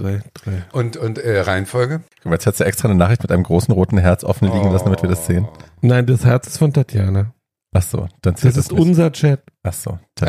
zwei, 0.00 0.22
drei. 0.34 0.64
Und, 0.72 0.96
und 0.96 1.18
äh, 1.18 1.40
Reihenfolge? 1.40 2.02
Guck 2.16 2.24
mal, 2.26 2.32
Jetzt 2.34 2.46
hast 2.46 2.60
du 2.60 2.64
extra 2.64 2.88
eine 2.88 2.96
Nachricht 2.98 3.22
mit 3.22 3.30
einem 3.32 3.42
großen 3.42 3.72
roten 3.72 3.98
Herz 3.98 4.24
offen 4.24 4.50
liegen 4.52 4.70
lassen, 4.72 4.84
damit 4.86 5.02
wir 5.02 5.08
das 5.08 5.26
sehen. 5.26 5.46
Nein, 5.80 6.06
das 6.06 6.24
Herz 6.24 6.46
ist 6.46 6.58
von 6.58 6.72
Tatjana. 6.72 7.32
Ach 7.74 7.82
so, 7.82 8.08
dann 8.22 8.36
zählt 8.36 8.56
Das 8.56 8.64
ist 8.64 8.72
nicht. 8.72 8.80
unser 8.80 9.12
Chat. 9.12 9.42
Ach 9.62 9.72
so. 9.74 9.98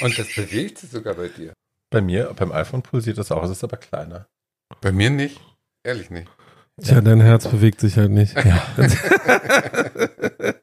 Und 0.00 0.18
das 0.18 0.26
bewegt 0.34 0.78
sich 0.78 0.90
sogar 0.90 1.14
bei 1.14 1.28
dir. 1.28 1.52
Bei 1.90 2.00
mir, 2.00 2.32
beim 2.34 2.50
iPhone 2.52 2.82
pulsiert 2.82 3.18
das 3.18 3.30
auch, 3.30 3.44
es 3.44 3.50
ist 3.50 3.62
aber 3.64 3.76
kleiner. 3.76 4.26
Bei 4.80 4.90
mir 4.90 5.10
nicht. 5.10 5.40
Ehrlich 5.84 6.10
nicht. 6.10 6.28
Tja, 6.82 7.00
dein 7.00 7.20
Herz 7.20 7.46
bewegt 7.46 7.78
sich 7.80 7.96
halt 7.96 8.10
nicht. 8.10 8.34
Ja. 8.44 8.62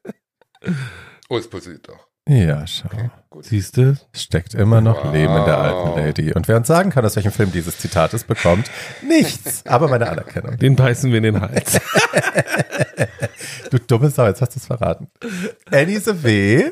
Oh, 1.29 1.37
es 1.37 1.49
pulsiert 1.49 1.87
doch. 1.87 2.07
Ja, 2.27 2.67
schau. 2.67 2.89
Gut. 3.33 3.45
Siehst 3.45 3.77
du? 3.77 3.95
Steckt 4.13 4.53
immer 4.55 4.81
noch 4.81 5.05
Wow. 5.05 5.13
Leben 5.13 5.33
in 5.37 5.45
der 5.45 5.57
alten 5.57 5.97
Lady. 5.97 6.33
Und 6.33 6.49
wer 6.49 6.57
uns 6.57 6.67
sagen 6.67 6.89
kann, 6.89 7.05
aus 7.05 7.15
welchem 7.15 7.31
Film 7.31 7.49
dieses 7.53 7.77
Zitat 7.77 8.13
ist, 8.13 8.27
bekommt 8.27 8.69
nichts. 9.07 9.65
Aber 9.65 9.87
meine 9.87 10.09
Anerkennung. 10.09 10.57
Den 10.57 10.75
beißen 10.75 11.09
wir 11.11 11.17
in 11.19 11.23
den 11.23 11.41
Hals. 11.41 11.79
Du 13.71 13.79
dumme 13.79 14.09
Sau, 14.09 14.25
jetzt 14.25 14.41
hast 14.41 14.53
du 14.55 14.59
es 14.59 14.65
verraten. 14.65 15.07
Annie 15.71 16.01
the 16.01 16.23
W. 16.23 16.71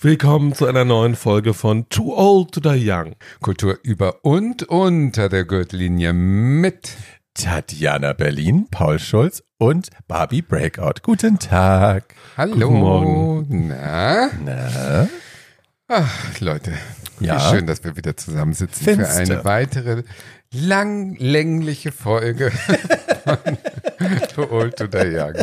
Willkommen 0.00 0.52
zu 0.52 0.66
einer 0.66 0.84
neuen 0.84 1.14
Folge 1.14 1.54
von 1.54 1.88
Too 1.88 2.12
Old 2.16 2.50
to 2.50 2.58
Die 2.60 2.90
Young. 2.90 3.14
Kultur 3.40 3.78
über 3.84 4.24
und 4.24 4.64
unter 4.64 5.28
der 5.28 5.44
Gürtellinie 5.44 6.12
mit. 6.12 6.96
Tatjana 7.44 8.12
Berlin, 8.12 8.66
Paul 8.70 8.98
Schulz 8.98 9.42
und 9.56 9.88
Barbie 10.06 10.42
Breakout. 10.42 11.00
Guten 11.02 11.38
Tag. 11.38 12.14
Hallo. 12.36 12.54
Guten 12.68 12.80
Morgen. 12.80 13.68
Na? 13.68 14.30
Na? 14.44 15.08
Ach, 15.88 16.40
Leute. 16.40 16.74
Ja. 17.18 17.36
Wie 17.36 17.56
schön, 17.56 17.66
dass 17.66 17.82
wir 17.82 17.96
wieder 17.96 18.14
zusammensitzen 18.14 18.84
für 18.84 18.94
Findste. 18.94 19.20
eine 19.34 19.44
weitere 19.46 20.02
langlängliche 20.52 21.92
Folge 21.92 22.50
von 23.24 23.38
Too 24.34 24.50
Old 24.50 24.76
to 24.76 24.86
Die 24.86 24.98
Young. 25.16 25.34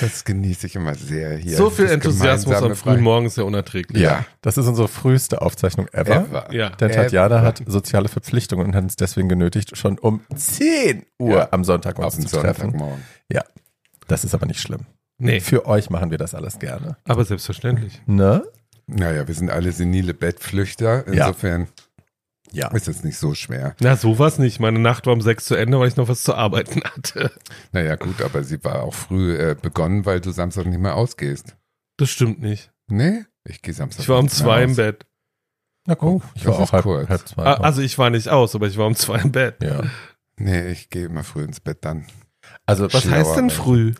Das 0.00 0.24
genieße 0.24 0.66
ich 0.66 0.76
immer 0.76 0.94
sehr 0.94 1.36
hier. 1.36 1.56
so 1.56 1.70
viel 1.70 1.86
Enthusiasmus 1.86 2.56
am 2.56 2.74
frühen. 2.76 3.00
Morgen 3.00 3.26
ist 3.26 3.36
ja 3.36 3.44
unerträglich. 3.44 4.02
Ja. 4.02 4.24
Das 4.42 4.56
ist 4.58 4.66
unsere 4.66 4.88
früheste 4.88 5.42
Aufzeichnung 5.42 5.88
ever. 5.92 6.16
Ever. 6.16 6.52
Ja. 6.54 6.70
Denn 6.70 6.90
Tatjana 6.92 7.36
Ever. 7.38 7.42
hat 7.46 7.62
soziale 7.66 8.08
Verpflichtungen 8.08 8.66
und 8.66 8.74
hat 8.76 8.82
uns 8.84 8.96
deswegen 8.96 9.28
genötigt, 9.28 9.76
schon 9.76 9.98
um 9.98 10.20
10 10.34 11.04
Uhr 11.18 11.36
Ja. 11.36 11.48
am 11.50 11.64
Sonntag 11.64 11.98
uns 11.98 12.14
zu 12.18 12.26
treffen. 12.38 12.62
Sonntagmorgen. 12.70 13.02
Ja, 13.30 13.42
das 14.08 14.24
ist 14.24 14.34
aber 14.34 14.46
nicht 14.46 14.60
schlimm. 14.60 14.80
Nee, 15.18 15.40
Für 15.40 15.66
euch 15.66 15.90
machen 15.90 16.10
wir 16.10 16.18
das 16.18 16.34
alles 16.34 16.58
gerne. 16.58 16.96
aber 17.04 17.24
selbstverständlich. 17.24 18.02
Ne? 18.06 18.42
Naja, 18.86 19.26
wir 19.26 19.34
sind 19.34 19.48
alle 19.48 19.72
senile 19.72 20.12
Bettflüchter. 20.12 21.06
Insofern 21.06 21.62
Ja. 21.62 21.66
Ist 22.52 22.88
es 22.88 23.02
nicht 23.04 23.18
so 23.18 23.34
schwer. 23.34 23.74
Na, 23.80 23.96
sowas 23.96 24.38
nicht. 24.38 24.60
Meine 24.60 24.78
Nacht 24.78 25.06
war 25.06 25.12
um 25.12 25.20
sechs 25.20 25.44
zu 25.46 25.54
Ende, 25.54 25.78
weil 25.80 25.88
ich 25.88 25.96
noch 25.96 26.08
was 26.08 26.22
zu 26.22 26.34
arbeiten 26.34 26.82
hatte. 26.84 27.32
Naja, 27.72 27.96
gut, 27.96 28.20
aber 28.22 28.44
sie 28.44 28.62
war 28.64 28.82
auch 28.82 28.94
früh 28.94 29.36
äh, 29.36 29.56
begonnen, 29.60 30.04
weil 30.06 30.20
du 30.20 30.30
Samstag 30.30 30.66
nicht 30.66 30.78
mehr 30.80 30.94
ausgehst. 30.96 31.56
Das 31.96 32.10
stimmt 32.10 32.40
nicht. 32.40 32.70
Nee? 32.88 33.24
Ich 33.44 33.62
gehe 33.62 33.74
Samstag. 33.74 34.02
Ich 34.02 34.08
war 34.08 34.18
um 34.18 34.24
nicht 34.26 34.36
mehr 34.38 34.44
zwei 34.46 34.62
im. 34.62 34.76
Bett. 34.76 35.06
Na 35.86 35.94
guck, 35.94 36.22
Oh, 36.24 36.28
ich 36.34 36.46
war 36.46 36.58
auch 36.58 36.72
halb, 36.72 36.82
kurz. 36.84 37.08
halb 37.08 37.28
zwei. 37.28 37.42
Ah, 37.44 37.54
Also 37.60 37.82
ich 37.82 37.98
war 37.98 38.08
nicht 38.10 38.28
aus, 38.28 38.54
aber 38.54 38.66
ich 38.66 38.76
war 38.78 38.86
um 38.86 38.94
zwei 38.94 39.18
im 39.18 39.32
Bett. 39.32 39.62
ja. 39.62 39.82
Nee, 40.36 40.68
ich 40.72 40.90
gehe 40.90 41.06
immer 41.06 41.22
früh 41.22 41.44
ins 41.44 41.60
Bett 41.60 41.78
dann. 41.84 42.06
Also, 42.66 42.92
Was 42.92 43.02
Schlauer 43.02 43.18
heißt 43.18 43.36
denn 43.36 43.50
früh? 43.50 43.94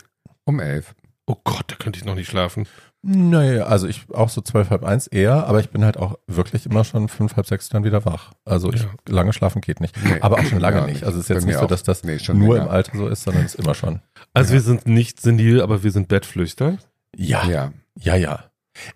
Um 0.44 0.58
elf. 0.60 0.94
Oh 1.26 1.36
Gott, 1.44 1.64
da 1.70 1.76
könnte 1.76 1.98
ich 1.98 2.04
noch 2.04 2.14
nicht 2.16 2.28
schlafen. 2.28 2.66
Naja, 3.06 3.64
also 3.66 3.86
ich 3.86 4.06
auch 4.14 4.28
so 4.30 4.40
zwölf, 4.40 4.70
halb 4.70 4.82
eins 4.84 5.06
eher, 5.06 5.46
aber 5.46 5.60
ich 5.60 5.70
bin 5.70 5.84
halt 5.84 5.96
auch 5.98 6.18
wirklich 6.26 6.64
immer 6.66 6.84
schon 6.84 7.08
fünf, 7.08 7.36
halb 7.36 7.46
sechs 7.46 7.68
dann 7.68 7.84
wieder 7.84 8.04
wach. 8.04 8.32
Also 8.44 8.72
ich, 8.72 8.82
Ja. 8.82 8.88
lange 9.08 9.32
schlafen 9.32 9.60
geht 9.60 9.80
nicht. 9.80 9.94
Nee. 10.02 10.20
Aber 10.20 10.38
auch 10.38 10.44
schon 10.44 10.60
lange 10.60 10.78
Ja, 10.78 10.86
nicht. 10.86 11.04
Also 11.04 11.18
es 11.18 11.24
ist 11.24 11.28
jetzt 11.34 11.46
nicht 11.46 11.58
so, 11.58 11.66
dass 11.66 11.82
das 11.82 12.02
Nee, 12.04 12.18
schon 12.18 12.38
nur 12.38 12.54
länger. 12.54 12.66
im 12.68 12.72
Alter 12.72 12.96
so 12.96 13.06
ist, 13.08 13.22
sondern 13.24 13.44
es 13.44 13.54
ist 13.54 13.60
immer 13.64 13.74
schon. 13.74 14.00
Also 14.32 14.48
Ja. 14.48 14.54
wir 14.54 14.60
sind 14.62 14.86
nicht 14.86 15.20
senil, 15.20 15.60
aber 15.60 15.82
wir 15.82 15.90
sind 15.90 16.08
Bettflüchter. 16.08 16.78
Ja, 17.14 17.44
ja, 17.46 17.72
Ja. 18.00 18.16
ja. 18.16 18.44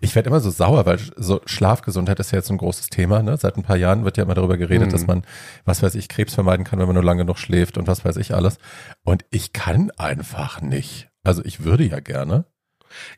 Ich 0.01 0.13
werde 0.13 0.27
immer 0.27 0.41
so 0.41 0.49
sauer, 0.49 0.85
weil 0.85 0.99
so 1.15 1.39
Schlafgesundheit 1.45 2.19
ist 2.19 2.31
ja 2.31 2.37
jetzt 2.39 2.49
ein 2.51 2.57
großes 2.57 2.87
Thema. 2.87 3.23
Ne? 3.23 3.37
Seit 3.37 3.55
ein 3.55 3.63
paar 3.63 3.77
Jahren 3.77 4.03
wird 4.03 4.17
ja 4.17 4.23
immer 4.25 4.33
darüber 4.33 4.57
geredet, 4.57 4.87
Mhm. 4.87 4.91
dass 4.91 5.07
man, 5.07 5.23
was 5.63 5.81
weiß 5.81 5.95
ich, 5.95 6.09
Krebs 6.09 6.33
vermeiden 6.33 6.65
kann, 6.65 6.79
wenn 6.79 6.87
man 6.87 6.95
nur 6.95 7.03
lange 7.03 7.21
genug 7.23 7.37
schläft 7.37 7.77
und 7.77 7.87
was 7.87 8.03
weiß 8.03 8.17
ich 8.17 8.33
alles. 8.35 8.57
Und 9.05 9.23
ich 9.29 9.53
kann 9.53 9.89
einfach 9.91 10.59
nicht. 10.61 11.07
Also 11.23 11.45
ich 11.45 11.63
würde 11.63 11.85
ja 11.85 12.01
gerne. 12.01 12.43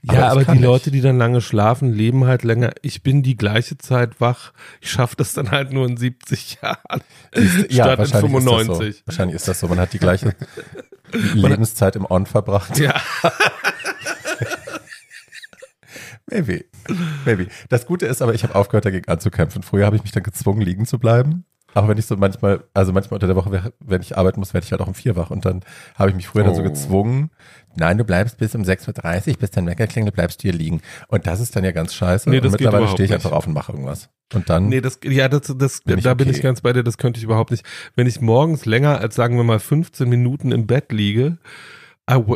Ja, 0.04 0.14
Aber 0.14 0.32
aber, 0.32 0.46
die 0.46 0.52
nicht. 0.52 0.64
Leute, 0.64 0.92
die 0.92 1.02
dann 1.02 1.18
lange 1.18 1.42
schlafen, 1.42 1.92
leben 1.94 2.26
halt 2.26 2.44
länger. 2.44 2.72
Ich 2.82 3.04
bin 3.04 3.24
die 3.24 3.36
gleiche 3.38 3.78
Zeit 3.78 4.20
wach. 4.20 4.54
Ich 4.80 4.92
schaffe 4.92 5.16
das 5.16 5.34
dann 5.34 5.52
halt 5.52 5.74
nur 5.74 5.86
in 5.88 5.98
70 5.98 6.60
Jahren. 6.62 7.02
Du, 7.34 7.42
Statt 7.42 7.70
in 7.70 7.78
wahrscheinlich 7.78 7.98
Ist 7.98 8.12
das 8.14 8.22
95. 8.22 8.96
so. 8.98 9.02
Wahrscheinlich 9.06 9.36
ist 9.36 9.48
das 9.48 9.60
so. 9.60 9.68
Man 9.68 9.80
hat 9.80 9.94
die 9.94 10.00
gleiche 10.00 10.36
Lebenszeit 11.34 11.96
im 11.96 12.06
On 12.10 12.26
verbracht. 12.26 12.78
Ja. 12.78 13.00
Maybe. 16.30 16.66
Maybe. 17.26 17.48
Das 17.70 17.86
Gute 17.86 18.06
ist 18.06 18.22
aber, 18.22 18.34
ich 18.34 18.44
habe 18.44 18.56
aufgehört, 18.56 18.86
dagegen 18.86 19.08
anzukämpfen. 19.10 19.64
Früher 19.64 19.86
habe 19.86 19.96
ich 19.98 20.04
mich 20.04 20.12
dann 20.12 20.24
gezwungen, 20.24 20.62
liegen 20.62 20.86
zu 20.86 20.98
bleiben. 21.00 21.46
Auch 21.74 21.88
wenn 21.88 21.98
ich 21.98 22.06
so 22.06 22.18
manchmal, 22.18 22.64
also 22.74 22.92
manchmal 22.92 23.16
unter 23.16 23.28
der 23.28 23.36
Woche, 23.36 23.72
wenn 23.80 24.02
ich 24.02 24.18
arbeiten 24.18 24.40
muss, 24.40 24.54
werde 24.54 24.66
ich 24.66 24.72
halt 24.72 24.82
auch 24.82 24.88
um 24.88 24.94
vier 24.94 25.16
wach. 25.16 25.30
Und 25.32 25.46
dann 25.46 25.62
habe 25.96 26.10
ich 26.10 26.16
mich 26.16 26.28
früher 26.28 26.44
dann 26.44 26.56
so 26.56 26.62
Oh. 26.62 26.66
gezwungen, 26.66 27.30
nein, 27.76 27.98
du 27.98 28.04
bleibst 28.04 28.38
bis 28.38 28.54
um 28.56 28.64
6.30 28.64 29.32
Uhr, 29.32 29.38
bis 29.38 29.52
dein 29.52 29.66
Wecker 29.68 29.88
klingelt, 29.88 30.14
bleibst 30.16 30.40
du 30.44 30.50
hier 30.50 30.54
liegen. 30.54 30.82
Und 31.08 31.28
das 31.28 31.40
ist 31.40 31.56
dann 31.56 31.64
ja 31.64 31.72
ganz 31.72 31.94
scheiße. 31.94 32.30
Nee, 32.30 32.38
und 32.38 32.46
das 32.46 32.52
geht 32.54 32.62
mittlerweile 32.62 32.88
stehe 32.90 33.06
ich 33.06 33.12
nicht. 33.12 33.16
einfach 33.26 33.32
auf 33.32 33.48
und 33.48 33.54
mache 33.54 33.72
irgendwas. 33.72 34.10
Und 34.34 34.50
dann, 34.50 34.68
Nee, 34.70 34.82
das, 34.82 35.00
ja, 35.04 35.28
das, 35.30 35.54
das, 35.58 35.82
Bin 35.82 35.98
ich 35.98 36.04
da 36.04 36.14
bin 36.14 36.28
okay. 36.28 36.38
ich 36.38 36.42
ganz 36.44 36.62
bei 36.62 36.74
dir, 36.74 36.84
das 36.84 36.98
könnte 36.98 37.18
ich 37.20 37.24
überhaupt 37.24 37.52
nicht. 37.52 37.66
Wenn 37.96 38.08
ich 38.08 38.22
morgens 38.22 38.66
länger 38.66 39.00
als, 39.00 39.16
sagen 39.16 39.36
wir 39.38 39.44
mal, 39.44 39.60
15 39.60 40.08
Minuten 40.10 40.52
im 40.52 40.68
Bett 40.68 40.92
liege, 40.92 41.38
I, 42.10 42.16
w- 42.16 42.36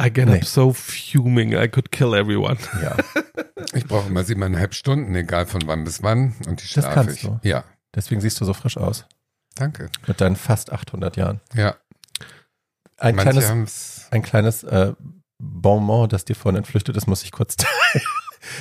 I 0.00 0.10
get 0.10 0.28
Nee. 0.28 0.36
up 0.36 0.44
so 0.44 0.72
fuming, 0.72 1.52
I 1.52 1.68
could 1.68 1.90
kill 1.92 2.14
everyone. 2.14 2.56
ja, 2.82 2.96
Ich 3.74 3.84
brauche 3.86 4.08
immer 4.08 4.24
siebeneinhalb 4.24 4.74
Stunden, 4.74 5.14
egal 5.14 5.46
von 5.46 5.62
wann 5.66 5.84
bis 5.84 6.02
wann. 6.02 6.34
Und 6.48 6.60
die 6.62 6.64
Das 6.64 6.84
schlafe 6.84 6.94
kannst 6.94 7.16
ich. 7.16 7.22
du. 7.22 7.38
Ja, 7.42 7.64
deswegen 7.94 8.20
siehst 8.20 8.40
du 8.40 8.44
so 8.44 8.54
frisch 8.54 8.76
aus. 8.76 9.06
danke. 9.54 9.90
Mit 10.06 10.20
deinen 10.20 10.36
fast 10.36 10.72
800 10.72 11.16
Jahren. 11.16 11.40
Ja, 11.54 11.76
Ein 12.96 13.16
manche 13.16 13.32
kleines, 13.32 14.06
ein 14.10 14.22
kleines 14.22 14.62
äh, 14.64 14.92
Bonbon, 15.40 16.08
das 16.08 16.24
dir 16.24 16.36
vorhin 16.36 16.58
entflüchtet 16.58 16.96
ist, 16.96 17.06
muss 17.06 17.22
ich 17.22 17.32
kurz 17.32 17.56
teilen. 17.56 18.04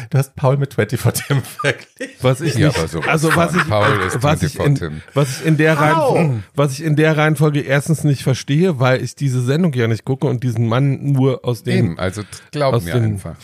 Du 0.10 0.18
hast 0.18 0.36
Paul 0.36 0.58
mit 0.58 0.74
24 0.74 1.26
Tim 1.26 1.42
verglichen. 1.42 2.16
Was 2.22 2.42
ich 2.42 2.56
Ja, 2.56 2.68
nicht, 2.68 2.78
aber 2.78 2.88
sowas 2.90 3.08
also 3.08 3.36
was 3.36 3.56
ich, 3.56 3.68
Paul 3.68 4.00
ist 4.02 4.22
was 4.22 4.44
ich 4.44 4.52
24 4.54 4.66
in, 4.66 4.76
Tim. 4.76 5.02
was 5.14 5.40
ich 5.40 5.46
in 5.46 5.56
der 5.58 5.78
Reihenfolge, 5.80 6.44
was 6.54 6.74
ich 6.74 6.84
in 6.84 6.96
der 6.98 7.16
Reihenfolge 7.18 7.62
erstens 7.62 8.04
nicht 8.04 8.24
verstehe, 8.24 8.80
weil 8.80 9.02
ich 9.02 9.16
diese 9.16 9.42
Sendung 9.42 9.72
ja 9.74 9.88
nicht 9.88 10.04
gucke 10.04 10.28
und 10.28 10.44
diesen 10.44 10.68
Mann 10.68 11.14
nur 11.14 11.46
aus 11.46 11.64
dem, 11.64 11.86
Eben, 11.92 12.00
also 12.00 12.24
glaub 12.52 12.74
aus 12.74 12.84
mir 12.84 12.94
den- 12.94 13.04
einfach. 13.06 13.36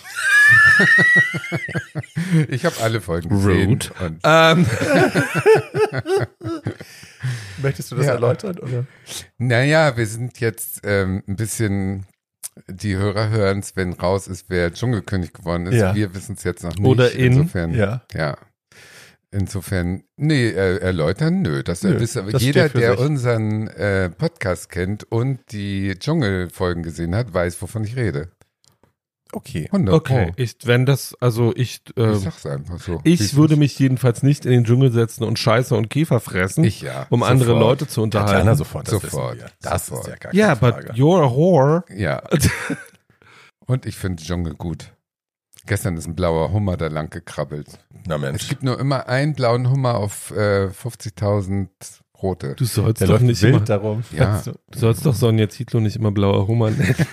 ich 2.49 2.65
habe 2.65 2.75
alle 2.81 2.99
Folgen 3.01 3.29
gesehen. 3.29 3.69
Rude. 3.69 3.87
Und 4.05 4.19
ähm, 4.23 4.65
Möchtest 7.61 7.91
du 7.91 7.95
das 7.95 8.05
Ja. 8.07 8.13
erläutern? 8.13 8.57
Oder? 8.59 8.85
naja, 9.37 9.95
wir 9.97 10.05
sind 10.05 10.39
jetzt 10.39 10.81
ähm, 10.83 11.23
ein 11.27 11.35
bisschen, 11.35 12.05
die 12.67 12.95
Hörer 12.95 13.29
hören 13.29 13.59
es, 13.59 13.75
wenn 13.75 13.93
raus 13.93 14.27
ist, 14.27 14.45
wer 14.49 14.71
Dschungelkönig 14.73 15.33
geworden 15.33 15.65
ist. 15.67 15.75
Ja. 15.75 15.93
Wir 15.95 16.13
wissen 16.15 16.35
es 16.37 16.43
jetzt 16.43 16.63
noch 16.63 16.75
nicht. 16.75 16.85
Oder 16.85 17.11
in. 17.11 17.33
Insofern, 17.33 17.73
Ja. 17.73 18.03
ja. 18.13 18.37
Insofern, 19.31 20.03
nee, 20.15 20.47
äh, 20.47 20.77
erläutern, 20.77 21.41
nö. 21.41 21.61
Das, 21.61 21.83
Nö, 21.83 21.99
wisst 21.99 22.15
das 22.15 22.41
jeder, 22.41 22.69
der 22.69 22.91
sich. 22.91 22.99
unseren 23.05 23.67
äh, 23.67 24.09
Podcast 24.09 24.69
kennt 24.69 25.03
und 25.11 25.39
die 25.51 25.95
Dschungelfolgen 25.99 26.83
gesehen 26.83 27.13
hat, 27.13 27.33
weiß, 27.33 27.61
wovon 27.61 27.83
ich 27.83 27.97
rede. 27.97 28.29
Okay. 29.33 29.65
100 29.65 29.93
okay, 29.95 30.25
Pro. 30.27 30.33
ich, 30.37 30.55
wenn 30.63 30.85
das, 30.85 31.15
also 31.19 31.51
ich, 31.55 31.81
äh, 31.97 32.11
Ich 32.13 32.19
sag's 32.19 32.45
einfach 32.45 32.79
so. 32.79 33.01
ich 33.03 33.35
würde 33.35 33.55
es 33.55 33.59
mich 33.59 33.77
jedenfalls 33.79 34.23
nicht 34.23 34.45
in 34.45 34.51
den 34.51 34.63
Dschungel 34.65 34.91
setzen 34.91 35.23
und 35.25 35.37
Scheiße 35.39 35.75
und 35.75 35.89
Käfer 35.89 36.19
fressen. 36.19 36.63
Ich 36.63 36.81
ja. 36.81 37.07
um 37.09 37.21
andere 37.23 37.49
sofort. 37.49 37.61
Leute 37.61 37.87
zu 37.87 38.01
unterhalten. 38.01 38.31
Tatjana 38.33 38.55
sofort. 38.55 38.87
Das 38.87 38.93
Sofort. 39.01 39.37
Das 39.61 39.87
sofort. 39.87 40.07
ist 40.07 40.11
ja 40.11 40.15
gar 40.17 40.33
Ja, 40.33 40.55
keine 40.55 40.59
but 40.73 40.85
Frage. 40.85 40.99
you're 40.99 41.23
a 41.25 41.29
whore. 41.35 41.83
Ja. 41.93 42.21
Und 43.67 43.85
ich 43.85 43.95
finde 43.97 44.23
Dschungel 44.23 44.53
gut. 44.53 44.91
Gestern 45.65 45.97
ist 45.97 46.05
ein 46.05 46.15
blauer 46.15 46.51
Hummer 46.51 46.77
da 46.77 46.87
lang 46.87 47.09
gekrabbelt. 47.09 47.79
Na 48.07 48.15
Es 48.15 48.21
Mensch. 48.21 48.47
gibt 48.47 48.61
nur 48.63 48.79
immer 48.79 49.07
einen 49.09 49.33
blauen 49.33 49.69
Hummer 49.71 49.95
auf 49.95 50.29
äh, 50.31 50.67
50.000 50.67 51.67
rote. 52.21 52.53
Du 52.55 52.65
sollst 52.65 53.01
Der 53.01 53.07
doch 53.07 53.13
läuft 53.15 53.25
nicht 53.25 53.41
wild 53.41 53.55
immer, 53.55 53.65
darum. 53.65 54.03
Ja. 54.11 54.41
Du 54.71 54.79
sollst 54.79 55.05
doch 55.05 55.15
Sonja 55.15 55.49
Zietlow 55.49 55.79
nicht 55.81 55.95
immer 55.95 56.11
blauer 56.11 56.47
Hummer 56.47 56.69
nennen. 56.69 56.95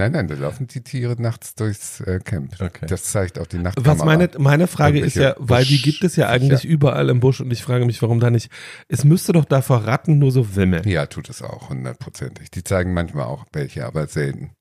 Nein, 0.00 0.12
nein, 0.12 0.28
da 0.28 0.34
laufen 0.34 0.66
die 0.66 0.80
Tiere 0.82 1.20
nachts 1.20 1.54
durchs 1.54 2.00
äh, 2.00 2.20
Camp. 2.24 2.54
Okay. 2.58 2.86
Das 2.88 3.02
zeigt 3.04 3.38
auch 3.38 3.46
die 3.46 3.58
Nachtkamera. 3.58 3.98
Was 3.98 4.04
meine, 4.06 4.30
meine 4.38 4.66
Frage 4.66 4.98
ist 5.00 5.14
ja, 5.14 5.34
weil 5.38 5.64
die 5.66 5.82
gibt 5.82 6.02
es 6.04 6.16
ja 6.16 6.28
eigentlich 6.30 6.62
Busch- 6.62 6.70
überall 6.70 7.10
im 7.10 7.20
Busch 7.20 7.42
und 7.42 7.50
ich 7.52 7.62
frage 7.62 7.84
mich, 7.84 8.00
warum 8.00 8.18
da 8.18 8.30
nicht. 8.30 8.50
Es 8.88 9.04
müsste 9.04 9.32
doch 9.34 9.44
da 9.44 9.60
vor 9.60 9.86
Ratten 9.86 10.18
nur 10.18 10.32
so 10.32 10.56
wimmeln. 10.56 10.88
Ja, 10.88 11.04
tut 11.04 11.28
es 11.28 11.42
auch, 11.42 11.68
hundertprozentig. 11.68 12.50
Die 12.50 12.64
zeigen 12.64 12.94
manchmal 12.94 13.26
auch 13.26 13.44
welche, 13.52 13.84
aber 13.84 14.06
selten. 14.06 14.52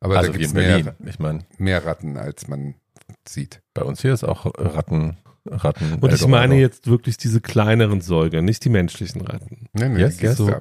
Aber 0.00 0.16
Also 0.16 0.32
da 0.32 0.38
gibt 0.38 0.46
es 0.46 0.54
mehr, 0.54 0.94
Ich 1.04 1.18
meine, 1.18 1.40
mehr 1.58 1.84
Ratten, 1.84 2.16
als 2.16 2.48
man 2.48 2.74
sieht. 3.28 3.60
Bei 3.74 3.82
uns 3.82 4.00
hier 4.00 4.14
ist 4.14 4.24
auch 4.24 4.46
Ratten, 4.46 5.18
Ratten. 5.44 5.94
Und 6.00 6.14
ich 6.14 6.26
meine 6.26 6.56
jetzt 6.58 6.86
wirklich 6.86 7.18
diese 7.18 7.42
kleineren 7.42 8.00
Säuger, 8.00 8.40
nicht 8.40 8.64
die 8.64 8.70
menschlichen 8.70 9.20
Ratten. 9.20 9.66
Nee, 9.74 9.90
nee, 9.90 10.00
Yes, 10.00 10.16
die 10.16 10.20
gibt's 10.22 10.38
So, 10.38 10.48
da. 10.48 10.60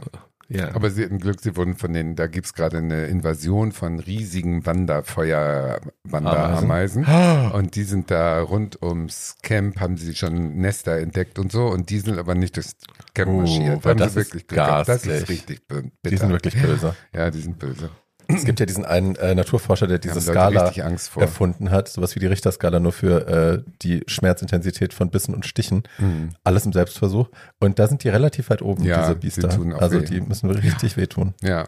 Ja. 0.50 0.76
Aber 0.76 0.90
sie 0.90 1.06
hatten 1.06 1.20
Glück, 1.20 1.40
sie 1.42 1.56
wurden 1.56 1.76
von 1.76 1.94
den, 1.94 2.16
da 2.16 2.28
gibt's 2.28 2.54
gerade 2.54 2.80
eine 2.80 3.06
Invasion 3.06 3.72
von 3.72 4.00
riesigen 4.00 4.66
Wanderfeuer-Wanderameisen. 4.66 7.06
Und 7.54 7.76
die 7.76 7.84
sind 7.84 8.10
da 8.12 8.42
rund 8.42 8.82
ums 8.82 9.36
Camp, 9.44 9.80
haben 9.80 9.98
sie 9.98 10.16
schon 10.16 10.58
Nester 10.58 10.98
entdeckt 10.98 11.38
und 11.40 11.52
so. 11.52 11.68
Und 11.68 11.90
die 11.90 12.00
sind 12.00 12.18
aber 12.18 12.36
nicht 12.36 12.56
durchs 12.56 12.76
Camp 13.14 13.30
Oh, 13.32 13.42
marschiert. 13.42 13.86
Haben 13.86 14.00
das 14.00 14.14
sie 14.14 14.22
ist 14.22 14.28
wirklich 14.28 14.48
Glück 14.48 14.66
gehabt. 14.66 14.88
Das 14.90 15.06
ist 15.06 15.30
richtig 15.30 15.68
bitter. 15.68 15.90
Die 16.06 16.18
sind 16.18 16.30
wirklich 16.32 16.60
böse. 16.62 16.96
Ja, 17.14 17.30
die 17.30 17.42
sind 17.42 17.60
böse. 17.60 17.90
Es 18.32 18.46
gibt 18.46 18.60
ja 18.60 18.66
diesen 18.66 18.86
einen 18.86 19.16
äh, 19.16 19.34
Naturforscher, 19.36 19.88
der 19.88 19.98
diese 20.00 20.22
Skala 20.22 20.66
richtig 20.66 20.84
Angst 20.86 21.10
vor. 21.10 21.24
erfunden 21.24 21.72
hat, 21.72 21.90
sowas 21.90 22.16
wie 22.16 22.20
die 22.20 22.28
Richterskala 22.28 22.80
nur 22.80 22.92
für 22.94 23.28
äh, 23.28 23.64
die 23.82 24.04
Schmerzintensität 24.08 24.94
von 24.94 25.10
Bissen 25.10 25.34
und 25.34 25.46
Stichen. 25.46 25.84
Mhm. 25.98 26.30
Alles 26.44 26.66
im 26.66 26.72
Selbstversuch. 26.74 27.30
Und 27.60 27.80
da 27.80 27.88
sind 27.88 28.04
die 28.04 28.10
relativ 28.10 28.50
weit 28.50 28.62
oben, 28.62 28.84
Ja, 28.84 29.02
diese 29.02 29.16
die 29.16 29.20
Biester. 29.20 29.50
tun 29.50 29.74
auch 29.74 29.82
also 29.82 30.00
weh. 30.02 30.06
die 30.06 30.22
müssen 30.22 30.50
richtig 30.50 30.96
wehtun. 30.96 31.34
Ja, 31.42 31.68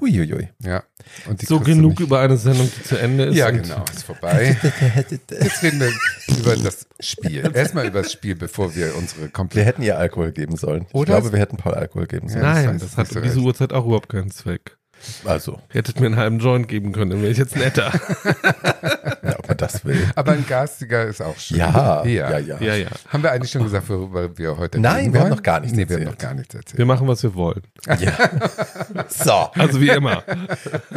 Huiuiui. 0.00 0.48
ja. 0.62 0.82
Und 1.26 1.40
die 1.40 1.46
so 1.46 1.58
genug 1.58 2.00
über 2.00 2.20
eine 2.20 2.36
Sendung, 2.36 2.70
die 2.76 2.82
zu 2.82 2.98
Ende 2.98 3.24
ist. 3.24 3.36
Ja, 3.36 3.50
genau, 3.50 3.82
ist 3.90 4.02
vorbei. 4.02 4.54
Jetzt 5.10 5.62
reden 5.62 5.80
wir 5.80 5.90
über 6.38 6.54
das 6.56 6.86
Spiel. 7.00 7.50
Erstmal 7.54 7.86
über 7.86 8.02
das 8.02 8.12
Spiel, 8.12 8.34
bevor 8.36 8.74
wir 8.76 8.94
unsere 8.94 9.22
Wir 9.22 9.28
komplett. 9.30 9.64
hätten 9.66 9.82
ihr 9.82 9.98
Alkohol 9.98 10.32
geben 10.32 10.56
sollen. 10.56 10.84
Ich 10.88 10.94
Oder? 10.94 11.14
glaube, 11.18 11.32
wir 11.32 11.38
hätten 11.38 11.56
Paul 11.56 11.72
Alkohol 11.74 12.06
geben 12.06 12.28
sollen. 12.28 12.44
Ja, 12.44 12.54
das 12.54 12.64
Nein, 12.66 12.78
das 12.78 12.90
ich 12.92 12.96
hat 12.98 13.08
so 13.08 13.16
um 13.20 13.22
diese. 13.22 13.38
Uhrzeit 13.40 13.72
auch 13.72 13.86
überhaupt 13.86 14.10
keinen 14.10 14.30
Zweck. 14.30 14.76
Also, 15.24 15.60
Ihr 15.68 15.74
hättet 15.78 16.00
mir 16.00 16.06
einen 16.06 16.16
halben 16.16 16.38
Joint 16.40 16.66
geben 16.68 16.92
können, 16.92 17.10
dann 17.12 17.22
wäre 17.22 17.30
ich 17.30 17.38
jetzt 17.38 17.54
netter. 17.56 17.92
ja, 19.22 19.38
ob 19.38 19.46
man 19.48 19.56
das 19.56 19.84
will. 19.84 20.04
Aber 20.16 20.32
ein 20.32 20.44
garstiger 20.46 21.04
ist 21.04 21.20
auch 21.22 21.38
schön. 21.38 21.58
Ja, 21.58 22.04
ja. 22.04 22.30
ja, 22.30 22.38
ja. 22.38 22.56
ja, 22.60 22.74
ja. 22.74 22.88
Haben 23.08 23.22
wir 23.22 23.30
eigentlich 23.30 23.52
schon 23.52 23.62
gesagt, 23.62 23.88
worüber 23.88 24.36
wir 24.36 24.56
heute 24.56 24.80
Nein, 24.80 24.96
reden 24.96 25.12
wir 25.12 25.20
haben 25.20 25.26
wollen? 25.28 25.36
noch 25.36 25.42
gar 25.44 25.60
nichts 25.60 25.76
Nee, 25.76 25.88
wir 25.88 25.96
haben 25.96 26.02
erzählt. 26.02 26.18
noch 26.22 26.28
gar 26.28 26.34
nichts 26.34 26.54
erzählt. 26.54 26.78
Wir 26.78 26.86
machen, 26.86 27.06
was 27.06 27.22
wir 27.22 27.34
wollen. 27.34 27.62
So, 29.08 29.32
Also 29.32 29.80
wie 29.80 29.88
immer. 29.90 30.22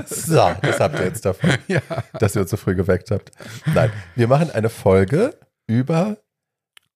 so, 0.07 0.51
das 0.61 0.79
habt 0.79 0.99
ihr 0.99 1.05
jetzt 1.05 1.25
davon, 1.25 1.51
dass 2.19 2.35
ihr 2.35 2.41
uns 2.41 2.49
so 2.51 2.57
früh 2.57 2.75
geweckt 2.75 3.11
habt. 3.11 3.31
Nein, 3.73 3.91
wir 4.15 4.27
machen 4.27 4.49
eine 4.51 4.69
Folge 4.69 5.35
über, 5.67 6.17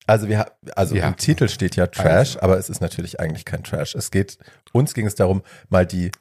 also 0.08 0.28
wir, 0.28 0.46
also 0.76 0.96
Ja. 0.96 1.08
im 1.08 1.16
Titel 1.18 1.48
steht 1.48 1.76
ja 1.76 1.88
Trash, 1.88 2.38
aber 2.38 2.58
es 2.58 2.70
ist 2.70 2.82
natürlich 2.82 3.20
eigentlich 3.20 3.46
kein 3.46 3.64
Trash. 3.64 3.96
Es 3.96 4.12
geht, 4.12 4.38
uns 4.72 4.94
ging 4.94 5.06
es 5.08 5.16
darum, 5.16 5.44
mal 5.70 5.86
die, 5.86 6.12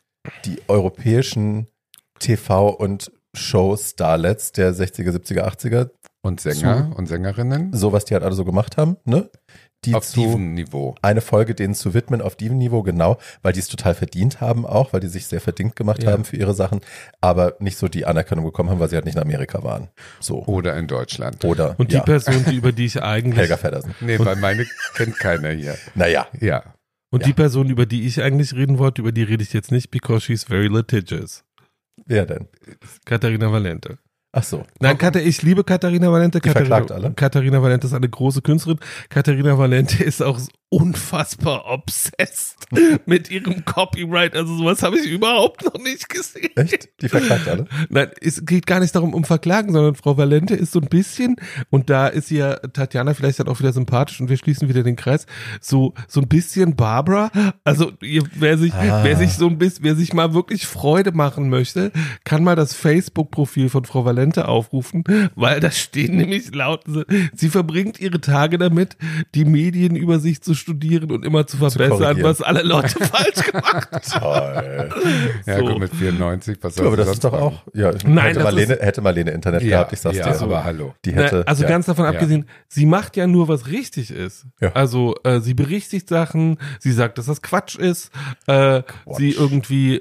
die 0.45 0.61
europäischen 0.69 1.67
TV- 2.21 2.69
und 2.77 3.11
Show-Starlets 3.35 4.53
der 4.53 4.75
60er, 4.75 5.11
70er, 5.11 5.43
80er, 5.43 5.91
Und 6.23 6.41
Sänger 6.41 6.93
und 6.97 7.07
Sängerinnen 7.07 7.73
so 7.73 7.93
was 7.93 8.05
die 8.05 8.15
halt 8.15 8.23
alle 8.25 8.35
so 8.35 8.45
gemacht 8.45 8.77
haben, 8.77 8.97
ne? 9.05 9.31
Die 9.85 9.95
auf 9.97 10.07
zu, 10.07 10.21
diesem 10.21 10.55
Niveau. 10.55 10.95
eine 11.03 11.21
Folge 11.21 11.57
denen 11.57 11.75
zu 11.75 11.93
widmen 11.93 12.21
auf 12.23 12.37
diesem 12.37 12.57
Niveau, 12.57 12.85
genau, 12.85 13.19
weil 13.43 13.53
die 13.53 13.59
es 13.59 13.67
total 13.67 13.95
verdient 13.97 14.41
haben 14.41 14.65
auch, 14.65 14.93
weil 14.93 15.01
die 15.01 15.09
sich 15.09 15.27
sehr 15.27 15.41
verdient 15.41 15.75
gemacht 15.75 16.05
Ja. 16.05 16.13
haben 16.13 16.25
für 16.25 16.37
ihre 16.37 16.55
Sachen, 16.55 16.83
aber 17.21 17.57
nicht 17.59 17.77
so 17.77 17.89
die 17.89 18.07
Anerkennung 18.07 18.45
bekommen 18.45 18.71
haben, 18.71 18.79
weil 18.79 18.89
sie 18.91 18.95
halt 18.95 19.07
nicht 19.07 19.17
in 19.17 19.23
Amerika 19.23 19.65
waren. 19.65 19.89
So. 20.21 20.45
Oder 20.45 20.77
in 20.77 20.87
Deutschland. 20.87 21.45
Oder 21.45 21.75
Und 21.79 21.91
die 21.91 21.97
ja, 21.97 22.03
Person, 22.03 22.45
die, 22.49 22.55
über 22.57 22.71
die 22.71 22.85
ich 22.85 23.03
eigentlich 23.03 23.39
Helga 23.39 23.57
Feddersen. 23.57 23.93
Nee, 24.01 24.21
weil 24.21 24.37
meine 24.37 24.65
kennt 24.95 25.17
keiner 25.19 25.51
hier. 25.51 25.77
Naja, 25.97 26.29
Ja. 26.39 26.63
Und 27.13 27.21
Ja. 27.21 27.27
die 27.29 27.33
Person, 27.35 27.71
über 27.71 27.87
die 27.87 28.07
ich 28.09 28.21
eigentlich 28.21 28.55
reden 28.55 28.79
wollte, 28.79 29.03
über 29.03 29.13
die 29.13 29.23
rede 29.23 29.45
ich 29.45 29.53
jetzt 29.53 29.71
nicht, 29.71 29.91
because 29.93 30.25
she's 30.27 30.43
very 30.43 30.67
litigious. 30.67 31.45
wer 32.07 32.27
denn? 32.27 32.49
Katharina 33.05 33.53
Valente. 33.53 33.99
Ach 34.35 34.43
so. 34.43 34.65
Nein, 34.81 34.97
Katha, 34.97 35.21
ich 35.21 35.43
liebe 35.43 35.63
Katharina 35.63 36.11
Valente. 36.11 36.41
Die 36.41 36.49
Katharina, 36.49 36.77
verklagt 36.77 36.91
alle? 36.91 37.13
Katharina 37.15 37.63
Valente 37.63 37.87
ist 37.87 37.93
eine 37.93 38.09
große 38.09 38.41
Künstlerin. 38.43 38.81
Katharina 39.11 39.57
Valente 39.59 40.03
ist 40.05 40.23
auch 40.23 40.41
unfassbar 40.73 41.67
obsessed 41.71 42.57
mit 43.07 43.31
ihrem 43.31 43.65
Copyright. 43.65 44.35
Also 44.35 44.57
sowas 44.57 44.83
habe 44.83 44.99
ich 44.99 45.11
überhaupt 45.11 45.65
noch 45.65 45.79
nicht 45.83 46.09
gesehen. 46.09 46.51
Echt? 46.57 46.89
Die 47.03 47.09
verklagt 47.09 47.47
alle? 47.47 47.67
Nein, 47.91 48.09
es 48.21 48.45
geht 48.47 48.67
gar 48.67 48.81
nicht 48.81 48.95
darum 48.95 49.13
um 49.13 49.25
Verklagen, 49.25 49.73
sondern 49.73 49.95
Frau 49.95 50.17
Valente 50.17 50.55
ist 50.55 50.73
so 50.73 50.81
ein 50.81 50.89
bisschen, 50.89 51.37
und 51.71 51.91
da 51.91 52.09
ist 52.09 52.31
ja 52.31 52.57
Tatjana 52.57 53.13
vielleicht 53.15 53.39
dann 53.39 53.49
auch 53.49 53.59
wieder 53.61 53.73
sympathisch 53.73 54.21
und 54.21 54.31
wir 54.31 54.37
schließen 54.39 54.69
wieder 54.69 54.83
den 54.83 54.97
Kreis, 54.97 55.27
so, 55.61 55.93
so 56.09 56.21
ein 56.21 56.29
bisschen 56.29 56.75
Barbara. 56.75 57.31
Also, 57.65 57.93
wer 58.01 58.57
sich, 58.59 58.73
Ah. 58.73 59.05
wer 59.05 59.17
sich 59.17 59.35
so 59.35 59.47
ein 59.49 59.59
bisschen, 59.59 59.85
wer 59.85 59.95
sich 59.95 60.15
mal 60.15 60.33
wirklich 60.33 60.67
Freude 60.67 61.13
machen 61.13 61.51
möchte, 61.51 61.93
kann 62.25 62.43
mal 62.43 62.57
das 62.57 62.73
Facebook-Profil 62.75 63.69
von 63.69 63.85
Frau 63.85 64.05
Valente 64.07 64.49
aufrufen, 64.49 65.05
weil 65.35 65.61
da 65.61 65.71
stehen 65.71 66.17
nämlich 66.17 66.55
laut, 66.55 66.85
sie 67.35 67.51
verbringt 67.51 68.01
ihre 68.01 68.21
Tage 68.21 68.57
damit, 68.57 68.97
die 69.35 69.45
Medienübersicht 69.45 70.43
zu 70.45 70.55
studieren 70.63 71.11
und 71.11 71.25
immer 71.25 71.47
zu 71.47 71.59
verbessern, 71.59 71.99
korrigieren. 71.99 72.23
was 72.31 72.41
alle 72.41 72.63
Leute 72.63 73.05
falsch 73.05 73.53
gemacht 73.53 73.89
haben. 73.93 74.21
Toll. 74.23 74.91
Ja, 75.47 75.59
So. 75.59 75.65
gut, 75.67 75.79
mit 75.79 75.95
94, 75.95 76.59
was 76.63 76.75
Du, 76.77 76.87
aber 76.87 76.97
das 76.97 77.09
ist 77.09 77.23
doch 77.25 77.33
machen? 77.33 77.43
auch, 77.45 77.63
ja, 77.75 77.91
Nein, 78.05 78.19
hätte, 78.29 78.35
das 78.35 78.45
Marlene, 78.45 78.73
ist- 78.75 78.83
hätte 78.83 79.01
Marlene 79.03 79.31
Internet 79.33 79.63
Ja, 79.63 79.69
gehabt, 79.69 79.93
ich 79.93 80.01
sag's 80.01 80.17
ja, 80.17 80.31
dir. 80.33 80.41
aber 80.41 80.65
hallo. 80.65 80.95
Die 81.05 81.13
hätte, 81.13 81.37
Na, 81.41 81.43
also 81.43 81.63
ja. 81.65 81.69
ganz 81.69 81.87
davon 81.87 82.05
Ja. 82.07 82.11
abgesehen, 82.13 82.47
sie 82.69 82.87
macht 82.87 83.17
ja 83.17 83.27
nur, 83.27 83.49
was 83.49 83.67
richtig 83.67 84.11
ist. 84.11 84.47
Ja. 84.61 84.73
Also 84.73 85.15
äh, 85.25 85.41
sie 85.41 85.55
berichtigt 85.55 86.09
Sachen, 86.09 86.59
sie 86.81 86.93
sagt, 86.93 87.19
dass 87.19 87.27
das 87.27 87.43
Quatsch 87.43 87.77
ist, 87.77 88.11
äh, 88.47 88.83
sie 89.17 89.31
irgendwie 89.33 90.01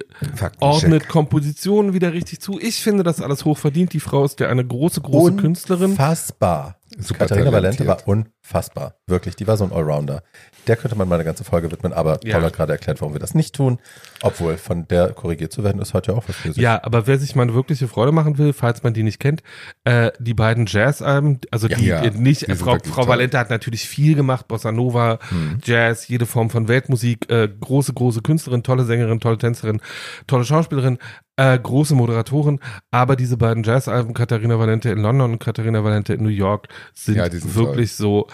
ordnet 0.59 1.07
Kompositionen 1.09 1.93
wieder 1.93 2.13
richtig 2.13 2.39
zu. 2.41 2.59
Ich 2.59 2.81
finde 2.81 3.03
das 3.03 3.21
alles 3.21 3.43
hochverdient. 3.45 3.93
Die 3.93 3.99
Frau 3.99 4.23
ist 4.23 4.39
ja 4.39 4.47
eine 4.47 4.65
große, 4.65 5.01
große 5.01 5.33
Künstlerin. 5.33 5.91
Unfassbar. 5.91 6.77
Super 6.97 7.19
Katharina 7.27 7.51
Valente 7.51 7.85
war 7.87 8.07
unfassbar. 8.07 8.95
Wirklich, 9.07 9.35
die 9.35 9.47
war 9.47 9.57
so 9.57 9.63
ein 9.63 9.71
Allrounder. 9.71 10.23
Der 10.67 10.75
könnte 10.75 10.95
man 10.97 11.07
mal 11.07 11.15
eine 11.15 11.23
ganze 11.23 11.43
Folge 11.43 11.71
widmen, 11.71 11.93
aber 11.93 12.19
Ja. 12.23 12.35
Paul 12.35 12.45
hat 12.45 12.53
gerade 12.53 12.73
erklärt, 12.73 13.01
warum 13.01 13.13
wir 13.13 13.19
das 13.19 13.33
nicht 13.33 13.55
tun. 13.55 13.79
Obwohl, 14.21 14.57
von 14.57 14.87
der 14.87 15.09
korrigiert 15.13 15.51
zu 15.51 15.63
werden, 15.63 15.81
ist 15.81 15.93
heute 15.93 16.11
ja 16.11 16.17
auch 16.17 16.23
was 16.27 16.35
für 16.35 16.49
sich. 16.53 16.61
Ja, 16.61 16.83
aber 16.83 17.07
wer 17.07 17.17
sich 17.17 17.35
mal 17.35 17.43
eine 17.43 17.53
wirkliche 17.53 17.87
Freude 17.87 18.11
machen 18.11 18.37
will, 18.37 18.53
falls 18.53 18.83
man 18.83 18.93
die 18.93 19.03
nicht 19.03 19.19
kennt, 19.19 19.41
äh, 19.85 20.11
die 20.19 20.33
beiden 20.33 20.65
Jazz-Alben, 20.67 21.39
also 21.49 21.67
die 21.67 21.85
Ja, 21.85 22.01
nicht, 22.11 22.47
die 22.47 22.55
Frau, 22.55 22.77
Frau. 22.83 23.07
Valente 23.07 23.39
hat 23.39 23.49
natürlich 23.49 23.87
viel 23.87 24.15
gemacht, 24.15 24.47
Bossa 24.47 24.71
Nova, 24.71 25.19
Jazz, 25.63 26.07
jede 26.07 26.25
Form 26.25 26.49
von 26.49 26.67
Weltmusik, 26.67 27.29
äh, 27.31 27.47
große, 27.47 27.93
große 27.93 28.21
Künstlerin, 28.21 28.63
tolle 28.63 28.83
Sängerin, 28.83 29.19
tolle 29.19 29.37
Tänzerin, 29.37 29.81
tolle 30.27 30.45
Schauspielerin, 30.45 30.99
äh, 31.41 31.57
große 31.57 31.95
Moderatorin, 31.95 32.59
aber 32.91 33.15
diese 33.15 33.35
beiden 33.35 33.63
Jazz-Alben, 33.63 34.13
Katharina 34.13 34.59
Valente 34.59 34.91
in 34.91 34.99
London 34.99 35.31
und 35.31 35.39
Katharina 35.39 35.83
Valente 35.83 36.13
in 36.13 36.21
New 36.21 36.29
York, 36.29 36.67
sind, 36.93 37.15
Ja, 37.15 37.29
sind 37.31 37.55
wirklich 37.55 37.95
so 37.95 38.27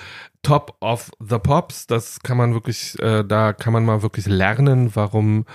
top 0.43 0.75
of 0.81 1.11
the 1.19 1.39
pops. 1.39 1.87
Das 1.87 2.19
kann 2.19 2.35
man 2.35 2.53
wirklich, 2.53 2.99
äh, 2.99 3.23
da 3.23 3.53
kann 3.53 3.71
man 3.71 3.85
mal 3.85 4.01
wirklich 4.01 4.25
lernen, 4.25 4.91
warum 4.95 5.45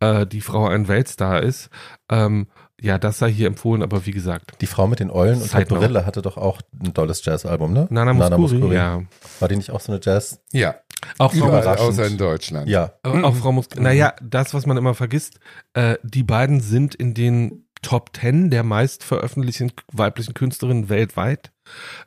äh, 0.00 0.26
die 0.26 0.40
Frau 0.40 0.66
ein 0.66 0.88
Weltstar 0.88 1.42
ist. 1.42 1.68
Ähm, 2.10 2.46
ja, 2.80 2.98
das 2.98 3.18
sei 3.18 3.30
hier 3.30 3.46
empfohlen, 3.46 3.82
aber 3.82 4.06
wie 4.06 4.10
gesagt, 4.10 4.54
Die 4.60 4.66
Frau 4.66 4.86
mit 4.86 4.98
den 4.98 5.10
Eulen 5.10 5.40
und 5.40 5.52
der. 5.52 5.64
Brille 5.66 6.06
hatte 6.06 6.22
doch 6.22 6.36
auch 6.36 6.62
ein 6.82 6.94
tolles 6.94 7.24
Jazzalbum, 7.24 7.72
ne? 7.72 7.86
Nana 7.90 8.12
Muscuri, 8.12 8.74
ja. 8.74 9.02
War 9.38 9.48
die 9.48 9.56
nicht 9.56 9.70
auch 9.70 9.80
so 9.80 9.92
eine 9.92 10.00
Jazz? 10.02 10.40
Ja, 10.50 10.74
Auch 11.18 11.32
Frau, 11.32 11.48
überall, 11.48 11.66
außer 11.78 12.06
in 12.06 12.18
Deutschland. 12.18 12.68
Ja. 12.68 12.92
äh, 13.04 13.08
auch 13.22 13.34
Frau 13.36 13.52
Mus 13.52 13.68
Naja, 13.76 14.14
das, 14.22 14.54
was 14.54 14.66
man 14.66 14.76
immer 14.76 14.94
vergisst, 14.94 15.38
äh, 15.74 15.96
die 16.02 16.22
beiden 16.22 16.60
sind 16.60 16.94
in 16.94 17.14
den 17.14 17.66
Top 17.82 18.12
Ten 18.12 18.50
der 18.50 18.62
meist 18.62 19.02
veröffentlichten 19.02 19.72
weiblichen 19.92 20.34
Künstlerinnen 20.34 20.88
weltweit. 20.88 21.50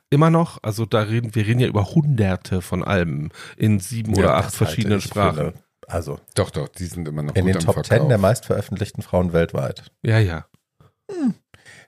Immer 0.08 0.30
noch, 0.30 0.62
also 0.62 0.86
da 0.86 1.02
reden, 1.02 1.34
wir 1.34 1.46
reden 1.46 1.60
ja 1.60 1.66
über 1.68 1.90
hunderte 1.94 2.62
von 2.62 2.82
Alben 2.82 3.28
in 3.58 3.78
sieben 3.80 4.14
oder 4.14 4.28
Ja, 4.28 4.34
acht 4.36 4.46
das 4.46 4.56
verschiedenen 4.56 5.00
für 5.02 5.08
Sprachen. 5.08 5.38
eine- 5.38 5.52
Also 5.86 6.18
Doch, 6.34 6.50
doch, 6.50 6.68
die 6.68 6.86
sind 6.86 7.06
immer 7.06 7.22
noch 7.22 7.34
in 7.34 7.42
gut 7.44 7.50
den 7.50 7.56
am 7.58 7.64
Top 7.64 7.74
Verkauf. 7.74 7.88
Ten 7.98 8.08
der 8.08 8.16
meist 8.18 8.46
veröffentlichten 8.46 9.02
Frauen 9.02 9.32
weltweit. 9.34 9.90
Ja, 10.02 10.18
ja. 10.18 10.46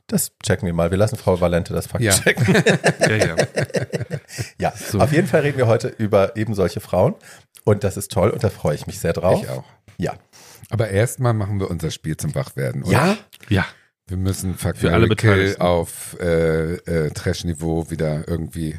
Das 0.08 0.32
checken 0.42 0.66
wir 0.66 0.72
mal. 0.72 0.90
Wir 0.90 0.98
lassen 0.98 1.16
Frau 1.16 1.40
Valente 1.40 1.72
das 1.74 1.86
Fakt 1.86 2.02
Ja. 2.02 2.12
checken. 2.12 2.46
Ja, 3.00 3.16
ja. 3.16 3.36
Ja, 4.58 4.72
So. 4.76 4.98
auf 5.00 5.12
jeden 5.12 5.28
Fall 5.28 5.42
reden 5.42 5.58
wir 5.58 5.66
heute 5.66 5.88
über 5.88 6.34
eben 6.36 6.54
solche 6.54 6.80
Frauen. 6.80 7.14
Und 7.64 7.84
das 7.84 7.96
ist 7.96 8.10
toll 8.10 8.30
und 8.30 8.42
da 8.42 8.48
freue 8.50 8.74
ich 8.74 8.86
mich 8.86 8.98
sehr 8.98 9.12
drauf. 9.12 9.42
Ich 9.42 9.48
auch. 9.50 9.64
Ja. 9.98 10.14
Aber 10.70 10.88
erstmal 10.88 11.34
machen 11.34 11.60
wir 11.60 11.70
unser 11.70 11.90
Spiel 11.90 12.16
zum 12.16 12.34
Wachwerden, 12.34 12.82
oder? 12.82 12.92
Ja? 12.92 13.16
Ja. 13.48 13.66
Wir 14.06 14.16
müssen 14.16 14.54
Fuck 14.56 14.78
Für 14.78 14.92
alle 14.92 15.08
Kill 15.14 15.56
auf 15.58 16.16
äh, 16.20 16.74
äh, 16.76 17.10
Trash-Niveau 17.10 17.90
wieder 17.90 18.26
irgendwie. 18.26 18.76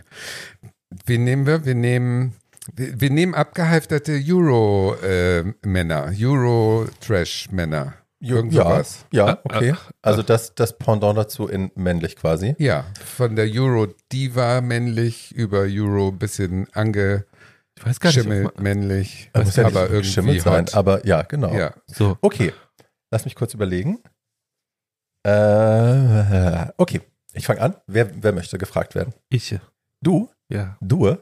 Wen 1.06 1.24
nehmen 1.24 1.46
wir? 1.46 1.66
Wir 1.66 1.76
nehmen, 1.76 2.34
wir, 2.76 3.00
wir 3.00 3.10
nehmen 3.12 3.36
abgehalfterte 3.36 4.20
Euro-Männer, 4.28 6.12
Euro-Trash-Männer. 6.20 7.94
Irgend 8.22 8.54
ja, 8.54 8.64
sowas. 8.64 9.06
ja, 9.12 9.40
okay. 9.46 9.74
Ach, 9.76 9.92
Also 10.02 10.24
das, 10.24 10.54
das 10.54 10.78
Pendant 10.78 11.18
dazu 11.18 11.48
in 11.48 11.72
männlich 11.76 12.16
quasi. 12.18 12.54
Ja, 12.60 12.86
von 13.06 13.36
der 13.38 13.46
Euro-Diva 13.50 14.60
männlich 14.62 15.32
über 15.34 15.60
Euro 15.70 16.12
bisschen 16.12 16.68
angeschimmelt 16.74 17.26
Ich 17.78 17.86
weiß 17.86 18.00
gar 18.02 18.10
nicht. 18.10 18.20
ob 18.20 18.28
man- 18.56 18.64
männlich, 18.64 19.30
Das 19.34 19.46
muss 19.46 19.56
ja 19.56 19.66
aber 19.68 19.84
irgendwie 19.84 19.98
geschimmelt 20.00 20.42
sein, 20.42 20.66
hot. 20.66 20.76
aber 20.76 21.06
ja, 21.08 21.22
genau. 21.22 21.54
Ja, 21.54 21.74
So. 21.88 22.18
Okay, 22.22 22.52
lass 23.10 23.24
mich 23.24 23.36
kurz 23.36 23.54
überlegen. 23.54 24.00
Äh, 25.26 26.68
okay, 26.78 27.02
Ich 27.34 27.46
fange 27.46 27.62
an. 27.62 27.76
Wer, 27.88 28.10
wer 28.24 28.32
möchte 28.34 28.58
gefragt 28.58 28.96
werden? 28.96 29.14
Ich. 29.30 29.56
Du? 30.02 30.30
Ja. 30.52 30.78
Du? 30.82 31.16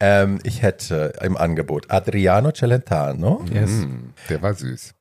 Ähm, 0.00 0.38
ich 0.44 0.62
hätte 0.62 1.12
im 1.22 1.36
Angebot 1.36 1.90
Adriano 1.90 2.52
Celentano. 2.52 3.44
Yes. 3.52 3.70
Mm, 3.70 4.12
der 4.28 4.42
war 4.42 4.54
süß. 4.54 4.94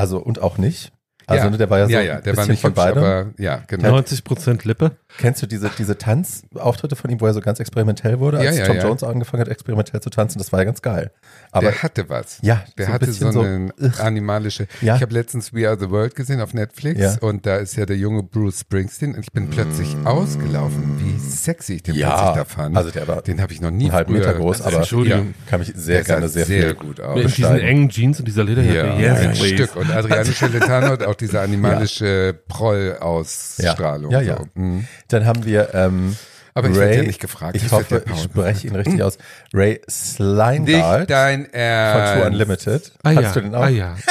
Also 0.00 0.18
und 0.18 0.40
auch 0.40 0.58
nicht. 0.58 0.92
Also 1.26 1.44
Ja. 1.44 1.50
ne, 1.50 1.58
der 1.58 1.70
war 1.70 1.78
ja 1.78 1.86
so 1.86 1.92
ja, 1.92 1.98
ein 2.00 2.06
ja, 2.06 2.14
der 2.14 2.20
bisschen 2.22 2.36
war 2.38 2.46
nicht 2.48 2.60
von 2.60 2.70
hübsch, 2.70 2.76
beidem. 2.76 2.98
aber 3.04 3.26
ja, 3.38 3.62
genau. 3.66 3.90
90 3.90 4.24
Prozent 4.24 4.64
Lippe. 4.64 4.92
Kennst 5.18 5.42
du 5.42 5.46
diese, 5.46 5.70
diese 5.78 5.98
Tanzauftritte 5.98 6.96
von 6.96 7.10
ihm, 7.10 7.20
wo 7.20 7.26
er 7.26 7.34
so 7.34 7.40
ganz 7.40 7.60
experimentell 7.60 8.18
wurde, 8.20 8.38
als 8.38 8.56
Ja, 8.56 8.62
ja, 8.62 8.66
Tom 8.66 8.76
ja. 8.76 8.82
Jones 8.84 9.02
angefangen 9.02 9.40
hat, 9.42 9.48
experimentell 9.48 10.00
zu 10.00 10.10
tanzen? 10.10 10.38
Das 10.38 10.52
war 10.52 10.60
ja 10.60 10.64
ganz 10.64 10.82
geil. 10.82 11.10
Aber 11.52 11.66
der 11.70 11.82
hatte 11.82 12.08
was. 12.08 12.38
ja, 12.42 12.62
Der 12.78 12.86
so 12.86 12.92
hatte 12.92 13.06
bisschen 13.06 13.32
so 13.32 13.40
eine 13.42 13.70
ugh. 13.80 14.00
animalische. 14.00 14.66
Ja. 14.80 14.96
Ich 14.96 15.02
habe 15.02 15.12
letztens 15.14 15.52
We 15.52 15.68
Are 15.68 15.78
the 15.78 15.90
World 15.90 16.14
gesehen 16.14 16.40
auf 16.40 16.54
Netflix 16.54 17.00
Ja. 17.00 17.16
und 17.20 17.44
da 17.46 17.56
ist 17.56 17.76
ja 17.76 17.86
der 17.86 17.96
junge 17.96 18.22
Bruce 18.22 18.60
Springsteen 18.60 19.14
und 19.14 19.20
ich 19.20 19.32
bin 19.32 19.50
plötzlich 19.50 19.96
ausgelaufen, 20.04 20.98
wie 21.00 21.18
sexy 21.18 21.74
ich 21.74 21.82
den 21.82 21.94
plötzlich 21.96 22.10
da 22.34 22.44
fand. 22.44 22.76
also 22.76 22.90
der 22.90 23.06
war 23.08 23.22
den 23.22 23.40
habe 23.40 23.52
ich 23.52 23.60
noch 23.60 23.70
nie 23.70 23.90
früher. 23.90 24.08
Meter 24.08 24.34
groß, 24.34 24.62
aber 24.62 24.78
Entschuldigung. 24.78 25.34
kann 25.48 25.60
mich 25.60 25.72
sehr 25.74 25.96
der 25.96 26.04
gerne 26.04 26.28
sehr, 26.28 26.46
sehr 26.46 26.62
viel. 26.62 26.74
gut 26.74 26.98
Mit 26.98 27.00
aus. 27.00 27.14
diesen 27.16 27.26
besteigen. 27.42 27.66
engen 27.66 27.88
Jeans 27.90 28.18
und 28.20 28.26
dieser 28.28 28.44
Lederjacke. 28.44 28.88
Ja, 28.88 28.98
yes, 28.98 29.18
ein 29.20 29.30
please. 29.32 29.54
Stück. 29.54 29.76
Und 29.76 29.90
Adriano 29.90 30.30
Celentano 30.32 30.86
hat 30.88 31.02
auch 31.04 31.14
diese 31.14 31.40
animalische 31.40 32.34
Proll-Ausstrahlung. 32.48 34.10
Ja, 34.12 34.20
ja, 34.20 34.28
ja. 34.32 34.36
So. 34.38 34.46
Mhm. 34.60 34.86
Dann 35.10 35.26
haben 35.26 35.44
wir 35.44 35.74
ähm, 35.74 36.16
Aber 36.54 36.68
ich 36.68 36.74
Ray, 36.76 36.80
werde 36.80 36.96
ja 36.96 37.02
nicht 37.02 37.20
gefragt. 37.20 37.56
Ich 37.56 37.62
wird 37.64 37.72
hoffe, 37.72 38.04
ich 38.12 38.22
spreche 38.22 38.66
ihn 38.68 38.74
richtig 38.74 39.02
aus. 39.02 39.18
Ray 39.52 39.80
Sleindart 39.88 41.00
Nicht 41.00 41.10
dein 41.10 41.44
von 41.44 41.54
Ernst. 41.54 42.14
Tour 42.14 42.26
Unlimited. 42.26 42.92
Ah 43.02 43.12
Kannst 43.14 43.22
ja, 43.22 43.32
du 43.32 43.40
den 43.42 43.54
auch? 43.54 43.62
ah 43.62 43.68
ja. 43.68 43.96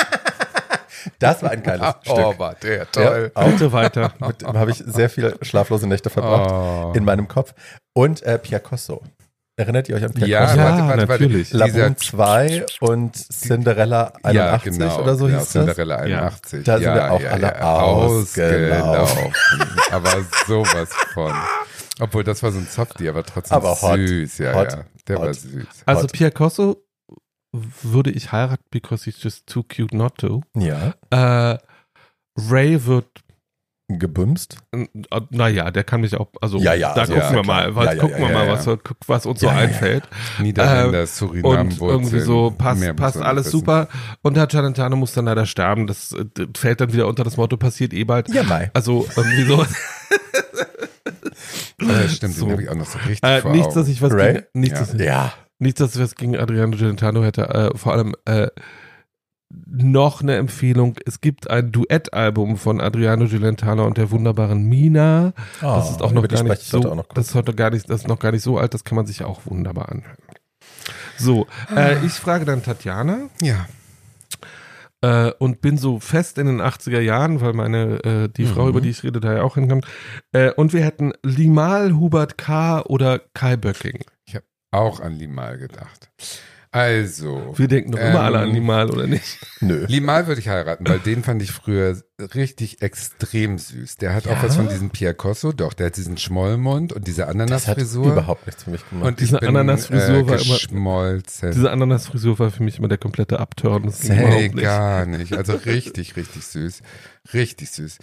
Das 1.20 1.42
war 1.42 1.52
ein 1.52 1.64
geiles 1.64 1.88
Oh, 2.08 2.14
Stück. 2.32 2.40
war 2.40 2.56
der 2.56 2.78
Ja, 2.78 2.86
toll. 2.86 3.32
auch 3.34 3.46
Bitte 3.46 3.72
weiter. 3.72 4.14
mit 4.28 4.42
dem 4.42 4.58
habe 4.58 4.72
ich 4.72 4.78
sehr 4.86 5.10
viele 5.10 5.38
schlaflose 5.42 5.88
Nächte 5.88 6.10
verbracht 6.10 6.52
Oh. 6.52 6.94
in 6.96 7.06
meinem 7.06 7.28
Kopf. 7.28 7.54
Und 7.94 8.22
äh, 8.24 8.38
Piacosso. 8.38 9.02
Erinnert 9.60 9.90
ihr 9.90 9.96
euch 9.98 10.06
an 10.06 10.14
Piacosso? 10.14 10.32
Ja, 10.32 10.56
Ja, 10.56 10.58
warte, 10.58 10.88
warte, 10.88 11.08
warte. 11.10 11.24
natürlich. 11.24 11.52
Laboon 11.52 11.98
2 11.98 12.66
und 12.80 13.14
Cinderella 13.16 14.14
81 14.24 14.34
ja, 14.34 14.58
genau, 14.88 15.02
oder 15.02 15.16
so 15.18 15.26
genau, 15.26 15.40
hieß 15.40 15.52
das. 15.52 15.66
Cinderella 15.66 15.96
81. 15.98 16.64
Da 16.64 16.78
sind 16.78 16.84
ja, 16.86 16.96
wir 16.96 17.12
auch 17.12 17.20
ja, 17.22 17.30
alle 17.32 17.42
ja, 17.44 17.62
ausgelaufen. 17.82 19.34
aber 19.92 20.12
sowas 20.48 20.90
von. 21.14 21.34
Obwohl, 22.00 22.24
das 22.24 22.42
war 22.42 22.54
so 22.54 22.60
ein 22.60 22.68
Softie, 22.68 23.10
aber 23.10 23.24
trotzdem 23.26 23.58
Aber 23.58 23.72
hot. 23.82 23.98
süß. 24.00 24.38
Ja, 24.38 24.54
Hot. 24.56 24.72
ja, 24.72 24.84
der 25.10 25.18
Hot. 25.18 25.26
war 25.26 25.34
süß. 25.34 25.66
Also 25.86 26.04
Hot. 26.04 26.12
Piacosso 26.14 26.78
würde 27.52 28.12
ich 28.12 28.32
heiraten, 28.32 28.64
because 28.72 29.04
he's 29.04 29.22
just 29.22 29.46
too 29.48 29.64
cute 29.64 29.94
not 29.94 30.18
to. 30.20 30.42
Ja, 30.56 30.94
Äh, 31.10 31.58
Ray 32.50 32.86
wird, 32.86 33.08
gebümst. 33.90 34.58
äh, 34.72 34.86
naja, 35.32 35.72
der 35.72 35.84
kann 35.84 36.02
mich 36.02 36.16
auch, 36.16 36.28
also 36.42 36.60
Ja, 36.60 36.74
ja, 36.76 36.94
da 36.94 37.02
also, 37.02 37.14
gucken 37.16 37.30
ja, 37.30 37.36
wir 37.36 37.44
mal, 37.44 37.76
was, 37.76 37.98
gucken 37.98 38.18
wir 38.20 38.30
mal, 38.30 38.48
was, 38.48 38.68
was 39.08 39.26
uns 39.26 39.40
so 39.40 39.48
einfällt. 39.48 40.04
Niederländer, 40.40 41.02
Äh, 41.02 41.08
Surinam, 41.08 41.68
Und 41.70 41.82
irgendwie 41.82 42.20
so 42.20 42.52
passt, 42.52 42.96
passt 42.96 43.18
alles 43.18 43.48
wissen. 43.48 43.60
super. 43.60 43.88
Und 44.22 44.38
Herr 44.38 44.48
Celentano 44.48 44.96
muss 44.96 45.14
dann 45.14 45.26
leider 45.26 45.46
sterben. 45.48 45.88
Das, 45.88 46.12
äh, 46.12 46.26
das 46.34 46.48
fällt 46.58 46.82
dann 46.82 46.94
wieder 46.94 47.08
unter 47.08 47.24
das 47.24 47.38
Motto, 47.38 47.58
passiert 47.58 47.94
eh 47.94 48.04
bald. 48.04 48.30
Ja, 48.34 48.44
Mai. 48.44 48.70
Also 48.74 49.08
irgendwie 49.16 49.44
so. 49.44 49.66
Ja, 51.82 52.08
stimmt, 52.10 52.36
So. 52.36 52.46
den 52.46 52.52
habe 52.54 52.64
ich 52.64 52.70
auch 52.70 52.76
noch 52.76 52.86
so 52.86 52.98
richtig 53.00 53.24
Äh, 53.24 53.42
vor 53.42 53.52
nichts, 53.52 53.74
dass 53.74 53.88
ich 53.88 54.02
was 54.02 54.14
Ray? 54.14 54.34
gegen, 54.34 54.46
nichts, 54.54 54.80
Ja. 54.98 55.24
dass, 55.24 55.32
nichts, 55.60 55.80
dass 55.80 55.96
ich 55.96 56.02
was 56.02 56.16
gegen 56.16 56.38
Adriano 56.38 56.76
Celentano 56.78 57.24
hätte. 57.24 57.44
Äh, 57.74 57.78
vor 57.78 57.94
allem 57.94 58.14
äh, 58.26 58.48
noch 59.52 60.22
eine 60.22 60.36
Empfehlung. 60.36 60.96
Es 61.06 61.22
gibt 61.22 61.50
ein 61.50 61.72
Duettalbum 61.72 62.58
von 62.58 62.80
Adriano 62.82 63.28
Celentano 63.28 63.86
und 63.86 63.98
der 63.98 64.12
wunderbaren 64.12 64.64
Mina. 64.64 65.34
Das 65.62 65.90
ist 65.92 66.02
auch 66.02 66.12
noch 66.12 66.24
Oh, 66.24 66.28
gar 66.28 66.44
nicht 66.44 66.62
ich 66.62 66.68
so. 66.68 66.80
noch 66.80 67.08
das 67.14 67.30
ist 67.30 67.36
heute 67.36 67.54
gar 67.56 67.72
nicht, 67.72 67.90
das 67.90 68.02
ist 68.02 68.08
noch 68.08 68.20
gar 68.20 68.32
nicht 68.32 68.44
so 68.44 68.58
alt. 68.58 68.74
Das 68.74 68.84
kann 68.84 68.96
man 68.96 69.06
sich 69.08 69.24
auch 69.24 69.42
wunderbar 69.46 69.90
anhören. 69.90 70.18
So, 71.18 71.48
äh, 71.76 72.04
ich 72.06 72.14
frage 72.14 72.46
dann 72.46 72.64
Tatjana. 72.64 73.30
Ja, 73.42 73.66
äh, 75.02 75.32
und 75.40 75.62
bin 75.62 75.78
so 75.78 76.00
fest 76.00 76.38
in 76.38 76.48
den 76.48 76.62
80er 76.62 77.00
Jahren, 77.00 77.42
weil 77.42 77.54
meine, 77.54 78.04
äh, 78.04 78.30
die 78.30 78.46
Frau, 78.46 78.64
Mhm. 78.64 78.70
über 78.70 78.82
die 78.82 78.90
ich 78.90 79.04
rede, 79.04 79.20
da 79.20 79.34
ja 79.34 79.44
auch 79.44 79.56
hinkommt. 79.56 79.86
Äh, 80.34 80.52
und 80.54 80.74
wir 80.74 80.84
hätten 80.84 81.14
Limal, 81.24 81.94
Hubert 81.94 82.38
K. 82.38 82.82
oder 82.82 83.20
Kai 83.34 83.56
Böcking. 83.58 84.04
auch 84.72 85.00
an 85.00 85.14
Limal 85.14 85.58
gedacht. 85.58 86.12
Also, 86.72 87.54
Wir 87.58 87.68
denken 87.68 87.92
doch 87.94 88.00
immer 88.00 88.10
Ähm, 88.10 88.16
alle 88.18 88.40
an 88.40 88.52
Limal, 88.54 88.92
oder 88.92 89.08
nicht? 89.08 89.40
Nö. 89.60 89.86
Limal 89.90 90.28
würde 90.28 90.40
ich 90.40 90.50
heiraten, 90.50 90.88
weil 90.88 91.00
den 91.00 91.24
fand 91.24 91.42
ich 91.42 91.52
früher 91.52 91.98
richtig 92.36 92.84
extrem 92.84 93.58
süß. 93.58 93.98
Der 93.98 94.14
hat 94.14 94.28
auch 94.28 94.32
Ja? 94.34 94.44
was 94.44 94.56
von 94.56 94.70
diesem 94.70 94.92
Pierre 94.92 95.16
Cosso, 95.16 95.52
doch, 95.52 95.74
der 95.74 95.88
hat 95.88 95.98
diesen 95.98 96.18
Schmollmund 96.18 96.94
und 96.94 97.08
diese 97.08 97.22
Das 97.22 97.30
hat 97.30 97.36
Ananasfrisur. 97.36 98.12
überhaupt 98.12 98.46
nichts 98.46 98.64
für 98.66 98.70
mich 98.70 98.88
gemacht. 98.88 99.08
Und 99.08 99.20
Diese 99.20 99.38
bin, 99.40 99.50
Ananasfrisur 99.50 100.18
äh, 100.18 100.30
war 100.30 100.70
immer-. 100.70 101.22
Diese 101.52 101.72
Ananasfrisur 101.72 102.38
war 102.38 102.52
für 102.52 102.62
mich 102.62 102.78
immer 102.78 102.88
der 102.88 103.00
komplette 103.00 103.40
Abturn. 103.40 103.92
Nee, 104.04 104.50
gar 104.50 105.08
nicht. 105.08 105.34
Also 105.34 105.54
richtig, 105.54 106.16
richtig 106.18 106.46
süß. 106.46 106.82
Richtig 107.34 107.72
süß. 107.72 107.98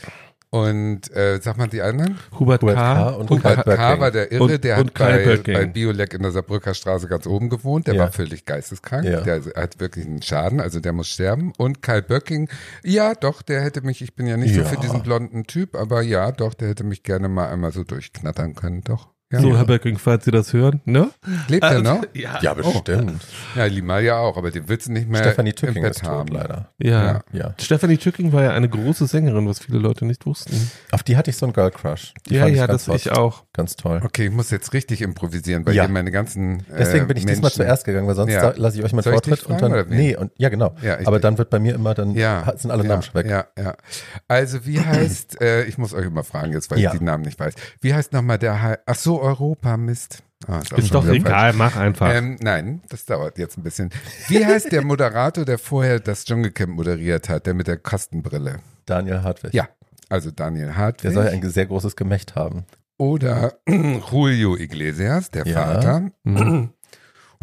Und 0.51 1.11
äh, 1.15 1.41
sag 1.43 1.59
mal 1.59 1.67
die 1.67 1.83
anderen? 1.83 2.19
Hubert, 2.39 2.63
Hubert 2.63 2.77
K. 2.77 2.95
K. 2.95 3.09
und 3.11 3.31
Hubert 3.31 3.65
Böcking. 3.65 3.77
K. 3.77 4.01
war 4.01 4.11
der 4.11 4.33
Irre, 4.33 4.45
Und- 4.45 4.65
der 4.65 4.79
und 4.79 4.87
hat 4.87 4.95
bei, 4.95 5.37
bei 5.53 5.67
Biolek 5.67 6.15
in 6.15 6.23
der 6.23 6.31
Saarbrücker 6.31 6.73
Straße 6.73 7.09
ganz 7.09 7.27
oben 7.27 7.49
gewohnt. 7.51 7.87
Der 7.89 7.95
Ja. 7.95 8.03
war 8.03 8.13
völlig 8.13 8.45
geisteskrank. 8.45 9.05
Ja. 9.05 9.21
Der 9.23 9.43
hat 9.57 9.81
wirklich 9.81 10.07
einen 10.07 10.23
Schaden, 10.23 10.61
also 10.61 10.79
der 10.81 10.93
muss 10.93 11.09
sterben. 11.09 11.53
Und 11.59 11.83
Kai 11.83 12.01
Böcking, 12.01 12.49
ja 12.85 13.15
doch, 13.15 13.43
der 13.43 13.61
hätte 13.63 13.83
mich, 13.83 14.01
ich 14.03 14.15
bin 14.15 14.27
ja 14.27 14.37
nicht 14.37 14.55
Ja. 14.55 14.63
so 14.63 14.69
für 14.71 14.81
diesen 14.81 15.03
blonden 15.03 15.45
Typ, 15.47 15.75
aber 15.75 16.01
ja 16.03 16.31
doch, 16.33 16.55
der 16.55 16.69
hätte 16.69 16.85
mich 16.85 17.03
gerne 17.03 17.29
mal 17.29 17.49
einmal 17.49 17.73
so 17.73 17.83
durchknattern 17.85 18.55
können, 18.55 18.83
doch. 18.83 19.09
Ja. 19.33 19.41
So, 19.41 19.57
Herr 19.57 19.65
Böcking, 19.65 19.99
falls 19.99 20.25
Sie 20.25 20.31
das 20.31 20.53
hören, 20.53 20.81
ne? 20.85 21.11
Lebt 21.49 21.65
er 21.65 21.83
noch? 21.83 22.03
Ja. 22.15 22.39
ja, 22.43 22.55
bestimmt. 22.55 23.11
Ja, 23.57 23.65
Limal 23.65 24.05
ja 24.05 24.19
auch, 24.19 24.37
aber 24.37 24.53
den 24.53 24.69
willst 24.69 24.87
du 24.87 24.93
nicht 24.93 25.09
mehr 25.09 25.21
Stephanie 25.21 25.51
im 25.51 25.57
Tücking 25.57 25.83
Bett 25.83 25.97
ist 25.97 26.01
tot, 26.03 26.09
haben. 26.11 26.29
leider. 26.29 26.69
Ja. 26.79 27.05
Ja. 27.05 27.21
Ja. 27.33 27.55
Stephanie 27.61 27.97
Tücking 27.97 28.33
war 28.33 28.45
ja 28.45 28.51
eine 28.53 28.69
große 28.69 29.09
Sängerin, 29.09 29.49
was 29.49 29.59
viele 29.59 29.79
Leute 29.79 30.07
nicht 30.07 30.27
wussten. 30.27 30.71
Auf 30.93 31.03
die 31.03 31.17
hatte 31.17 31.31
ich 31.31 31.37
so 31.37 31.47
einen 31.47 31.55
Girl 31.55 31.73
Crush. 31.73 32.15
Die 32.29 32.35
ja, 32.37 32.45
fand 32.45 32.55
ja, 32.55 32.67
ganz 32.69 32.85
das 32.85 32.95
ich 33.05 33.11
auch. 33.11 33.43
Ganz 33.53 33.75
toll. 33.75 34.01
Okay, 34.05 34.27
ich 34.27 34.31
muss 34.33 34.51
jetzt 34.53 34.73
richtig 34.73 35.03
improvisieren, 35.03 35.67
weil 35.67 35.75
Ja. 35.75 35.83
hier 35.87 35.93
meine 35.93 36.13
ganzen 36.13 36.61
äh, 36.61 36.79
Deswegen 36.79 37.09
bin 37.09 37.17
ich 37.17 37.25
diesmal 37.27 37.41
Menschen- 37.51 37.57
zuerst 37.57 37.85
gegangen, 37.85 38.07
weil 38.07 38.15
sonst 38.15 38.33
Ja. 38.33 38.53
lasse 38.57 38.79
ich 38.79 38.85
euch 38.85 38.93
meinen 38.93 39.03
Soll 39.03 39.15
ich 39.15 39.21
dich 39.23 39.41
Vortritt 39.41 39.51
und 39.51 39.61
dann. 39.61 39.73
oder 39.73 39.91
wen? 39.91 39.97
Nee, 39.99 40.15
und 40.17 40.31
ja, 40.37 40.51
genau. 40.51 40.77
Aber 41.05 41.19
dann 41.19 41.37
wird 41.37 41.51
bei 41.51 41.59
mir 41.59 41.75
immer 41.75 41.95
dann 41.95 42.13
Ja, 42.15 42.45
sind 42.57 42.71
alle 42.71 42.85
ja, 42.85 42.91
Namen 42.91 43.03
schon 43.03 43.15
weg. 43.15 43.27
Ja, 43.27 43.47
ja. 43.59 43.75
Also 44.29 44.67
wie 44.67 44.79
heißt, 44.81 45.41
äh, 45.41 45.65
ich 45.65 45.79
muss 45.79 45.95
euch 45.95 46.07
immer 46.07 46.23
fragen 46.23 46.53
jetzt, 46.53 46.71
weil 46.71 46.79
Ja. 46.79 46.93
ich 46.93 46.99
die 47.01 47.05
Namen 47.05 47.25
nicht 47.25 47.41
weiß. 47.41 47.55
Wie 47.81 47.93
heißt 47.93 48.13
nochmal 48.13 48.39
der, 48.39 48.79
ach 48.87 48.95
so, 48.95 49.17
Europa, 49.27 49.77
Mist. 49.77 50.23
Ah, 50.47 50.61
Ist 50.77 50.95
doch 50.95 51.05
falsch. 51.05 51.19
egal, 51.19 51.53
mach 51.55 51.77
einfach. 51.77 52.13
Ähm, 52.15 52.37
nein, 52.41 52.83
das 52.89 53.05
dauert 53.07 53.39
jetzt 53.39 53.57
ein 53.59 53.63
bisschen. 53.63 53.91
Wie 54.29 54.45
heißt 54.45 54.71
der 54.71 54.83
Moderator, 54.83 55.45
der 55.45 55.59
vorher 55.59 55.99
das 55.99 56.25
Dschungelcamp 56.25 56.75
moderiert 56.77 57.29
hat, 57.29 57.47
der 57.47 57.55
mit 57.55 57.67
der 57.67 57.79
Kastenbrille? 57.79 58.61
Daniel 58.85 59.23
Hartwig. 59.23 59.55
Ja, 59.55 59.69
also 60.09 60.31
Daniel 60.31 60.67
Der 60.67 60.77
Hartwig. 60.77 61.13
soll 61.15 61.25
ja 61.25 61.31
ein 61.31 61.51
sehr 61.51 61.67
großes 61.67 61.97
Gemächt 61.97 62.35
haben. 62.37 62.65
oder 62.99 63.55
Julio 63.69 64.57
Iglesias, 64.57 65.31
der 65.31 65.47
Ja. 65.47 65.55
Vater. 65.75 66.11
Der 66.25 66.69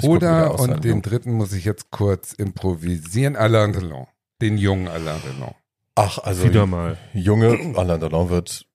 Oder, 0.09 0.59
und 0.59 0.83
den 0.83 1.01
dritten 1.01 1.33
muss 1.33 1.53
ich 1.53 1.65
jetzt 1.65 1.91
kurz 1.91 2.33
improvisieren, 2.33 3.35
Alain 3.35 3.73
Delon. 3.73 4.07
Den 4.41 4.57
jungen 4.57 4.87
Alain 4.87 5.21
Delon. 5.21 5.53
Ach, 5.95 6.17
also 6.19 6.43
Wieder 6.45 6.65
mal. 6.65 6.97
junge 7.13 7.75
Alain 7.77 7.99
Delon 7.99 8.29
wird. 8.29 8.65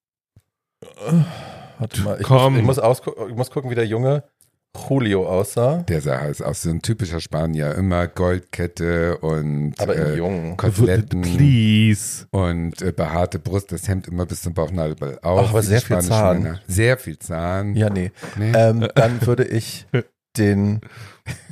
Äh, 0.82 1.22
Warte 1.78 2.00
mal, 2.02 2.16
ich, 2.20 2.26
Komm. 2.26 2.52
Muss, 2.54 2.60
ich, 2.60 2.66
muss 2.66 2.78
ausgu- 2.82 3.28
ich 3.28 3.36
muss 3.36 3.50
gucken, 3.50 3.70
wie 3.70 3.74
der 3.74 3.86
junge 3.86 4.24
Julio 4.88 5.26
aussah. 5.26 5.78
Der 5.88 6.00
sah 6.00 6.20
heiß 6.20 6.42
aus, 6.42 6.62
so 6.62 6.70
ein 6.70 6.82
typischer 6.82 7.20
Spanier. 7.20 7.74
Immer 7.74 8.06
Goldkette 8.06 9.18
und 9.18 9.74
Aber 9.78 9.96
äh, 9.96 10.16
jung. 10.16 10.56
Koteletten 10.56 11.22
Please. 11.22 12.26
und 12.30 12.80
äh, 12.82 12.92
behaarte 12.92 13.38
Brust, 13.38 13.72
das 13.72 13.88
Hemd 13.88 14.06
immer 14.08 14.26
bis 14.26 14.42
zum 14.42 14.54
Bauchnabel 14.54 15.18
auf. 15.22 15.46
Ach, 15.46 15.50
aber 15.50 15.58
wie 15.58 15.62
die 15.62 15.66
sehr 15.68 15.78
viel 15.80 15.86
spanischen 16.02 16.08
Zahn. 16.10 16.42
Männer. 16.42 16.60
Sehr 16.68 16.98
viel 16.98 17.18
Zahn. 17.18 17.74
Ja, 17.76 17.90
nee. 17.90 18.12
Nee. 18.36 18.52
Ähm, 18.54 18.86
dann 18.94 19.26
würde 19.26 19.44
ich 19.44 19.86
den. 20.36 20.80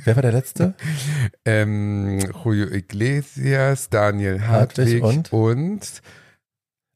Wer 0.05 0.15
war 0.15 0.21
der 0.23 0.31
letzte? 0.31 0.73
Ähm, 1.45 2.19
Julio 2.43 2.67
Iglesias, 2.67 3.89
Daniel 3.89 4.47
Hartwig 4.47 5.01
Hartwig 5.01 5.03
und? 5.03 5.33
und 5.33 6.01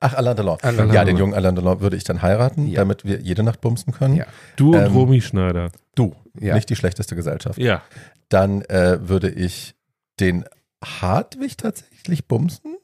Ach, 0.01 0.13
Alain 0.15 0.35
Delon. 0.35 0.57
Alain 0.61 0.87
ja, 0.87 0.91
Delon. 0.93 1.05
den 1.05 1.17
jungen 1.17 1.33
Alain 1.33 1.55
Delon 1.55 1.79
würde 1.79 1.95
ich 1.95 2.03
dann 2.03 2.21
heiraten, 2.21 2.67
Ja. 2.67 2.79
damit 2.81 3.05
wir 3.05 3.21
jede 3.21 3.43
Nacht 3.43 3.61
bumsen 3.61 3.93
können. 3.93 4.15
Ja. 4.15 4.25
Du 4.57 4.75
und 4.75 4.83
Ähm, 4.85 4.93
Romy 4.93 5.21
Schneider. 5.21 5.71
Du, 5.95 6.15
Ja. 6.39 6.55
nicht 6.55 6.69
die 6.69 6.75
schlechteste 6.75 7.15
Gesellschaft. 7.15 7.57
Ja. 7.59 7.81
Dann 8.29 8.61
äh, 8.63 8.97
würde 9.07 9.29
ich 9.29 9.75
den 10.19 10.43
Hartwig 10.83 11.57
tatsächlich 11.57 12.27
bumsen. 12.27 12.75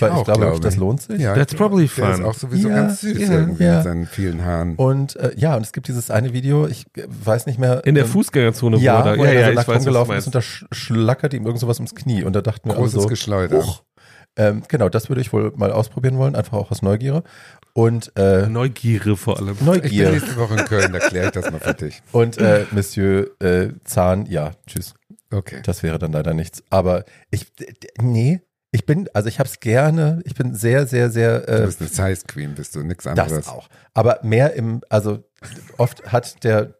weil 0.00 0.08
ich 0.10 0.16
auch, 0.16 0.24
glaube, 0.24 0.40
glaube 0.40 0.60
das 0.60 0.72
ich. 0.74 0.80
lohnt 0.80 1.02
sich. 1.02 1.20
Ja, 1.20 1.34
That's 1.34 1.54
probably 1.54 1.86
der 1.86 2.10
ist 2.12 2.16
fun. 2.16 2.24
auch 2.24 2.32
sowieso 2.34 2.70
Ja, 2.70 2.76
ganz 2.76 3.02
süß 3.02 3.18
ja, 3.18 3.30
irgendwie 3.30 3.64
ja. 3.64 3.74
mit 3.74 3.84
seinen 3.84 4.06
vielen 4.06 4.42
Haaren. 4.42 4.74
Und 4.76 5.16
äh, 5.16 5.32
ja, 5.36 5.54
und 5.54 5.60
es 5.62 5.72
gibt 5.72 5.86
dieses 5.88 6.10
eine 6.10 6.32
Video, 6.32 6.66
ich 6.66 6.86
weiß 6.94 7.44
nicht 7.44 7.58
mehr. 7.58 7.84
In 7.84 7.94
der 7.94 8.04
ähm, 8.04 8.10
Fußgängerzone 8.10 8.78
Ja, 8.78 9.04
wo 9.04 9.08
er 9.10 9.16
da- 9.16 9.24
ja, 9.24 9.32
ja, 9.32 9.44
so 9.44 9.50
ich 9.50 9.56
nackt 9.56 9.68
rumgelaufen 9.68 10.16
ist 10.16 10.24
und 10.24 10.34
da 10.34 10.40
sch 10.40 10.64
schlackert 10.72 11.34
ihm 11.34 11.44
irgend 11.44 11.60
sowas 11.60 11.76
ums 11.78 11.94
Knie. 11.94 12.24
Und 12.24 12.32
da 12.34 12.40
dachten 12.40 12.70
wir 12.70 12.74
Großes 12.76 13.02
so, 13.02 13.06
Geschleuder. 13.08 13.58
Huch. 13.58 13.82
Ähm, 14.36 14.62
genau, 14.68 14.88
das 14.88 15.08
würde 15.08 15.20
ich 15.20 15.32
wohl 15.32 15.52
mal 15.56 15.72
ausprobieren 15.72 16.16
wollen, 16.18 16.34
einfach 16.36 16.54
auch 16.54 16.70
aus 16.70 16.82
Neugier. 16.82 17.22
Und 17.74 18.12
äh, 18.16 18.46
Neugierde 18.48 19.16
vor 19.16 19.38
allem. 19.38 19.52
Ich 19.52 19.58
bin 19.58 19.66
Neugier. 19.66 20.10
nächste 20.10 20.36
Woche 20.36 20.54
in 20.58 20.64
Köln, 20.66 20.92
da 20.92 20.98
kläre 20.98 21.26
ich 21.26 21.32
das 21.32 21.50
mal 21.50 21.60
für 21.60 21.74
dich. 21.74 22.02
Und 22.12 22.38
äh, 22.38 22.66
Monsieur 22.70 23.30
äh, 23.42 23.68
Zahn, 23.84 24.26
ja, 24.26 24.52
tschüss. 24.66 24.94
Okay. 25.30 25.60
Das 25.64 25.82
wäre 25.82 25.98
dann 25.98 26.12
leider 26.12 26.34
nichts. 26.34 26.62
Aber 26.70 27.04
ich, 27.30 27.52
nee, 28.00 28.40
ich 28.70 28.84
bin, 28.86 29.08
also 29.14 29.28
ich 29.28 29.38
hab's 29.38 29.60
gerne. 29.60 30.20
Ich 30.24 30.34
bin 30.34 30.54
sehr, 30.54 30.86
sehr, 30.86 31.10
sehr. 31.10 31.40
Du 31.40 31.62
Äh, 31.62 31.66
bist 31.66 31.80
eine 31.80 31.88
Size 32.14 32.26
Queen, 32.26 32.54
bist 32.54 32.74
du, 32.74 32.82
nix 32.82 33.06
anderes. 33.06 33.32
das 33.32 33.48
auch. 33.48 33.68
Aber 33.94 34.20
mehr 34.22 34.54
im, 34.54 34.82
also 34.90 35.24
oft 35.78 36.10
hat 36.12 36.44
der 36.44 36.74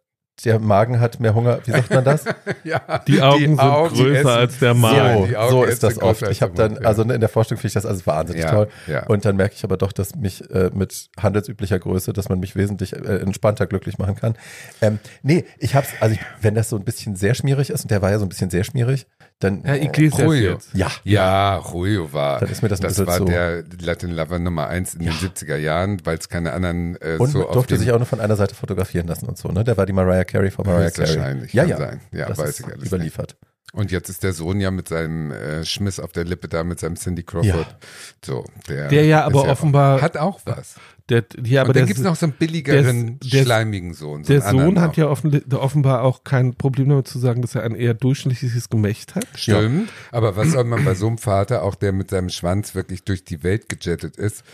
der 0.44 0.58
Magen 0.58 0.98
hat 0.98 1.20
mehr 1.20 1.34
Hunger. 1.34 1.60
Wie 1.64 1.70
sagt 1.72 1.90
man 1.90 2.04
das? 2.04 2.24
Ja, 2.64 2.80
Die 3.06 3.20
Augen 3.20 3.38
sind 3.40 3.58
Augen 3.60 3.94
größer 3.94 4.18
essen- 4.20 4.28
als 4.28 4.58
der 4.58 4.74
Magen. 4.74 5.28
die 5.28 5.36
Augen 5.36 5.50
so 5.50 5.62
essen 5.64 5.72
ist 5.72 5.82
das 5.82 5.98
oft. 6.00 6.22
Ich 6.28 6.42
habe 6.42 6.54
dann, 6.54 6.78
also 6.78 7.02
in 7.02 7.20
der 7.20 7.28
Vorstellung 7.28 7.60
finde 7.60 7.68
ich 7.68 7.74
das 7.74 7.86
also 7.86 8.06
wahnsinnig 8.06 8.42
Ja, 8.44 8.50
toll. 8.50 8.68
ja. 8.86 9.06
Und 9.06 9.24
dann 9.24 9.36
merke 9.36 9.54
ich 9.56 9.64
aber 9.64 9.76
doch, 9.76 9.92
dass 9.92 10.14
mich 10.16 10.48
äh, 10.50 10.70
mit 10.72 11.08
handelsüblicher 11.20 11.78
Größe, 11.78 12.12
dass 12.12 12.28
man 12.28 12.40
mich 12.40 12.56
wesentlich 12.56 12.92
äh, 12.94 13.16
entspannter 13.18 13.66
glücklich 13.66 13.98
machen 13.98 14.14
kann. 14.14 14.34
Ähm, 14.80 14.98
nee, 15.22 15.44
ich 15.58 15.74
hab's, 15.74 15.88
also 16.00 16.14
ich, 16.14 16.20
wenn 16.40 16.54
das 16.54 16.68
so 16.68 16.76
ein 16.76 16.84
bisschen 16.84 17.14
sehr 17.16 17.34
schmierig 17.34 17.70
ist, 17.70 17.82
und 17.82 17.90
der 17.90 18.00
war 18.02 18.10
ja 18.10 18.18
so 18.18 18.24
ein 18.24 18.28
bisschen 18.28 18.50
sehr 18.50 18.64
schmierig, 18.64 19.06
dann 19.42 19.62
Herr 19.64 19.80
Iglesias 19.82 20.20
Julio. 20.22 20.52
jetzt. 20.52 20.70
ja, 20.74 20.90
Ja, 21.04 21.62
Julio 21.72 22.12
war. 22.12 22.40
Dann 22.40 22.48
ist 22.50 22.62
mir 22.62 22.68
das 22.68 22.80
ein 22.80 22.84
das 22.84 22.92
bisschen 22.96 23.06
war 23.06 23.18
zu- 23.18 23.24
der 23.26 23.64
Latin 23.80 24.10
Lover 24.10 24.38
Nummer 24.38 24.68
eins 24.68 24.94
in 24.94 25.00
den 25.04 25.12
70er 25.12 25.56
Jahren, 25.56 26.00
weil 26.04 26.18
es 26.18 26.28
keine 26.28 26.52
anderen 26.52 26.96
äh, 27.00 27.16
und 27.18 27.30
so 27.30 27.46
auf 27.46 27.52
durfte 27.54 27.74
dem 27.74 27.80
sich 27.80 27.92
auch 27.92 27.98
nur 27.98 28.06
von 28.06 28.20
einer 28.20 28.36
Seite 28.36 28.54
fotografieren 28.54 29.06
lassen 29.06 29.26
und 29.26 29.38
so, 29.38 29.48
ne? 29.48 29.64
Der 29.64 29.76
war 29.76 29.86
die 29.86 29.92
Mariah 29.92 30.24
Carey 30.24 30.50
von 30.50 30.66
Mariah 30.66 30.90
Carey. 30.90 31.06
Höchstwahrscheinlich, 31.08 31.52
Ja, 31.52 31.62
kann 31.62 31.70
ja. 31.70 31.76
sein. 31.78 32.00
Ja, 32.12 32.26
das 32.28 32.38
weiß 32.38 32.48
ist 32.50 32.60
ich 32.60 32.66
alles 32.66 32.86
überliefert. 32.86 33.36
Und 33.74 33.90
jetzt 33.90 34.10
ist 34.10 34.22
der 34.22 34.34
Sohn 34.34 34.60
ja 34.60 34.70
mit 34.70 34.88
seinem 34.88 35.30
äh, 35.30 35.64
Schmiss 35.64 35.98
auf 35.98 36.12
der 36.12 36.24
Lippe 36.24 36.46
da, 36.46 36.62
mit 36.62 36.78
seinem 36.78 36.96
Cindy 36.96 37.22
Crawford. 37.22 37.74
So, 38.22 38.44
der, 38.68 38.88
Der 38.88 39.06
ja 39.06 39.20
ist 39.20 39.24
aber 39.34 39.48
offenbar- 39.48 40.02
Hat 40.02 40.18
auch 40.18 40.40
was. 40.44 40.74
Der, 41.08 41.24
ja, 41.44 41.62
aber 41.62 41.70
Und 41.70 41.74
der, 41.76 41.82
dann 41.82 41.86
gibt's 41.88 42.02
noch 42.02 42.14
so 42.16 42.26
einen 42.26 42.32
billigeren, 42.34 43.18
der- 43.20 43.30
der- 43.30 43.42
schleimigen 43.44 43.92
Sohn. 43.94 44.24
So 44.24 44.32
der 44.32 44.42
Sohn 44.42 44.80
hat 44.80 44.96
ja 44.96 45.08
offen, 45.08 45.42
offenbar 45.52 46.02
auch 46.02 46.22
kein 46.24 46.54
Problem 46.54 46.88
damit 46.90 47.08
zu 47.08 47.18
sagen, 47.18 47.42
dass 47.42 47.54
er 47.54 47.64
ein 47.64 47.74
eher 47.74 47.94
durchschnittliches 47.94 48.68
Gemächt 48.68 49.14
hat. 49.16 49.26
Stimmt, 49.34 49.90
aber 50.12 50.36
was 50.36 50.52
soll 50.52 50.64
man 50.64 50.84
bei 50.84 50.94
so 50.94 51.08
einem 51.08 51.18
Vater, 51.18 51.62
auch 51.64 51.74
der 51.74 51.92
mit 51.92 52.10
seinem 52.10 52.28
Schwanz 52.28 52.74
wirklich 52.74 53.04
durch 53.04 53.24
die 53.24 53.42
Welt 53.42 53.68
gejettet 53.68 54.16
ist, 54.16 54.44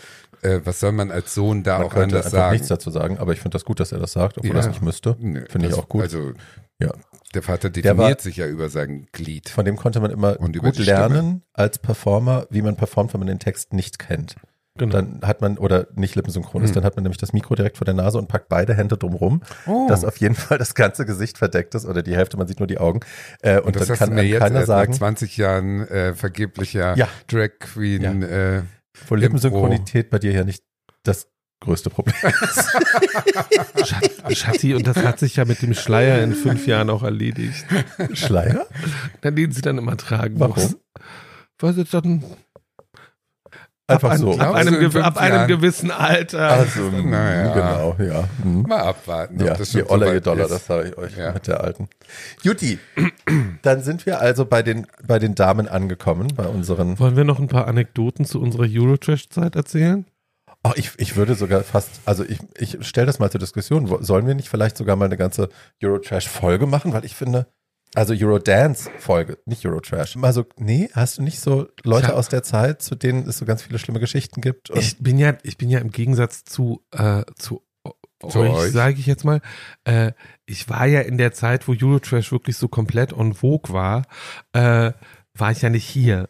äh, 0.41 0.61
was 0.63 0.79
soll 0.79 0.91
man 0.91 1.11
als 1.11 1.35
Sohn 1.35 1.63
da 1.63 1.79
Man 1.79 1.87
auch 1.87 1.93
anders 1.95 2.31
sagen? 2.31 2.53
nichts 2.53 2.67
dazu 2.67 2.89
sagen, 2.91 3.17
aber 3.19 3.33
ich 3.33 3.39
finde 3.39 3.55
das 3.55 3.65
gut, 3.65 3.79
dass 3.79 3.91
er 3.91 3.99
das 3.99 4.13
sagt, 4.13 4.37
obwohl 4.37 4.49
Ja. 4.51 4.55
er 4.57 4.61
es 4.61 4.67
nicht 4.67 4.81
müsste. 4.81 5.15
Finde 5.15 5.47
ich 5.47 5.69
das- 5.69 5.73
auch 5.73 5.87
gut. 5.89 6.01
Also 6.01 6.31
ja. 6.81 6.91
der 7.35 7.43
Vater 7.43 7.69
Der 7.69 7.83
definiert 7.83 8.17
war- 8.17 8.23
sich 8.23 8.37
ja 8.37 8.47
über 8.47 8.69
sein 8.69 9.05
Glied. 9.11 9.49
Von 9.49 9.65
dem 9.65 9.75
konnte 9.75 9.99
man 9.99 10.09
immer 10.11 10.35
gut 10.35 10.77
lernen 10.79 11.43
als 11.53 11.77
Performer, 11.77 12.47
wie 12.49 12.61
man 12.63 12.75
performt, 12.75 13.13
wenn 13.13 13.19
man 13.19 13.27
den 13.27 13.39
Text 13.39 13.73
nicht 13.73 13.99
kennt. 13.99 14.35
Genau. 14.79 14.91
Dann 14.93 15.19
hat 15.23 15.41
man, 15.41 15.57
oder 15.57 15.87
nicht 15.95 16.15
lippensynchron 16.15 16.63
ist, 16.63 16.69
Hm. 16.69 16.75
dann 16.75 16.83
hat 16.85 16.95
man 16.95 17.03
nämlich 17.03 17.17
das 17.19 17.31
Mikro 17.33 17.53
direkt 17.55 17.77
vor 17.77 17.85
der 17.85 17.93
Nase 17.93 18.17
und 18.17 18.27
packt 18.27 18.49
beide 18.49 18.73
Hände 18.73 18.97
drumrum, 18.97 19.41
Oh. 19.67 19.85
dass 19.87 20.03
auf 20.03 20.17
jeden 20.17 20.35
Fall 20.35 20.57
das 20.57 20.73
ganze 20.73 21.05
Gesicht 21.05 21.37
verdeckt 21.37 21.75
ist 21.75 21.85
oder 21.85 22.01
die 22.01 22.15
Hälfte, 22.15 22.37
man 22.37 22.47
sieht 22.47 22.59
nur 22.59 22.67
die 22.67 22.77
Augen. 22.79 23.01
Äh, 23.41 23.57
und, 23.59 23.67
Und 23.67 23.75
das 23.75 23.83
dann 23.83 23.89
hast 23.91 23.99
kann 23.99 24.09
du 24.09 24.15
mir 24.15 24.21
einem 24.21 24.29
jetzt 24.31 24.39
keiner 24.41 24.55
erst 24.59 24.69
nach 24.69 24.75
sagen, 24.77 24.93
20 24.93 25.37
Jahren 25.37 25.87
äh, 25.87 26.13
vergeblicher 26.15 26.95
Ja. 26.97 27.07
Drag 27.27 27.49
Queen. 27.59 28.23
Äh, 28.23 28.63
wo 29.07 29.15
Lippensynchronität 29.15 30.09
bei 30.09 30.19
dir 30.19 30.31
ja 30.31 30.43
nicht 30.43 30.63
das 31.03 31.27
größte 31.61 31.89
Problem 31.89 32.15
ist. 32.41 32.69
Schat- 33.85 34.35
Schatzi, 34.35 34.73
und 34.75 34.87
das 34.87 34.97
hat 34.97 35.19
sich 35.19 35.35
ja 35.35 35.45
mit 35.45 35.61
dem 35.61 35.73
Schleier 35.73 36.23
in 36.23 36.33
fünf 36.33 36.67
Jahren 36.67 36.89
auch 36.89 37.03
erledigt. 37.03 37.65
Schleier? 38.13 38.65
Dann 39.21 39.35
den 39.35 39.51
sie 39.51 39.61
dann 39.61 39.77
immer 39.77 39.97
tragen 39.97 40.39
Warum? 40.39 40.55
muss. 40.55 40.77
Weil 41.59 41.73
sie 41.73 41.83
dann 41.83 42.23
Einfach 43.89 44.11
ab, 44.11 44.17
so. 44.17 44.31
ab, 44.31 44.37
Glaubst 44.37 44.67
einem, 44.67 44.95
ab 45.03 45.17
einem 45.17 45.47
gewissen 45.47 45.91
Alter. 45.91 46.49
Also, 46.51 46.81
Naja. 47.03 47.53
genau, 47.53 47.95
ja. 47.99 48.23
Mhm. 48.43 48.61
mal 48.63 48.79
abwarten. 48.81 49.43
Ja, 49.43 49.53
das 49.55 49.75
Oller, 49.75 50.07
je 50.07 50.11
soweit 50.13 50.25
Dollar, 50.27 50.45
ist. 50.45 50.51
das 50.51 50.65
sage 50.65 50.89
ich 50.89 50.97
euch 50.97 51.17
Ja. 51.17 51.31
mit 51.33 51.47
der 51.47 51.61
alten. 51.63 51.87
Juti, 52.43 52.79
dann 53.61 53.81
sind 53.83 54.05
wir 54.05 54.19
also 54.21 54.45
bei 54.45 54.61
den, 54.63 54.87
bei 55.05 55.19
den 55.19 55.35
Damen 55.35 55.67
angekommen, 55.67 56.27
bei 56.35 56.45
unseren. 56.45 56.99
Wollen 56.99 57.15
wir 57.17 57.23
noch 57.23 57.39
ein 57.39 57.47
paar 57.47 57.67
Anekdoten 57.67 58.25
zu 58.25 58.39
unserer 58.41 58.65
Eurotrash-Zeit 58.69 59.55
erzählen? 59.55 60.05
Oh, 60.63 60.71
ich, 60.75 60.91
ich 60.97 61.15
würde 61.15 61.35
sogar 61.35 61.63
fast, 61.63 62.01
also 62.05 62.25
ich, 62.25 62.39
ich 62.57 62.85
stelle 62.85 63.07
das 63.07 63.19
mal 63.19 63.31
zur 63.31 63.39
Diskussion. 63.39 63.87
Sollen 64.03 64.27
wir 64.27 64.35
nicht 64.35 64.49
vielleicht 64.49 64.75
sogar 64.75 64.97
mal 64.97 65.05
eine 65.05 65.15
ganze 65.15 65.47
Eurotrash-Folge 65.81 66.65
machen? 66.67 66.91
Weil 66.91 67.05
ich 67.05 67.15
finde, 67.15 67.47
also 67.95 68.13
Eurodance-Folge, 68.13 69.37
nicht 69.45 69.65
Eurotrash. 69.65 70.17
Also, 70.21 70.45
nee, 70.57 70.89
hast 70.93 71.17
du 71.17 71.21
nicht 71.23 71.39
so 71.39 71.67
Leute 71.83 72.07
hab- 72.09 72.15
aus 72.15 72.29
der 72.29 72.43
Zeit, 72.43 72.81
zu 72.81 72.95
denen 72.95 73.27
es 73.27 73.37
so 73.37 73.45
ganz 73.45 73.61
viele 73.63 73.79
schlimme 73.79 73.99
Geschichten 73.99 74.41
gibt? 74.41 74.69
Und 74.69 74.79
Ich 74.79 74.97
bin 74.99 75.17
ja, 75.17 75.37
ich 75.43 75.57
bin 75.57 75.69
ja 75.69 75.79
im 75.79 75.91
Gegensatz 75.91 76.43
zu, 76.43 76.83
äh, 76.91 77.23
zu, 77.37 77.63
Zu 78.29 78.39
euch, 78.39 78.51
euch. 78.51 78.71
sage 78.71 78.99
ich 78.99 79.05
jetzt 79.05 79.23
mal, 79.25 79.41
äh, 79.85 80.11
ich 80.45 80.69
war 80.69 80.85
ja 80.85 81.01
in 81.01 81.17
der 81.17 81.31
Zeit, 81.33 81.67
wo 81.67 81.73
Eurotrash 81.79 82.31
wirklich 82.31 82.57
so 82.57 82.67
komplett 82.67 83.13
on 83.13 83.33
vogue 83.33 83.73
war, 83.73 84.03
äh, 84.53 84.91
war 85.37 85.51
ich 85.51 85.61
ja 85.61 85.69
nicht 85.69 85.87
hier. 85.87 86.29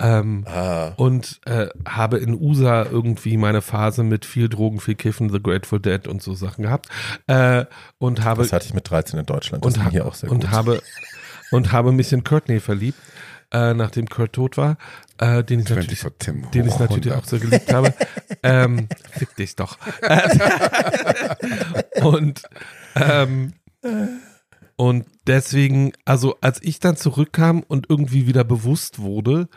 Ähm, 0.00 0.44
ah, 0.48 0.92
und 0.96 1.40
äh, 1.46 1.68
habe 1.86 2.18
in 2.18 2.34
USA 2.34 2.84
irgendwie 2.84 3.36
meine 3.36 3.62
Phase 3.62 4.02
mit 4.02 4.24
viel 4.24 4.48
Drogen, 4.48 4.80
viel 4.80 4.96
Kiffen, 4.96 5.30
The 5.30 5.40
Grateful 5.40 5.78
Dead 5.78 6.08
und 6.08 6.20
so 6.20 6.34
Sachen 6.34 6.62
gehabt. 6.62 6.88
Äh, 7.28 7.66
und 7.98 8.24
habe 8.24 8.42
das 8.42 8.52
hatte 8.52 8.66
ich 8.66 8.74
mit 8.74 8.90
13 8.90 9.20
in 9.20 9.26
Deutschland. 9.26 9.64
Das 9.64 9.76
und, 9.76 9.90
hier 9.90 10.06
auch 10.06 10.14
sehr 10.14 10.32
und 10.32 10.42
gut. 10.42 10.50
habe 10.50 10.82
und 11.52 11.70
habe 11.70 11.92
mich 11.92 12.12
in 12.12 12.24
Courtney 12.24 12.58
verliebt, 12.58 12.98
äh, 13.52 13.72
nachdem 13.72 14.08
Kurt 14.08 14.32
tot 14.32 14.56
war, 14.56 14.78
äh, 15.18 15.44
den 15.44 15.60
ich 15.60 15.68
natürlich 15.68 16.00
24 16.00 16.18
Tim 16.18 16.50
den 16.50 16.66
ich 16.66 16.78
natürlich 16.78 17.12
100. 17.12 17.16
auch 17.16 17.24
sehr 17.24 17.38
geliebt 17.38 17.72
habe. 17.72 17.94
ähm, 18.42 18.88
fick 19.12 19.36
dich 19.36 19.54
doch. 19.54 19.78
und 22.02 22.42
ähm, 22.96 23.52
und 24.76 25.06
deswegen, 25.26 25.92
also 26.04 26.36
als 26.40 26.60
ich 26.62 26.80
dann 26.80 26.96
zurückkam 26.96 27.62
und 27.62 27.86
irgendwie 27.88 28.26
wieder 28.26 28.42
bewusst 28.42 28.98
wurde, 28.98 29.48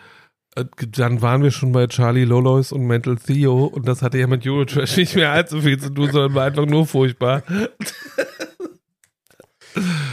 dann 0.92 1.22
waren 1.22 1.44
wir 1.44 1.52
schon 1.52 1.72
bei 1.72 1.88
Charlie 1.88 2.26
Lolois 2.26 2.72
und 2.72 2.86
Mental 2.86 3.18
Theo 3.18 3.66
und 3.66 3.88
das 3.88 4.02
hatte 4.02 4.18
ja 4.18 4.28
mit 4.28 4.46
Eurotrash 4.46 4.98
nicht 4.98 5.16
mehr 5.16 5.32
allzu 5.32 5.62
viel 5.62 5.80
zu 5.80 5.90
tun, 5.90 6.12
sondern 6.12 6.34
war 6.34 6.46
einfach 6.46 6.66
nur 6.66 6.86
furchtbar. 6.86 7.44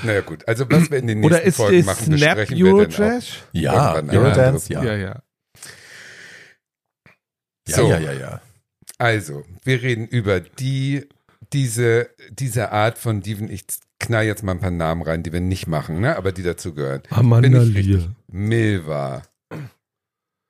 Naja 0.03 0.21
gut, 0.21 0.47
also 0.47 0.67
was 0.71 0.91
wir 0.91 0.99
in 0.99 1.07
den 1.07 1.21
nächsten 1.21 1.35
Oder 1.35 1.43
ist, 1.43 1.57
Folgen 1.57 1.79
ist 1.79 1.87
machen, 1.87 2.05
Snap 2.05 2.19
besprechen 2.19 2.57
wir 2.59 2.65
dann 2.65 2.75
auch. 2.75 2.79
Eurotrash? 2.79 3.43
ja, 3.53 3.95
irgendwann 3.95 4.19
Eurodance, 4.19 4.73
ja. 4.73 4.85
Ja, 4.85 4.97
ja. 4.97 5.23
Ja, 7.67 7.77
So. 7.77 7.89
ja, 7.89 7.99
ja, 7.99 8.13
ja. 8.13 8.41
Also, 8.99 9.43
wir 9.65 9.83
reden 9.83 10.07
über 10.07 10.41
die, 10.41 11.09
diese, 11.53 12.11
diese 12.31 12.73
Art 12.73 12.99
von 12.99 13.23
Diven. 13.23 13.51
Ich 13.51 13.65
knall 13.99 14.25
jetzt 14.25 14.43
mal 14.43 14.53
ein 14.53 14.61
paar 14.61 14.71
Namen 14.71 15.03
rein, 15.03 15.23
die 15.23 15.33
wir 15.33 15.41
nicht 15.41 15.67
machen, 15.67 16.01
ne? 16.01 16.17
aber 16.17 16.33
die 16.33 16.43
dazu 16.43 16.75
gehören. 16.75 17.03
Amanda? 17.11 17.63
Lear. 17.63 18.15
Milva. 18.29 19.23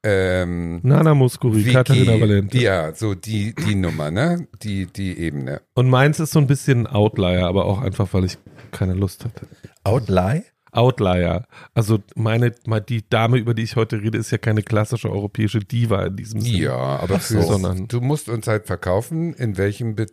Ähm, 0.07 0.81
Nana 0.83 1.15
Muscuri, 1.15 1.65
Katharina 1.73 2.21
Valente. 2.21 2.59
ja, 2.59 2.95
so 2.95 3.15
die, 3.15 3.55
die 3.55 3.75
Nummer, 3.75 4.11
ne? 4.11 4.47
Die, 4.63 4.85
die 4.87 5.19
Ebene. 5.19 5.63
Und 5.75 5.89
meins 5.89 6.21
ist 6.21 6.33
so 6.33 6.39
ein 6.41 6.47
bisschen 6.47 6.87
ein 6.87 6.95
Outlier, 6.95 7.47
aber 7.47 7.65
auch 7.65 7.81
einfach, 7.81 8.13
weil 8.13 8.25
ich 8.25 8.37
keine 8.71 8.93
Lust 8.93 9.25
hatte. 9.25 9.47
Outlie? 9.83 10.45
Outlier. 10.73 11.47
Also 11.73 12.01
meine, 12.17 12.53
mal 12.67 12.81
die 12.81 13.09
Dame, 13.09 13.39
über 13.39 13.55
die 13.55 13.63
ich 13.63 13.77
heute 13.77 14.03
rede, 14.03 14.19
ist 14.19 14.31
ja 14.31 14.39
keine 14.39 14.63
klassische 14.63 15.11
europäische 15.11 15.61
Diva 15.61 16.05
in 16.07 16.17
diesem 16.17 16.41
Sinne. 16.41 16.59
Ja, 16.59 16.75
aber 16.77 17.15
Ach 17.17 17.21
so. 17.23 17.37
für, 17.41 17.47
Sondern- 17.47 17.89
du 17.89 18.01
musst 18.01 18.29
uns 18.29 18.47
halt 18.47 18.67
verkaufen, 18.67 19.33
in 19.35 19.57
welchem 19.57 19.95
Be 19.95 20.07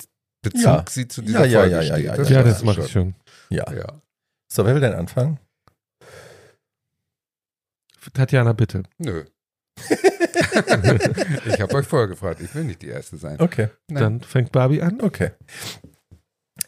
Bezug 0.44 0.62
Ja. 0.64 0.86
sie 0.90 1.08
zu 1.08 1.22
dieser 1.22 1.46
Ja, 1.46 1.46
ja, 1.46 1.60
Folge 1.60 1.76
ja, 1.76 1.82
ja, 1.82 1.94
steht. 1.94 2.06
ja, 2.06 2.16
Ja, 2.16 2.30
Ja, 2.30 2.44
das 2.44 2.52
weißt 2.54 2.62
du 2.62 2.66
mache 2.66 2.82
ich 2.82 2.92
schon. 2.92 3.16
Ja. 3.50 3.72
Ja. 3.74 4.02
So, 4.52 4.66
wer 4.66 4.74
will 4.74 4.82
denn 4.82 4.94
anfangen? 4.94 5.38
Tatjana, 8.14 8.54
bitte. 8.54 8.84
Nö. 8.98 9.26
Ich 11.46 11.62
habe 11.62 11.74
euch 11.76 11.88
vorher 11.88 12.08
gefragt, 12.08 12.42
ich 12.42 12.54
will 12.54 12.64
nicht 12.64 12.82
die 12.82 12.90
Erste 12.90 13.18
sein. 13.18 13.40
Okay. 13.40 13.70
Nein. 13.90 14.04
Dann 14.04 14.22
fängt 14.22 14.52
Barbie 14.52 14.82
an. 14.82 15.02
Okay. 15.02 15.32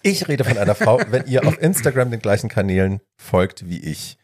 Ich 0.01 0.27
rede 0.27 0.43
von 0.43 0.57
einer 0.57 0.75
Frau, 0.75 0.99
wenn 1.09 1.27
ihr 1.27 1.47
auf 1.47 1.61
Instagram 1.61 2.11
den 2.11 2.19
gleichen 2.19 2.49
Kanälen 2.49 3.01
folgt 3.17 3.69
wie 3.69 3.79
ich, 3.79 4.17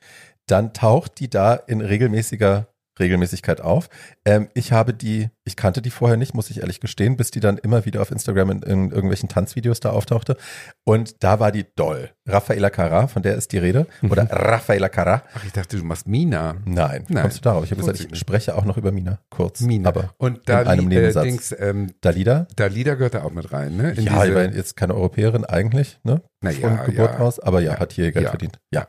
dann 0.48 0.74
taucht 0.74 1.20
die 1.20 1.30
da 1.30 1.54
in 1.56 1.82
regelmäßiger 1.82 2.68
Regelmäßigkeit 3.00 3.62
auf. 3.62 3.90
Ähm, 4.26 4.50
ich 4.54 4.72
habe 4.72 4.94
die, 4.94 5.30
ich 5.46 5.56
kannte 5.56 5.82
die 5.82 5.90
vorher 5.90 6.18
nicht, 6.18 6.34
muss 6.34 6.50
ich 6.50 6.60
ehrlich 6.62 6.80
gestehen, 6.80 7.16
bis 7.18 7.32
die 7.32 7.40
dann 7.40 7.58
immer 7.58 7.86
wieder 7.86 8.02
auf 8.02 8.12
Instagram 8.12 8.50
in, 8.52 8.62
in 8.64 8.92
irgendwelchen 8.92 9.30
Tanzvideos 9.30 9.80
da 9.80 9.92
auftauchte. 9.92 10.38
Und 10.84 11.24
da 11.24 11.40
war 11.40 11.52
die 11.52 11.66
doll. 11.76 12.10
Raffaella 12.28 12.70
Cara, 12.70 13.08
von 13.08 13.24
der 13.24 13.36
ist 13.36 13.52
die 13.52 13.58
Rede. 13.58 13.88
Oder 14.08 14.28
Raffaella 14.30 14.90
Cara. 14.90 15.24
Ach, 15.34 15.44
ich 15.44 15.52
dachte, 15.52 15.78
du 15.78 15.84
machst 15.84 16.08
Mina. 16.08 16.56
Nein, 16.66 17.06
Nein, 17.10 17.24
kommst 17.24 17.38
du 17.38 17.42
darauf? 17.42 17.64
Ich 17.64 17.72
habe 17.72 17.82
gesagt, 17.82 18.00
ich 18.12 18.20
spreche 18.20 18.56
auch 18.56 18.66
noch 18.66 18.78
über 18.78 18.92
Mina, 18.92 19.20
kurz. 19.30 19.62
Mina. 19.62 19.90
Aber 19.90 20.14
Und 20.18 20.48
da 20.48 20.62
in 20.62 20.68
einem 20.68 20.92
äh, 20.92 20.96
Nebensatz. 20.96 21.24
Dings, 21.24 21.56
ähm, 21.58 21.92
Dalida? 22.02 22.48
Dalida 22.56 22.94
gehört 22.96 23.16
da 23.16 23.24
auch 23.24 23.32
mit 23.32 23.52
rein, 23.52 23.76
ne? 23.78 23.92
In 23.92 24.04
ja, 24.04 24.24
die 24.24 24.30
diese- 24.30 24.58
jetzt 24.58 24.76
keine 24.76 24.94
Europäerin 24.94 25.46
eigentlich, 25.46 26.00
ne? 26.04 26.22
Na 26.42 26.52
Von 26.52 26.78
Geburt 26.86 27.14
ja. 27.14 27.20
aus, 27.20 27.40
aber 27.40 27.60
ja, 27.62 27.74
Ja. 27.74 27.80
hat 27.80 27.94
hier 27.94 28.12
Geld 28.12 28.26
Ja. 28.26 28.30
verdient. 28.30 28.60
Ja. 28.72 28.88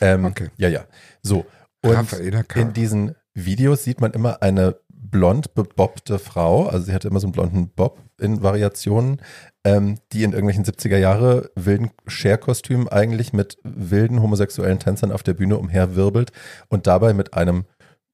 Ähm, 0.00 0.24
Okay. 0.24 0.48
Ja, 0.56 0.68
ja. 0.68 0.84
So. 1.22 1.46
Und 1.82 2.12
in 2.54 2.72
diesen 2.72 3.14
Videos 3.34 3.84
sieht 3.84 4.00
man 4.00 4.12
immer 4.12 4.42
eine 4.42 4.76
blond 4.88 5.54
bebobbte 5.54 6.18
Frau, 6.18 6.66
also 6.66 6.86
sie 6.86 6.92
hatte 6.92 7.08
immer 7.08 7.20
so 7.20 7.26
einen 7.26 7.32
blonden 7.32 7.68
Bob 7.68 7.98
in 8.20 8.42
Variationen, 8.42 9.22
ähm, 9.64 9.96
die 10.12 10.24
in 10.24 10.32
irgendwelchen 10.32 10.64
70er 10.64 10.98
Jahre 10.98 11.50
wilden 11.54 11.90
Share-Kostümen 12.06 12.88
eigentlich 12.88 13.32
mit 13.32 13.58
wilden 13.62 14.20
homosexuellen 14.20 14.80
Tänzern 14.80 15.12
auf 15.12 15.22
der 15.22 15.34
Bühne 15.34 15.56
umherwirbelt 15.56 16.32
und 16.68 16.86
dabei 16.86 17.14
mit 17.14 17.34
einem 17.34 17.64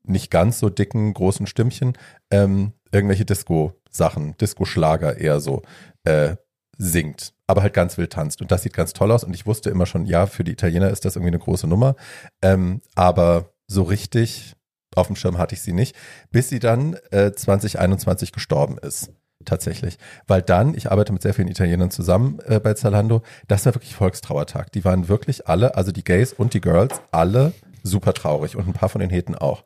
nicht 0.06 0.30
ganz 0.30 0.58
so 0.58 0.68
dicken, 0.68 1.14
großen 1.14 1.46
Stimmchen 1.46 1.94
ähm, 2.30 2.72
irgendwelche 2.92 3.24
Disco-Sachen, 3.24 4.36
Disco-Schlager 4.36 5.16
eher 5.18 5.40
so 5.40 5.62
äh, 6.04 6.36
singt, 6.76 7.32
aber 7.46 7.62
halt 7.62 7.74
ganz 7.74 7.98
wild 7.98 8.12
tanzt. 8.12 8.40
Und 8.40 8.50
das 8.50 8.62
sieht 8.62 8.74
ganz 8.74 8.92
toll 8.92 9.10
aus. 9.10 9.24
Und 9.24 9.34
ich 9.34 9.46
wusste 9.46 9.70
immer 9.70 9.86
schon, 9.86 10.06
ja, 10.06 10.26
für 10.26 10.44
die 10.44 10.52
Italiener 10.52 10.90
ist 10.90 11.04
das 11.04 11.16
irgendwie 11.16 11.30
eine 11.30 11.38
große 11.38 11.66
Nummer. 11.66 11.96
Ähm, 12.42 12.82
aber 12.94 13.54
so 13.66 13.82
richtig 13.82 14.54
auf 14.96 15.06
dem 15.06 15.16
Schirm 15.16 15.38
hatte 15.38 15.54
ich 15.54 15.62
sie 15.62 15.72
nicht, 15.72 15.96
bis 16.30 16.48
sie 16.48 16.58
dann 16.58 16.96
äh, 17.10 17.32
2021 17.32 18.32
gestorben 18.32 18.78
ist. 18.78 19.10
Tatsächlich. 19.44 19.98
Weil 20.26 20.42
dann, 20.42 20.74
ich 20.74 20.90
arbeite 20.90 21.12
mit 21.12 21.22
sehr 21.22 21.34
vielen 21.34 21.48
Italienern 21.48 21.90
zusammen 21.90 22.38
äh, 22.46 22.60
bei 22.60 22.74
Zalando, 22.74 23.22
das 23.46 23.66
war 23.66 23.74
wirklich 23.74 23.94
Volkstrauertag. 23.94 24.72
Die 24.72 24.84
waren 24.84 25.08
wirklich 25.08 25.48
alle, 25.48 25.76
also 25.76 25.92
die 25.92 26.04
Gays 26.04 26.32
und 26.32 26.54
die 26.54 26.60
Girls, 26.60 27.00
alle 27.10 27.52
super 27.82 28.14
traurig 28.14 28.56
und 28.56 28.66
ein 28.66 28.72
paar 28.72 28.88
von 28.88 29.00
den 29.00 29.10
Heten 29.10 29.34
auch. 29.34 29.64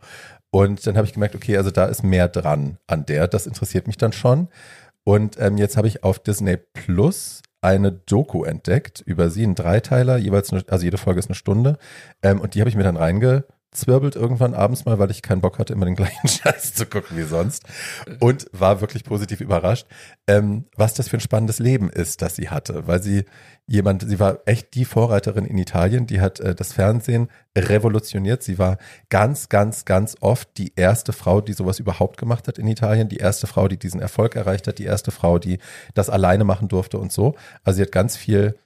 Und 0.50 0.86
dann 0.86 0.96
habe 0.96 1.06
ich 1.06 1.12
gemerkt, 1.12 1.34
okay, 1.34 1.56
also 1.56 1.70
da 1.70 1.84
ist 1.84 2.02
mehr 2.02 2.28
dran 2.28 2.78
an 2.86 3.06
der. 3.06 3.28
Das 3.28 3.46
interessiert 3.46 3.86
mich 3.86 3.98
dann 3.98 4.12
schon. 4.12 4.48
Und 5.04 5.38
ähm, 5.38 5.58
jetzt 5.58 5.76
habe 5.76 5.88
ich 5.88 6.02
auf 6.04 6.18
Disney 6.18 6.56
Plus 6.56 7.42
eine 7.60 7.92
Doku 7.92 8.44
entdeckt 8.44 9.00
über 9.04 9.30
sie, 9.30 9.44
ein 9.44 9.54
Dreiteiler, 9.54 10.16
jeweils, 10.16 10.52
eine, 10.52 10.64
also 10.68 10.84
jede 10.84 10.98
Folge 10.98 11.18
ist 11.18 11.28
eine 11.28 11.34
Stunde. 11.34 11.78
Ähm, 12.22 12.40
und 12.40 12.54
die 12.54 12.60
habe 12.60 12.70
ich 12.70 12.76
mir 12.76 12.82
dann 12.82 12.96
reinge 12.96 13.44
zwirbelt 13.70 14.16
irgendwann 14.16 14.54
abends 14.54 14.84
mal, 14.84 14.98
weil 14.98 15.10
ich 15.10 15.22
keinen 15.22 15.40
Bock 15.40 15.58
hatte, 15.58 15.72
immer 15.72 15.84
den 15.84 15.94
gleichen 15.96 16.28
Scheiß 16.28 16.74
zu 16.74 16.86
gucken 16.86 17.16
wie 17.16 17.24
sonst. 17.24 17.64
Und 18.20 18.46
war 18.52 18.80
wirklich 18.80 19.04
positiv 19.04 19.40
überrascht, 19.40 19.86
ähm, 20.26 20.64
was 20.76 20.94
das 20.94 21.08
für 21.08 21.18
ein 21.18 21.20
spannendes 21.20 21.58
Leben 21.58 21.90
ist, 21.90 22.22
das 22.22 22.36
sie 22.36 22.48
hatte. 22.48 22.86
Weil 22.86 23.02
sie 23.02 23.24
jemand, 23.66 24.08
sie 24.08 24.18
war 24.18 24.38
echt 24.46 24.74
die 24.74 24.84
Vorreiterin 24.84 25.44
in 25.44 25.58
Italien, 25.58 26.06
die 26.06 26.20
hat 26.20 26.40
äh, 26.40 26.54
das 26.54 26.72
Fernsehen 26.72 27.28
revolutioniert. 27.56 28.42
Sie 28.42 28.58
war 28.58 28.78
ganz, 29.10 29.48
ganz, 29.48 29.84
ganz 29.84 30.16
oft 30.20 30.48
die 30.56 30.72
erste 30.74 31.12
Frau, 31.12 31.40
die 31.40 31.52
sowas 31.52 31.78
überhaupt 31.78 32.16
gemacht 32.16 32.48
hat 32.48 32.58
in 32.58 32.66
Italien, 32.66 33.08
die 33.08 33.18
erste 33.18 33.46
Frau, 33.46 33.68
die 33.68 33.78
diesen 33.78 34.00
Erfolg 34.00 34.36
erreicht 34.36 34.66
hat, 34.66 34.78
die 34.78 34.84
erste 34.84 35.10
Frau, 35.10 35.38
die 35.38 35.58
das 35.94 36.08
alleine 36.08 36.44
machen 36.44 36.68
durfte 36.68 36.98
und 36.98 37.12
so. 37.12 37.34
Also 37.64 37.76
sie 37.76 37.82
hat 37.82 37.92
ganz 37.92 38.16
viel 38.16 38.58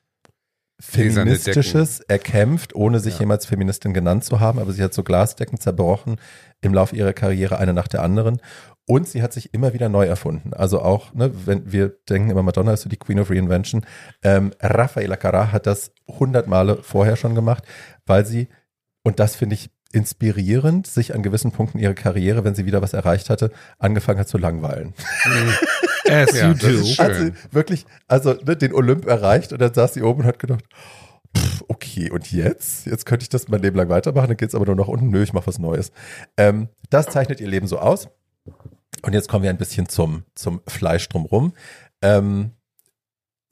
Feministisches 0.85 2.01
erkämpft, 2.01 2.75
ohne 2.75 2.99
sich 2.99 3.15
ja. 3.15 3.21
jemals 3.21 3.47
Feministin 3.47 3.95
genannt 3.95 4.25
zu 4.25 4.41
haben, 4.41 4.59
aber 4.59 4.73
sie 4.73 4.83
hat 4.83 4.93
so 4.93 5.05
Glasdecken 5.05 5.61
zerbrochen 5.61 6.17
im 6.61 6.75
Laufe 6.75 6.97
ihrer 6.97 7.13
Karriere, 7.13 7.59
eine 7.59 7.73
nach 7.73 7.87
der 7.87 8.03
anderen. 8.03 8.41
Und 8.85 9.07
sie 9.07 9.23
hat 9.23 9.33
sich 9.33 9.55
immer 9.55 9.75
wieder 9.75 9.89
neu 9.89 10.07
erfunden. 10.07 10.53
Also 10.55 10.83
auch, 10.83 11.15
ne, 11.15 11.31
wenn 11.47 11.71
wir 11.71 11.95
denken 12.09 12.31
immer, 12.31 12.43
Madonna 12.43 12.73
ist 12.73 12.83
so 12.83 12.89
die 12.89 12.97
Queen 12.97 13.21
of 13.21 13.31
Reinvention. 13.31 13.87
Ähm, 14.25 14.51
Raffaella 14.61 15.15
Carrà 15.15 15.53
hat 15.53 15.69
das 15.69 15.93
hundert 16.09 16.49
Male 16.49 16.79
vorher 16.83 17.15
schon 17.15 17.37
gemacht, 17.37 17.63
weil 18.05 18.27
sie, 18.27 18.49
und 19.05 19.21
das 19.21 19.37
finde 19.37 19.55
ich 19.55 19.71
inspirierend, 19.93 20.89
sich 20.89 21.15
an 21.15 21.23
gewissen 21.23 21.53
Punkten 21.53 21.79
ihrer 21.79 21.95
Karriere, 21.95 22.43
wenn 22.43 22.57
sie 22.57 22.67
wieder 22.67 22.83
was 22.83 22.93
erreicht 22.93 23.31
hatte, 23.31 23.53
angefangen 23.79 24.19
hat 24.19 24.29
zu 24.29 24.39
langweilen. 24.39 24.95
Mhm. 25.27 25.53
As 26.13 26.35
ja, 26.35 26.49
you 26.49 26.55
do. 26.55 26.85
Hat 26.99 27.15
sie 27.17 27.33
wirklich, 27.51 27.87
also 28.09 28.35
ne, 28.35 28.57
den 28.57 28.75
Olymp 28.75 29.07
erreicht 29.07 29.53
und 29.53 29.61
dann 29.61 29.73
saß 29.73 29.95
sie 29.95 30.03
oben 30.03 30.21
und 30.21 30.27
hat 30.27 30.39
gedacht, 30.39 30.65
pff, 31.37 31.65
okay, 31.69 32.11
und 32.11 32.31
jetzt? 32.31 32.87
Jetzt 32.87 33.07
könnte 33.07 33.25
ich 33.25 33.29
das 33.29 33.49
mein 33.49 33.63
Leben 33.63 33.77
lang 33.77 33.89
weitermachen, 33.89 34.29
dann 34.29 34.37
geht 34.37 34.49
es 34.49 34.55
aber 34.55 34.67
nur 34.67 34.77
nach 34.77 34.89
unten. 34.89 35.09
Nö, 35.09 35.23
ich 35.23 35.33
mache 35.33 35.47
was 35.47 35.59
Neues. 35.59 35.93
Ähm, 36.37 36.69
das 36.91 37.07
zeichnet 37.07 37.41
ihr 37.41 37.49
Leben 37.49 37.67
so 37.67 37.79
aus. 37.79 38.09
Und 39.03 39.15
jetzt 39.15 39.29
kommen 39.29 39.43
wir 39.43 39.51
ein 39.51 39.59
bisschen 39.59 39.89
zum, 39.89 40.25
zum 40.35 40.61
Fleisch 40.67 41.09
drumrum. 41.09 41.55
Ähm, 42.03 42.53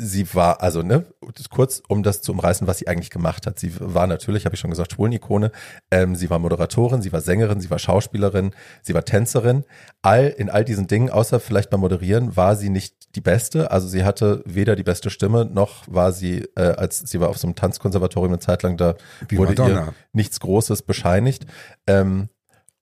sie 0.01 0.35
war, 0.35 0.63
also 0.63 0.83
ne, 0.83 1.05
kurz 1.51 1.83
um 1.89 2.03
das 2.03 2.23
zu 2.23 2.33
umreißen, 2.33 2.67
was 2.67 2.79
sie 2.79 2.89
eigentlich 2.89 3.11
gemacht 3.11 3.47
hat. 3.47 3.59
Sie 3.59 3.73
war 3.79 4.07
natürlich, 4.07 4.47
habe 4.47 4.55
ich 4.55 4.61
schon 4.61 4.71
gesagt, 4.71 4.93
Schwulenikone. 4.93 5.53
Ähm, 5.91 6.17
sie 6.17 6.31
war 6.31 6.39
Moderatorin, 6.39 7.03
sie 7.03 7.13
war 7.13 7.21
Sängerin, 7.21 7.61
sie 7.61 7.71
war 7.71 7.79
Schauspielerin, 7.79 8.53
sie 8.83 8.95
war 8.95 9.05
Tänzerin. 9.05 9.65
All 10.03 10.29
in 10.29 10.49
all 10.49 10.65
diesen 10.65 10.87
Dingen, 10.87 11.11
außer 11.11 11.39
vielleicht 11.39 11.71
beim 11.71 11.81
Moderieren, 11.81 12.37
war 12.37 12.57
sie 12.57 12.71
nicht 12.71 13.15
die 13.15 13.21
Beste. 13.21 13.71
Also 13.71 13.89
sie 13.89 14.05
hatte 14.05 14.43
weder 14.47 14.75
die 14.75 14.83
beste 14.83 15.11
Stimme 15.11 15.45
noch 15.45 15.85
war 15.87 16.13
sie, 16.13 16.49
äh, 16.57 16.63
als 16.63 16.99
sie 17.01 17.21
war 17.21 17.29
auf 17.29 17.39
so 17.39 17.47
einem 17.47 17.55
Tanzkonservatorium 17.55 18.33
eine 18.33 18.41
Zeit 18.41 18.63
lang, 18.63 18.77
da 18.77 18.95
Wie 19.29 19.37
wurde 19.37 19.51
Madonna. 19.51 19.87
ihr 19.87 19.95
nichts 20.13 20.41
Großes 20.41 20.83
bescheinigt. 20.83 21.47
Ähm, 21.87 22.29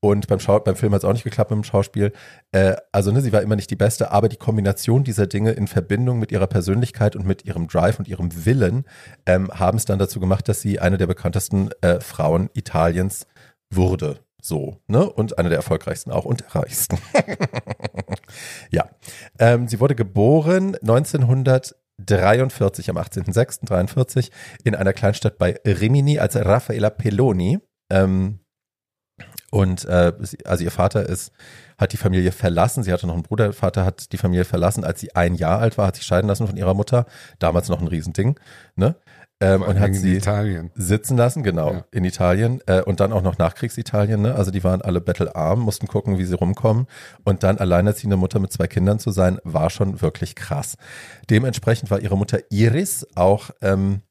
und 0.01 0.29
beim, 0.29 0.39
Schau 0.39 0.61
beim 0.61 0.77
Film 0.77 0.93
hat 0.93 1.01
es 1.01 1.05
auch 1.05 1.13
nicht 1.13 1.25
geklappt 1.25 1.51
mit 1.51 1.57
dem 1.57 1.65
Schauspiel. 1.65 2.13
Äh, 2.53 2.77
also 2.93 3.11
ne, 3.11 3.21
sie 3.21 3.33
war 3.33 3.43
immer 3.43 3.57
nicht 3.57 3.71
die 3.71 3.77
Beste, 3.77 4.13
aber 4.13 4.29
die 4.29 4.37
Kombination 4.37 5.03
dieser 5.03 5.27
Dinge 5.27 5.51
in 5.53 5.67
Verbindung 5.67 6.21
mit 6.21 6.31
ihrer 6.31 6.47
Persönlichkeit 6.47 7.17
und 7.17 7.27
mit 7.27 7.45
ihrem 7.45 7.67
Drive 7.67 7.99
und 7.99 8.07
ihrem 8.07 8.47
Willen 8.47 8.85
ähm, 9.27 9.51
haben 9.53 9.77
es 9.77 9.87
dann 9.87 9.99
dazu 9.99 10.21
gemacht, 10.21 10.49
dass 10.49 10.61
sie 10.61 10.79
eine 10.79 10.99
der 10.99 11.09
bekanntesten 11.09 11.71
äh, 11.81 12.01
Frauen 12.01 12.49
Italiens 12.55 13.27
wurde. 13.75 14.21
So, 14.41 14.77
ne? 14.87 15.11
Und 15.11 15.37
eine 15.39 15.49
der 15.49 15.59
erfolgreichsten 15.59 16.13
auch 16.13 16.25
und 16.25 16.55
reichsten. 16.55 16.99
ja. 18.71 18.89
Ähm, 19.41 19.67
sie 19.67 19.81
wurde 19.81 19.97
geboren 19.97 20.77
1943 20.77 22.91
am 22.91 22.99
18.06.43 22.99 24.31
in 24.63 24.77
einer 24.77 24.93
Kleinstadt 24.93 25.39
bei 25.39 25.59
Rimini 25.67 26.21
als 26.21 26.37
Raffaella 26.37 26.91
Peloni. 26.91 27.59
Ähm, 27.91 28.39
und 29.51 29.85
äh, 29.87 30.13
also 30.45 30.65
ihr 30.65 30.71
Vater 30.71 31.09
ist, 31.09 31.33
hat 31.79 31.93
die 31.93 31.97
Familie 31.97 32.33
verlassen. 32.33 32.83
Sie 32.83 32.93
hatte 32.93 33.07
noch 33.07 33.15
einen 33.15 33.23
Bruder. 33.23 33.45
Der 33.45 33.53
Vater 33.53 33.85
hat 33.85 34.13
die 34.13 34.19
Familie 34.19 34.45
verlassen, 34.45 34.85
als 34.85 35.01
sie 35.01 35.15
ein 35.15 35.35
Jahr 35.35 35.61
alt 35.61 35.79
war, 35.79 35.87
hat 35.87 35.97
sich 35.97 36.05
scheiden 36.05 36.29
lassen 36.29 36.47
von 36.47 36.57
ihrer 36.57 36.75
Mutter. 36.75 37.07
Damals 37.39 37.69
noch 37.69 37.81
ein 37.81 37.89
Riesending. 37.89 38.39
Ne? 38.77 38.97
Ähm, 39.41 39.63
und 39.63 39.79
hat 39.79 39.95
sie 39.95 40.17
Italien. 40.17 40.73
sitzen 40.75 41.17
lassen, 41.17 41.45
genau, 41.45 41.73
ja. 41.73 41.85
in 41.93 42.05
Italien 42.05 42.61
äh, 42.67 42.83
und 42.83 42.99
dann 42.99 43.13
auch 43.13 43.23
noch 43.23 43.39
Nachkriegsitalien, 43.39 44.21
ne? 44.21 44.35
Also 44.35 44.51
die 44.51 44.65
waren 44.65 44.83
alle 44.83 45.01
battlearm, 45.01 45.61
mussten 45.61 45.87
gucken, 45.87 46.19
wie 46.19 46.25
sie 46.25 46.35
rumkommen 46.35 46.89
und 47.23 47.45
dann 47.45 47.59
alleinerziehende 47.59 48.17
Mutter 48.17 48.41
mit 48.41 48.53
zwei 48.53 48.67
Kindern 48.67 48.99
zu 48.99 49.13
sein, 49.13 49.39
war 49.45 49.71
schon 49.71 50.03
wirklich 50.03 50.35
krass. 50.35 50.77
Dementsprechend 51.31 51.89
war 51.89 52.01
ihre 52.01 52.17
Mutter 52.19 52.41
Iris 52.51 53.07
auch 53.15 53.51
ähm, 53.63 54.03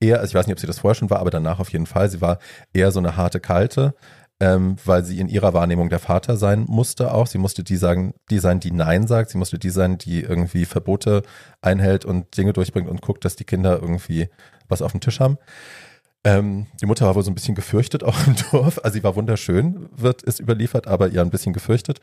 eher, 0.00 0.18
also 0.18 0.30
ich 0.30 0.34
weiß 0.34 0.48
nicht, 0.48 0.54
ob 0.54 0.60
sie 0.60 0.66
das 0.66 0.80
vorher 0.80 0.96
schon 0.96 1.10
war, 1.10 1.20
aber 1.20 1.30
danach 1.30 1.60
auf 1.60 1.70
jeden 1.70 1.86
Fall, 1.86 2.10
sie 2.10 2.20
war 2.20 2.38
eher 2.72 2.90
so 2.90 2.98
eine 2.98 3.16
harte 3.16 3.38
Kalte, 3.38 3.94
ähm, 4.42 4.74
weil 4.84 5.04
sie 5.04 5.20
in 5.20 5.28
ihrer 5.28 5.54
Wahrnehmung 5.54 5.88
der 5.88 6.00
Vater 6.00 6.36
sein 6.36 6.64
musste 6.66 7.14
auch. 7.14 7.28
Sie 7.28 7.38
musste 7.38 7.62
die 7.62 7.76
sagen, 7.76 8.12
die 8.28 8.40
sein, 8.40 8.58
die 8.58 8.72
Nein 8.72 9.06
sagt. 9.06 9.30
Sie 9.30 9.38
musste 9.38 9.56
die 9.56 9.70
sein, 9.70 9.98
die 9.98 10.22
irgendwie 10.22 10.64
Verbote 10.64 11.22
einhält 11.60 12.04
und 12.04 12.36
Dinge 12.36 12.52
durchbringt 12.52 12.90
und 12.90 13.02
guckt, 13.02 13.24
dass 13.24 13.36
die 13.36 13.44
Kinder 13.44 13.78
irgendwie 13.80 14.28
was 14.68 14.82
auf 14.82 14.90
dem 14.90 15.00
Tisch 15.00 15.20
haben. 15.20 15.38
Ähm, 16.24 16.66
die 16.80 16.86
Mutter 16.86 17.06
war 17.06 17.14
wohl 17.14 17.22
so 17.22 17.30
ein 17.30 17.36
bisschen 17.36 17.54
gefürchtet 17.54 18.02
auch 18.04 18.26
im 18.26 18.34
Dorf. 18.50 18.80
Also 18.82 18.94
sie 18.94 19.04
war 19.04 19.14
wunderschön, 19.14 19.88
wird 19.96 20.26
es 20.26 20.40
überliefert, 20.40 20.88
aber 20.88 21.06
ihr 21.06 21.20
ein 21.20 21.30
bisschen 21.30 21.52
gefürchtet. 21.52 22.00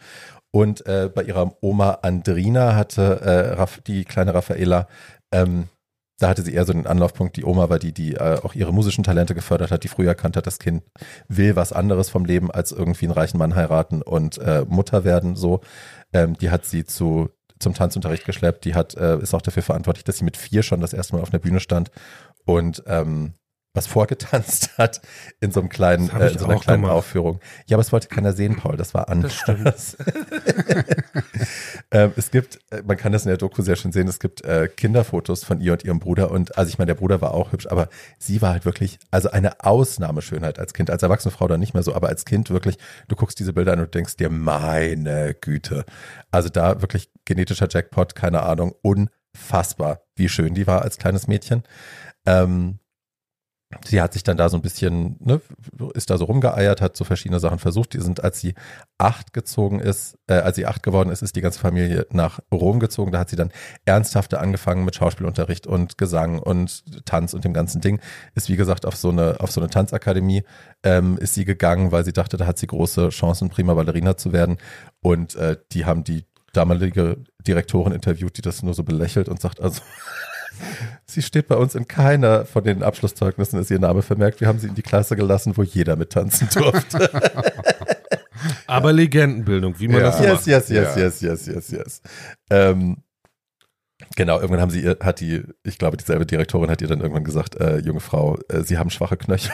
Und 0.49 0.86
äh, 0.86 1.10
bei 1.13 1.23
ihrer 1.23 1.58
Oma 1.62 1.99
Andrina 2.04 2.73
hatte 2.73 3.58
äh, 3.60 3.82
die 3.86 4.06
kleine 4.06 4.34
Raffaela 4.34 4.88
ähm, 5.34 5.67
da 6.19 6.29
hatte 6.29 6.41
sie 6.43 6.53
eher 6.53 6.65
so 6.65 6.73
den 6.73 6.86
Anlaufpunkt, 6.86 7.38
die 7.38 7.45
Oma 7.45 7.69
war 7.69 7.79
die, 7.79 7.93
die 7.93 8.15
äh, 8.15 8.39
auch 8.43 8.53
ihre 8.53 8.73
musischen 8.73 9.03
Talente 9.03 9.34
gefördert 9.34 9.71
hat, 9.71 9.84
die 9.84 9.88
früh 9.88 10.08
erkannt 10.08 10.38
hat, 10.38 10.45
das 10.45 10.60
Kind 10.60 10.84
will 11.27 11.55
was 11.55 11.73
anderes 11.73 12.10
vom 12.10 12.25
Leben 12.25 12.51
als 12.51 12.71
irgendwie 12.71 13.05
einen 13.05 13.13
reichen 13.13 13.38
Mann 13.38 13.55
heiraten 13.55 14.01
und 14.01 14.38
äh, 14.38 14.65
Mutter 14.67 15.03
werden, 15.03 15.36
so. 15.36 15.62
Ähm, 16.12 16.38
die 16.38 16.49
hat 16.49 16.65
sie 16.65 16.86
zu, 16.86 17.29
zum 17.60 17.73
Tanzunterricht 17.73 18.25
geschleppt, 18.25 18.65
die 18.65 18.75
hat, 18.75 18.95
äh, 18.95 19.17
ist 19.19 19.34
auch 19.34 19.41
dafür 19.41 19.63
verantwortlich, 19.63 20.03
dass 20.03 20.17
sie 20.17 20.25
mit 20.25 20.38
vier 20.38 20.62
schon 20.63 20.82
das 20.82 20.93
erste 20.93 21.15
Mal 21.15 21.21
auf 21.21 21.32
einer 21.32 21.39
Bühne 21.39 21.60
stand 21.60 21.91
und 22.45 22.84
ähm, 22.86 23.34
was 23.73 23.88
vorgetanzt 23.88 24.71
hat 24.77 25.01
in 25.39 25.51
so 25.51 25.60
einem 25.60 25.69
kleinen, 25.69 26.10
äh, 26.10 26.32
in 26.32 26.39
so 26.39 26.45
einer 26.45 26.60
kleinen 26.60 26.82
gemacht. 26.82 26.97
Aufführung. 26.97 27.39
Ja, 27.67 27.77
aber 27.77 27.82
es 27.82 27.91
wollte 27.91 28.08
keiner 28.08 28.34
sehen, 28.34 28.55
Paul. 28.55 28.77
Das 28.77 28.93
war 28.93 29.10
anders. 29.10 29.43
Das 29.63 29.97
ähm, 31.91 32.13
es 32.15 32.30
gibt, 32.30 32.60
äh, 32.71 32.84
man 32.86 32.97
kann 32.97 33.12
das 33.12 33.23
in 33.23 33.30
der 33.30 33.38
Doku 33.38 33.62
sehr 33.63 33.75
schön 33.75 33.91
sehen. 33.91 34.08
Es 34.08 34.19
gibt 34.19 34.43
äh, 34.43 34.67
Kinderfotos 34.67 35.43
von 35.43 35.60
ihr 35.60 35.73
und 35.73 35.84
ihrem 35.84 35.99
Bruder 35.99 36.30
und 36.30 36.58
also 36.58 36.69
ich 36.69 36.78
meine, 36.78 36.88
der 36.88 36.95
Bruder 36.95 37.19
war 37.21 37.34
auch 37.34 37.52
hübsch, 37.52 37.67
aber 37.67 37.89
sie 38.19 38.41
war 38.41 38.52
halt 38.52 38.65
wirklich, 38.65 38.99
also 39.10 39.32
eine 39.32 39.63
Ausnahmeschönheit 39.63 40.60
als 40.60 40.73
Kind, 40.73 40.91
als 40.91 41.02
erwachsene 41.02 41.32
Frau 41.32 41.47
dann 41.47 41.60
nicht 41.60 41.73
mehr 41.73 41.84
so, 41.84 41.95
aber 41.95 42.10
als 42.10 42.25
Kind 42.25 42.52
wirklich. 42.52 42.78
Du 43.08 43.15
guckst 43.15 43.39
diese 43.39 43.54
Bilder 43.54 43.73
an 43.73 43.80
und 43.80 43.93
denkst 43.93 44.17
dir, 44.17 44.30
meine 44.30 45.34
Güte. 45.34 45.86
Also 46.32 46.49
da 46.49 46.82
wirklich 46.82 47.10
genetischer 47.25 47.67
Jackpot, 47.69 48.13
keine 48.13 48.43
Ahnung, 48.43 48.75
unfassbar, 48.82 50.02
wie 50.15 50.30
schön 50.30 50.54
die 50.54 50.67
war 50.67 50.84
als 50.84 50.97
kleines 50.97 51.28
Mädchen. 51.28 51.63
Ähm, 52.25 52.80
sie 53.86 54.01
hat 54.01 54.13
sich 54.13 54.23
dann 54.23 54.38
da 54.38 54.49
so 54.49 54.58
ein 54.58 54.62
bisschen, 54.62 55.17
ne, 55.19 55.41
ist 55.93 56.10
da 56.10 56.17
so 56.17 56.25
rumgeeiert, 56.25 56.82
hat 56.82 56.97
so 56.97 57.03
verschiedene 57.03 57.39
Sachen 57.39 57.60
versucht. 57.60 57.93
Die 57.93 58.01
sind, 58.01 58.23
als 58.23 58.39
sie 58.39 58.55
acht 58.97 59.32
gezogen 59.32 59.79
ist, 59.79 60.17
äh, 60.27 60.34
als 60.34 60.55
sie 60.55 60.65
acht 60.65 60.82
geworden 60.82 61.10
ist, 61.12 61.21
ist 61.21 61.36
die 61.36 61.41
ganze 61.41 61.60
Familie 61.60 62.08
nach 62.12 62.39
Rom 62.51 62.79
gezogen. 62.79 63.12
Da 63.12 63.19
hat 63.19 63.29
sie 63.29 63.36
dann 63.36 63.51
ernsthafter 63.86 64.41
angefangen 64.41 64.86
mit 64.86 64.95
Schauspielunterricht 64.95 65.67
und 65.67 65.99
Gesang 65.99 66.39
und 66.39 67.05
Tanz 67.05 67.34
und 67.34 67.45
dem 67.45 67.53
ganzen 67.53 67.79
Ding. 67.79 67.99
Ist 68.34 68.49
wie 68.49 68.55
gesagt 68.55 68.88
auf 68.88 68.95
so 68.95 69.10
eine 69.10 69.39
auf 69.39 69.51
so 69.51 69.62
eine 69.62 69.69
Tanzakademie 69.69 70.43
ähm, 70.84 71.17
ist 71.19 71.36
sie 71.36 71.45
gegangen, 71.45 71.91
weil 71.91 72.03
sie 72.05 72.13
dachte, 72.13 72.38
da 72.38 72.47
hat 72.47 72.58
sie 72.58 72.67
große 72.67 73.10
Chancen, 73.10 73.49
prima 73.49 73.75
Ballerina 73.75 74.17
zu 74.17 74.34
werden. 74.34 74.58
Und 75.01 75.36
äh, 75.36 75.58
die 75.71 75.86
haben 75.86 76.03
die 76.03 76.25
damalige 76.53 77.17
Direktorin 77.45 77.93
interviewt, 77.93 78.38
die 78.38 78.41
das 78.41 78.63
nur 78.63 78.73
so 78.73 78.84
belächelt 78.84 79.29
und 79.29 79.39
sagt 79.39 79.62
also 79.62 79.82
Sie 81.06 81.22
steht 81.22 81.48
bei 81.48 81.56
uns 81.56 81.76
in 81.76 81.88
keiner 81.88 82.45
von 82.45 82.63
den 82.63 82.84
Abschlusszeugnissen, 82.84 83.60
ist 83.60 83.72
ihr 83.72 83.80
Name 83.80 84.02
vermerkt. 84.02 84.41
Wir 84.41 84.48
haben 84.48 84.60
sie 84.60 84.67
in 84.67 84.76
die 84.76 84.82
Klasse 84.82 85.15
gelassen, 85.15 85.58
wo 85.58 85.63
jeder 85.63 85.95
mittanzen 85.95 86.48
durfte. 86.54 87.10
Aber 88.67 88.93
Legendenbildung, 88.93 89.80
wie 89.80 89.88
man 89.88 90.02
Ja. 90.02 90.08
das 90.12 90.19
yes, 90.19 90.32
macht. 90.34 90.45
yes, 90.48 90.69
yes, 90.69 90.95
Ja. 90.95 91.02
yes, 91.04 91.22
yes, 91.22 91.48
yes, 91.48 91.72
yes. 91.72 92.02
Ähm, 92.50 92.98
genau, 94.15 94.38
irgendwann 94.38 94.62
haben 94.62 94.72
sie 94.72 94.82
ihr, 94.82 94.98
hat 95.02 95.19
die, 95.19 95.43
ich 95.63 95.78
glaube, 95.78 95.98
dieselbe 95.98 96.26
Direktorin 96.26 96.69
hat 96.69 96.82
ihr 96.82 96.88
dann 96.88 97.00
irgendwann 97.00 97.24
gesagt, 97.24 97.56
äh, 97.56 97.80
junge 97.80 98.00
Frau, 98.00 98.38
äh, 98.50 98.62
Sie 98.63 98.78
haben 98.78 98.89
schwache 98.89 99.17
Knöchel. 99.17 99.52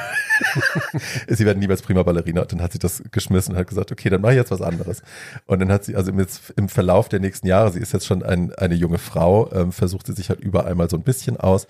sie 1.28 1.46
werden 1.46 1.60
niemals 1.60 1.82
prima 1.82 2.04
Ballerina. 2.04 2.42
Und 2.42 2.52
dann 2.52 2.62
hat 2.62 2.74
sie 2.74 2.80
das 2.80 3.04
geschmissen 3.12 3.54
und 3.54 3.60
hat 3.60 3.68
gesagt, 3.68 3.92
okay, 3.92 4.10
dann 4.10 4.22
mache 4.22 4.34
ich 4.34 4.38
jetzt 4.38 4.52
was 4.52 4.62
anderes. 4.62 5.02
Und 5.46 5.60
dann 5.60 5.72
hat 5.72 5.84
sie, 5.86 5.96
also 5.96 6.12
im, 6.12 6.26
im 6.56 6.70
Verlauf 6.70 7.10
der 7.10 7.20
nächsten 7.20 7.48
Jahre, 7.48 7.72
sie 7.72 7.80
ist 7.80 7.94
jetzt 7.94 8.06
schon 8.06 8.24
ein, 8.24 8.54
eine 8.56 8.76
junge 8.76 8.98
Frau, 8.98 9.52
ähm, 9.52 9.72
versucht 9.72 10.08
sie 10.08 10.14
sich 10.14 10.30
halt 10.30 10.40
überall 10.40 10.76
mal 10.76 10.90
so 10.90 10.98
ein 10.98 11.04
bisschen 11.04 11.38
aus, 11.38 11.68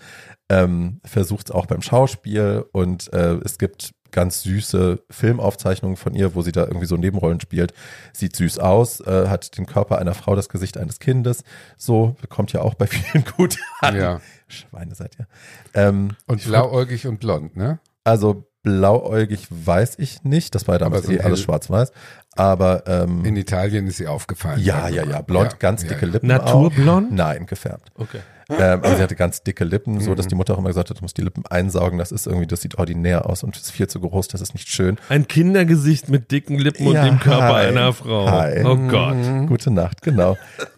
ähm, 0.50 1.00
versucht 1.04 1.48
es 1.48 1.52
auch 1.56 1.66
beim 1.66 1.82
Schauspiel 1.82 2.66
und 2.72 3.12
äh, 3.14 3.36
es 3.44 3.58
gibt 3.58 3.94
ganz 4.16 4.42
süße 4.44 5.04
Filmaufzeichnungen 5.12 5.98
von 5.98 6.16
ihr, 6.16 6.34
wo 6.34 6.42
sie 6.42 6.54
da 6.54 6.64
irgendwie 6.64 6.88
so 6.88 6.96
Nebenrollen 6.96 7.40
spielt. 7.42 7.74
Sieht 8.14 8.36
süß 8.36 8.58
aus, 8.60 9.02
äh, 9.02 9.28
hat 9.28 9.58
den 9.58 9.66
Körper 9.68 10.00
einer 10.00 10.14
Frau, 10.16 10.36
das 10.36 10.50
Gesicht 10.50 10.78
eines 10.78 11.00
Kindes. 11.00 11.44
So, 11.78 12.16
kommt 12.30 12.54
ja 12.54 12.62
auch 12.62 12.74
bei 12.74 12.88
vielen 12.88 13.26
gut 13.38 13.58
an. 13.82 13.96
Ja. 13.96 14.22
Schweine 14.48 14.96
seid 14.96 15.18
ihr. 15.20 15.28
Ähm, 15.74 16.16
Und 16.26 16.44
blauäugig 16.44 17.06
und 17.06 17.20
blond, 17.20 17.56
ne? 17.56 17.80
also 18.06 18.48
blauäugig 18.64 19.48
weiß 19.50 20.00
ich 20.00 20.24
nicht. 20.24 20.56
Das 20.56 20.68
war 20.68 20.76
ja 20.76 20.80
damals 20.80 21.08
eh 21.10 21.20
alles 21.20 21.42
schwarz-weiß. 21.42 21.92
Aber 22.36 22.84
ähm, 22.86 23.24
In 23.26 23.36
Italien 23.38 23.88
ist 23.88 23.98
sie 23.98 24.08
aufgefallen. 24.08 24.60
ja, 24.62 24.88
ja, 24.90 25.04
ja, 25.06 25.22
blond, 25.22 25.54
Ja, 25.54 25.58
ganz 25.58 25.84
ja, 25.84 25.90
dicke 25.90 26.06
ja. 26.06 26.12
Lippen. 26.12 26.28
Naturblond? 26.28 27.08
Auch. 27.12 27.16
Nein, 27.16 27.46
gefärbt. 27.46 27.92
Okay. 27.96 28.20
Ähm, 28.48 28.82
also 28.84 28.98
sie 28.98 29.02
hatte 29.02 29.16
ganz 29.16 29.42
dicke 29.42 29.64
Lippen, 29.64 30.00
so 30.02 30.12
Mhm. 30.12 30.16
dass 30.18 30.28
die 30.28 30.36
Mutter 30.36 30.54
auch 30.54 30.60
immer 30.60 30.68
gesagt 30.68 30.92
hat, 30.92 31.00
du 31.00 31.02
musst 31.02 31.18
die 31.18 31.24
Lippen 31.24 31.44
einsaugen, 31.48 31.98
das 31.98 32.12
ist 32.12 32.28
irgendwie, 32.28 32.46
das 32.46 32.62
sieht 32.62 32.78
ordinär 32.78 33.28
aus 33.28 33.44
und 33.44 33.58
ist 33.58 33.72
viel 33.72 33.88
zu 33.88 34.00
groß, 34.00 34.28
das 34.28 34.40
ist 34.42 34.54
nicht 34.54 34.70
schön. 34.70 34.98
Ein 35.10 35.28
Kindergesicht 35.28 36.10
mit 36.10 36.30
dicken 36.30 36.60
Lippen 36.60 36.92
Ja, 36.92 37.02
und 37.02 37.08
dem 37.08 37.20
Körper 37.20 37.56
hi. 37.56 37.68
einer 37.70 37.92
Frau. 37.92 38.30
Hi. 38.30 38.64
Oh 38.64 38.76
Gott. 38.76 39.16
Mhm. 39.16 39.48
Gute 39.48 39.72
Nacht, 39.72 40.04
genau. 40.04 40.38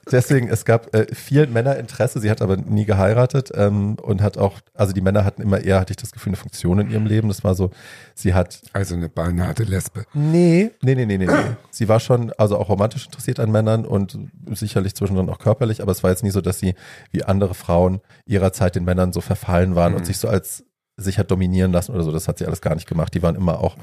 Deswegen, 0.09 0.47
es 0.47 0.63
gab 0.63 0.95
äh, 0.95 1.13
viel 1.13 1.47
Männerinteresse, 1.47 2.21
sie 2.21 2.31
hat 2.31 2.41
aber 2.41 2.55
nie 2.55 2.85
geheiratet 2.85 3.51
ähm, 3.53 3.97
und 4.01 4.21
hat 4.21 4.37
auch, 4.37 4.53
also 4.73 4.93
die 4.93 5.01
Männer 5.01 5.25
hatten 5.25 5.41
immer 5.41 5.59
eher, 5.59 5.81
hatte 5.81 5.91
ich 5.91 5.97
das 5.97 6.13
Gefühl, 6.13 6.29
eine 6.29 6.37
Funktion 6.37 6.79
in 6.79 6.89
ihrem 6.89 7.05
Leben. 7.05 7.27
Das 7.27 7.43
war 7.43 7.53
so, 7.55 7.71
sie 8.15 8.33
hat 8.33 8.61
Also 8.71 8.95
eine 8.95 9.09
beinahe 9.09 9.53
Lesbe. 9.57 10.05
Nee, 10.13 10.71
nee, 10.81 10.95
nee, 10.95 11.05
nee, 11.05 11.17
nee, 11.17 11.25
nee. 11.25 11.31
Sie 11.71 11.87
war 11.89 11.99
schon, 11.99 12.31
also 12.37 12.57
auch 12.57 12.69
romantisch 12.69 13.05
interessiert 13.05 13.39
an 13.39 13.51
Männern 13.51 13.85
und 13.85 14.17
sicherlich 14.53 14.95
zwischendrin 14.95 15.29
auch 15.29 15.39
körperlich, 15.39 15.81
aber 15.81 15.91
es 15.91 16.03
war 16.03 16.09
jetzt 16.11 16.23
nie 16.23 16.29
so, 16.31 16.41
dass 16.41 16.59
sie 16.59 16.75
wie 17.11 17.23
andere 17.23 17.53
Frauen 17.53 18.01
ihrer 18.25 18.53
Zeit 18.53 18.75
den 18.75 18.83
Männern 18.85 19.13
so 19.13 19.21
verfallen 19.21 19.75
waren 19.75 19.91
Mhm. 19.93 19.97
und 19.99 20.05
sich 20.05 20.17
so 20.17 20.27
als 20.27 20.63
sich 20.97 21.19
hat 21.19 21.29
dominieren 21.31 21.71
lassen 21.71 21.93
oder 21.93 22.03
so. 22.03 22.11
Das 22.11 22.27
hat 22.27 22.39
sie 22.39 22.45
alles 22.47 22.61
gar 22.61 22.73
nicht 22.75 22.87
gemacht. 22.87 23.13
Die 23.13 23.21
waren 23.21 23.35
immer 23.35 23.59
auch 23.59 23.75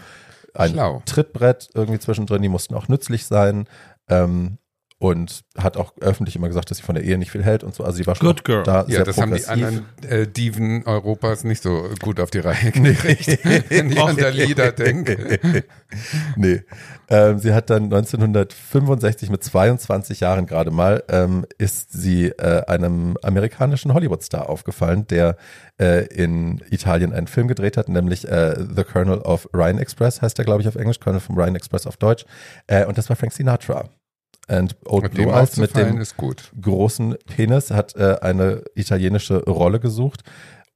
ein 0.55 0.73
Schlau. 0.73 1.03
Trittbrett 1.07 1.69
irgendwie 1.75 1.99
zwischendrin, 2.01 2.43
die 2.43 2.49
mussten 2.49 2.75
auch 2.75 2.89
nützlich 2.89 3.27
sein. 3.27 3.67
Ähm, 4.09 4.59
und 5.05 5.45
hat 5.59 5.77
auch 5.77 5.93
öffentlich 6.01 6.35
immer 6.35 6.49
gesagt, 6.49 6.71
dass 6.71 6.79
sie 6.79 6.83
von 6.83 6.95
der 6.95 7.05
Ehe 7.05 7.19
nicht 7.19 7.31
viel 7.31 7.45
hält 7.45 7.63
und 7.63 7.75
so. 7.75 7.85
Also 7.85 7.99
sie 7.99 8.07
war 8.07 8.15
schon 8.15 8.27
Good 8.27 8.41
auch 8.41 8.45
girl. 8.45 8.63
da 8.63 8.81
Ja, 8.81 8.85
sehr 8.87 9.05
das 9.05 9.19
haben 9.19 9.35
die 9.35 9.43
progressiv. 9.43 9.67
anderen 9.67 9.87
äh, 10.09 10.27
Diven 10.27 10.83
Europas 10.87 11.45
nicht 11.45 11.63
so 11.63 11.91
gut 12.01 12.21
auf 12.21 12.31
die 12.31 12.39
Reihe 12.39 12.71
gekriegt, 12.71 13.39
wenn 13.69 13.91
ich 13.91 14.01
an 14.01 14.17
der 14.17 14.31
Lieder 14.31 14.73
denke. 14.73 15.39
nee. 16.37 16.63
Ähm, 17.11 17.39
sie 17.39 17.53
hat 17.53 17.69
dann 17.69 17.85
1965 17.85 19.29
mit 19.29 19.45
22 19.45 20.21
Jahren 20.21 20.47
gerade 20.47 20.71
mal, 20.71 21.05
ähm, 21.11 21.45
ist 21.59 21.93
sie 21.93 22.29
äh, 22.29 22.65
einem 22.65 23.19
amerikanischen 23.23 23.93
Hollywood-Star 23.93 24.49
aufgefallen, 24.49 25.07
der 25.09 25.37
äh, 25.79 26.07
in 26.07 26.63
Italien 26.71 27.13
einen 27.13 27.27
Film 27.27 27.47
gedreht 27.47 27.77
hat, 27.77 27.91
nämlich 27.91 28.27
äh, 28.27 28.57
The 28.75 28.85
Colonel 28.85 29.19
of 29.19 29.51
Rhine 29.53 29.83
Express, 29.83 30.23
heißt 30.23 30.39
der, 30.39 30.47
glaube 30.47 30.63
ich, 30.63 30.69
auf 30.69 30.77
Englisch, 30.77 30.99
Colonel 30.99 31.21
vom 31.21 31.39
Rhine 31.39 31.59
Express 31.59 31.87
auf 31.87 31.99
Deutsch. 31.99 32.25
Äh, 32.69 32.87
und 32.87 32.97
das 32.97 33.11
war 33.11 33.17
Frank 33.17 33.35
Sinatra. 33.35 33.91
Und 34.49 34.77
Old 34.85 35.05
dem 35.05 35.11
Blue 35.13 35.33
Eyes 35.33 35.57
mit 35.57 35.75
dem 35.77 36.03
großen 36.61 37.17
Penis 37.27 37.71
hat 37.71 37.97
äh, 37.97 38.19
eine 38.21 38.63
italienische 38.75 39.45
Rolle 39.45 39.81
gesucht. 39.81 40.23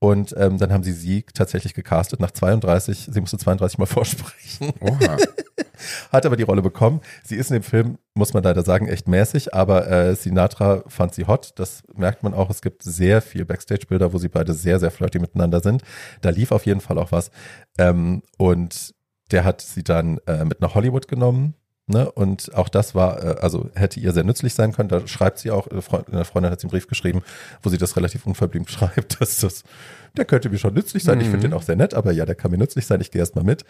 Und 0.01 0.33
ähm, 0.39 0.59
dann 0.59 0.73
haben 0.73 0.85
sie 0.85 0.93
sie 0.93 1.25
tatsächlich 1.35 1.75
gecastet 1.75 2.21
nach 2.21 2.31
32, 2.31 3.09
sie 3.11 3.21
musste 3.21 3.37
32 3.37 3.79
Mal 3.79 3.87
vorsprechen 3.87 4.73
Oha. 4.81 5.17
hat 6.13 6.25
aber 6.25 6.37
die 6.37 6.45
Rolle 6.45 6.63
bekommen. 6.63 7.01
Sie 7.25 7.35
ist 7.35 7.51
in 7.51 7.55
dem 7.55 7.63
Film, 7.65 7.99
muss 8.15 8.33
man 8.33 8.45
leider 8.45 8.63
sagen, 8.63 8.89
echt 8.89 9.09
mäßig, 9.09 9.55
aber 9.55 9.91
äh, 9.91 10.15
Sinatra 10.15 10.85
fand 10.87 11.15
sie 11.15 11.27
hot. 11.27 11.53
Das 11.57 11.83
merkt 11.95 12.23
man 12.23 12.33
auch. 12.33 12.49
Es 12.49 12.63
gibt 12.63 12.85
sehr 12.85 13.21
viel 13.23 13.45
Backstage-Bilder, 13.45 14.13
wo 14.13 14.19
sie 14.19 14.29
beide 14.29 14.55
sehr, 14.55 14.79
sehr 14.79 14.93
flirty 14.93 15.19
miteinander 15.19 15.61
sind. 15.61 15.83
Da 16.21 16.31
lief 16.31 16.53
auf 16.53 16.65
jeden 16.65 16.81
Fall 16.81 16.99
auch 16.99 17.11
was. 17.11 17.33
Ähm, 17.77 18.23
und 18.37 18.95
der 19.33 19.45
hat 19.45 19.61
sie 19.61 19.83
dann 19.83 20.19
äh, 20.27 20.45
mit 20.45 20.61
nach 20.61 20.75
Hollywood 20.75 21.09
genommen. 21.09 21.55
Ne? 21.89 22.11
Und 22.13 22.55
auch 22.55 22.69
das 22.69 22.95
war, 22.95 23.23
äh, 23.25 23.41
also 23.41 23.71
hätte 23.75 23.99
ihr 23.99 24.13
sehr 24.13 24.25
nützlich 24.25 24.55
sein 24.55 24.73
können. 24.73 24.89
Da 24.91 25.07
schreibt 25.09 25.39
sie 25.39 25.51
auch, 25.51 25.67
eine 25.69 25.81
Freundin, 25.83 26.15
eine 26.15 26.25
Freundin 26.25 26.53
hat 26.53 26.61
sie 26.61 26.67
einen 26.67 26.71
Brief 26.71 26.87
geschrieben, 26.87 27.23
wo 27.63 27.71
sie 27.71 27.79
das 27.79 27.97
relativ 27.97 28.27
unverblümt 28.27 28.71
schreibt, 28.71 29.21
dass 29.21 29.39
das, 29.41 29.65
der 30.17 30.25
könnte 30.27 30.51
mir 30.51 30.59
schon 30.59 30.75
nützlich 30.75 31.03
sein. 31.05 31.21
Ich 31.21 31.27
Mhm. 31.29 31.31
finde 31.33 31.49
den 31.49 31.55
auch 31.55 31.63
sehr 31.63 31.77
nett, 31.77 31.95
aber 31.95 32.13
ja, 32.13 32.27
der 32.27 32.35
kann 32.35 32.51
mir 32.51 32.59
nützlich 32.59 32.87
sein. 32.87 33.01
Ich 33.01 33.11
gehe 33.11 33.21
erst 33.21 33.35
mal 33.37 33.45
mit. 33.45 33.65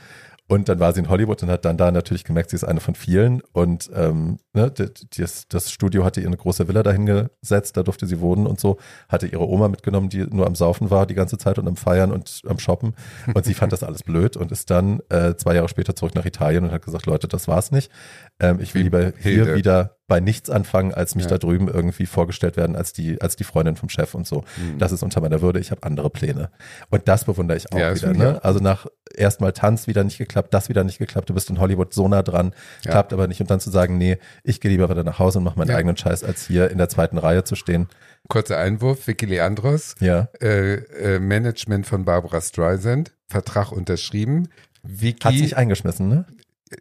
Und 0.49 0.71
dann 0.71 0.81
war 0.81 0.95
sie 0.95 1.01
in 1.01 1.11
Hollywood 1.11 1.43
und 1.43 1.51
hat 1.51 1.67
dann 1.67 1.77
da 1.77 1.91
natürlich 1.91 2.25
gemerkt, 2.25 2.51
sie 2.51 2.57
ist 2.57 2.65
eine 2.65 2.81
von 2.81 2.95
vielen. 2.95 3.43
Und 3.53 3.91
ähm, 3.95 4.39
ne, 4.55 4.71
das, 4.71 5.47
das 5.47 5.71
Studio 5.71 6.05
hatte 6.05 6.23
ihr 6.23 6.27
eine 6.27 6.39
große 6.39 6.67
Villa 6.69 6.83
dahingesetzt, 6.83 7.77
da 7.77 7.83
durfte 7.83 8.07
sie 8.07 8.21
wohnen 8.21 8.47
und 8.47 8.59
so. 8.59 8.79
Hatte 9.11 9.27
ihre 9.27 9.47
Oma 9.47 9.69
mitgenommen, 9.69 10.09
die 10.09 10.25
nur 10.25 10.47
am 10.47 10.55
Saufen 10.55 10.91
war 10.91 11.07
die 11.07 11.15
ganze 11.15 11.37
Zeit 11.37 11.59
und 11.59 11.69
am 11.69 11.77
Feiern 11.77 12.11
und 12.11 12.41
am 12.47 12.59
Shoppen. 12.59 12.95
Und 13.35 13.45
sie 13.45 13.53
fand 13.53 13.73
das 13.73 13.83
alles 13.83 14.03
blöd 14.03 14.39
und 14.39 14.51
ist 14.51 14.71
dann 14.71 15.01
äh, 15.11 15.35
zwei 15.37 15.55
Jahre 15.55 15.69
später 15.69 15.95
zurück 15.95 16.15
nach 16.15 16.25
Italien 16.25 16.65
und 16.65 16.73
hat 16.73 16.83
gesagt, 16.83 17.05
Leute, 17.05 17.29
das 17.29 17.47
war's 17.47 17.71
nicht. 17.71 17.93
Ähm, 18.41 18.59
ich 18.61 18.75
will 18.75 18.83
lieber 18.83 19.13
hier 19.19 19.45
Hilde. 19.45 19.55
wieder 19.55 19.98
bei 20.09 20.21
nichts 20.21 20.49
anfangen, 20.51 20.93
als 20.95 21.15
mich 21.15 21.25
Ja. 21.27 21.33
da 21.33 21.39
drüben 21.39 21.69
irgendwie 21.69 22.07
vorgestellt 22.07 22.57
werden 22.57 22.75
als 22.77 22.93
die, 22.95 23.21
als 23.21 23.37
die 23.37 23.45
Freundin 23.45 23.77
vom 23.77 23.91
Chef 23.91 24.15
und 24.15 24.27
so. 24.27 24.43
Mhm. 24.57 24.79
Das 24.79 24.91
ist 24.91 25.03
unter 25.03 25.21
meiner 25.21 25.43
Würde. 25.43 25.61
Ich 25.61 25.71
habe 25.71 25.83
andere 25.85 26.09
Pläne. 26.11 26.51
Und 26.89 27.07
das 27.07 27.25
bewundere 27.27 27.59
ich 27.59 27.71
auch 27.73 27.79
Ja, 27.79 27.95
wieder. 27.95 28.15
Ne? 28.15 28.43
Also 28.43 28.59
nach 28.59 28.87
erstmal 29.15 29.53
Tanz 29.53 29.87
wieder 29.87 30.03
nicht 30.05 30.17
geklappt, 30.19 30.53
das 30.55 30.71
wieder 30.71 30.83
nicht 30.83 30.99
geklappt. 30.99 31.29
Du 31.29 31.35
bist 31.35 31.51
in 31.51 31.61
Hollywood 31.61 31.93
so 31.93 32.09
nah 32.09 32.23
dran, 32.23 32.55
Ja. 32.85 32.91
klappt 32.93 33.13
aber 33.13 33.29
nicht. 33.29 33.41
Und 33.43 33.51
dann 33.51 33.61
zu 33.61 33.71
sagen, 33.71 33.99
nee, 33.99 34.17
ich 34.43 34.61
gehe 34.63 34.71
lieber 34.71 34.89
wieder 34.89 35.05
nach 35.05 35.19
Hause 35.19 35.39
und 35.39 35.45
mache 35.45 35.59
meinen 35.59 35.71
eigenen 35.77 35.97
Scheiß, 35.99 36.25
als 36.25 36.47
hier 36.47 36.71
in 36.71 36.79
der 36.79 36.89
zweiten 36.89 37.19
Reihe 37.19 37.45
zu 37.45 37.55
stehen. 37.55 37.87
Kurzer 38.29 38.57
Einwurf, 38.59 39.07
Vicky 39.07 39.27
Leandros, 39.27 39.95
Ja. 40.01 40.29
äh, 40.41 40.75
äh, 40.77 41.19
Management 41.19 41.87
von 41.87 42.05
Barbara 42.07 42.41
Streisand, 42.41 43.13
Vertrag 43.27 43.73
unterschrieben. 43.73 44.49
Vicky, 44.83 45.23
Hat 45.25 45.35
sich 45.35 45.57
eingeschmissen, 45.57 46.09
ne? 46.09 46.25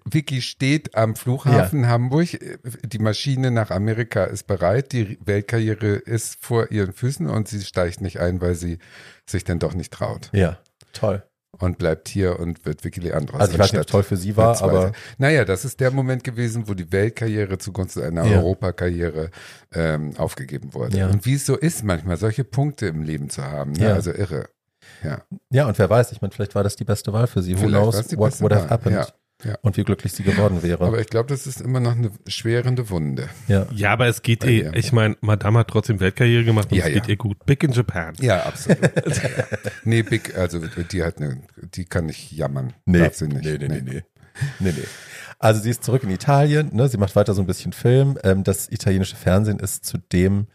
Vicky 0.05 0.41
steht 0.41 0.95
am 0.95 1.15
Flughafen 1.15 1.87
Hamburg. 1.87 2.27
Die 2.85 2.99
Maschine 2.99 3.51
nach 3.51 3.71
Amerika 3.71 4.23
ist 4.25 4.47
bereit. 4.47 4.91
Die 4.91 5.17
Weltkarriere 5.25 5.87
ist 5.95 6.37
vor 6.43 6.71
ihren 6.71 6.93
Füßen 6.93 7.27
und 7.29 7.47
sie 7.47 7.61
steigt 7.63 8.01
nicht 8.01 8.19
ein, 8.19 8.41
weil 8.41 8.55
sie 8.55 8.79
sich 9.25 9.43
dann 9.43 9.59
doch 9.59 9.73
nicht 9.73 9.93
traut 9.93 10.29
Ja. 10.33 10.57
Toll. 10.93 11.23
und 11.59 11.77
bleibt 11.79 12.07
hier 12.07 12.39
und 12.39 12.65
wird 12.65 12.83
Vicky 12.83 12.99
Leandros. 12.99 13.39
Also 13.39 13.53
ich 13.53 13.59
weiß 13.59 13.71
nicht, 13.73 13.81
ob 13.81 13.87
toll 13.87 14.03
für 14.03 14.17
sie 14.17 14.37
war, 14.37 14.61
aber 14.61 14.91
Naja, 15.17 15.43
das 15.45 15.65
ist 15.65 15.79
der 15.79 15.89
Moment 15.91 16.23
gewesen, 16.23 16.67
wo 16.67 16.73
die 16.75 16.91
Weltkarriere 16.91 17.57
zugunsten 17.57 18.03
einer 18.03 18.25
Ja. 18.25 18.37
Europakarriere 18.39 19.31
ähm, 19.73 20.15
aufgegeben 20.17 20.73
wurde. 20.73 20.97
Ja. 20.97 21.07
Und 21.07 21.25
wie 21.25 21.33
es 21.33 21.45
so 21.45 21.55
ist, 21.55 21.83
manchmal 21.83 22.17
solche 22.17 22.43
Punkte 22.43 22.87
im 22.87 23.01
Leben 23.01 23.29
zu 23.29 23.43
haben. 23.43 23.71
Ne? 23.71 23.85
Ja. 23.87 23.93
Also 23.93 24.11
irre. 24.11 24.49
Ja. 25.03 25.21
ja, 25.51 25.67
und 25.67 25.77
wer 25.79 25.89
weiß, 25.89 26.11
ich 26.11 26.21
meine, 26.21 26.31
vielleicht 26.31 26.55
war 26.55 26.63
das 26.63 26.75
die 26.75 26.85
beste 26.85 27.11
Wahl 27.13 27.27
für 27.27 27.41
sie. 27.41 27.59
Who 27.59 27.67
knows 27.67 27.95
what 28.17 28.39
would 28.41 28.53
have 28.53 28.69
happened 28.69 28.95
Ja, 28.95 29.07
ja. 29.43 29.57
und 29.61 29.77
wie 29.77 29.83
glücklich 29.83 30.13
sie 30.13 30.23
geworden 30.23 30.63
wäre. 30.63 30.83
Aber 30.85 30.99
ich 30.99 31.07
glaube, 31.07 31.29
das 31.29 31.47
ist 31.47 31.61
immer 31.61 31.79
noch 31.79 31.95
eine 31.95 32.11
schwerende 32.27 32.89
Wunde. 32.89 33.29
ja. 33.47 33.67
Ja, 33.73 33.93
aber 33.93 34.07
es 34.07 34.21
geht 34.21 34.41
Bei 34.41 34.47
eh. 34.47 34.59
ihr. 34.59 34.73
Ich 34.73 34.91
meine, 34.91 35.17
Madame 35.21 35.59
hat 35.59 35.67
trotzdem 35.69 35.99
Weltkarriere 35.99 36.43
gemacht 36.43 36.71
und 36.71 36.77
Ja, 36.77 36.85
es 36.85 36.93
geht 36.93 37.03
ja. 37.05 37.09
ihr 37.09 37.17
gut. 37.17 37.45
Big 37.45 37.63
in 37.63 37.71
Japan. 37.71 38.15
Ja, 38.19 38.43
absolut. 38.43 38.79
nee, 39.83 40.01
Big, 40.03 40.35
also 40.37 40.59
die 40.59 41.03
hat 41.03 41.17
eine, 41.17 41.41
die 41.55 41.85
kann 41.85 42.07
nicht 42.07 42.31
jammern. 42.31 42.73
Nee, 42.85 42.99
Darf 42.99 43.15
sie 43.15 43.27
nicht. 43.27 43.43
nee, 43.43 43.57
nee, 43.57 43.67
nee, 43.67 43.81
nee. 43.81 44.03
nee, 44.59 44.71
nee. 44.71 44.83
Also 45.39 45.61
sie 45.61 45.69
ist 45.69 45.83
zurück 45.83 46.03
in 46.03 46.09
Italien, 46.09 46.69
ne? 46.73 46.87
sie 46.87 46.97
macht 46.97 47.15
weiter 47.15 47.35
so 47.35 47.41
ein 47.41 47.47
bisschen 47.47 47.71
Film. 47.73 48.17
Ähm, 48.23 48.43
das 48.43 48.71
italienische 48.71 49.15
Fernsehen 49.15 49.59
ist 49.59 49.85
zu 49.85 49.99
dem 49.99 50.47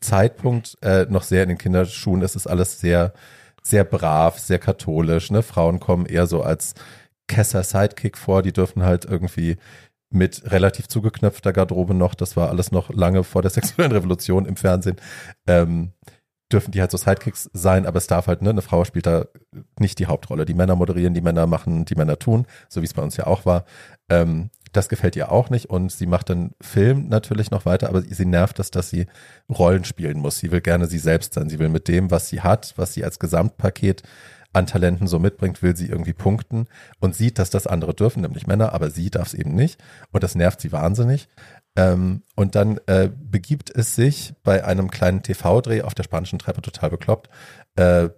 Zeitpunkt 0.00 0.76
äh, 0.82 1.06
noch 1.08 1.22
sehr 1.22 1.42
in 1.42 1.50
den 1.50 1.58
Kinderschuhen. 1.58 2.22
Es 2.22 2.34
ist 2.36 2.46
alles 2.46 2.80
sehr, 2.80 3.12
sehr 3.62 3.84
brav, 3.84 4.38
sehr 4.38 4.58
katholisch. 4.58 5.30
Ne? 5.30 5.42
Frauen 5.42 5.80
kommen 5.80 6.06
eher 6.06 6.26
so 6.26 6.42
als 6.42 6.74
Kesser 7.28 7.62
Sidekick 7.62 8.18
vor, 8.18 8.42
die 8.42 8.52
dürfen 8.52 8.82
halt 8.82 9.04
irgendwie 9.04 9.56
mit 10.10 10.50
relativ 10.50 10.88
zugeknöpfter 10.88 11.52
Garderobe 11.52 11.94
noch, 11.94 12.14
das 12.14 12.36
war 12.36 12.48
alles 12.48 12.72
noch 12.72 12.90
lange 12.90 13.24
vor 13.24 13.42
der 13.42 13.50
sexuellen 13.52 13.92
Revolution 13.92 14.46
im 14.46 14.56
Fernsehen, 14.56 14.96
ähm, 15.46 15.92
dürfen 16.52 16.70
die 16.70 16.80
halt 16.80 16.90
so 16.90 16.96
Sidekicks 16.96 17.50
sein, 17.52 17.86
aber 17.86 17.98
es 17.98 18.06
darf 18.06 18.28
halt, 18.28 18.40
ne, 18.40 18.50
eine 18.50 18.62
Frau 18.62 18.84
spielt 18.84 19.06
da 19.06 19.26
nicht 19.80 19.98
die 19.98 20.06
Hauptrolle. 20.06 20.44
Die 20.44 20.54
Männer 20.54 20.76
moderieren, 20.76 21.12
die 21.12 21.20
Männer 21.20 21.46
machen, 21.46 21.84
die 21.84 21.96
Männer 21.96 22.18
tun, 22.18 22.46
so 22.68 22.82
wie 22.82 22.86
es 22.86 22.94
bei 22.94 23.02
uns 23.02 23.16
ja 23.16 23.26
auch 23.26 23.46
war. 23.46 23.64
Ähm, 24.08 24.50
das 24.72 24.88
gefällt 24.88 25.16
ihr 25.16 25.32
auch 25.32 25.50
nicht 25.50 25.66
und 25.66 25.90
sie 25.90 26.06
macht 26.06 26.30
dann 26.30 26.52
Film 26.60 27.08
natürlich 27.08 27.50
noch 27.50 27.64
weiter, 27.64 27.88
aber 27.88 28.02
sie 28.02 28.26
nervt 28.26 28.58
es, 28.60 28.70
dass 28.70 28.90
sie 28.90 29.06
Rollen 29.48 29.84
spielen 29.84 30.18
muss. 30.18 30.38
Sie 30.38 30.52
will 30.52 30.60
gerne 30.60 30.86
sie 30.86 30.98
selbst 30.98 31.34
sein. 31.34 31.48
Sie 31.48 31.58
will 31.58 31.68
mit 31.68 31.88
dem, 31.88 32.10
was 32.10 32.28
sie 32.28 32.42
hat, 32.42 32.74
was 32.76 32.94
sie 32.94 33.02
als 33.02 33.18
Gesamtpaket 33.18 34.02
an 34.52 34.66
Talenten 34.66 35.06
so 35.06 35.18
mitbringt, 35.18 35.62
will 35.62 35.76
sie 35.76 35.88
irgendwie 35.88 36.12
punkten 36.12 36.66
und 37.00 37.14
sieht, 37.14 37.38
dass 37.38 37.50
das 37.50 37.66
andere 37.66 37.94
dürfen, 37.94 38.22
nämlich 38.22 38.46
Männer, 38.46 38.72
aber 38.72 38.90
sie 38.90 39.10
darf 39.10 39.28
es 39.28 39.34
eben 39.34 39.54
nicht. 39.54 39.80
Und 40.12 40.22
das 40.22 40.34
nervt 40.34 40.60
sie 40.60 40.72
wahnsinnig. 40.72 41.28
Ähm, 41.76 42.22
und 42.34 42.54
dann 42.54 42.78
äh, 42.86 43.10
begibt 43.14 43.70
es 43.70 43.94
sich 43.94 44.34
bei 44.42 44.64
einem 44.64 44.90
kleinen 44.90 45.22
TV-Dreh 45.22 45.82
auf 45.82 45.94
der 45.94 46.04
spanischen 46.04 46.38
Treppe 46.38 46.62
total 46.62 46.90
bekloppt, 46.90 47.28
äh, 47.76 48.08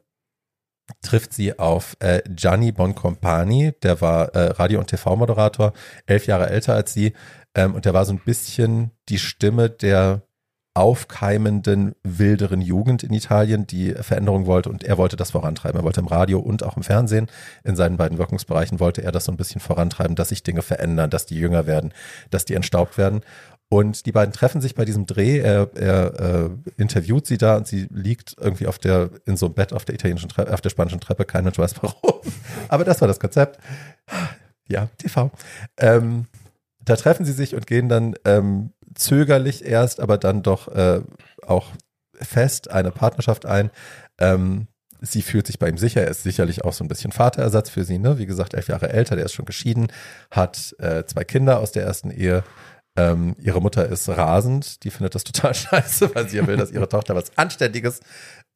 trifft 1.02 1.34
sie 1.34 1.58
auf 1.58 1.96
äh, 2.00 2.22
Gianni 2.28 2.72
Boncompani, 2.72 3.72
der 3.82 4.00
war 4.00 4.34
äh, 4.34 4.52
Radio- 4.52 4.80
und 4.80 4.86
TV-Moderator, 4.86 5.72
elf 6.06 6.26
Jahre 6.26 6.48
älter 6.48 6.74
als 6.74 6.92
sie, 6.92 7.12
ähm, 7.54 7.74
und 7.74 7.84
der 7.84 7.94
war 7.94 8.04
so 8.04 8.12
ein 8.12 8.20
bisschen 8.20 8.92
die 9.08 9.18
Stimme 9.18 9.68
der 9.70 10.22
aufkeimenden, 10.78 11.96
wilderen 12.04 12.60
Jugend 12.60 13.02
in 13.02 13.12
Italien, 13.12 13.66
die 13.66 13.94
Veränderung 13.94 14.46
wollte 14.46 14.70
und 14.70 14.84
er 14.84 14.96
wollte 14.96 15.16
das 15.16 15.32
vorantreiben. 15.32 15.80
Er 15.80 15.82
wollte 15.82 15.98
im 15.98 16.06
Radio 16.06 16.38
und 16.38 16.62
auch 16.62 16.76
im 16.76 16.84
Fernsehen, 16.84 17.26
in 17.64 17.74
seinen 17.74 17.96
beiden 17.96 18.16
Wirkungsbereichen 18.16 18.78
wollte 18.78 19.02
er 19.02 19.10
das 19.10 19.24
so 19.24 19.32
ein 19.32 19.36
bisschen 19.36 19.60
vorantreiben, 19.60 20.14
dass 20.14 20.28
sich 20.28 20.44
Dinge 20.44 20.62
verändern, 20.62 21.10
dass 21.10 21.26
die 21.26 21.34
jünger 21.34 21.66
werden, 21.66 21.92
dass 22.30 22.44
die 22.44 22.54
entstaubt 22.54 22.96
werden. 22.96 23.22
Und 23.68 24.06
die 24.06 24.12
beiden 24.12 24.32
treffen 24.32 24.60
sich 24.60 24.76
bei 24.76 24.84
diesem 24.84 25.04
Dreh. 25.04 25.38
Er, 25.38 25.68
er 25.74 26.20
äh, 26.20 26.50
interviewt 26.76 27.26
sie 27.26 27.38
da 27.38 27.56
und 27.56 27.66
sie 27.66 27.88
liegt 27.90 28.36
irgendwie 28.40 28.68
auf 28.68 28.78
der, 28.78 29.10
in 29.26 29.36
so 29.36 29.46
einem 29.46 29.56
Bett 29.56 29.72
auf 29.72 29.84
der 29.84 29.96
italienischen 29.96 30.28
Treppe, 30.28 30.54
auf 30.54 30.60
der 30.60 30.70
spanischen 30.70 31.00
Treppe. 31.00 31.24
Kein 31.24 31.42
Mensch 31.42 31.58
weiß 31.58 31.74
warum. 31.82 32.20
Aber 32.68 32.84
das 32.84 33.00
war 33.00 33.08
das 33.08 33.18
Konzept. 33.18 33.58
Ja, 34.68 34.88
TV. 34.96 35.32
Ähm, 35.76 36.26
da 36.84 36.96
treffen 36.96 37.26
sie 37.26 37.32
sich 37.32 37.54
und 37.54 37.66
gehen 37.66 37.88
dann 37.88 38.14
ähm, 38.24 38.70
zögerlich 38.98 39.64
erst, 39.64 40.00
aber 40.00 40.18
dann 40.18 40.42
doch 40.42 40.68
äh, 40.68 41.00
auch 41.46 41.68
fest 42.14 42.70
eine 42.70 42.90
Partnerschaft 42.90 43.46
ein. 43.46 43.70
Ähm, 44.18 44.66
sie 45.00 45.22
fühlt 45.22 45.46
sich 45.46 45.58
bei 45.58 45.68
ihm 45.68 45.78
sicher. 45.78 46.02
Er 46.02 46.08
ist 46.08 46.22
sicherlich 46.22 46.64
auch 46.64 46.72
so 46.72 46.84
ein 46.84 46.88
bisschen 46.88 47.12
Vaterersatz 47.12 47.70
für 47.70 47.84
sie. 47.84 47.98
Ne? 47.98 48.18
Wie 48.18 48.26
gesagt, 48.26 48.54
elf 48.54 48.68
Jahre 48.68 48.90
älter, 48.90 49.16
der 49.16 49.24
ist 49.24 49.32
schon 49.32 49.46
geschieden, 49.46 49.88
hat 50.30 50.74
äh, 50.78 51.04
zwei 51.04 51.24
Kinder 51.24 51.60
aus 51.60 51.72
der 51.72 51.84
ersten 51.84 52.10
Ehe. 52.10 52.44
Ähm, 52.96 53.36
ihre 53.38 53.62
Mutter 53.62 53.86
ist 53.86 54.08
rasend, 54.08 54.82
die 54.82 54.90
findet 54.90 55.14
das 55.14 55.24
total 55.24 55.54
scheiße, 55.54 56.14
weil 56.14 56.28
sie 56.28 56.38
ja 56.38 56.46
will, 56.46 56.56
dass 56.56 56.72
ihre 56.72 56.88
Tochter 56.88 57.14
was 57.14 57.36
Anständiges 57.36 58.00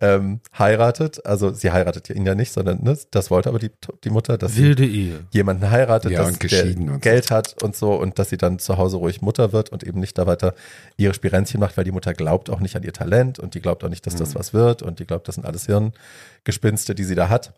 ähm, 0.03 0.41
heiratet. 0.59 1.25
Also 1.25 1.53
sie 1.53 1.71
heiratet 1.71 2.11
ihn 2.11 2.27
ja 2.27 2.35
nicht, 2.35 2.53
sondern 2.53 2.83
ne, 2.83 2.99
das 3.13 3.31
wollte 3.31 3.49
aber 3.49 3.59
die, 3.59 3.71
die 4.05 4.11
Mutter, 4.11 4.37
dass 4.37 4.57
Wilde 4.57 4.83
sie 4.85 5.09
Ehe. 5.11 5.21
jemanden 5.31 5.71
heiratet, 5.71 6.11
Ja, 6.11 6.19
dass 6.19 6.29
und 6.33 6.41
geschieden 6.41 6.87
der 6.87 6.95
und 6.97 7.05
so. 7.05 7.09
Geld 7.11 7.31
hat 7.31 7.63
und 7.63 7.77
so 7.77 7.95
und 7.95 8.19
dass 8.19 8.29
sie 8.29 8.37
dann 8.37 8.59
zu 8.59 8.77
Hause 8.79 8.97
ruhig 8.97 9.23
Mutter 9.23 9.53
wird 9.53 9.71
und 9.71 9.85
eben 9.85 10.01
nicht 10.01 10.19
da 10.19 10.27
weiter 10.27 10.55
ihre 10.97 11.15
Spirenzchen 11.15 11.61
macht, 11.61 11.77
weil 11.77 11.85
die 11.85 11.93
Mutter 11.93 12.13
glaubt 12.15 12.51
auch 12.51 12.61
nicht 12.61 12.75
an 12.77 12.83
ihr 12.83 12.93
Talent 12.93 13.39
und 13.39 13.55
die 13.55 13.61
glaubt 13.61 13.85
auch 13.85 13.89
nicht, 13.89 14.05
dass 14.07 14.15
Mhm. 14.15 14.19
das 14.19 14.35
was 14.35 14.53
wird 14.53 14.83
und 14.83 14.99
die 14.99 15.07
glaubt, 15.07 15.29
das 15.29 15.37
sind 15.37 15.47
alles 15.47 15.67
Hirngespinste, 15.67 16.95
die 16.95 17.05
sie 17.05 17.15
da 17.15 17.29
hat. 17.29 17.55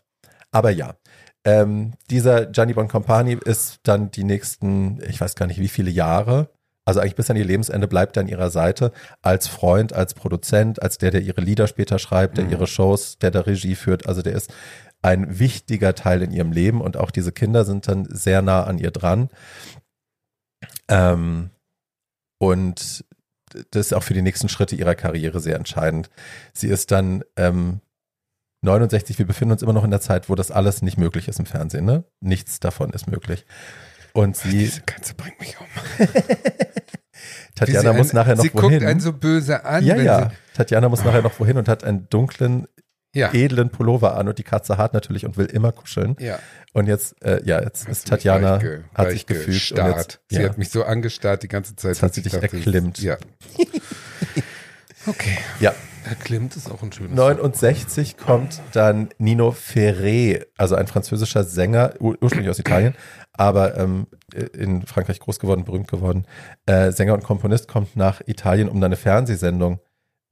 Aber 0.51 0.69
ja, 0.69 0.95
ähm, 1.43 1.93
dieser 2.09 2.45
Gianni 2.47 2.73
Boncompani 2.73 3.37
ist 3.45 3.79
dann 3.83 4.11
die 4.11 4.23
nächsten, 4.23 5.01
ich 5.07 5.19
weiß 5.19 5.35
gar 5.35 5.47
nicht 5.47 5.59
wie 5.59 5.67
viele 5.67 5.91
Jahre, 5.91 6.49
also 6.85 6.99
eigentlich 6.99 7.15
bis 7.15 7.29
an 7.29 7.35
ihr 7.37 7.45
Lebensende 7.45 7.87
bleibt 7.87 8.15
er 8.17 8.21
an 8.21 8.27
ihrer 8.27 8.49
Seite 8.51 8.91
als 9.21 9.47
Freund, 9.47 9.93
als 9.93 10.13
Produzent, 10.13 10.81
als 10.81 10.97
der, 10.97 11.11
der 11.11 11.21
ihre 11.21 11.41
Lieder 11.41 11.67
später 11.67 11.97
schreibt, 11.99 12.37
der 12.37 12.45
Mhm. 12.45 12.51
ihre 12.51 12.67
Shows, 12.67 13.17
der 13.17 13.31
da 13.31 13.41
Regie 13.41 13.75
führt. 13.75 14.07
Also 14.07 14.21
der 14.21 14.33
ist 14.33 14.53
ein 15.01 15.39
wichtiger 15.39 15.95
Teil 15.95 16.21
in 16.21 16.31
ihrem 16.31 16.51
Leben 16.51 16.81
und 16.81 16.97
auch 16.97 17.11
diese 17.11 17.31
Kinder 17.31 17.65
sind 17.65 17.87
dann 17.87 18.05
sehr 18.09 18.41
nah 18.41 18.63
an 18.63 18.77
ihr 18.77 18.91
dran. 18.91 19.29
Ähm, 20.87 21.49
und 22.39 23.05
das 23.71 23.87
ist 23.87 23.93
auch 23.93 24.03
für 24.03 24.13
die 24.13 24.21
nächsten 24.21 24.49
Schritte 24.49 24.75
ihrer 24.75 24.95
Karriere 24.95 25.39
sehr 25.39 25.55
entscheidend. 25.55 26.09
Sie 26.53 26.67
ist 26.67 26.91
dann 26.91 27.23
ähm, 27.37 27.81
69, 28.61 29.17
wir 29.19 29.27
befinden 29.27 29.53
uns 29.53 29.61
immer 29.61 29.73
noch 29.73 29.83
in 29.83 29.91
der 29.91 30.01
Zeit, 30.01 30.29
wo 30.29 30.35
das 30.35 30.51
alles 30.51 30.81
nicht 30.81 30.97
möglich 30.97 31.27
ist 31.27 31.39
im 31.39 31.45
Fernsehen. 31.45 31.85
Ne? 31.85 32.03
Nichts 32.19 32.59
davon 32.59 32.89
ist 32.91 33.07
möglich. 33.07 33.45
Und 34.15 34.37
sie, 34.37 34.49
Diese 34.49 34.81
Katze 34.81 35.13
bringt 35.13 35.39
mich 35.41 35.55
um. 35.59 35.65
Tatjana 37.55 37.91
sie 37.91 37.97
muss 37.97 38.11
ein- 38.11 38.15
nachher 38.15 38.35
noch 38.35 38.43
Sie 38.43 38.53
wohin. 38.53 38.69
guckt 38.79 38.83
einen 38.83 38.99
so 39.01 39.13
böse 39.13 39.65
an. 39.65 39.83
ja, 39.85 39.95
ja. 39.97 40.31
Tatjana 40.53 40.89
muss 40.89 41.03
nachher 41.03 41.21
noch 41.21 41.37
wohin 41.39 41.57
und 41.57 41.67
hat 41.67 41.83
einen 41.83 42.07
dunklen, 42.09 42.67
Sie, 43.13 43.19
ja. 43.19 43.33
edlen 43.33 43.69
Pullover 43.69 44.15
an 44.17 44.27
und 44.27 44.37
die 44.37 44.43
Katze 44.43 44.77
hart 44.77 44.93
natürlich 44.93 45.25
und 45.25 45.37
will 45.37 45.45
immer 45.47 45.71
kuscheln. 45.73 46.15
Ja. 46.19 46.39
Und 46.73 46.87
jetzt, 46.87 47.21
äh, 47.23 47.41
ja, 47.45 47.61
jetzt 47.61 47.83
Hat 47.83 47.91
ist 47.91 48.01
sie 48.03 48.09
Tatjana, 48.09 48.57
ge- 48.57 48.83
hat 48.93 49.11
sich 49.11 49.25
gestarrt. 49.25 49.97
jetzt, 49.97 50.19
Sie 50.29 50.41
ja, 50.41 50.49
hat 50.49 50.57
mich 50.57 50.69
so 50.69 50.83
angestarrt 50.83 51.43
die 51.43 51.47
ganze 51.47 51.75
Zeit. 51.75 51.91
Jetzt 51.91 52.03
hat 52.03 52.13
sie 52.13 52.19
ich 52.21 52.23
dich 52.31 52.33
dachte, 52.39 52.55
erklimmt. 52.55 52.99
Ja. 52.99 53.17
Okay. 55.07 55.37
ja. 55.59 55.73
Herr 56.03 56.15
Klimt 56.15 56.55
ist 56.55 56.69
auch 56.69 56.83
ein 56.83 56.91
schönes 56.91 57.15
69 57.15 58.15
kommt 58.17 58.61
dann 58.73 59.09
Nino 59.17 59.49
Ferré, 59.49 60.45
also 60.55 60.75
ein 60.75 60.85
französischer 60.85 61.43
Sänger, 61.43 61.93
ur 61.99 62.15
ursprünglich 62.21 62.49
aus 62.51 62.59
Italien, 62.59 62.93
aber 63.33 63.75
ähm, 63.75 64.05
in 64.53 64.83
Frankreich 64.85 65.19
groß 65.19 65.39
geworden, 65.39 65.63
berühmt 65.65 65.87
geworden. 65.89 66.25
Äh, 66.67 66.91
Sänger 66.91 67.15
und 67.15 67.23
Komponist 67.23 67.67
kommt 67.67 67.95
nach 67.95 68.21
Italien, 68.27 68.69
um 68.69 68.75
dann 68.81 68.89
eine 68.89 68.97
Fernsehsendung 68.97 69.79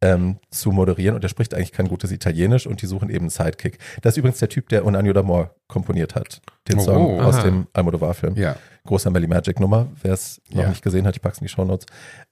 ähm, 0.02 0.38
zu 0.52 0.72
moderieren 0.72 1.16
und 1.16 1.24
er 1.24 1.30
spricht 1.30 1.56
eigentlich 1.56 1.72
kein 1.72 1.88
gutes 1.88 2.12
Italienisch 2.12 2.68
und 2.68 2.84
die 2.84 2.86
suchen 2.86 3.10
eben 3.10 3.22
einen 3.22 3.30
Sidekick. 3.32 3.80
Das 4.04 4.14
ist 4.14 4.18
übrigens 4.18 4.38
der 4.40 4.50
Typ, 4.50 4.70
der 4.70 4.86
Un 4.86 4.96
Agno 4.96 5.12
d'Amor 5.12 5.50
komponiert 5.68 6.14
hat, 6.14 6.40
den 6.68 6.78
Oh, 6.78 6.84
Song 6.84 7.20
aus 7.20 7.36
aha. 7.38 7.44
dem 7.46 7.68
Almodovar-Film. 7.74 8.36
Ja. 8.36 8.58
Großer 8.86 9.10
Melly 9.10 9.28
Magic 9.28 9.60
Nummer, 9.60 9.88
wer 10.04 10.14
es 10.14 10.40
noch 10.52 10.64
Ja. 10.64 10.70
nicht 10.70 10.84
gesehen 10.84 11.08
hat, 11.08 11.16
ich 11.16 11.22
pack's 11.22 11.40
in 11.40 11.46
die 11.46 11.50
Shownotes. 11.50 11.88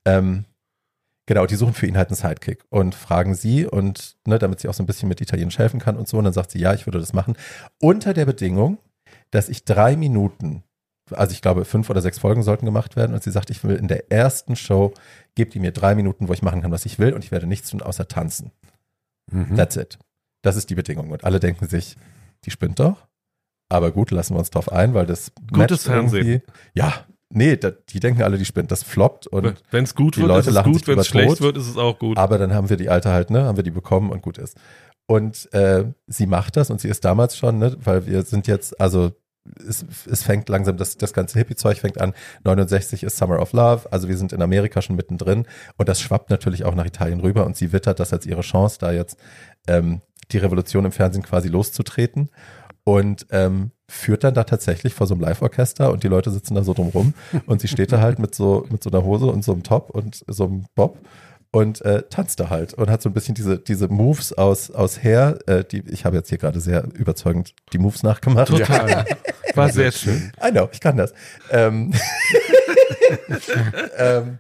Ähm, 0.06 0.46
genau, 1.26 1.46
die 1.46 1.56
suchen 1.56 1.74
für 1.74 1.88
ihn 1.88 1.98
halt 1.98 2.10
einen 2.10 2.16
Sidekick 2.16 2.64
und 2.70 2.96
fragen 2.96 3.36
sie 3.36 3.66
und 3.66 4.18
ne, 4.26 4.40
damit 4.40 4.60
sie 4.60 4.68
auch 4.68 4.74
so 4.74 4.84
ein 4.84 4.88
bisschen 4.88 5.10
mit 5.10 5.22
Italienisch 5.22 5.58
helfen 5.58 5.80
kann 5.80 5.98
und 5.98 6.08
so. 6.08 6.18
Und 6.18 6.26
dann 6.26 6.34
sagt 6.34 6.52
sie, 6.52 6.60
ja, 6.60 6.74
ich 6.74 6.88
würde 6.88 7.00
das 7.00 7.14
machen. 7.14 7.36
Unter 7.80 8.14
der 8.14 8.26
Bedingung, 8.26 8.78
dass 9.32 9.50
ich 9.50 9.66
drei 9.66 9.96
Minuten, 9.96 10.64
also 11.12 11.34
ich 11.34 11.42
glaube, 11.42 11.66
fünf 11.66 11.90
oder 11.90 12.02
sechs 12.02 12.20
Folgen 12.20 12.44
sollten 12.44 12.66
gemacht 12.66 12.96
werden. 12.96 13.14
Und 13.14 13.24
sie 13.24 13.32
sagt, 13.32 13.50
ich 13.50 13.64
will 13.64 13.76
in 13.76 13.88
der 13.88 14.12
ersten 14.12 14.56
Show, 14.56 14.94
gebt 15.36 15.56
ihr 15.56 15.62
mir 15.62 15.72
drei 15.72 15.96
Minuten, 15.96 16.28
wo 16.28 16.34
ich 16.34 16.42
machen 16.42 16.62
kann, 16.62 16.72
was 16.72 16.86
ich 16.86 17.00
will, 17.00 17.14
und 17.14 17.24
ich 17.24 17.32
werde 17.32 17.48
nichts 17.48 17.70
tun 17.70 17.82
außer 17.82 18.08
tanzen. 18.08 18.52
Mhm. 19.32 19.56
That's 19.56 19.76
it. 19.76 20.00
Das 20.42 20.56
ist 20.56 20.70
die 20.70 20.76
Bedingung. 20.76 21.12
Und 21.12 21.24
alle 21.24 21.40
denken 21.40 21.68
sich, 21.68 21.98
die 22.46 22.52
spinnt 22.52 22.80
doch. 22.80 23.08
Aber 23.70 23.92
gut, 23.92 24.12
lassen 24.12 24.36
wir 24.36 24.40
uns 24.40 24.50
drauf 24.50 24.72
ein, 24.72 24.94
weil 24.94 25.06
das 25.06 25.32
Gutes 25.52 25.84
Fernsehen. 25.84 26.42
Ja, 26.74 27.06
nee, 27.32 27.58
da, 27.58 27.72
die 27.72 28.00
denken 28.00 28.22
alle, 28.24 28.38
die 28.38 28.46
spinnt. 28.46 28.72
Das 28.72 28.84
floppt 28.84 29.28
und 29.28 29.64
Wenn 29.72 29.84
es 29.84 29.96
gut 29.96 30.16
die 30.16 30.22
wird, 30.22 30.30
Leute 30.30 30.42
ist 30.42 30.48
es 30.48 30.54
lachen 30.54 30.74
gut. 30.74 30.88
Wenn 30.88 31.00
es 31.00 31.08
schlecht 31.08 31.30
tot. 31.30 31.42
wird, 31.42 31.58
ist 31.58 31.70
es 31.70 31.78
auch 31.78 31.98
gut. 32.00 32.18
aber 32.18 32.38
dann 32.38 32.54
haben 32.54 32.70
wir 32.70 32.78
die 32.78 32.90
alte 32.90 33.10
halt, 33.10 33.30
ne, 33.30 33.44
haben 33.46 33.58
wir 33.58 33.64
die 33.64 33.72
bekommen 33.72 34.12
und 34.12 34.22
gut 34.22 34.38
ist. 34.38 34.58
Und 35.08 35.52
äh, 35.54 35.86
sie 36.08 36.28
macht 36.28 36.56
das 36.58 36.70
und 36.70 36.80
sie 36.80 36.88
ist 36.88 37.04
damals 37.04 37.38
schon, 37.38 37.58
ne, 37.60 37.76
weil 37.84 38.06
wir 38.06 38.24
sind 38.24 38.48
jetzt, 38.48 38.80
also 38.80 39.12
es, 39.68 39.86
es 40.10 40.24
fängt 40.24 40.50
langsam, 40.50 40.78
das, 40.78 40.98
das 40.98 41.14
ganze 41.14 41.40
Hippie-Zeug 41.40 41.80
fängt 41.80 42.00
an. 42.00 42.14
69 42.44 43.04
ist 43.04 43.18
Summer 43.18 43.40
of 43.40 43.54
Love, 43.54 43.92
also 43.92 44.08
wir 44.08 44.18
sind 44.18 44.34
in 44.34 44.42
Amerika 44.42 44.82
schon 44.82 44.96
mittendrin 44.96 45.46
und 45.78 45.90
das 45.90 46.00
schwappt 46.00 46.30
natürlich 46.30 46.64
auch 46.64 46.76
nach 46.76 46.86
Italien 46.86 47.20
rüber 47.20 47.46
und 47.46 47.58
sie 47.58 47.74
wittert 47.74 48.00
das 48.00 48.14
als 48.14 48.26
ihre 48.26 48.42
Chance, 48.42 48.78
da 48.80 48.92
jetzt 48.92 49.18
ähm, 49.68 50.02
die 50.32 50.38
Revolution 50.38 50.86
im 50.86 50.92
Fernsehen 50.92 51.24
quasi 51.24 51.50
loszutreten 51.50 52.30
und 52.84 53.28
ähm, 53.32 53.72
führt 53.92 54.24
dann 54.24 54.34
da 54.34 54.46
tatsächlich 54.46 54.94
vor 54.94 55.06
so 55.06 55.14
einem 55.14 55.22
Live-Orchester 55.22 55.92
und 55.92 56.04
die 56.04 56.08
Leute 56.08 56.32
sitzen 56.32 56.56
da 56.56 56.64
so 56.64 56.74
drumrum 56.74 57.14
und 57.46 57.62
sie 57.62 57.68
steht 57.68 57.92
da 57.92 58.00
halt 58.00 58.20
mit 58.20 58.34
so, 58.34 58.66
mit 58.72 58.82
so 58.82 58.90
einer 58.90 59.04
Hose 59.04 59.26
und 59.26 59.44
so 59.44 59.52
einem 59.52 59.64
Top 59.64 59.90
und 59.90 60.24
so 60.28 60.46
einem 60.46 60.66
Bob 60.76 60.98
und 61.52 61.82
äh, 61.82 62.04
tanzt 62.10 62.40
da 62.40 62.50
halt 62.50 62.74
und 62.74 62.90
hat 62.90 63.02
so 63.02 63.10
ein 63.10 63.14
bisschen 63.14 63.36
diese, 63.36 63.60
diese 63.60 63.90
Moves 63.90 64.32
aus, 64.34 64.72
aus 64.72 65.04
Hair, 65.04 65.40
äh, 65.48 65.64
die, 65.66 65.84
ich 65.90 66.06
habe 66.06 66.16
jetzt 66.16 66.30
hier 66.30 66.38
gerade 66.38 66.62
sehr 66.62 66.86
überzeugend 66.94 67.54
die 67.74 67.78
Moves 67.78 68.04
nachgemacht. 68.04 68.48
Total. 68.48 69.06
War 69.56 69.70
sehr 69.70 69.92
schön. 69.92 70.32
I 70.42 70.52
know, 70.52 70.70
ich 70.72 70.80
kann 70.80 70.96
das. 70.96 71.14
Ähm, 71.50 71.94
ähm, 73.98 74.40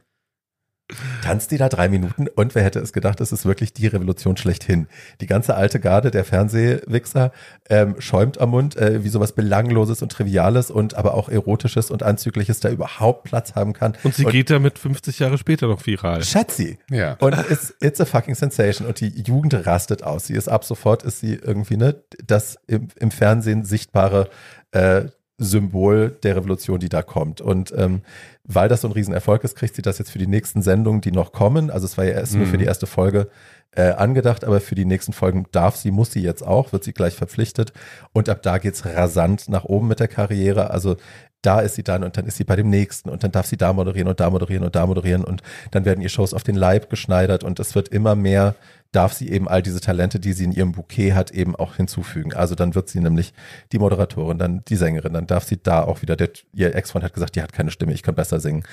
tanzt 1.24 1.52
die 1.52 1.58
da 1.58 1.70
drei 1.70 1.90
Minuten 1.90 2.28
und 2.28 2.56
wer 2.56 2.64
hätte 2.64 2.80
es 2.80 2.94
gedacht, 2.94 3.22
es 3.22 3.32
ist 3.32 3.46
wirklich 3.46 3.74
die 3.74 3.88
Revolution 3.88 4.38
schlechthin. 4.38 4.88
Die 5.22 5.28
ganze 5.28 5.56
alte 5.56 5.80
Garde 5.80 6.12
der 6.12 6.24
Fernsehwichser 6.24 7.32
ähm, 7.70 7.96
schäumt 8.00 8.40
am 8.40 8.52
Mund, 8.52 8.76
äh, 8.76 9.04
wie 9.04 9.10
sowas 9.10 9.34
Belangloses 9.34 10.02
und 10.02 10.12
Triviales 10.12 10.72
und 10.72 10.96
aber 10.96 11.14
auch 11.14 11.30
Erotisches 11.30 11.92
und 11.92 12.04
Anzügliches 12.04 12.60
da 12.60 12.70
überhaupt 12.70 13.24
Platz 13.24 13.56
haben 13.56 13.74
kann. 13.74 13.98
Und 14.04 14.16
sie 14.16 14.26
geht 14.26 14.50
damit 14.50 14.80
50 14.80 15.20
Jahre 15.20 15.38
später 15.38 15.68
noch 15.68 15.86
viral. 15.86 16.24
Schatzi. 16.24 16.80
Ja. 16.90 17.14
Und 17.20 17.36
it's, 17.50 17.74
it's 17.82 18.02
a 18.02 18.06
fucking 18.06 18.36
sensation. 18.36 18.88
Und 18.88 19.00
die 19.00 19.22
Jugend 19.22 19.54
rastet 19.66 20.04
aus. 20.04 20.28
Sie 20.28 20.34
ist 20.34 20.48
ab 20.48 20.66
sofort, 20.66 21.04
ist 21.04 21.20
sie 21.20 21.36
irgendwie, 21.36 21.78
ne, 21.78 21.96
das 22.26 22.58
im, 22.68 22.88
im 23.00 23.12
Fernsehen 23.12 23.64
sichtbare 23.64 24.30
äh, 24.72 25.04
Symbol 25.42 26.16
der 26.24 26.36
Revolution, 26.36 26.80
die 26.80 26.90
da 26.90 27.02
kommt. 27.02 27.42
Und 27.42 27.74
ähm, 27.76 28.02
weil 28.44 28.70
das 28.70 28.82
so 28.82 28.88
ein 28.88 28.92
Riesenerfolg 28.92 29.44
ist, 29.44 29.56
kriegt 29.56 29.76
sie 29.76 29.82
das 29.82 29.98
jetzt 29.98 30.12
für 30.12 30.20
die 30.20 30.28
nächsten 30.28 30.62
Sendungen, 30.62 31.02
die 31.02 31.12
noch 31.12 31.32
kommen. 31.32 31.72
Also 31.72 31.86
es 31.86 31.98
war 31.98 32.06
ja 32.06 32.12
erst 32.12 32.36
nur 32.36 32.46
für 32.46 32.58
die 32.58 32.66
erste 32.66 32.86
Folge 32.86 33.28
äh, 33.72 33.92
angedacht, 33.92 34.44
aber 34.44 34.62
für 34.62 34.76
die 34.76 34.86
nächsten 34.86 35.14
Folgen 35.14 35.46
darf 35.52 35.76
sie, 35.76 35.92
muss 35.92 36.12
sie 36.12 36.22
jetzt 36.22 36.46
auch, 36.46 36.74
wird 36.74 36.84
sie 36.84 36.94
gleich 36.94 37.16
verpflichtet. 37.16 37.74
Und 38.14 38.30
ab 38.30 38.44
da 38.44 38.60
geht's 38.60 38.86
rasant 38.86 39.50
nach 39.50 39.66
oben 39.66 39.88
mit 39.88 40.00
der 40.00 40.08
Karriere. 40.08 40.70
Also 40.70 40.98
da 41.42 41.60
ist 41.60 41.76
sie 41.76 41.84
dann 41.84 42.04
und 42.04 42.18
dann 42.18 42.28
ist 42.28 42.38
sie 42.38 42.44
bei 42.44 42.56
dem 42.56 42.70
nächsten 42.70 43.10
und 43.10 43.24
dann 43.24 43.32
darf 43.32 43.48
sie 43.48 43.58
da 43.58 43.74
moderieren 43.74 44.08
und 44.08 44.20
da 44.20 44.30
moderieren 44.30 44.64
und 44.64 44.76
da 44.76 44.86
moderieren 44.86 45.24
und 45.24 45.42
dann 45.72 45.86
werden 45.86 46.02
ihr 46.02 46.10
Shows 46.10 46.36
auf 46.36 46.44
den 46.44 46.56
Leib 46.56 46.90
geschneidert 46.90 47.44
und 47.44 47.60
es 47.60 47.74
wird 47.74 47.90
immer 47.90 48.14
mehr 48.16 48.56
darf 48.92 49.14
sie 49.14 49.30
eben 49.30 49.48
all 49.48 49.62
diese 49.62 49.80
Talente, 49.80 50.20
die 50.20 50.34
sie 50.34 50.44
in 50.44 50.52
ihrem 50.52 50.74
Bouquet 50.74 51.14
hat, 51.14 51.32
eben 51.32 51.56
auch 51.56 51.76
hinzufügen. 51.76 52.34
Also 52.34 52.56
dann 52.56 52.76
wird 52.76 52.90
sie 52.90 53.00
nämlich 53.00 53.34
die 53.72 53.80
Moderatorin, 53.80 54.38
dann 54.38 54.64
die 54.66 54.76
Sängerin, 54.76 55.14
dann 55.14 55.28
darf 55.28 55.46
sie 55.46 55.62
da 55.62 55.84
auch 55.84 56.02
wieder, 56.02 56.16
der, 56.16 56.30
ihr 56.54 56.76
Ex-Freund 56.76 57.06
hat 57.06 57.14
gesagt, 57.14 57.36
die 57.36 57.42
hat 57.42 57.54
keine 57.54 57.72
Stimme, 57.72 57.94
ich 57.94 58.04
kann 58.04 58.16
besser 58.16 58.40
singen. 58.40 58.64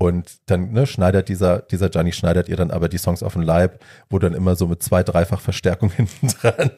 Und 0.00 0.38
dann 0.46 0.70
ne, 0.70 0.86
schneidet 0.86 1.28
dieser, 1.28 1.58
dieser 1.58 1.88
Gianni 1.88 2.12
schneidet 2.12 2.48
ihr 2.48 2.56
dann 2.56 2.70
aber 2.70 2.88
die 2.88 2.98
Songs 2.98 3.24
auf 3.24 3.32
den 3.32 3.42
Leib, 3.42 3.82
wo 4.08 4.20
dann 4.20 4.32
immer 4.32 4.54
so 4.54 4.68
mit 4.68 4.80
zwei, 4.80 5.02
dreifach 5.02 5.40
Verstärkung 5.40 5.90
hinten 5.96 6.28
dran, 6.28 6.70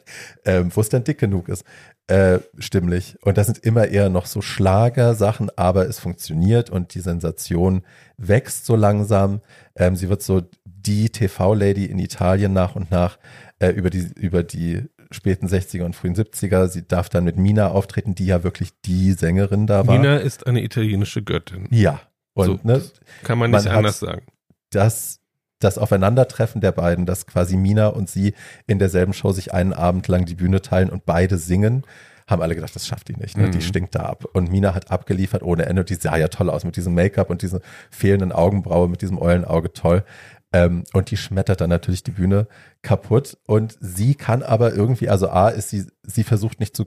ähm, 0.46 0.70
wo 0.74 0.80
es 0.80 0.88
dann 0.88 1.04
dick 1.04 1.18
genug 1.18 1.50
ist, 1.50 1.64
äh, 2.06 2.38
stimmlich. 2.58 3.18
Und 3.20 3.36
das 3.36 3.46
sind 3.46 3.58
immer 3.58 3.88
eher 3.88 4.08
noch 4.08 4.24
so 4.24 4.40
Schlagersachen, 4.40 5.50
aber 5.56 5.86
es 5.86 5.98
funktioniert 5.98 6.70
und 6.70 6.94
die 6.94 7.00
Sensation 7.00 7.82
wächst 8.16 8.64
so 8.64 8.74
langsam. 8.74 9.42
Ähm, 9.76 9.96
sie 9.96 10.08
wird 10.08 10.22
so 10.22 10.40
die 10.64 11.10
TV-Lady 11.10 11.84
in 11.84 11.98
Italien 11.98 12.54
nach 12.54 12.74
und 12.74 12.90
nach 12.90 13.18
äh, 13.58 13.68
über 13.68 13.90
die, 13.90 14.08
über 14.16 14.42
die 14.42 14.84
späten 15.10 15.46
60er 15.46 15.84
und 15.84 15.94
frühen 15.94 16.14
70er. 16.14 16.68
Sie 16.68 16.88
darf 16.88 17.10
dann 17.10 17.24
mit 17.24 17.36
Mina 17.36 17.68
auftreten, 17.68 18.14
die 18.14 18.26
ja 18.26 18.42
wirklich 18.44 18.70
die 18.86 19.12
Sängerin 19.12 19.66
da 19.66 19.86
war. 19.86 19.98
Nina 19.98 20.16
ist 20.16 20.46
eine 20.46 20.62
italienische 20.62 21.22
Göttin. 21.22 21.68
Ja. 21.70 22.00
Und 22.34 22.46
So, 22.46 22.58
ne, 22.62 22.82
Kann 23.24 23.38
man 23.38 23.50
Man 23.50 23.60
nicht 23.62 23.70
hat- 23.70 23.78
anders 23.78 24.00
sagen. 24.00 24.22
das, 24.70 25.20
das 25.58 25.78
Aufeinandertreffen 25.78 26.60
der 26.60 26.72
beiden, 26.72 27.06
dass 27.06 27.26
quasi 27.26 27.56
Mina 27.56 27.88
und 27.88 28.08
sie 28.08 28.34
in 28.66 28.78
derselben 28.78 29.12
Show 29.12 29.32
sich 29.32 29.52
einen 29.52 29.72
Abend 29.72 30.08
lang 30.08 30.24
die 30.24 30.34
Bühne 30.36 30.62
teilen 30.62 30.90
und 30.90 31.04
beide 31.06 31.36
singen, 31.38 31.84
haben 32.26 32.42
alle 32.42 32.54
gedacht, 32.54 32.76
das 32.76 32.86
schafft 32.86 33.08
die 33.08 33.16
nicht. 33.16 33.36
Ne? 33.36 33.48
Mhm. 33.48 33.52
Die 33.52 33.60
stinkt 33.60 33.94
da 33.96 34.02
ab. 34.04 34.24
Und 34.32 34.52
Mina 34.52 34.72
hat 34.72 34.90
abgeliefert 34.92 35.42
ohne 35.42 35.66
Ende. 35.66 35.82
Und 35.82 35.90
die 35.90 35.96
sah 35.96 36.16
ja 36.16 36.28
toll 36.28 36.48
aus 36.48 36.62
mit 36.64 36.76
diesem 36.76 36.94
Make-up 36.94 37.28
und 37.28 37.42
dieser 37.42 37.60
fehlenden 37.90 38.30
Augenbraue, 38.30 38.88
mit 38.88 39.02
diesem 39.02 39.18
Eulenauge 39.18 39.72
toll. 39.72 40.04
Ähm, 40.52 40.84
und 40.92 41.10
die 41.10 41.16
schmettert 41.16 41.60
dann 41.60 41.70
natürlich 41.70 42.04
die 42.04 42.12
Bühne 42.12 42.46
kaputt. 42.82 43.36
Und 43.48 43.76
sie 43.80 44.14
kann 44.14 44.44
aber 44.44 44.72
irgendwie, 44.72 45.08
also 45.08 45.28
A, 45.28 45.48
ist 45.48 45.70
sie, 45.70 45.86
sie 46.04 46.22
versucht 46.22 46.60
nicht 46.60 46.76
zu 46.76 46.86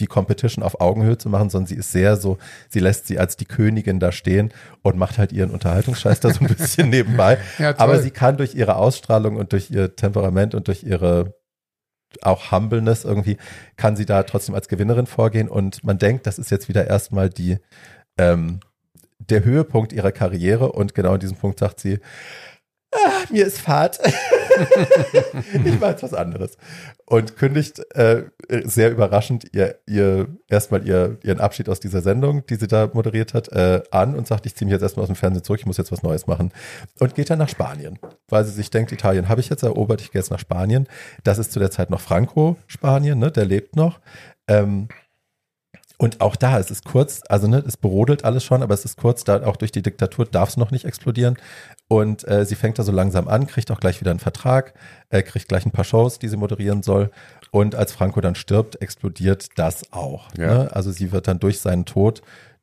die 0.00 0.06
Competition 0.06 0.64
auf 0.64 0.80
Augenhöhe 0.80 1.18
zu 1.18 1.28
machen, 1.28 1.50
sondern 1.50 1.66
sie 1.66 1.76
ist 1.76 1.92
sehr 1.92 2.16
so, 2.16 2.38
sie 2.68 2.80
lässt 2.80 3.06
sie 3.06 3.18
als 3.18 3.36
die 3.36 3.44
Königin 3.44 4.00
da 4.00 4.10
stehen 4.10 4.52
und 4.82 4.96
macht 4.96 5.18
halt 5.18 5.32
ihren 5.32 5.50
Unterhaltungsscheiß 5.50 6.20
da 6.20 6.32
so 6.32 6.40
ein 6.40 6.48
bisschen 6.48 6.88
nebenbei. 6.90 7.38
Ja. 7.58 7.78
Aber 7.78 8.00
sie 8.00 8.10
kann 8.10 8.36
durch 8.36 8.54
ihre 8.54 8.76
Ausstrahlung 8.76 9.36
und 9.36 9.52
durch 9.52 9.70
ihr 9.70 9.94
Temperament 9.94 10.54
und 10.54 10.68
durch 10.68 10.82
ihre 10.82 11.34
auch 12.20 12.52
Humbleness 12.52 13.04
irgendwie, 13.04 13.38
kann 13.76 13.96
sie 13.96 14.04
da 14.04 14.22
trotzdem 14.24 14.54
als 14.54 14.68
Gewinnerin 14.68 15.06
vorgehen 15.06 15.48
und 15.48 15.82
man 15.82 15.98
denkt, 15.98 16.26
das 16.26 16.38
ist 16.38 16.50
jetzt 16.50 16.68
wieder 16.68 16.86
erstmal 16.86 17.30
die, 17.30 17.56
ähm, 18.18 18.60
der 19.18 19.44
Höhepunkt 19.44 19.92
ihrer 19.92 20.12
Karriere 20.12 20.72
und 20.72 20.94
genau 20.94 21.14
in 21.14 21.20
diesem 21.20 21.36
Punkt 21.36 21.58
sagt 21.58 21.80
sie, 21.80 22.00
ah, 22.92 23.24
mir 23.30 23.46
ist 23.46 23.60
Fahrt. 23.60 23.98
ich 25.64 25.80
mache 25.80 25.90
jetzt 25.90 26.02
was 26.02 26.14
anderes. 26.14 26.56
Und 27.06 27.36
kündigt 27.36 27.80
äh, 27.94 28.24
sehr 28.48 28.90
überraschend 28.90 29.46
ihr, 29.52 29.76
ihr 29.86 30.28
erstmal 30.48 30.86
ihr, 30.86 31.18
ihren 31.22 31.40
Abschied 31.40 31.68
aus 31.68 31.80
dieser 31.80 32.00
Sendung, 32.00 32.46
die 32.46 32.54
sie 32.56 32.68
da 32.68 32.90
moderiert 32.92 33.34
hat, 33.34 33.48
äh, 33.48 33.82
an 33.90 34.14
und 34.14 34.26
sagt, 34.26 34.46
ich 34.46 34.54
ziehe 34.54 34.66
mich 34.66 34.72
jetzt 34.72 34.82
erstmal 34.82 35.02
aus 35.02 35.08
dem 35.08 35.16
Fernsehen 35.16 35.44
zurück, 35.44 35.60
ich 35.60 35.66
muss 35.66 35.76
jetzt 35.76 35.92
was 35.92 36.02
Neues 36.02 36.26
machen. 36.26 36.52
Und 36.98 37.14
geht 37.14 37.30
dann 37.30 37.38
nach 37.38 37.48
Spanien, 37.48 37.98
weil 38.28 38.44
sie 38.44 38.52
sich 38.52 38.70
denkt, 38.70 38.92
Italien 38.92 39.28
habe 39.28 39.40
ich 39.40 39.48
jetzt 39.48 39.62
erobert, 39.62 40.00
ich 40.00 40.12
gehe 40.12 40.20
jetzt 40.20 40.30
nach 40.30 40.38
Spanien. 40.38 40.86
Das 41.24 41.38
ist 41.38 41.52
zu 41.52 41.58
der 41.58 41.70
Zeit 41.70 41.90
noch 41.90 42.00
Franco, 42.00 42.56
Spanien, 42.66 43.18
ne? 43.18 43.30
der 43.30 43.44
lebt 43.44 43.76
noch. 43.76 44.00
Ähm, 44.48 44.88
und 46.02 46.20
auch 46.20 46.34
da, 46.34 46.58
es 46.58 46.72
ist 46.72 46.84
kurz, 46.84 47.20
also 47.28 47.46
ne, 47.46 47.62
es 47.64 47.76
berodelt 47.76 48.24
alles 48.24 48.42
schon, 48.42 48.64
aber 48.64 48.74
es 48.74 48.84
ist 48.84 48.96
kurz, 48.96 49.22
da 49.22 49.46
auch 49.46 49.56
durch 49.56 49.70
die 49.70 49.82
Diktatur 49.82 50.26
darf 50.26 50.48
es 50.48 50.56
noch 50.56 50.72
nicht 50.72 50.84
explodieren. 50.84 51.38
Und 51.86 52.26
äh, 52.26 52.44
sie 52.44 52.56
fängt 52.56 52.76
da 52.80 52.82
so 52.82 52.90
langsam 52.90 53.28
an, 53.28 53.46
kriegt 53.46 53.70
auch 53.70 53.78
gleich 53.78 54.00
wieder 54.00 54.10
einen 54.10 54.18
Vertrag, 54.18 54.74
äh, 55.10 55.22
kriegt 55.22 55.46
gleich 55.46 55.64
ein 55.64 55.70
paar 55.70 55.84
Shows, 55.84 56.18
die 56.18 56.26
sie 56.26 56.36
moderieren 56.36 56.82
soll. 56.82 57.12
Und 57.52 57.76
als 57.76 57.92
Franco 57.92 58.20
dann 58.20 58.34
stirbt, 58.34 58.82
explodiert 58.82 59.50
das 59.54 59.92
auch. 59.92 60.26
Ja. 60.36 60.64
Ne? 60.64 60.70
Also 60.74 60.90
sie 60.90 61.12
wird 61.12 61.28
dann 61.28 61.38
durch 61.38 61.60
seinen 61.60 61.84
Tod, 61.84 62.22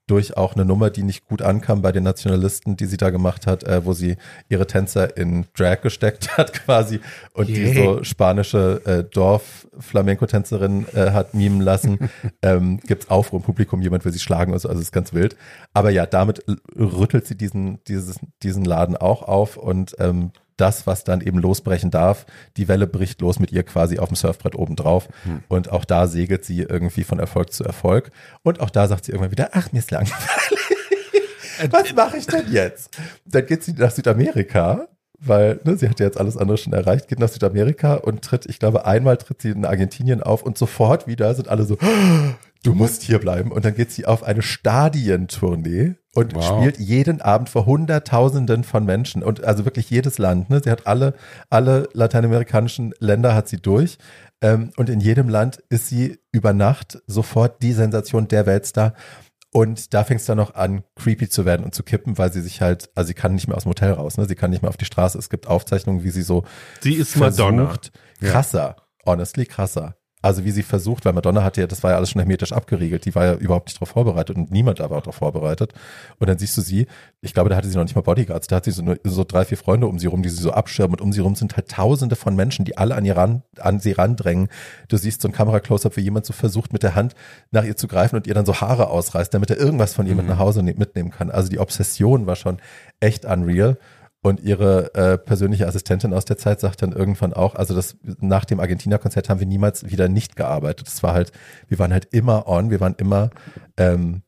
durch 0.09 0.35
auch 0.35 0.55
eine 0.55 0.65
Nummer, 0.65 0.89
die 0.89 1.03
nicht 1.03 1.27
gut 1.27 1.41
ankam 1.41 1.81
bei 1.81 1.91
den 1.91 2.03
Nationalisten, 2.03 2.75
die 2.75 2.87
sie 2.87 2.97
da 2.97 3.11
gemacht 3.11 3.45
hat, 3.45 3.63
äh, 3.63 3.85
wo 3.85 3.93
sie 3.93 4.17
ihre 4.49 4.65
Tänzer 4.65 5.15
in 5.15 5.45
Drag 5.55 5.81
gesteckt 5.81 6.37
hat 6.37 6.53
quasi 6.53 6.99
und 7.33 7.47
die 7.47 7.61
Yay. 7.61 7.73
so 7.75 8.03
spanische 8.03 8.81
äh, 8.85 9.03
Dorf-Flamenco-Tänzerin 9.03 10.87
äh, 10.93 11.11
hat 11.11 11.33
mimen 11.33 11.61
lassen. 11.61 12.09
ähm, 12.41 12.79
gibt's 12.79 13.09
Aufruhr 13.09 13.39
im 13.39 13.45
Publikum, 13.45 13.81
jemand 13.81 14.03
will 14.03 14.11
sie 14.11 14.19
schlagen, 14.19 14.53
also, 14.53 14.67
also 14.67 14.81
ist 14.81 14.91
ganz 14.91 15.13
wild. 15.13 15.37
Aber 15.73 15.91
ja, 15.91 16.05
damit 16.05 16.43
rüttelt 16.75 17.27
sie 17.27 17.37
diesen, 17.37 17.83
dieses, 17.85 18.19
diesen 18.41 18.65
Laden 18.65 18.97
auch 18.97 19.21
auf 19.21 19.57
und 19.57 19.95
ähm, 19.99 20.31
das, 20.59 20.87
was 20.87 21.03
dann 21.03 21.21
eben 21.21 21.39
losbrechen 21.39 21.91
darf, 21.91 22.25
die 22.57 22.67
Welle 22.67 22.87
bricht 22.87 23.21
los 23.21 23.39
mit 23.39 23.51
ihr 23.51 23.63
quasi 23.63 23.99
auf 23.99 24.09
dem 24.09 24.15
Surfbrett 24.15 24.55
oben 24.55 24.75
drauf. 24.75 25.07
Und 25.47 25.71
auch 25.71 25.85
da 25.85 26.07
segelt 26.07 26.45
sie 26.45 26.61
irgendwie 26.61 27.03
von 27.03 27.19
Erfolg 27.19 27.53
zu 27.53 27.63
Erfolg. 27.63 28.11
Und 28.43 28.59
auch 28.59 28.69
da 28.69 28.87
sagt 28.87 29.05
sie 29.05 29.11
irgendwann 29.11 29.31
wieder, 29.31 29.49
ach, 29.53 29.71
mir 29.71 29.79
ist 29.79 29.91
langweilig. 29.91 30.13
Was 31.71 31.93
mache 31.93 32.17
ich 32.17 32.27
denn 32.27 32.51
jetzt? 32.51 32.97
Dann 33.25 33.45
geht 33.45 33.63
sie 33.63 33.73
nach 33.73 33.91
Südamerika, 33.91 34.87
weil 35.19 35.59
ne, 35.63 35.77
sie 35.77 35.89
hat 35.89 35.99
ja 35.99 36.05
jetzt 36.05 36.19
alles 36.19 36.37
andere 36.37 36.57
schon 36.57 36.73
erreicht, 36.73 37.07
geht 37.07 37.19
nach 37.19 37.29
Südamerika 37.29 37.95
und 37.95 38.21
tritt, 38.23 38.45
ich 38.45 38.59
glaube, 38.59 38.85
einmal 38.85 39.17
tritt 39.17 39.41
sie 39.41 39.49
in 39.49 39.65
Argentinien 39.65 40.23
auf 40.23 40.43
und 40.43 40.57
sofort 40.57 41.07
wieder 41.07 41.33
sind 41.35 41.49
alle 41.49 41.65
so, 41.65 41.77
du 42.63 42.73
musst 42.73 43.03
hier 43.03 43.19
bleiben. 43.19 43.51
Und 43.51 43.65
dann 43.65 43.73
geht 43.75 43.91
sie 43.91 44.05
auf 44.05 44.23
eine 44.23 44.41
Stadientournee 44.41 45.95
und 46.15 46.35
Wow. 46.35 46.43
spielt 46.59 46.79
jeden 46.79 47.21
Abend 47.21 47.49
vor 47.49 47.65
Hunderttausenden 47.65 48.63
von 48.63 48.85
Menschen 48.85 49.23
und 49.23 49.43
also 49.43 49.65
wirklich 49.65 49.89
jedes 49.89 50.17
Land. 50.17 50.49
Ne? 50.49 50.61
Sie 50.63 50.71
hat 50.71 50.87
alle, 50.87 51.13
alle 51.49 51.87
lateinamerikanischen 51.93 52.93
Länder 52.99 53.35
hat 53.35 53.47
sie 53.47 53.57
durch. 53.61 53.97
Ähm, 54.41 54.71
und 54.77 54.89
in 54.89 54.99
jedem 54.99 55.29
Land 55.29 55.57
ist 55.69 55.87
sie 55.87 56.19
über 56.31 56.53
Nacht 56.53 57.01
sofort 57.07 57.61
die 57.61 57.73
Sensation 57.73 58.27
der 58.27 58.45
Weltstar. 58.45 58.93
Und 59.51 59.93
da 59.95 60.03
fängt 60.03 60.19
es 60.21 60.27
dann 60.27 60.37
noch 60.37 60.53
an, 60.53 60.83
creepy 60.95 61.27
zu 61.27 61.43
werden 61.43 61.63
und 61.65 61.73
zu 61.73 61.81
kippen, 61.83 62.17
weil 62.19 62.31
sie 62.31 62.41
sich 62.41 62.61
halt, 62.61 62.89
also 62.93 63.07
sie 63.07 63.15
kann 63.15 63.33
nicht 63.33 63.47
mehr 63.47 63.57
aus 63.57 63.63
dem 63.63 63.69
Hotel 63.71 63.93
raus, 63.93 64.15
ne? 64.17 64.25
Sie 64.27 64.35
kann 64.35 64.51
nicht 64.51 64.61
mehr 64.61 64.69
auf 64.69 64.77
die 64.77 64.85
Straße. 64.85 65.17
Es 65.17 65.29
gibt 65.31 65.47
Aufzeichnungen, 65.47 66.03
wie 66.03 66.11
sie 66.11 66.21
so 66.21 66.43
Sie 66.81 66.93
ist 66.93 67.15
Madonna. 67.17 67.65
versucht, 67.65 67.91
krasser, 68.21 68.75
honestly 69.07 69.45
krasser. 69.47 69.95
Also 70.21 70.43
wie 70.43 70.51
sie 70.51 70.63
versucht, 70.63 71.05
weil 71.05 71.13
Madonna 71.13 71.43
hatte 71.43 71.61
ja, 71.61 71.67
das 71.67 71.81
war 71.81 71.91
ja 71.91 71.97
alles 71.97 72.09
schon 72.09 72.19
hermetisch 72.19 72.51
abgeriegelt, 72.51 73.05
die 73.05 73.15
war 73.15 73.25
ja 73.25 73.33
überhaupt 73.35 73.67
nicht 73.67 73.77
darauf 73.77 73.89
vorbereitet 73.89 74.35
und 74.35 74.51
niemand 74.51 74.81
da 74.81 74.89
war 74.89 74.99
darauf 74.99 75.15
vorbereitet. 75.15 75.73
Und 76.17 76.27
dann 76.27 76.37
siehst 76.37 76.57
du 76.57 76.61
sie, 76.61 76.87
ich 77.21 77.33
glaube, 77.33 77.49
da 77.49 77.55
hatte 77.55 77.69
sie 77.69 77.77
noch 77.77 77.85
nicht 77.85 77.95
mal 77.95 78.01
Bodyguards, 78.01 78.47
da 78.47 78.57
hat 78.57 78.65
sie 78.65 78.71
so, 78.71 78.81
nur, 78.81 78.97
so 79.05 79.23
drei, 79.23 79.45
vier 79.45 79.57
Freunde 79.57 79.87
um 79.87 79.97
sie 79.97 80.07
rum, 80.07 80.21
die 80.21 80.27
sie 80.27 80.41
so 80.41 80.51
abschirmen 80.51 80.95
und 80.95 81.01
um 81.01 81.13
sie 81.13 81.21
rum 81.21 81.35
sind 81.35 81.55
halt 81.55 81.69
tausende 81.69 82.17
von 82.17 82.35
Menschen, 82.35 82.65
die 82.65 82.77
alle 82.77 82.95
an, 82.95 83.05
ihr 83.05 83.15
ran, 83.15 83.43
an 83.59 83.79
sie 83.79 83.93
randrängen. 83.93 84.49
Du 84.89 84.97
siehst 84.97 85.21
so 85.21 85.29
ein 85.29 85.31
Kamera-Close-Up, 85.31 85.95
wie 85.95 86.01
jemand 86.01 86.25
so 86.25 86.33
versucht, 86.33 86.73
mit 86.73 86.83
der 86.83 86.95
Hand 86.95 87.15
nach 87.51 87.63
ihr 87.63 87.77
zu 87.77 87.87
greifen 87.87 88.17
und 88.17 88.27
ihr 88.27 88.33
dann 88.33 88.45
so 88.45 88.59
Haare 88.59 88.89
ausreißt, 88.89 89.33
damit 89.33 89.49
er 89.51 89.57
irgendwas 89.57 89.93
von 89.93 90.05
ihr 90.05 90.15
mit 90.15 90.27
nach 90.27 90.39
Hause 90.39 90.63
ne- 90.63 90.75
mitnehmen 90.77 91.11
kann. 91.11 91.31
Also 91.31 91.49
die 91.49 91.59
Obsession 91.59 92.25
war 92.27 92.35
schon 92.35 92.57
echt 92.99 93.23
unreal. 93.23 93.77
Und 94.21 94.41
ihre 94.41 94.93
äh, 94.95 95.17
persönliche 95.17 95.65
Assistentin 95.65 96.13
aus 96.13 96.25
der 96.25 96.37
Zeit 96.37 96.59
sagt 96.59 96.81
dann 96.81 96.91
irgendwann 96.91 97.33
auch, 97.33 97.55
also 97.55 97.73
das 97.73 97.95
nach 98.19 98.43
dem 98.43 98.59
Argentina-Konzert 98.59 99.29
haben 99.29 99.39
wir 99.39 99.47
niemals 99.47 99.89
wieder 99.89 100.09
nicht 100.09 100.35
gearbeitet. 100.35 100.87
Das 100.87 101.01
war 101.03 101.13
halt, 101.13 101.31
wir 101.69 101.79
waren 101.79 101.93
halt 101.93 102.09
immer 102.11 102.45
on, 102.47 102.69
wir 102.69 102.81
waren 102.81 102.95
immer, 102.97 103.29
ähm, 103.77 104.23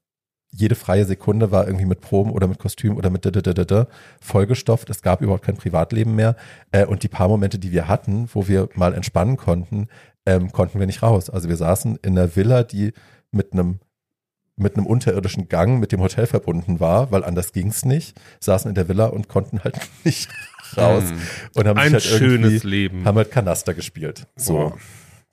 jede 0.53 0.75
freie 0.75 1.05
Sekunde 1.05 1.51
war 1.51 1.65
irgendwie 1.65 1.85
mit 1.85 2.01
Proben 2.01 2.31
oder 2.31 2.47
mit 2.47 2.59
Kostüm 2.59 2.97
oder 2.97 3.09
mit 3.09 3.25
da 3.25 3.87
vollgestopft. 4.21 4.89
Es 4.89 5.01
gab 5.01 5.21
überhaupt 5.21 5.45
kein 5.45 5.57
Privatleben 5.57 6.15
mehr. 6.15 6.35
Äh, 6.71 6.85
und 6.85 7.03
die 7.03 7.07
paar 7.07 7.27
Momente, 7.27 7.59
die 7.59 7.71
wir 7.71 7.87
hatten, 7.87 8.29
wo 8.33 8.47
wir 8.47 8.69
mal 8.75 8.93
entspannen 8.93 9.37
konnten, 9.37 9.87
ähm, 10.25 10.51
konnten 10.51 10.79
wir 10.79 10.87
nicht 10.87 11.03
raus. 11.03 11.29
Also 11.29 11.49
wir 11.49 11.57
saßen 11.57 11.97
in 12.01 12.17
einer 12.17 12.35
Villa, 12.35 12.63
die 12.63 12.93
mit 13.31 13.53
einem 13.53 13.79
mit 14.55 14.75
einem 14.75 14.85
unterirdischen 14.85 15.49
Gang 15.49 15.79
mit 15.79 15.91
dem 15.91 16.01
Hotel 16.01 16.27
verbunden 16.27 16.79
war, 16.79 17.11
weil 17.11 17.23
anders 17.23 17.51
ging's 17.53 17.85
nicht, 17.85 18.19
saßen 18.39 18.69
in 18.69 18.75
der 18.75 18.87
Villa 18.87 19.07
und 19.07 19.27
konnten 19.27 19.63
halt 19.63 19.75
nicht 20.03 20.29
raus 20.77 21.03
und 21.55 21.67
haben 21.67 21.77
Ein 21.77 21.93
halt 21.93 22.03
schönes 22.03 22.63
Leben. 22.63 23.05
haben 23.05 23.17
halt 23.17 23.31
Kanaster 23.31 23.73
gespielt. 23.73 24.27
So. 24.35 24.53
Boah. 24.53 24.77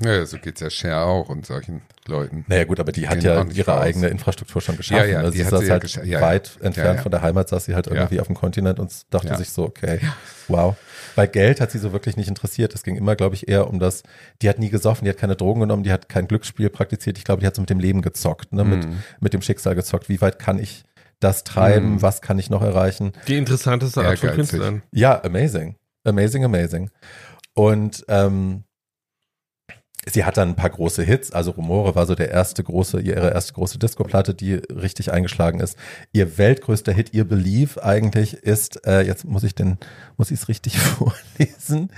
Ja, 0.01 0.25
so 0.27 0.39
geht's 0.39 0.61
ja 0.61 0.71
Cher 0.71 1.03
auch 1.07 1.29
und 1.29 1.45
solchen 1.45 1.83
Leuten. 2.07 2.45
Naja 2.47 2.63
gut, 2.63 2.79
aber 2.79 2.93
die 2.93 3.09
hat 3.09 3.21
ja 3.25 3.45
ihre 3.53 3.73
raus. 3.73 3.83
eigene 3.83 4.07
Infrastruktur 4.07 4.63
schon 4.63 4.77
geschaffen. 4.77 5.09
Ja, 5.09 5.13
ja, 5.15 5.19
also 5.19 5.33
die 5.33 5.39
sie 5.39 5.45
hat 5.45 5.51
saß 5.51 5.61
sie 5.61 5.71
halt 5.73 6.07
ja, 6.07 6.21
weit 6.21 6.57
entfernt 6.61 7.01
von 7.01 7.11
der 7.11 7.21
Heimat, 7.21 7.49
saß 7.49 7.65
sie 7.65 7.75
halt 7.75 7.89
irgendwie 7.89 8.21
auf 8.21 8.29
dem 8.29 8.37
Kontinent 8.37 8.79
und 8.79 8.93
dachte 9.13 9.37
sich 9.37 9.51
so, 9.51 9.65
okay, 9.65 9.99
wow. 10.47 10.77
Bei 11.19 11.27
Geld 11.27 11.61
hat 11.61 11.73
sie 11.73 11.81
so 11.81 11.93
wirklich 11.93 12.17
nicht 12.17 12.29
interessiert. 12.29 12.73
Es 12.77 12.85
ging 12.85 12.95
immer, 12.95 13.17
glaube 13.17 13.35
ich, 13.35 13.49
eher 13.49 13.67
um 13.69 13.81
das, 13.81 14.05
die 14.41 14.49
hat 14.49 14.61
nie 14.61 14.69
gesoffen, 14.71 15.05
die 15.05 15.11
hat 15.11 15.17
keine 15.19 15.35
Drogen 15.35 15.59
genommen, 15.59 15.83
die 15.83 15.91
hat 15.91 16.09
kein 16.09 16.29
Glücksspiel 16.29 16.71
praktiziert. 16.71 17.19
Ich 17.19 17.25
glaube, 17.25 17.41
die 17.41 17.47
hat 17.49 17.57
so 17.57 17.61
mit 17.63 17.71
dem 17.71 17.81
Leben 17.81 18.03
gezockt, 18.03 18.53
ne? 18.53 18.63
mit, 18.63 18.87
Mhm. 18.87 18.99
mit 19.19 19.33
dem 19.35 19.43
Schicksal 19.43 19.75
gezockt. 19.75 20.09
Wie 20.09 20.21
weit 20.21 20.39
kann 20.39 20.61
ich 20.61 20.85
das 21.19 21.43
treiben? 21.43 21.95
Mhm. 21.95 22.03
Was 22.03 22.21
kann 22.23 22.39
ich 22.39 22.51
noch 22.51 22.63
erreichen? 22.63 23.11
Die 23.27 23.37
interessanteste 23.37 24.05
Art 24.07 24.21
von. 24.21 24.31
Künstlern. 24.31 24.83
Ja, 24.93 25.21
amazing. 25.25 25.75
Amazing, 26.05 26.45
amazing. 26.45 26.89
Und 27.53 28.05
ähm, 28.07 28.63
sie 30.11 30.25
hat 30.25 30.37
dann 30.37 30.51
ein 30.51 30.57
paar 30.57 30.71
große 30.71 31.03
Hits. 31.03 31.33
Also 31.33 31.53
Rumore 31.53 31.95
war 31.95 32.07
so 32.07 32.15
der 32.15 32.31
erste 32.31 32.63
große, 32.63 33.01
ihre 33.01 33.31
erste 33.31 33.53
große 33.55 33.79
Disco-Platte, 33.79 34.35
die 34.35 34.55
richtig 34.55 35.13
eingeschlagen 35.13 35.61
ist. 35.61 35.77
Ihr 36.13 36.39
weltgrößter 36.39 36.93
Hit, 36.93 37.15
ihr 37.15 37.27
Believe 37.27 37.83
eigentlich 37.83 38.35
ist, 38.35 38.87
äh, 38.87 39.03
jetzt 39.03 39.25
muss 39.25 39.45
ich 39.45 39.55
den, 39.55 39.79
muss 40.17 40.31
ich 40.31 40.41
es 40.41 40.49
richtig 40.49 40.79
vorlesen. 40.79 41.91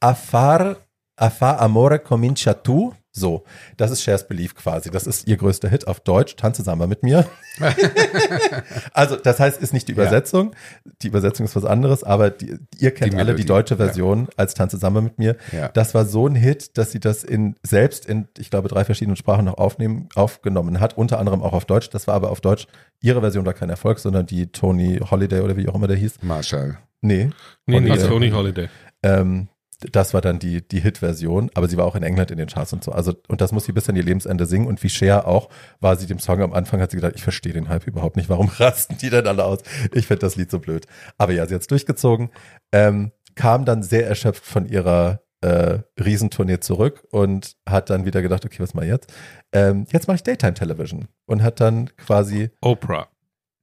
Afar, 0.00 0.76
Afar 1.16 1.60
Amore 1.60 1.98
Comincia 1.98 2.54
Tu. 2.54 2.92
So, 3.14 3.44
das 3.76 3.90
ist 3.90 4.02
Cher's 4.02 4.26
Belief 4.26 4.54
quasi. 4.54 4.90
Das 4.90 5.06
ist 5.06 5.28
ihr 5.28 5.36
größter 5.36 5.68
Hit 5.68 5.86
auf 5.86 6.00
Deutsch. 6.00 6.34
Tanze 6.36 6.62
Samba 6.62 6.86
mit 6.86 7.02
mir. 7.02 7.26
also, 8.92 9.16
das 9.16 9.38
heißt, 9.38 9.60
ist 9.60 9.72
nicht 9.72 9.88
die 9.88 9.92
Ja. 9.92 9.98
Übersetzung. 9.98 10.54
Die 11.02 11.08
Übersetzung 11.08 11.44
ist 11.44 11.54
was 11.54 11.64
anderes, 11.66 12.04
aber 12.04 12.30
die, 12.30 12.56
ihr 12.78 12.90
kennt 12.92 13.12
Die 13.12 13.18
alle 13.18 13.34
die 13.34 13.44
deutsche 13.44 13.76
Version 13.76 14.28
als 14.36 14.54
Tanze 14.54 14.78
Samba 14.78 15.02
mit 15.02 15.18
mir. 15.18 15.36
Ja. 15.52 15.68
Das 15.68 15.94
war 15.94 16.06
so 16.06 16.26
ein 16.26 16.34
Hit, 16.34 16.78
dass 16.78 16.92
sie 16.92 17.00
das 17.00 17.22
in, 17.22 17.54
selbst 17.62 18.06
in, 18.06 18.28
ich 18.38 18.50
glaube, 18.50 18.68
drei 18.68 18.84
verschiedenen 18.84 19.16
Sprachen 19.16 19.44
noch 19.44 19.58
aufnehmen, 19.58 20.08
aufgenommen 20.14 20.80
hat, 20.80 20.96
unter 20.96 21.18
anderem 21.18 21.42
auch 21.42 21.52
auf 21.52 21.66
Deutsch. 21.66 21.90
Das 21.90 22.06
war 22.06 22.14
aber 22.14 22.30
auf 22.30 22.40
Deutsch, 22.40 22.66
ihre 23.00 23.20
Version 23.20 23.44
war 23.44 23.52
kein 23.52 23.68
Erfolg, 23.70 23.98
sondern 23.98 24.24
die 24.26 24.46
Tony 24.46 24.98
Holiday 24.98 25.40
oder 25.40 25.56
wie 25.56 25.68
auch 25.68 25.74
immer 25.74 25.88
der 25.88 25.96
hieß. 25.96 26.22
Marshall. 26.22 26.78
Nee. 27.02 27.30
Nee, 27.66 27.80
nee, 27.80 27.90
Holiday. 27.90 28.08
Tony 28.08 28.30
Holiday. 28.30 28.68
Ähm, 29.02 29.48
das 29.90 30.14
war 30.14 30.20
dann 30.20 30.38
die, 30.38 30.66
die 30.66 30.80
Hit-Version, 30.80 31.50
aber 31.54 31.68
sie 31.68 31.76
war 31.76 31.84
auch 31.84 31.96
in 31.96 32.02
England 32.02 32.30
in 32.30 32.38
den 32.38 32.48
Charts 32.48 32.72
und 32.72 32.84
so. 32.84 32.92
Also, 32.92 33.14
und 33.28 33.40
das 33.40 33.52
muss 33.52 33.64
sie 33.64 33.72
bis 33.72 33.88
an 33.88 33.96
ihr 33.96 34.02
Lebensende 34.02 34.46
singen. 34.46 34.66
Und 34.66 34.82
wie 34.82 34.88
Cher 34.88 35.26
auch, 35.26 35.48
war 35.80 35.96
sie 35.96 36.06
dem 36.06 36.18
Song 36.18 36.40
am 36.42 36.52
Anfang, 36.52 36.80
hat 36.80 36.90
sie 36.90 36.96
gedacht, 36.96 37.14
ich 37.16 37.22
verstehe 37.22 37.52
den 37.52 37.68
Hype 37.68 37.86
überhaupt 37.86 38.16
nicht. 38.16 38.28
Warum 38.28 38.48
rasten 38.58 38.96
die 38.98 39.10
denn 39.10 39.26
alle 39.26 39.44
aus? 39.44 39.60
Ich 39.92 40.06
finde 40.06 40.20
das 40.20 40.36
Lied 40.36 40.50
so 40.50 40.58
blöd. 40.58 40.86
Aber 41.18 41.32
ja, 41.32 41.46
sie 41.46 41.54
hat's 41.54 41.66
durchgezogen, 41.66 42.30
ähm, 42.72 43.12
kam 43.34 43.64
dann 43.64 43.82
sehr 43.82 44.06
erschöpft 44.06 44.44
von 44.44 44.66
ihrer 44.66 45.22
äh, 45.40 45.80
Riesentournee 45.98 46.60
zurück 46.60 47.04
und 47.10 47.56
hat 47.68 47.90
dann 47.90 48.04
wieder 48.04 48.22
gedacht, 48.22 48.44
okay, 48.44 48.60
was 48.60 48.74
mal 48.74 48.86
jetzt? 48.86 49.12
Ähm, 49.52 49.86
jetzt 49.90 50.06
mache 50.06 50.16
ich 50.16 50.22
Daytime 50.22 50.54
Television 50.54 51.08
und 51.26 51.42
hat 51.42 51.60
dann 51.60 51.90
quasi 51.96 52.50
Oprah. 52.60 53.08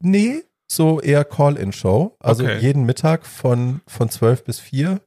Nee, 0.02 0.44
so 0.68 1.00
eher 1.02 1.24
Call-in-Show. 1.24 2.18
Also 2.20 2.44
Okay. 2.44 2.58
jeden 2.60 2.84
Mittag 2.86 3.26
von, 3.26 3.82
von 3.88 4.10
12 4.10 4.44
bis 4.44 4.60
4 4.60 5.02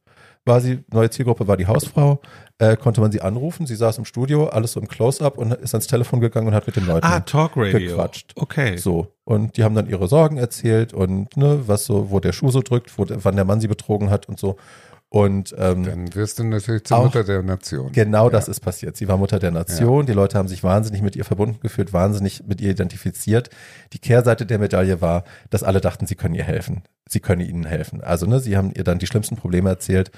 war 0.45 0.59
sie, 0.61 0.83
neue 0.91 1.09
Zielgruppe 1.09 1.47
war 1.47 1.55
die 1.57 1.67
Hausfrau, 1.67 2.19
äh, 2.57 2.75
konnte 2.75 2.99
man 3.01 3.11
sie 3.11 3.21
anrufen. 3.21 3.65
Sie 3.65 3.75
saß 3.75 3.97
im 3.97 4.05
Studio, 4.05 4.47
alles 4.47 4.73
so 4.73 4.79
im 4.79 4.87
Close-Up 4.87 5.37
und 5.37 5.53
ist 5.53 5.73
ans 5.73 5.87
Telefon 5.87 6.19
gegangen 6.19 6.47
und 6.47 6.53
hat 6.53 6.67
mit 6.67 6.75
den 6.75 6.85
Leuten 6.85 7.05
Ah, 7.05 7.21
Talk 7.21 7.53
Radio. 7.55 7.79
gequatscht. 7.79 8.33
Okay. 8.35 8.77
so. 8.77 9.07
Und 9.23 9.55
die 9.57 9.63
haben 9.63 9.73
dann 9.75 9.89
ihre 9.89 10.07
Sorgen 10.07 10.37
erzählt 10.37 10.93
und 10.93 11.37
ne, 11.37 11.61
was 11.65 11.85
so, 11.85 12.11
wo 12.11 12.19
der 12.19 12.33
Schuh 12.33 12.51
so 12.51 12.61
drückt, 12.61 12.97
wo, 12.97 13.05
wann 13.07 13.35
der 13.35 13.45
Mann 13.45 13.61
sie 13.61 13.67
betrogen 13.67 14.09
hat 14.09 14.27
und 14.27 14.37
so. 14.39 14.57
Und 15.13 15.53
ähm, 15.59 15.83
Dann 15.83 16.15
wirst 16.15 16.39
du 16.39 16.43
natürlich 16.43 16.85
zur 16.85 16.97
Auch- 16.97 17.03
Mutter 17.05 17.23
der 17.23 17.43
Nation. 17.43 17.91
Genau 17.91 18.25
Ja. 18.25 18.29
das 18.31 18.47
ist 18.47 18.61
passiert. 18.61 18.97
Sie 18.97 19.07
war 19.07 19.15
Mutter 19.15 19.37
der 19.37 19.51
Nation. 19.51 20.07
Die 20.07 20.11
Leute 20.13 20.39
haben 20.39 20.47
sich 20.47 20.63
wahnsinnig 20.63 21.03
mit 21.03 21.15
ihr 21.15 21.23
verbunden 21.23 21.59
gefühlt, 21.61 21.93
wahnsinnig 21.93 22.43
mit 22.47 22.59
ihr 22.61 22.71
identifiziert. 22.71 23.51
Die 23.93 23.99
Kehrseite 23.99 24.47
der 24.47 24.57
Medaille 24.57 25.01
war, 25.01 25.23
dass 25.51 25.61
alle 25.61 25.81
dachten, 25.81 26.07
sie 26.07 26.15
können 26.15 26.33
ihr 26.33 26.43
helfen. 26.43 26.81
Sie 27.07 27.19
können 27.19 27.41
ihnen 27.41 27.63
helfen. 27.63 28.01
Also, 28.01 28.25
ne, 28.25 28.39
sie 28.39 28.57
haben 28.57 28.71
ihr 28.75 28.83
dann 28.83 28.97
die 28.97 29.05
schlimmsten 29.05 29.35
Probleme 29.35 29.69
erzählt. 29.69 30.09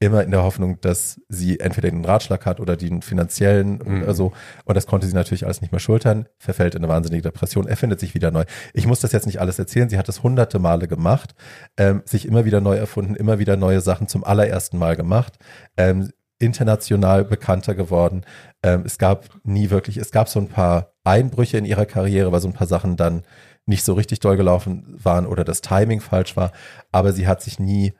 Immer 0.00 0.22
in 0.22 0.30
der 0.30 0.44
Hoffnung, 0.44 0.80
dass 0.80 1.20
sie 1.28 1.58
entweder 1.58 1.90
den 1.90 2.04
Ratschlag 2.04 2.46
hat 2.46 2.60
oder 2.60 2.76
den 2.76 3.02
finanziellen 3.02 3.80
Mhm. 3.84 4.02
oder 4.04 4.14
so. 4.14 4.32
Und 4.64 4.76
das 4.76 4.86
konnte 4.86 5.06
sie 5.08 5.14
natürlich 5.14 5.44
alles 5.44 5.60
nicht 5.60 5.72
mehr 5.72 5.80
schultern, 5.80 6.28
verfällt 6.38 6.74
in 6.76 6.84
eine 6.84 6.92
wahnsinnige 6.92 7.22
Depression, 7.22 7.66
erfindet 7.66 7.98
sich 7.98 8.14
wieder 8.14 8.30
neu. 8.30 8.44
Ich 8.74 8.86
muss 8.86 9.00
das 9.00 9.10
jetzt 9.12 9.26
nicht 9.26 9.40
alles 9.40 9.58
erzählen. 9.58 9.88
Sie 9.88 9.98
hat 9.98 10.06
das 10.06 10.22
hunderte 10.22 10.60
Male 10.60 10.86
gemacht, 10.86 11.34
ähm, 11.76 12.02
sich 12.04 12.26
immer 12.26 12.44
wieder 12.44 12.60
neu 12.60 12.76
erfunden, 12.76 13.16
immer 13.16 13.40
wieder 13.40 13.56
neue 13.56 13.80
Sachen 13.80 14.06
zum 14.06 14.22
allerersten 14.22 14.78
Mal 14.78 14.94
gemacht. 14.94 15.38
Ähm, 15.76 16.10
international 16.38 17.24
bekannter 17.24 17.74
geworden. 17.74 18.24
Ähm, 18.62 18.84
es 18.86 18.98
gab 18.98 19.28
nie 19.42 19.70
wirklich, 19.70 19.96
es 19.96 20.12
gab 20.12 20.28
so 20.28 20.38
ein 20.38 20.48
paar 20.48 20.92
Einbrüche 21.02 21.58
in 21.58 21.64
ihrer 21.64 21.86
Karriere, 21.86 22.30
weil 22.30 22.40
so 22.40 22.46
ein 22.46 22.54
paar 22.54 22.68
Sachen 22.68 22.96
dann 22.96 23.22
nicht 23.66 23.84
so 23.84 23.94
richtig 23.94 24.20
doll 24.20 24.36
gelaufen 24.36 24.96
waren 25.02 25.26
oder 25.26 25.42
das 25.42 25.60
Timing 25.60 26.00
falsch 26.00 26.36
war. 26.36 26.52
Aber 26.92 27.12
sie 27.12 27.26
hat 27.26 27.42
sich 27.42 27.58
nie, 27.58 27.92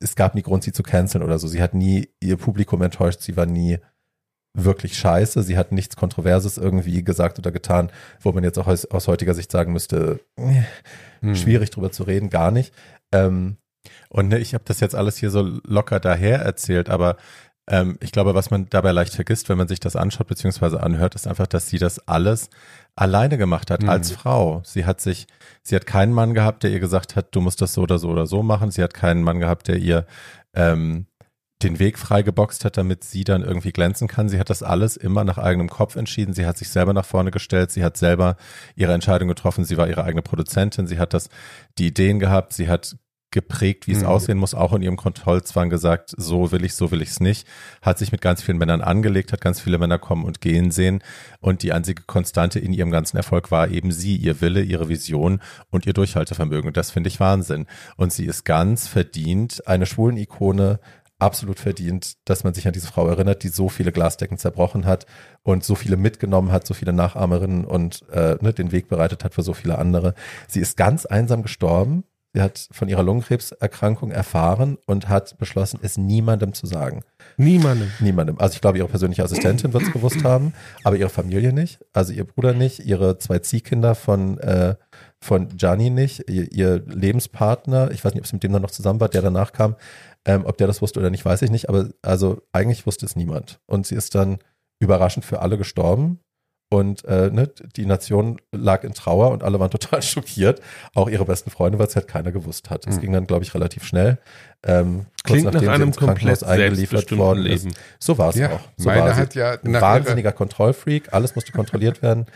es 0.00 0.16
gab 0.16 0.34
nie 0.34 0.42
Grund, 0.42 0.64
sie 0.64 0.72
zu 0.72 0.82
canceln 0.82 1.24
oder 1.24 1.38
so. 1.38 1.48
Sie 1.48 1.62
hat 1.62 1.74
nie 1.74 2.08
ihr 2.20 2.36
Publikum 2.36 2.82
enttäuscht. 2.82 3.20
Sie 3.20 3.36
war 3.36 3.46
nie 3.46 3.78
wirklich 4.54 4.98
scheiße. 4.98 5.42
Sie 5.42 5.56
hat 5.56 5.72
nichts 5.72 5.96
Kontroverses 5.96 6.58
irgendwie 6.58 7.02
gesagt 7.02 7.38
oder 7.38 7.50
getan, 7.50 7.90
wo 8.20 8.32
man 8.32 8.44
jetzt 8.44 8.58
auch 8.58 8.66
aus, 8.66 8.84
aus 8.86 9.08
heutiger 9.08 9.34
Sicht 9.34 9.50
sagen 9.50 9.72
müsste, 9.72 10.20
äh, 10.36 10.62
Hm. 11.20 11.36
schwierig 11.36 11.70
drüber 11.70 11.92
zu 11.92 12.02
reden, 12.02 12.30
gar 12.30 12.50
nicht. 12.50 12.74
Ähm, 13.12 13.56
und 14.08 14.28
ne, 14.28 14.38
ich 14.38 14.54
habe 14.54 14.64
das 14.66 14.80
jetzt 14.80 14.94
alles 14.94 15.16
hier 15.16 15.30
so 15.30 15.42
locker 15.64 16.00
daher 16.00 16.40
erzählt, 16.40 16.90
aber 16.90 17.16
ähm, 17.68 17.96
ich 18.00 18.10
glaube, 18.12 18.34
was 18.34 18.50
man 18.50 18.68
dabei 18.68 18.90
leicht 18.92 19.14
vergisst, 19.14 19.48
wenn 19.48 19.56
man 19.58 19.68
sich 19.68 19.78
das 19.80 19.94
anschaut 19.96 20.26
bzw. 20.26 20.78
anhört, 20.78 21.14
ist 21.14 21.28
einfach, 21.28 21.46
dass 21.46 21.68
sie 21.68 21.78
das 21.78 22.06
alles 22.08 22.50
alleine 22.96 23.38
gemacht 23.38 23.70
hat 23.70 23.82
Mhm. 23.82 23.88
als 23.88 24.10
Frau. 24.10 24.62
Sie 24.64 24.84
hat 24.84 25.00
sich, 25.00 25.26
sie 25.62 25.74
hat 25.76 25.86
keinen 25.86 26.12
Mann 26.12 26.34
gehabt, 26.34 26.62
der 26.62 26.70
ihr 26.70 26.80
gesagt 26.80 27.16
hat, 27.16 27.34
du 27.34 27.40
musst 27.40 27.60
das 27.60 27.74
so 27.74 27.82
oder 27.82 27.98
so 27.98 28.08
oder 28.10 28.26
so 28.26 28.42
machen. 28.42 28.70
Sie 28.70 28.82
hat 28.82 28.94
keinen 28.94 29.22
Mann 29.22 29.40
gehabt, 29.40 29.68
der 29.68 29.76
ihr 29.78 30.06
ähm, 30.54 31.06
den 31.62 31.78
Weg 31.78 31.96
freigeboxt 31.98 32.64
hat, 32.64 32.76
damit 32.76 33.04
sie 33.04 33.24
dann 33.24 33.42
irgendwie 33.42 33.70
glänzen 33.72 34.08
kann. 34.08 34.28
Sie 34.28 34.38
hat 34.38 34.50
das 34.50 34.62
alles 34.62 34.96
immer 34.96 35.24
nach 35.24 35.38
eigenem 35.38 35.68
Kopf 35.68 35.94
entschieden. 35.96 36.34
Sie 36.34 36.44
hat 36.44 36.58
sich 36.58 36.68
selber 36.68 36.92
nach 36.92 37.04
vorne 37.04 37.30
gestellt. 37.30 37.70
Sie 37.70 37.84
hat 37.84 37.96
selber 37.96 38.36
ihre 38.74 38.92
Entscheidung 38.92 39.28
getroffen. 39.28 39.64
Sie 39.64 39.76
war 39.76 39.88
ihre 39.88 40.02
eigene 40.04 40.22
Produzentin. 40.22 40.86
Sie 40.88 40.98
hat 40.98 41.14
das, 41.14 41.28
die 41.78 41.86
Ideen 41.86 42.18
gehabt. 42.18 42.52
Sie 42.52 42.68
hat 42.68 42.96
geprägt, 43.32 43.86
wie 43.86 43.92
es 43.92 44.00
Mhm. 44.00 44.06
aussehen 44.06 44.38
muss, 44.38 44.54
auch 44.54 44.72
in 44.72 44.82
ihrem 44.82 44.96
Kontrollzwang 44.96 45.70
gesagt, 45.70 46.14
so 46.16 46.52
will 46.52 46.64
ich, 46.64 46.74
so 46.74 46.90
will 46.90 47.02
ich 47.02 47.10
es 47.10 47.20
nicht, 47.20 47.46
hat 47.80 47.98
sich 47.98 48.12
mit 48.12 48.20
ganz 48.20 48.42
vielen 48.42 48.58
Männern 48.58 48.80
angelegt, 48.80 49.32
hat 49.32 49.40
ganz 49.40 49.60
viele 49.60 49.78
Männer 49.78 49.98
kommen 49.98 50.24
und 50.24 50.40
gehen 50.40 50.70
sehen 50.70 51.02
und 51.40 51.62
die 51.62 51.72
einzige 51.72 52.02
Konstante 52.02 52.58
in 52.58 52.72
ihrem 52.72 52.90
ganzen 52.90 53.16
Erfolg 53.16 53.50
war 53.50 53.68
eben 53.68 53.90
sie, 53.92 54.16
ihr 54.16 54.40
Wille, 54.40 54.62
ihre 54.62 54.88
Vision 54.88 55.40
und 55.70 55.86
ihr 55.86 55.92
Durchhaltevermögen 55.94 56.68
und 56.68 56.76
das 56.76 56.90
finde 56.90 57.08
ich 57.08 57.18
Wahnsinn 57.20 57.66
und 57.96 58.12
sie 58.12 58.26
ist 58.26 58.44
ganz 58.44 58.86
verdient 58.86 59.66
eine 59.66 59.86
schwulen 59.86 60.16
Ikone 60.16 60.78
absolut 61.18 61.60
verdient, 61.60 62.14
dass 62.24 62.42
man 62.42 62.52
sich 62.52 62.66
an 62.66 62.72
diese 62.72 62.88
Frau 62.88 63.06
erinnert, 63.06 63.44
die 63.44 63.48
so 63.48 63.68
viele 63.68 63.92
Glasdecken 63.92 64.38
zerbrochen 64.38 64.86
hat 64.86 65.06
und 65.44 65.62
so 65.62 65.76
viele 65.76 65.96
mitgenommen 65.96 66.50
hat, 66.50 66.66
so 66.66 66.74
viele 66.74 66.92
Nachahmerinnen 66.92 67.64
und 67.64 68.02
äh, 68.10 68.36
ne, 68.40 68.52
den 68.52 68.72
Weg 68.72 68.88
bereitet 68.88 69.22
hat 69.22 69.34
für 69.34 69.42
so 69.42 69.54
viele 69.54 69.78
andere. 69.78 70.14
Sie 70.48 70.58
ist 70.58 70.76
ganz 70.76 71.06
einsam 71.06 71.42
gestorben. 71.42 72.02
Sie 72.34 72.40
hat 72.40 72.68
von 72.70 72.88
ihrer 72.88 73.02
Lungenkrebserkrankung 73.02 74.10
erfahren 74.10 74.78
und 74.86 75.08
hat 75.08 75.36
beschlossen, 75.36 75.80
es 75.82 75.98
niemandem 75.98 76.54
zu 76.54 76.66
sagen. 76.66 77.02
Niemandem. 77.36 77.90
Niemandem. 78.00 78.38
Also 78.38 78.54
ich 78.54 78.62
glaube, 78.62 78.78
ihre 78.78 78.88
persönliche 78.88 79.22
Assistentin 79.22 79.72
wird 79.74 79.82
es 79.82 79.92
gewusst 79.92 80.24
haben, 80.24 80.54
aber 80.82 80.96
ihre 80.96 81.10
Familie 81.10 81.52
nicht, 81.52 81.80
also 81.92 82.12
ihr 82.12 82.24
Bruder 82.24 82.54
nicht, 82.54 82.80
ihre 82.86 83.18
zwei 83.18 83.40
Ziehkinder 83.40 83.94
von, 83.94 84.38
äh, 84.38 84.76
von 85.20 85.48
Gianni 85.56 85.90
nicht, 85.90 86.30
ihr, 86.30 86.50
ihr 86.52 86.82
Lebenspartner, 86.86 87.90
ich 87.90 88.02
weiß 88.02 88.14
nicht, 88.14 88.22
ob 88.22 88.26
es 88.26 88.32
mit 88.32 88.42
dem 88.42 88.52
dann 88.52 88.62
noch 88.62 88.70
zusammen 88.70 89.00
war, 89.00 89.10
der 89.10 89.22
danach 89.22 89.52
kam, 89.52 89.76
ähm, 90.24 90.44
ob 90.46 90.56
der 90.56 90.66
das 90.66 90.80
wusste 90.80 91.00
oder 91.00 91.10
nicht, 91.10 91.24
weiß 91.24 91.42
ich 91.42 91.50
nicht, 91.50 91.68
aber 91.68 91.90
also 92.00 92.40
eigentlich 92.52 92.86
wusste 92.86 93.04
es 93.04 93.14
niemand. 93.14 93.60
Und 93.66 93.86
sie 93.86 93.94
ist 93.94 94.14
dann 94.14 94.38
überraschend 94.80 95.26
für 95.26 95.40
alle 95.40 95.58
gestorben. 95.58 96.18
Und 96.72 97.04
äh, 97.04 97.28
ne, 97.30 97.50
die 97.76 97.84
Nation 97.84 98.40
lag 98.50 98.82
in 98.82 98.94
Trauer 98.94 99.30
und 99.30 99.42
alle 99.42 99.60
waren 99.60 99.70
total 99.78 100.00
schockiert. 100.00 100.62
Auch 100.94 101.10
ihre 101.10 101.26
besten 101.26 101.50
Freunde, 101.50 101.78
weil 101.78 101.86
es 101.86 101.96
halt 101.96 102.08
keiner 102.08 102.32
gewusst 102.32 102.70
hat. 102.70 102.86
Es 102.86 102.96
Mhm. 102.96 103.00
ging 103.02 103.12
dann, 103.12 103.26
glaube 103.26 103.44
ich, 103.44 103.52
relativ 103.54 103.84
schnell. 103.84 104.16
Ähm, 104.64 105.06
kurz 105.24 105.24
Klingt 105.24 105.44
nach 105.46 105.52
nachdem 105.54 105.68
sie 105.68 105.74
einem 105.74 105.92
komplett 105.92 106.44
eingeliefert 106.44 107.14
worden 107.18 107.44
ist. 107.46 107.64
Leben. 107.64 107.74
So 107.98 108.16
war 108.16 108.30
es 108.30 108.36
Ja, 108.36 108.52
auch. 108.52 108.60
So 108.76 108.88
meine 108.88 109.02
war 109.02 109.14
sie. 109.14 109.20
hat 109.20 109.34
ja 109.34 109.50
Ein 109.62 109.72
nach 109.72 109.80
wahnsinniger 109.82 110.32
Kontrollfreak, 110.32 111.12
alles 111.12 111.34
musste 111.34 111.52
kontrolliert 111.52 112.00
werden. 112.00 112.26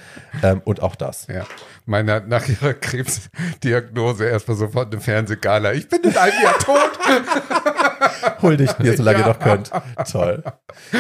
Ähm, 0.43 0.61
und 0.65 0.83
auch 0.83 0.97
das. 0.97 1.29
Ja, 1.29 1.47
meine 1.87 2.13
hat 2.13 2.29
nach 2.29 2.47
ihrer 2.49 2.75
Krebsdiagnose 2.75 4.27
erstmal 4.27 4.57
sofort 4.57 4.93
eine 4.93 5.01
Fernsehgala. 5.01 5.73
Ich 5.73 5.89
bin 5.89 6.01
in 6.03 6.17
einem 6.17 6.43
Jahr 6.43 6.59
tot. 6.59 6.99
Huldigt 8.43 8.79
mir, 8.81 8.97
solange 8.97 9.21
ihr 9.21 9.27
noch 9.27 9.39
könnt. 9.39 9.71
Toll. 10.11 10.43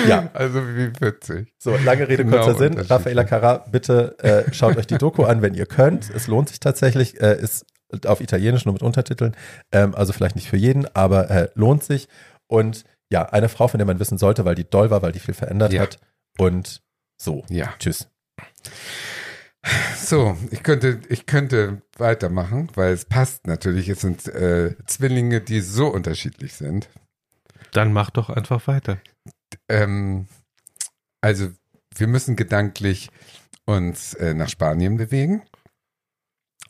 Ja, 0.09 0.31
Also 0.33 0.61
wie 0.67 0.93
witzig. 1.01 1.53
so, 1.59 1.77
lange 1.85 2.09
Rede, 2.09 2.25
Genau, 2.25 2.37
kurzer 2.45 2.59
Sinn. 2.59 2.79
Raffaella 2.79 3.23
Carrà, 3.23 3.69
bitte 3.71 4.17
äh, 4.21 4.53
schaut 4.53 4.77
euch 4.77 4.87
die 4.87 4.99
Doku 4.99 5.25
an, 5.25 5.43
wenn 5.43 5.55
ihr 5.55 5.67
könnt. 5.67 6.09
Es 6.15 6.27
lohnt 6.27 6.49
sich 6.49 6.61
tatsächlich, 6.61 7.21
äh, 7.21 7.39
ist 7.41 7.67
auf 8.07 8.21
Italienisch 8.21 8.65
nur 8.65 8.73
mit 8.75 8.83
Untertiteln. 8.83 9.37
Ähm, 9.73 9.95
also 9.95 10.13
vielleicht 10.13 10.35
nicht 10.37 10.49
für 10.49 10.57
jeden, 10.57 10.87
aber 10.95 11.31
äh, 11.31 11.49
lohnt 11.55 11.85
sich. 11.85 12.09
Und 12.49 12.85
ja, 13.11 13.27
eine 13.29 13.49
Frau, 13.49 13.69
von 13.69 13.79
der 13.79 13.87
man 13.87 14.01
wissen 14.01 14.19
sollte, 14.19 14.45
weil 14.45 14.55
die 14.57 14.69
doll 14.69 14.91
war, 14.91 15.03
weil 15.03 15.13
die 15.13 15.21
viel 15.21 15.35
verändert 15.35 15.73
Ja. 15.73 15.83
hat. 15.83 15.99
Und 16.39 16.83
so. 17.21 17.45
Ja. 17.49 17.73
Tschüss. 17.79 18.09
So, 19.97 20.37
ich 20.51 20.63
könnte, 20.63 21.01
ich 21.09 21.27
könnte 21.27 21.83
weitermachen, 21.99 22.71
weil 22.75 22.93
es 22.93 23.05
passt 23.05 23.47
natürlich. 23.47 23.89
Es 23.89 24.01
sind 24.01 24.27
äh, 24.29 24.77
Zwillinge, 24.87 25.41
die 25.41 25.61
so 25.61 25.89
unterschiedlich 25.89 26.55
sind. 26.55 26.89
Dann 27.73 27.93
mach 27.93 28.11
doch 28.11 28.31
einfach 28.31 28.67
weiter. 28.69 28.99
Ähm, 29.69 30.29
also 31.21 31.51
wir 31.95 32.07
müssen 32.07 32.37
gedanklich 32.37 33.11
uns 33.65 34.15
äh, 34.15 34.35
nach 34.35 34.49
Spanien 34.49 34.97
bewegen. 34.97 35.43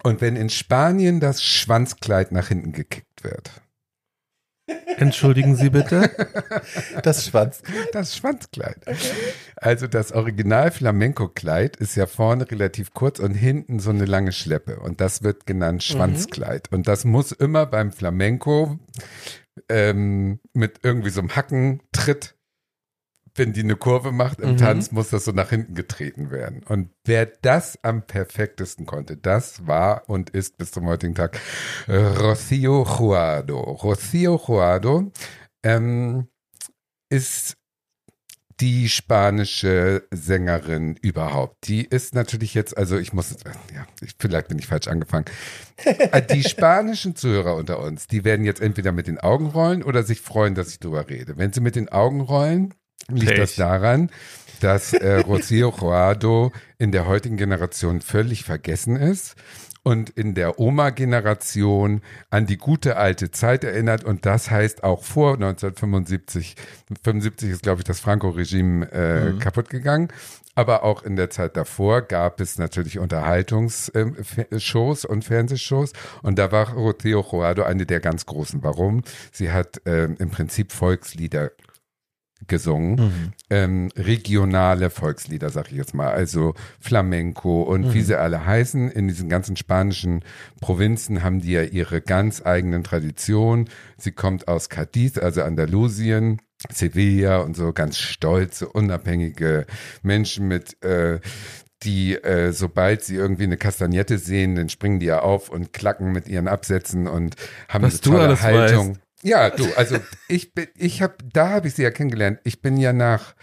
Und 0.03 0.21
wenn 0.21 0.37
in 0.37 0.51
Spanien 0.51 1.21
das 1.21 1.43
Schwanzkleid 1.43 2.33
nach 2.33 2.49
hinten 2.49 2.73
gekickt 2.73 3.25
wird, 3.25 3.51
Entschuldigen 4.97 5.57
Sie 5.57 5.71
bitte. 5.71 6.11
Das 7.03 7.27
Schwanz. 7.27 7.63
das 7.93 8.17
Schwanzkleid. 8.17 8.79
Also 9.57 9.87
das 9.87 10.13
Original 10.13 10.71
Flamenco-Kleid 10.71 11.77
ist 11.77 11.95
ja 11.95 12.07
vorne 12.07 12.51
relativ 12.51 12.95
kurz 12.95 13.19
und 13.19 13.35
hinten 13.35 13.79
so 13.79 13.91
eine 13.91 14.07
lange 14.07 14.33
Schleppe. 14.33 14.81
Und 14.81 15.01
das 15.01 15.23
wird 15.23 15.47
genannt 15.47 15.85
Schwanzkleid. 15.85 16.73
Und 16.73 16.89
das 16.89 17.05
muss 17.05 17.33
immer 17.33 17.67
beim 17.67 17.93
Flamenco 17.93 18.79
ähm, 19.69 20.41
mit 20.53 20.81
irgendwie 20.83 21.11
so 21.11 21.21
einem 21.21 21.37
Hackentritt, 21.37 22.35
wenn 23.39 23.53
die 23.53 23.61
eine 23.63 23.77
Kurve 23.77 24.13
macht 24.13 24.41
im 24.41 24.53
Mhm. 24.53 24.57
Tanz, 24.59 24.93
muss 24.93 25.11
das 25.11 25.25
so 25.25 25.33
nach 25.33 25.51
hinten 25.51 25.75
getreten 25.75 26.31
werden. 26.31 26.63
Und 26.69 26.91
wer 27.05 27.27
das 27.27 27.79
am 27.83 28.03
perfektesten 28.07 28.87
konnte, 28.87 29.17
das 29.17 29.67
war 29.67 30.09
und 30.09 30.31
ist 30.31 30.57
bis 30.59 30.71
zum 30.73 30.87
heutigen 30.87 31.15
Tag 31.15 31.39
äh, 31.87 31.93
Rocío 31.93 32.85
Juado. 32.99 33.61
Rocío 33.81 34.39
Juado 34.47 35.13
ähm, 35.63 36.29
ist 37.11 37.57
die 38.61 38.89
spanische 38.89 40.05
Sängerin 40.11 40.97
überhaupt. 41.03 41.69
Die 41.69 41.85
ist 41.85 42.15
natürlich 42.15 42.55
jetzt, 42.55 42.77
also 42.79 42.97
ich 42.97 43.13
muss, 43.13 43.37
ja, 43.75 43.87
ich, 44.01 44.15
vielleicht 44.19 44.49
bin 44.49 44.59
ich 44.59 44.67
falsch 44.67 44.89
angefangen. 44.89 45.27
Äh, 45.85 46.23
Die 46.23 46.43
spanischen 46.49 47.17
Zuhörer 47.17 47.55
unter 47.55 47.81
uns, 47.81 48.07
die 48.07 48.25
werden 48.25 48.47
jetzt 48.47 48.63
entweder 48.63 48.93
mit 48.93 49.09
den 49.09 49.19
Augen 49.19 49.47
rollen 49.49 49.83
oder 49.83 50.05
sich 50.05 50.23
freuen, 50.23 50.55
dass 50.55 50.71
ich 50.71 50.79
drüber 50.81 51.09
rede. 51.11 51.37
Wenn 51.37 51.53
sie 51.53 51.61
mit 51.61 51.77
den 51.77 51.91
Augen 51.91 52.23
rollen, 52.23 52.73
liegt 53.09 53.29
Pech. 53.29 53.39
das 53.39 53.55
daran, 53.57 54.11
dass 54.61 54.93
äh, 54.93 55.19
Rocío 55.27 55.73
Joado 55.79 56.53
in 56.79 56.93
der 56.93 57.07
heutigen 57.07 57.37
Generation 57.37 58.01
völlig 58.01 58.45
vergessen 58.45 58.97
ist 58.97 59.35
und 59.83 60.11
in 60.11 60.35
der 60.35 60.59
Oma-Generation 60.59 62.01
an 62.31 62.47
die 62.47 62.57
gute 62.57 62.97
alte 62.97 63.31
Zeit 63.31 63.63
erinnert 63.63 64.05
und 64.05 64.27
das 64.27 64.51
heißt 64.51 64.83
auch 64.83 65.05
vor 65.05 65.35
1975, 65.35 66.57
75 67.05 67.51
ist 67.51 67.63
glaube 67.63 67.83
ich 67.83 67.85
das 67.85 68.01
Franco-Regime 68.01 68.91
äh, 68.91 69.39
kaputt 69.39 69.71
gegangen, 69.71 70.09
aber 70.57 70.83
auch 70.83 71.05
in 71.05 71.15
der 71.15 71.31
Zeit 71.31 71.57
davor 71.57 72.03
gab 72.03 72.41
es 72.41 72.59
natürlich 72.59 72.99
Unterhaltungsshows 72.99 75.05
und 75.05 75.25
Fernsehshows 75.25 75.93
und 76.23 76.37
da 76.39 76.51
war 76.51 76.75
Rocío 76.75 77.25
Joado 77.31 77.63
eine 77.63 77.87
der 77.87 78.01
ganz 78.01 78.27
großen. 78.27 78.65
Warum? 78.65 79.05
Sie 79.31 79.53
hat 79.53 79.81
ähm, 79.85 80.17
im 80.19 80.31
Prinzip 80.31 80.73
Volkslieder 80.73 81.53
gesungen, 82.49 83.33
ähm, 83.51 83.91
regionale 83.97 84.91
Volkslieder, 84.91 85.51
sag 85.51 85.71
ich 85.71 85.77
jetzt 85.77 85.95
mal, 85.95 86.09
also 86.09 86.55
Flamenco 86.81 87.63
und 87.63 87.95
wie 87.95 88.03
sie 88.03 88.19
alle 88.19 88.45
heißen. 88.45 88.91
In 88.91 89.09
diesen 89.09 89.29
ganzen 89.29 89.57
spanischen 89.57 90.25
Provinzen 90.61 91.23
haben 91.23 91.41
die 91.41 91.53
ja 91.53 91.63
ihre 91.63 92.01
ganz 92.01 92.45
eigenen 92.45 92.85
Traditionen. 92.85 93.69
Sie 93.97 94.13
kommt 94.13 94.49
aus 94.49 94.69
Cadiz, 94.69 95.19
also 95.19 95.43
Andalusien, 95.43 96.41
Sevilla 96.73 97.39
und 97.39 97.57
so 97.57 97.73
ganz 97.73 97.99
stolze, 97.99 98.69
unabhängige 98.69 99.67
Menschen 100.03 100.49
mit 100.49 100.83
äh, 100.83 101.21
die, 101.83 102.15
äh, 102.15 102.53
sobald 102.53 103.05
sie 103.05 103.17
irgendwie 103.17 103.45
eine 103.45 103.57
Kastagnette 103.57 104.19
sehen, 104.19 104.55
dann 104.55 104.69
springen 104.69 104.99
die 104.99 105.07
ja 105.07 105.21
auf 105.21 105.51
und 105.51 105.73
klacken 105.73 106.13
mit 106.13 106.27
ihren 106.27 106.49
Absätzen 106.49 107.07
und 107.07 107.37
haben 107.69 107.85
Was 107.85 108.03
eine 108.03 108.17
tolle 108.17 108.41
Haltung. 108.41 108.91
weißt. 108.91 109.01
Ja, 109.27 109.51
du, 109.51 109.67
also 109.77 109.97
ich 110.29 110.55
bin, 110.55 110.69
ich 110.77 111.03
habe, 111.03 111.15
da 111.33 111.51
habe 111.51 111.69
ich 111.69 111.75
sie 111.75 111.83
ja 111.83 111.91
kennengelernt. 111.91 112.39
Ich 112.45 112.63
bin 112.63 112.77
ja 112.77 112.93
nach 112.93 113.35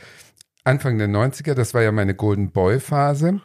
Anfang 0.63 0.97
der 0.97 1.09
90er, 1.09 1.55
das 1.55 1.73
war 1.73 1.81
ja 1.81 1.91
meine 1.91 2.15
Golden 2.15 2.51
Boy 2.51 2.79
Phase, 2.79 3.41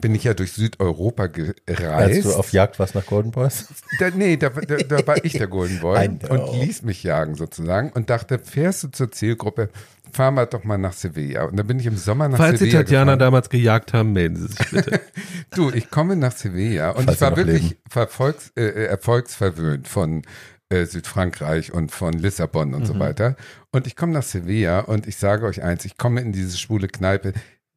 bin 0.00 0.14
ich 0.14 0.24
ja 0.24 0.34
durch 0.34 0.52
Südeuropa 0.52 1.24
Als 1.24 1.54
gereist. 1.66 2.24
du 2.26 2.34
auf 2.34 2.52
Jagd 2.52 2.78
warst 2.78 2.94
nach 2.94 3.06
Golden 3.06 3.30
Boys. 3.30 3.66
Da, 3.98 4.10
nee, 4.10 4.36
da, 4.36 4.50
da, 4.50 4.76
da 4.76 5.06
war 5.06 5.24
ich 5.24 5.32
der 5.32 5.48
Golden 5.48 5.80
Boy 5.80 6.08
und 6.28 6.60
ließ 6.60 6.82
mich 6.82 7.02
jagen 7.02 7.34
sozusagen 7.34 7.90
und 7.92 8.10
dachte, 8.10 8.38
fährst 8.38 8.84
du 8.84 8.88
zur 8.88 9.10
Zielgruppe, 9.10 9.70
fahr 10.12 10.30
mal 10.30 10.46
doch 10.46 10.62
mal 10.62 10.78
nach 10.78 10.92
Sevilla. 10.92 11.44
Und 11.44 11.56
dann 11.56 11.66
bin 11.66 11.80
ich 11.80 11.86
im 11.86 11.96
Sommer 11.96 12.28
nach 12.28 12.36
Falls 12.36 12.58
Sie 12.58 12.66
Sevilla 12.66 12.82
Tatjana 12.84 13.04
gefahren. 13.04 13.18
damals 13.18 13.48
gejagt 13.50 13.94
haben, 13.94 14.12
melden 14.12 14.36
Sie 14.36 14.48
sich 14.48 14.70
bitte. 14.70 15.00
Du, 15.54 15.70
ich 15.70 15.90
komme 15.90 16.14
nach 16.14 16.36
Sevilla 16.36 16.90
und 16.90 17.06
Falls 17.06 17.16
ich 17.16 17.20
war 17.22 17.36
wirklich 17.36 17.78
verfolgs, 17.88 18.52
äh, 18.54 18.64
äh, 18.64 18.84
erfolgsverwöhnt 18.84 19.88
von 19.88 20.22
äh, 20.70 20.84
Südfrankreich 20.84 21.72
und 21.72 21.90
von 21.92 22.12
Lissabon 22.14 22.74
und 22.74 22.82
Mhm. 22.82 22.86
so 22.86 22.98
weiter. 22.98 23.36
Und 23.72 23.86
ich 23.86 23.96
komme 23.96 24.12
nach 24.12 24.22
Sevilla 24.22 24.80
und 24.80 25.06
ich 25.06 25.16
sage 25.16 25.46
euch 25.46 25.62
eins, 25.62 25.84
ich 25.84 25.96
komme 25.96 26.20
in 26.20 26.32
diese 26.32 26.56
schwule 26.58 26.88
Kneipe, 26.88 27.32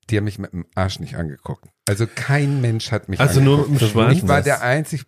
die 0.09 0.17
haben 0.17 0.25
mich 0.25 0.39
mit 0.39 0.51
dem 0.53 0.65
Arsch 0.75 0.99
nicht 0.99 1.15
angeguckt. 1.15 1.69
Also 1.87 2.05
kein 2.13 2.59
Mensch 2.61 2.91
hat 2.91 3.07
mich 3.07 3.19
Also 3.19 3.39
nur 3.39 3.65
angeguckt. 3.65 3.95
mit 3.95 3.95
dem. 3.95 4.11
Ich 4.11 4.27
war 4.27 4.37
das? 4.37 4.45
der 4.45 4.61
einzig 4.61 5.05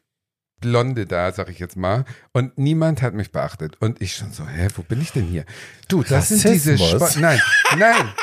Blonde 0.62 1.06
da, 1.06 1.32
sag 1.34 1.50
ich 1.50 1.60
jetzt 1.60 1.76
mal. 1.76 2.06
Und 2.32 2.58
niemand 2.58 3.02
hat 3.02 3.14
mich 3.14 3.32
beachtet. 3.34 3.76
Und 3.82 4.02
ich 4.02 4.16
schon 4.16 4.32
so, 4.32 4.48
hä, 4.48 4.68
wo 4.76 4.82
bin 4.84 5.02
ich 5.02 5.12
denn 5.12 5.26
hier? 5.26 5.44
Du, 5.90 6.04
das 6.04 6.30
sind 6.30 6.42
diese 6.46 6.74
Rassismus? 6.74 7.12
Spa 7.14 7.20
Nein, 7.20 7.42
nein. 7.78 8.14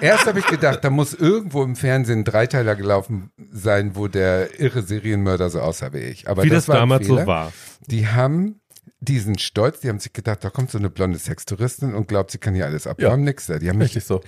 Erst 0.00 0.28
habe 0.28 0.38
ich 0.38 0.46
gedacht, 0.46 0.84
da 0.84 0.90
muss 0.90 1.12
irgendwo 1.12 1.64
im 1.64 1.74
Fernsehen 1.74 2.20
ein 2.20 2.24
Dreiteiler 2.24 2.76
gelaufen 2.76 3.32
sein, 3.50 3.96
wo 3.96 4.06
der 4.06 4.60
irre 4.60 4.82
Serienmörder 4.82 5.50
so 5.50 5.60
aussah 5.60 5.92
wie 5.92 5.98
ich. 5.98 6.28
Aber 6.28 6.44
Wie 6.44 6.48
das, 6.50 6.68
war 6.68 6.76
ein 6.76 6.82
damals 6.82 7.06
so 7.08 7.26
war. 7.26 7.52
Die 7.88 8.06
haben 8.06 8.60
diesen 9.00 9.38
Stolz, 9.38 9.80
die 9.80 9.88
haben 9.88 10.00
sich 10.00 10.12
gedacht, 10.12 10.42
da 10.42 10.50
kommt 10.50 10.70
so 10.70 10.78
eine 10.78 10.90
blonde 10.90 11.18
Sextouristin 11.18 11.94
und 11.94 12.08
glaubt, 12.08 12.30
sie 12.30 12.38
kann 12.38 12.54
hier 12.54 12.66
alles 12.66 12.86
ab. 12.86 13.00
Ja. 13.00 13.16
Nix 13.16 13.46
da. 13.46 13.58
Die 13.58 13.68
haben 13.68 13.78
mich 13.78 13.94
Richtig 13.94 14.04
so. 14.04 14.20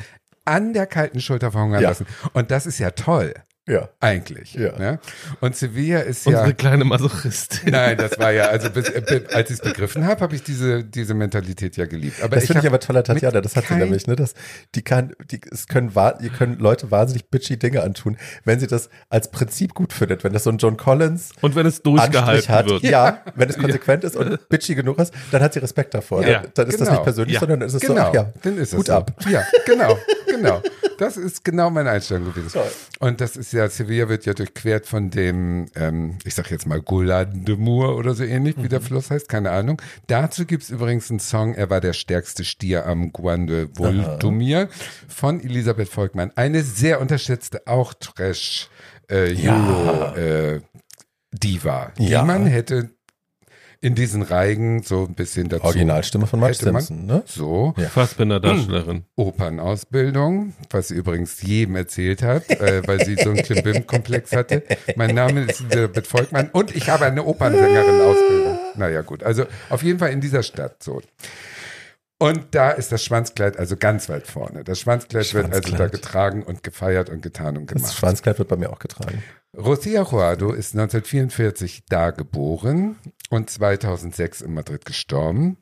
an 0.45 0.73
der 0.73 0.87
kalten 0.87 1.21
Schulter 1.21 1.51
verhungern 1.53 1.83
Ja. 1.83 1.89
lassen. 1.91 2.07
Und 2.33 2.51
das 2.51 2.67
ist 2.67 2.79
ja 2.79 2.91
toll, 2.93 3.35
Ja. 3.71 3.89
eigentlich. 4.01 4.55
Ja. 4.55 4.77
Ne? 4.79 4.99
Und 5.41 5.55
Sevilla 5.57 6.01
ist 6.01 6.27
Unsere 6.27 6.49
ja. 6.49 6.53
kleine 6.53 6.85
Masochistin. 6.85 7.71
Nein, 7.71 7.97
das 7.97 8.19
war 8.19 8.33
ja, 8.33 8.45
also 8.49 8.71
bis, 8.71 8.89
äh, 8.89 9.23
als 9.33 9.51
ich 9.51 9.57
es 9.59 9.63
begriffen 9.63 10.07
habe, 10.07 10.21
habe 10.21 10.35
ich 10.35 10.43
diese, 10.43 10.83
diese 10.85 11.15
Mentalität 11.15 11.77
ja 11.77 11.87
geliebt. 11.87 12.23
Aber 12.23 12.37
Das 12.37 12.47
finde 12.47 12.61
ich 12.63 12.67
aber 12.67 12.81
toll 12.81 12.97
an 12.97 13.05
Tatjana, 13.05 13.41
das 13.41 13.57
hat 13.57 13.67
sie 13.67 13.75
nämlich, 13.75 14.07
ne? 14.07 14.17
Das, 14.17 14.35
die 14.75 14.83
kann, 14.83 15.13
die, 15.31 15.41
es 15.51 15.67
können, 15.69 15.93
ihr 16.21 16.31
können 16.31 16.59
Leute 16.59 16.91
wahnsinnig 16.91 17.29
bitchy 17.31 17.59
Dinge 17.59 17.83
antun, 17.83 18.17
wenn 18.45 18.59
sie 18.61 18.67
das 18.67 18.91
als 19.09 19.31
Prinzip 19.31 19.75
gut 19.75 19.93
findet. 19.93 20.25
Wenn 20.25 20.33
das 20.33 20.45
so 20.45 20.51
ein 20.51 20.59
John 20.59 20.77
Collins 20.77 21.31
Und 21.41 21.55
wenn 21.55 21.67
es 21.67 21.83
durchgehalten 21.83 22.49
hat, 22.55 22.67
wird. 22.67 22.83
ja, 22.83 23.23
wenn 23.35 23.49
es 23.49 23.57
konsequent 23.59 24.05
ist 24.05 24.17
und 24.17 24.49
bitchy 24.49 24.75
genug 24.75 24.99
ist, 24.99 25.15
dann 25.31 25.43
hat 25.43 25.53
sie 25.55 25.61
Respekt 25.61 25.95
davor. 25.95 26.27
Ja, 26.27 26.41
dann, 26.41 26.51
dann 26.55 26.67
ist 26.69 26.81
das 26.81 26.89
genau. 26.89 26.91
nicht 26.93 27.05
persönlich, 27.05 27.35
Ja. 27.35 27.41
sondern 27.41 27.61
dann 27.61 27.69
ist 27.69 27.75
es 27.75 27.83
so, 27.83 27.95
Genau, 27.95 28.09
ach 28.09 28.15
ja, 28.15 28.33
dann 28.43 28.59
ist 28.59 28.73
es 28.73 28.77
gut 28.77 28.87
so. 28.87 28.93
ab. 28.95 29.13
Ja, 29.29 29.45
genau, 29.67 29.97
genau. 30.27 30.63
Das 30.99 31.17
ist 31.17 31.45
genau 31.45 31.71
meine 31.71 31.91
Einstellung 31.91 32.27
gewesen. 32.27 32.51
Toll. 32.53 32.71
Und 32.99 33.21
das 33.21 33.37
ist 33.37 33.53
ja, 33.53 33.60
Sevilla 33.69 34.09
wird 34.09 34.25
ja 34.27 34.33
durchquert 34.35 34.87
von 34.87 35.11
dem, 35.11 35.67
ähm, 35.75 36.19
ich 36.25 36.35
sag 36.35 36.51
jetzt 36.51 36.67
mal 36.67 36.81
Goulard 36.81 37.29
de 37.47 37.57
Mour 37.57 37.97
oder 37.97 38.15
so 38.15 38.25
ähnlich, 38.25 38.57
wie 38.57 38.63
Mhm. 38.63 38.69
der 38.71 38.81
Fluss 38.81 39.11
heißt, 39.11 39.29
keine 39.29 39.51
Ahnung. 39.51 39.81
Dazu 40.07 40.47
gibt's 40.47 40.71
übrigens 40.71 41.11
einen 41.11 41.21
Song, 41.21 41.55
er 41.55 41.69
war 41.71 41.81
der 41.81 41.93
stärkste 41.93 42.45
Stier 42.45 42.87
am 42.87 43.13
Guan 43.13 43.47
de 43.47 43.69
Voltumir 43.75 44.69
von 45.09 45.41
Elisabeth 45.41 45.89
Volkmann. 45.89 46.31
Eine 46.37 46.63
sehr 46.63 47.01
unterschätzte, 47.01 47.67
auch 47.67 47.93
Trash 47.95 48.69
äh, 49.09 49.35
Euro 49.49 50.15
äh, 50.17 50.61
Diva, 51.33 51.93
Ja. 51.99 52.21
die 52.23 52.27
man 52.27 52.47
hätte 52.47 52.91
in 53.83 53.95
diesen 53.95 54.21
Reigen 54.23 54.83
so 54.83 55.05
ein 55.09 55.15
bisschen 55.15 55.49
dazu. 55.49 55.65
Originalstimme 55.65 56.27
von 56.27 56.39
Marge 56.41 56.59
man- 56.71 56.83
Simpson, 56.83 57.07
ne? 57.07 57.23
So. 57.27 57.73
Ja. 57.79 57.89
Fassbinder-Darstellerin. 57.89 59.05
Opernausbildung, 59.17 60.53
was 60.71 60.89
sie 60.89 60.95
übrigens 60.95 61.41
jedem 61.43 61.77
erzählt 61.77 62.23
hat, 62.23 62.49
äh, 62.51 62.83
weil 62.87 63.05
sie 63.05 63.15
so 63.17 63.31
einen 63.31 63.43
Klimbim-Komplex 63.43 64.33
hatte. 64.33 64.63
Mein 64.97 65.15
Name 65.15 65.45
ist 65.45 65.61
Elisabeth 65.63 66.07
Volkmann 66.07 66.51
und 66.53 66.77
ich 66.77 66.91
habe 66.91 67.07
eine 67.07 67.25
Opernsängerin-Ausbildung. 67.25 68.59
Naja, 68.77 69.01
gut. 69.03 69.23
Also 69.23 69.45
auf 69.71 69.83
jeden 69.83 69.99
Fall 69.99 70.11
in 70.11 70.21
dieser 70.21 70.43
Stadt 70.43 70.83
so. 70.83 71.01
Und 72.23 72.55
da 72.55 72.71
ist 72.71 72.93
das 72.93 73.03
Schwanzkleid 73.03 73.59
also 73.59 73.79
ganz 73.79 74.11
weit 74.11 74.27
vorne. 74.27 74.63
Das 74.63 74.79
Schwanzkleid, 74.81 75.33
wird 75.33 75.47
also 75.47 75.61
da 75.61 75.69
Schwanzkleid. 75.69 75.93
getragen 75.93 76.43
und 76.43 76.63
gefeiert 76.63 77.09
und 77.09 77.23
getan 77.23 77.57
und 77.57 77.71
Das 77.71 77.77
gemacht. 77.77 77.95
Schwanzkleid 77.95 78.39
wird 78.39 78.49
bei 78.49 78.57
mir 78.57 78.71
auch 78.71 78.79
getragen. 78.79 79.23
Rosia 79.57 80.03
Juado 80.03 80.53
ist 80.53 80.75
1944 80.75 81.85
da 81.89 82.11
geboren 82.11 82.97
und 83.31 83.49
2006 83.49 84.43
in 84.43 84.53
Madrid 84.53 84.85
gestorben. 84.85 85.57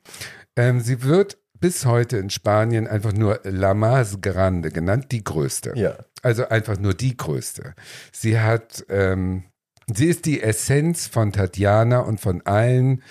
Ähm, 0.56 0.80
sie 0.80 1.04
wird 1.04 1.38
bis 1.60 1.86
heute 1.86 2.16
in 2.18 2.28
Spanien 2.28 2.88
einfach 2.88 3.12
nur 3.12 3.40
La 3.44 3.70
Más 3.70 4.20
Grande 4.20 4.70
genannt, 4.70 5.12
die 5.12 5.22
größte. 5.22 5.74
Ja. 5.76 5.96
Also 6.22 6.48
einfach 6.48 6.76
nur 6.76 6.94
die 6.94 7.16
größte. 7.16 7.74
Sie 8.10 8.40
hat, 8.40 8.84
ähm, 8.88 9.44
sie 9.86 10.06
ist 10.06 10.26
die 10.26 10.42
Essenz 10.42 11.06
von 11.06 11.32
Tatjana 11.32 12.00
und 12.00 12.20
von 12.20 12.42
allen 12.44 13.04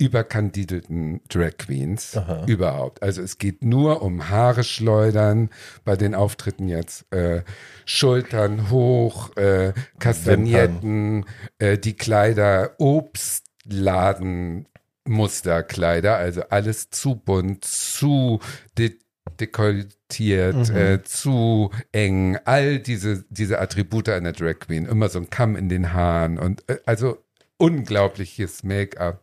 überkandidelten 0.00 1.20
Drag 1.28 1.58
Queens 1.58 2.16
Aha. 2.16 2.44
überhaupt. 2.46 3.02
Also 3.02 3.20
es 3.22 3.38
geht 3.38 3.62
nur 3.62 4.02
um 4.02 4.30
Haare 4.30 4.64
schleudern 4.64 5.50
bei 5.84 5.94
den 5.94 6.14
Auftritten 6.14 6.68
jetzt, 6.68 7.04
äh, 7.12 7.42
Schultern 7.84 8.70
hoch, 8.70 9.36
äh, 9.36 9.72
Kastagnetten, 9.98 11.26
äh, 11.58 11.76
die 11.78 11.94
Kleider, 11.94 12.72
Obstladen, 12.78 14.66
Musterkleider, 15.06 16.16
also 16.16 16.42
alles 16.48 16.90
zu 16.90 17.14
bunt, 17.16 17.64
zu 17.64 18.40
de 18.78 18.98
dekoltiert, 19.38 20.70
Mhm. 20.70 20.76
äh, 20.76 21.02
zu 21.02 21.70
eng, 21.92 22.36
all 22.44 22.78
diese, 22.78 23.24
diese 23.30 23.58
Attribute 23.60 24.08
einer 24.08 24.32
Drag 24.32 24.58
Queen, 24.58 24.86
immer 24.86 25.08
so 25.08 25.18
ein 25.18 25.30
Kamm 25.30 25.56
in 25.56 25.68
den 25.68 25.92
Haaren 25.92 26.38
und 26.38 26.68
äh, 26.68 26.78
also 26.84 27.18
unglaubliches 27.56 28.62
Make-up. 28.64 29.22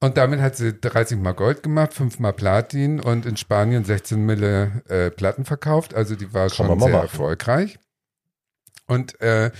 Und 0.00 0.16
damit 0.16 0.40
hat 0.40 0.56
sie 0.56 0.74
30 0.74 1.18
Mal 1.18 1.32
Gold 1.32 1.62
gemacht, 1.62 1.92
5 1.92 2.20
Mal 2.20 2.32
Platin 2.32 3.00
und 3.00 3.26
in 3.26 3.36
Spanien 3.36 3.84
16 3.84 4.24
Mille 4.24 4.82
äh, 4.88 5.10
Platten 5.10 5.44
verkauft. 5.44 5.94
Also 5.94 6.14
die 6.14 6.32
war 6.32 6.50
schon 6.50 6.68
man 6.68 6.78
mal 6.78 6.84
sehr 6.84 6.94
machen. 6.94 7.04
erfolgreich. 7.04 7.78
Und 8.86 9.20
äh, 9.20 9.50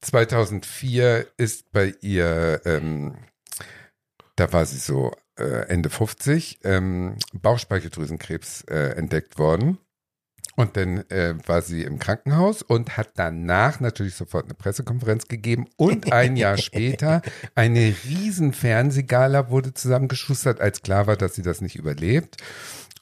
2004 0.00 1.26
ist 1.36 1.72
bei 1.72 1.94
ihr, 2.00 2.60
ähm, 2.64 3.18
da 4.36 4.52
war 4.52 4.64
sie 4.64 4.78
so 4.78 5.12
äh, 5.36 5.66
Ende 5.68 5.90
50, 5.90 6.60
ähm, 6.64 7.16
Bauchspeicheldrüsenkrebs 7.32 8.62
äh, 8.62 8.96
entdeckt 8.96 9.38
worden. 9.38 9.78
Und 10.60 10.76
dann 10.76 11.08
äh, 11.08 11.36
war 11.46 11.62
sie 11.62 11.84
im 11.84 11.98
Krankenhaus 11.98 12.60
und 12.60 12.98
hat 12.98 13.12
danach 13.14 13.80
natürlich 13.80 14.14
sofort 14.14 14.44
eine 14.44 14.52
Pressekonferenz 14.52 15.26
gegeben. 15.26 15.66
Und 15.78 16.12
ein 16.12 16.36
Jahr 16.36 16.58
später 16.58 17.22
eine 17.54 17.94
riesen 18.04 18.52
Fernsehgala 18.52 19.48
wurde 19.48 19.72
zusammengeschustert, 19.72 20.60
als 20.60 20.82
klar 20.82 21.06
war, 21.06 21.16
dass 21.16 21.34
sie 21.34 21.40
das 21.40 21.62
nicht 21.62 21.76
überlebt. 21.76 22.36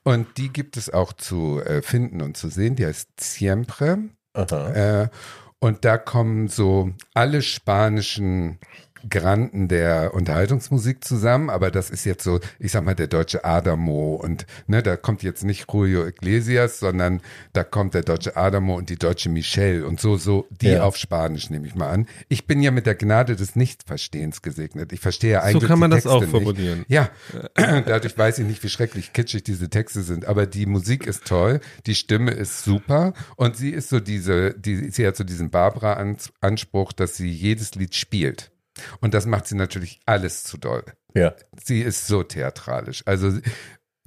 Und 0.04 0.38
die 0.38 0.52
gibt 0.52 0.76
es 0.76 0.88
auch 0.88 1.12
zu 1.12 1.60
äh, 1.60 1.82
finden 1.82 2.22
und 2.22 2.36
zu 2.36 2.48
sehen. 2.48 2.76
Die 2.76 2.86
heißt 2.86 3.08
Siempre. 3.18 4.04
Äh, 4.34 5.08
und 5.58 5.84
da 5.84 5.98
kommen 5.98 6.46
so 6.46 6.92
alle 7.12 7.42
spanischen 7.42 8.60
Granden 9.08 9.68
der 9.68 10.14
Unterhaltungsmusik 10.14 11.04
zusammen, 11.04 11.50
aber 11.50 11.70
das 11.70 11.90
ist 11.90 12.04
jetzt 12.04 12.24
so, 12.24 12.40
ich 12.58 12.72
sag 12.72 12.84
mal, 12.84 12.94
der 12.94 13.06
deutsche 13.06 13.44
Adamo 13.44 14.14
und 14.16 14.46
ne, 14.66 14.82
da 14.82 14.96
kommt 14.96 15.22
jetzt 15.22 15.44
nicht 15.44 15.66
Julio 15.72 16.06
Iglesias, 16.06 16.78
sondern 16.80 17.20
da 17.52 17.64
kommt 17.64 17.94
der 17.94 18.02
deutsche 18.02 18.36
Adamo 18.36 18.76
und 18.76 18.90
die 18.90 18.96
deutsche 18.98 19.28
Michelle 19.28 19.86
und 19.86 20.00
so, 20.00 20.16
so, 20.16 20.46
die 20.50 20.68
Ja. 20.68 20.82
auf 20.82 20.96
Spanisch 20.96 21.50
nehme 21.50 21.66
ich 21.66 21.74
mal 21.74 21.88
an. 21.90 22.06
Ich 22.28 22.46
bin 22.46 22.60
ja 22.62 22.70
mit 22.70 22.86
der 22.86 22.94
Gnade 22.94 23.36
des 23.36 23.56
Nichtverstehens 23.56 24.42
gesegnet. 24.42 24.92
Ich 24.92 25.00
verstehe 25.00 25.32
ja 25.32 25.40
eigentlich 25.42 25.62
So 25.62 25.68
kann 25.68 25.78
man 25.78 25.90
die 25.90 25.96
das 25.96 26.06
auch 26.06 26.20
Texte 26.20 26.36
nicht. 26.36 26.44
formulieren. 26.44 26.84
Ja, 26.88 27.10
dadurch 27.54 28.16
weiß 28.16 28.38
ich 28.40 28.46
nicht, 28.46 28.62
wie 28.62 28.68
schrecklich 28.68 29.12
kitschig 29.12 29.44
diese 29.44 29.68
Texte 29.70 30.02
sind, 30.02 30.26
aber 30.26 30.46
die 30.46 30.66
Musik 30.66 31.06
ist 31.06 31.26
toll, 31.26 31.60
die 31.86 31.94
Stimme 31.94 32.30
ist 32.32 32.64
super 32.64 33.12
und 33.36 33.56
sie 33.56 33.70
ist 33.70 33.88
so 33.88 34.00
diese, 34.00 34.54
die, 34.54 34.90
sie 34.90 35.06
hat 35.06 35.16
so 35.16 35.24
diesen 35.24 35.50
Barbara-Anspruch, 35.50 36.92
dass 36.92 37.16
sie 37.16 37.30
jedes 37.30 37.74
Lied 37.74 37.94
spielt. 37.94 38.50
Und 39.00 39.14
das 39.14 39.26
macht 39.26 39.46
sie 39.46 39.56
natürlich 39.56 40.00
alles 40.06 40.44
zu 40.44 40.58
doll. 40.58 40.84
Ja. 41.14 41.34
Sie 41.62 41.80
ist 41.80 42.06
so 42.06 42.22
theatralisch. 42.22 43.02
Also 43.06 43.32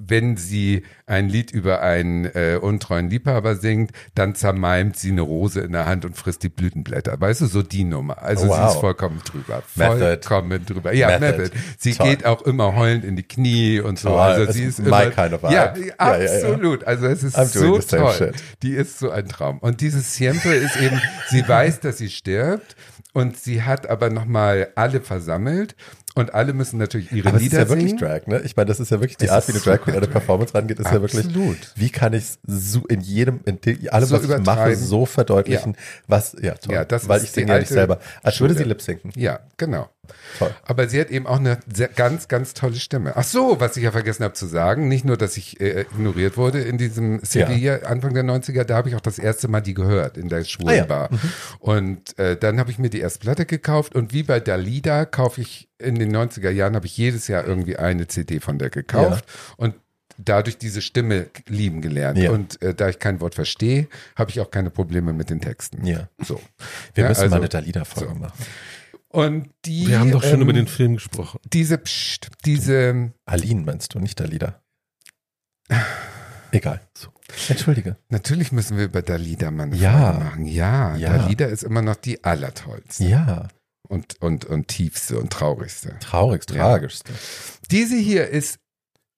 wenn 0.04 0.36
sie 0.36 0.84
ein 1.06 1.30
Lied 1.30 1.52
über 1.52 1.82
einen 1.82 2.26
äh, 2.26 2.58
untreuen 2.60 3.10
Liebhaber 3.12 3.56
singt, 3.56 3.92
dann 4.16 4.34
zermalmt 4.34 4.98
sie 4.98 5.12
eine 5.12 5.22
Rose 5.22 5.62
in 5.62 5.74
der 5.74 5.86
Hand 5.86 6.06
und 6.06 6.18
frisst 6.18 6.42
die 6.42 6.50
Blütenblätter. 6.50 7.22
Weißt 7.22 7.42
du, 7.42 7.46
so 7.46 7.62
die 7.62 7.84
Nummer. 7.84 8.20
Also 8.22 8.48
Oh, 8.48 8.54
sie 8.54 8.60
wow. 8.60 8.74
ist 8.74 8.80
vollkommen 8.80 9.22
drüber. 9.24 9.62
Method. 9.76 10.00
Vollkommen 10.00 10.66
drüber. 10.66 10.94
Ja, 10.94 11.20
Method. 11.20 11.44
Method. 11.44 11.58
Sie 11.78 11.94
Toll. 11.94 12.10
geht 12.10 12.26
auch 12.26 12.42
immer 12.42 12.76
heulend 12.76 13.06
in 13.06 13.16
die 13.16 13.22
Knie 13.24 13.80
und 13.80 14.00
so. 14.00 14.10
Toll. 14.10 14.20
Also 14.20 14.52
sie 14.52 14.64
ist 14.64 14.80
immer, 14.80 15.06
kind 15.12 15.34
of 15.34 15.44
ja, 15.44 15.52
Ja, 15.52 15.76
ja, 15.78 15.86
ja. 15.86 15.94
absolut. 15.98 16.84
Also 16.86 17.06
es 17.06 17.22
ist 17.22 17.38
I'm 17.38 17.46
so 17.46 17.78
toll. 17.78 18.32
Die 18.64 18.72
ist 18.74 18.98
so 18.98 19.12
ein 19.12 19.28
Traum. 19.28 19.60
Und 19.60 19.82
dieses 19.82 20.16
Siempre 20.16 20.56
ist 20.56 20.78
eben, 20.78 21.00
sie 21.30 21.48
weiß, 21.48 21.80
dass 21.82 22.00
sie 22.00 22.10
stirbt 22.10 22.76
und 23.14 23.38
sie 23.38 23.64
hat 23.64 23.90
aber 23.90 24.10
nochmal 24.10 24.70
alle 24.76 25.02
versammelt 25.02 25.76
und 26.16 26.34
alle 26.34 26.54
müssen 26.54 26.78
natürlich 26.78 27.12
ihre 27.12 27.30
Aber 27.30 27.38
es 27.38 27.44
ist 27.44 27.52
Lieder 27.52 27.64
ja 27.64 27.70
wirklich 27.70 27.90
singen. 27.90 28.00
Drag, 28.00 28.28
ne? 28.28 28.42
Ich 28.44 28.56
meine, 28.56 28.68
das 28.68 28.80
ist 28.80 28.92
ja 28.92 29.00
wirklich 29.00 29.18
die 29.18 29.26
Es 29.26 29.32
Art, 29.32 29.48
ist 29.48 29.50
wie 29.50 29.54
eine 29.54 29.62
Drag 29.62 29.84
Queen 29.84 29.96
an 29.96 30.04
eine 30.04 30.12
Performance 30.12 30.54
rangeht, 30.54 30.80
ist 30.80 30.92
ja 30.92 31.02
wirklich, 31.02 31.26
Absolut. 31.26 31.74
wie 31.76 31.90
kann 31.90 32.14
ich 32.14 32.26
so 32.46 32.86
in 32.88 33.02
jedem, 33.02 33.40
in 33.46 33.60
allem, 33.90 34.06
So 34.06 34.16
was 34.16 34.24
ich 34.24 34.46
mache, 34.46 34.76
so 34.76 35.06
verdeutlichen, 35.06 35.78
was, 36.08 36.36
ja, 36.42 36.56
toll. 36.56 36.76
Ja, 36.76 36.86
das 36.86 37.08
Weil 37.08 37.20
ist 37.20 37.26
ich 37.26 37.32
singe 37.32 37.54
ja 37.54 37.60
nicht 37.60 37.70
selber. 37.70 38.00
Als 38.24 38.40
würde 38.42 38.56
sie 38.56 38.64
lip 38.64 38.82
sinken. 38.82 39.12
Ja, 39.16 39.40
genau. 39.58 39.90
Toll. 40.40 40.54
Aber 40.66 40.88
sie 40.90 41.00
hat 41.00 41.10
eben 41.12 41.28
auch 41.28 41.40
eine 41.40 41.60
sehr, 41.72 41.88
ganz, 41.88 42.28
ganz 42.28 42.54
tolle 42.54 42.76
Stimme. 42.76 43.14
Ach 43.16 43.24
so, 43.24 43.60
was 43.60 43.78
ich 43.78 43.84
ja 43.84 43.92
vergessen 43.92 44.24
habe 44.24 44.34
zu 44.34 44.46
sagen, 44.48 44.88
nicht 44.88 45.06
nur, 45.06 45.16
dass 45.16 45.38
ich 45.38 45.62
äh, 45.62 45.82
ignoriert 45.82 46.38
wurde 46.38 46.62
in 46.62 46.78
diesem 46.78 47.20
Sevilla 47.24 47.78
Anfang 47.88 48.14
der 48.14 48.24
90er, 48.24 48.64
da 48.64 48.76
habe 48.78 48.90
ich 48.90 48.96
auch 48.96 49.02
das 49.02 49.20
erste 49.20 49.48
Mal 49.48 49.62
die 49.62 49.74
gehört 49.74 50.18
in 50.18 50.28
der 50.30 50.44
Schwulenbar. 50.44 51.10
Ah, 51.12 51.16
ja. 51.16 51.20
Und 51.60 52.18
äh, 52.18 52.36
dann 52.36 52.60
habe 52.60 52.72
ich 52.72 52.80
mir 52.80 52.90
die 52.90 53.00
erste 53.00 53.20
Platte 53.20 53.46
gekauft 53.46 53.94
und 53.96 54.12
wie 54.14 54.24
bei 54.24 54.40
Dalida 54.40 55.06
kaufe 55.06 55.42
ich 55.42 55.70
in 55.78 55.96
den 55.96 56.16
90er 56.16 56.50
Jahren, 56.50 56.76
habe 56.76 56.88
ich 56.88 56.98
jedes 56.98 57.28
Jahr 57.28 57.46
irgendwie 57.46 57.78
eine 57.78 58.08
CD 58.08 58.40
von 58.40 58.58
der 58.58 58.70
gekauft 58.70 59.26
und 59.58 59.76
dadurch 60.18 60.58
diese 60.58 60.82
Stimme 60.82 61.28
lieben 61.48 61.82
gelernt. 61.82 62.18
Ja. 62.18 62.32
Und 62.32 62.62
äh, 62.62 62.74
da 62.74 62.90
ich 62.90 63.00
kein 63.00 63.22
Wort 63.22 63.34
verstehe, 63.36 63.88
habe 64.16 64.30
ich 64.32 64.40
auch 64.40 64.52
keine 64.52 64.70
Probleme 64.70 65.14
mit 65.14 65.30
den 65.30 65.42
Texten. 65.42 65.86
Ja. 65.86 66.10
So. 66.24 66.42
Wir 66.94 67.04
Ja, 67.04 67.10
müssen 67.10 67.22
also- 67.22 67.30
mal 67.36 67.38
eine 67.42 67.50
Dalida-Folge 67.50 68.14
so. 68.14 68.20
machen. 68.20 68.34
Und 69.12 69.50
die, 69.66 69.88
Wir 69.88 70.00
haben 70.00 70.12
doch 70.12 70.24
schon 70.24 70.36
ähm, 70.36 70.42
über 70.42 70.54
den 70.54 70.68
Film 70.68 70.94
gesprochen. 70.96 71.40
diese, 71.52 71.78
Psst, 71.78 72.30
diese, 72.46 73.12
Aline 73.26 73.62
meinst 73.64 73.94
du, 73.94 74.00
nicht 74.00 74.20
Dalida? 74.20 74.62
Egal. 76.52 76.82
So. 76.98 77.10
Entschuldige. 77.48 77.96
natürlich 78.10 78.52
müssen 78.52 78.76
wir 78.78 78.86
über 78.86 79.02
Dalida 79.02 79.52
mal 79.52 79.64
eine 79.64 79.76
Ja. 79.78 80.14
Machen. 80.14 80.46
Ja, 80.46 80.96
Ja. 80.98 81.18
Dalida 81.18 81.46
ist 81.46 81.64
immer 81.64 81.82
noch 81.82 81.96
die 81.96 82.24
allertollste 82.26 83.06
Ja. 83.06 83.48
und, 83.88 84.22
und, 84.22 84.44
und 84.46 84.68
tiefste 84.68 85.18
und 85.20 85.32
traurigste. 85.32 85.96
Traurigst, 86.00 86.52
Ja. 86.52 86.58
tragischste. 86.58 87.14
Diese 87.70 87.96
hier 87.96 88.28
ist 88.28 88.60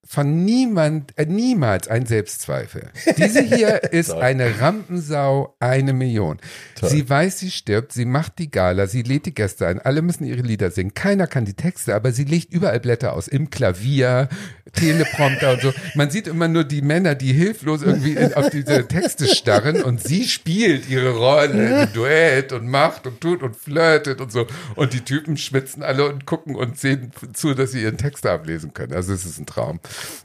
von 0.06 0.44
niemand, 0.44 1.18
äh, 1.18 1.26
niemals 1.26 1.88
ein 1.88 2.06
Selbstzweifel. 2.06 2.90
Diese 3.18 3.42
hier 3.42 3.84
ist 3.94 4.12
eine 4.12 4.60
Rampensau, 4.60 5.56
eine 5.60 5.94
Million. 5.94 6.40
Toll. 6.76 6.90
Sie 6.90 7.10
weiß, 7.10 7.40
sie 7.40 7.52
stirbt, 7.52 7.94
sie 7.94 8.06
macht 8.06 8.38
die 8.38 8.52
Gala, 8.52 8.88
sie 8.88 9.02
lädt 9.02 9.26
die 9.26 9.34
Gäste 9.34 9.66
ein, 9.66 9.80
alle 9.80 10.02
müssen 10.02 10.26
ihre 10.26 10.42
Lieder 10.42 10.72
singen. 10.72 10.94
Keiner 10.94 11.26
kann 11.26 11.46
die 11.46 11.54
Texte, 11.54 11.96
aber 11.96 12.12
sie 12.12 12.26
legt 12.26 12.54
überall 12.54 12.82
Blätter 12.82 13.14
aus, 13.14 13.30
im 13.30 13.50
Klavier, 13.50 14.28
Teleprompter 14.74 15.54
und 15.54 15.62
so. 15.62 15.74
Man 15.96 16.10
sieht 16.10 16.28
immer 16.28 16.48
nur 16.48 16.64
die 16.64 16.82
Männer, 16.82 17.16
die 17.16 17.32
hilflos 17.32 17.82
irgendwie 17.82 18.14
in, 18.14 18.34
auf 18.34 18.50
diese 18.50 18.88
Texte 18.88 19.28
starren 19.28 19.84
und 19.84 20.04
sie 20.04 20.26
spielt 20.26 20.90
ihre 20.90 21.12
Rolle 21.12 21.84
im 21.84 21.94
Duett 21.94 22.52
und 22.52 22.68
macht 22.68 23.08
und 23.08 23.22
tut 23.22 23.42
und 23.42 23.56
flirtet 23.56 24.20
und 24.20 24.32
so. 24.32 24.48
Und 24.76 24.94
die 24.94 25.02
Typen 25.02 25.38
schwitzen 25.38 25.82
alle 25.82 26.10
und 26.10 26.26
gucken 26.26 26.56
und 26.56 26.78
sehen 26.78 27.12
zu, 27.34 27.54
dass 27.54 27.72
sie 27.72 27.84
ihren 27.84 27.98
Text 27.98 28.26
ablesen 28.26 28.74
können. 28.74 28.94
Also 28.94 29.14
es 29.14 29.26
ist 29.26 29.40
ein 29.40 29.46
Traum. 29.46 29.80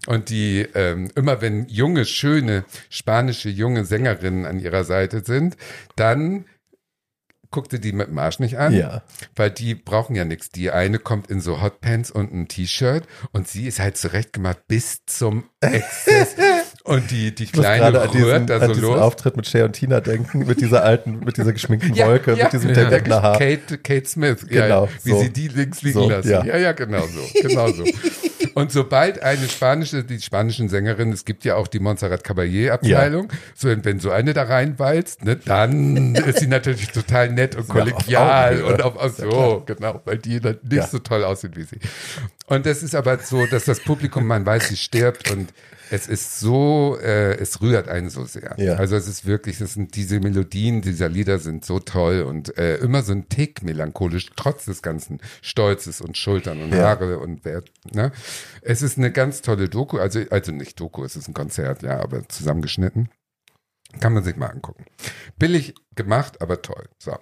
Und 0.06 0.28
die, 0.30 0.66
ähm, 0.74 1.10
immer 1.14 1.40
wenn 1.40 1.66
junge, 1.68 2.04
schöne, 2.04 2.64
spanische 2.90 3.48
junge 3.48 3.84
Sängerinnen 3.84 4.46
an 4.46 4.58
ihrer 4.60 4.84
Seite 4.84 5.22
sind, 5.24 5.56
dann 5.96 6.44
guckte 7.50 7.80
die 7.80 7.92
mit 7.92 8.08
dem 8.08 8.18
Arsch 8.18 8.40
nicht 8.40 8.58
an, 8.58 8.74
Ja. 8.74 9.02
weil 9.34 9.50
die 9.50 9.74
brauchen 9.74 10.14
ja 10.14 10.26
nichts. 10.26 10.50
Die 10.50 10.70
eine 10.70 10.98
kommt 10.98 11.30
in 11.30 11.40
so 11.40 11.62
Hotpants 11.62 12.10
und 12.10 12.30
ein 12.34 12.46
T-Shirt 12.46 13.04
und 13.32 13.48
sie 13.48 13.66
ist 13.66 13.80
halt 13.80 13.96
zurechtgemacht 13.96 14.58
bis 14.68 15.06
zum 15.06 15.44
Exzess. 15.62 16.36
und 16.84 17.10
die, 17.10 17.34
die 17.34 17.44
Ich 17.44 17.52
Kleine 17.52 17.98
an 18.02 18.10
diesen, 18.10 18.24
rührt 18.28 18.50
da 18.50 18.56
an 18.56 18.60
so 18.68 18.74
diesen 18.74 18.82
los. 18.82 18.98
Auftritt 19.00 19.36
mit 19.38 19.46
Cher 19.46 19.64
und 19.64 19.72
Tina 19.72 20.00
denken, 20.00 20.46
mit 20.46 20.60
dieser 20.60 20.84
alten, 20.84 21.20
mit 21.20 21.38
dieser 21.38 21.54
geschminkten 21.54 21.96
Wolke, 21.96 22.36
mit 22.36 22.52
diesem 22.52 22.74
ja, 22.74 23.22
Haar. 23.22 23.38
Kate, 23.38 23.78
Kate 23.78 24.06
Smith, 24.06 24.44
ja, 24.50 24.64
Genau, 24.64 24.84
ja, 24.84 24.90
wie 25.04 25.10
so. 25.10 25.20
sie 25.22 25.30
die 25.30 25.48
links 25.48 25.80
liegen 25.80 25.98
So, 26.00 26.10
lassen. 26.10 26.28
ja. 26.30 26.44
Ja. 26.44 26.56
ja, 26.58 26.72
genau 26.72 27.06
so, 27.06 27.40
genau 27.40 27.68
so. 27.72 27.84
Und 28.58 28.72
sobald 28.72 29.22
eine 29.22 29.48
spanische, 29.48 30.02
die 30.04 30.20
spanischen 30.20 30.68
Sängerinnen, 30.68 31.14
es 31.14 31.24
gibt 31.24 31.44
ja 31.44 31.54
auch 31.54 31.68
die 31.68 31.78
Montserrat 31.78 32.24
Caballé 32.24 32.70
Abteilung, 32.70 33.32
so, 33.54 33.68
wenn 33.68 34.00
so 34.00 34.10
eine 34.10 34.34
da 34.34 34.42
reinwalzt, 34.42 35.24
ne, 35.24 35.36
dann 35.36 36.14
ist 36.26 36.40
sie 36.40 36.48
natürlich 36.48 36.88
total 36.88 37.30
nett 37.30 37.54
und 37.54 37.68
Ja, 37.68 37.74
auf 37.74 37.78
kollegial 37.78 38.54
Augenhöhe. 38.56 38.72
und 38.74 38.82
auf, 38.82 38.96
auf 38.96 39.18
ja 39.18 39.24
so, 39.30 39.62
genau, 39.64 40.00
weil 40.04 40.18
die 40.18 40.40
dann 40.40 40.58
nicht 40.62 40.72
Ja. 40.72 40.86
so 40.86 40.98
toll 40.98 41.22
aussieht 41.24 41.56
wie 41.56 41.62
sie. 41.64 41.78
Und 42.46 42.66
das 42.66 42.82
ist 42.82 42.94
aber 42.94 43.18
so, 43.18 43.46
dass 43.46 43.64
das 43.64 43.80
Publikum, 43.80 44.26
man 44.26 44.44
weiß, 44.44 44.68
sie 44.68 44.76
stirbt 44.76 45.30
und 45.30 45.50
Es 45.90 46.06
ist 46.06 46.40
so, 46.40 46.98
äh, 47.00 47.36
es 47.38 47.60
rührt 47.60 47.88
einen 47.88 48.10
so 48.10 48.24
sehr. 48.24 48.54
Ja. 48.58 48.74
Also 48.74 48.96
es 48.96 49.08
ist 49.08 49.26
wirklich, 49.26 49.58
das 49.58 49.74
sind 49.74 49.96
diese 49.96 50.20
Melodien 50.20 50.82
dieser 50.82 51.08
Lieder 51.08 51.38
sind 51.38 51.64
so 51.64 51.80
toll 51.80 52.22
und 52.22 52.56
äh, 52.58 52.76
immer 52.76 53.02
so 53.02 53.12
ein 53.12 53.28
Tick 53.28 53.62
melancholisch, 53.62 54.30
trotz 54.36 54.64
des 54.66 54.82
ganzen 54.82 55.20
Stolzes 55.42 56.00
und 56.00 56.16
Schultern 56.16 56.62
und 56.62 56.72
Ja. 56.72 56.88
Haare 56.88 57.18
und 57.18 57.44
wer, 57.44 57.62
ne? 57.92 58.12
Es 58.62 58.82
ist 58.82 58.98
eine 58.98 59.12
ganz 59.12 59.42
tolle 59.42 59.68
Doku, 59.68 59.98
also, 59.98 60.20
also 60.30 60.52
nicht 60.52 60.78
Doku, 60.80 61.04
es 61.04 61.16
ist 61.16 61.28
ein 61.28 61.34
Konzert, 61.34 61.82
ja, 61.82 62.00
aber 62.00 62.28
zusammengeschnitten. 62.28 63.08
Kann 64.00 64.12
man 64.12 64.22
sich 64.22 64.36
mal 64.36 64.48
angucken. 64.48 64.84
Billig 65.38 65.74
gemacht, 65.94 66.42
aber 66.42 66.60
toll. 66.60 66.88
So. 66.98 67.16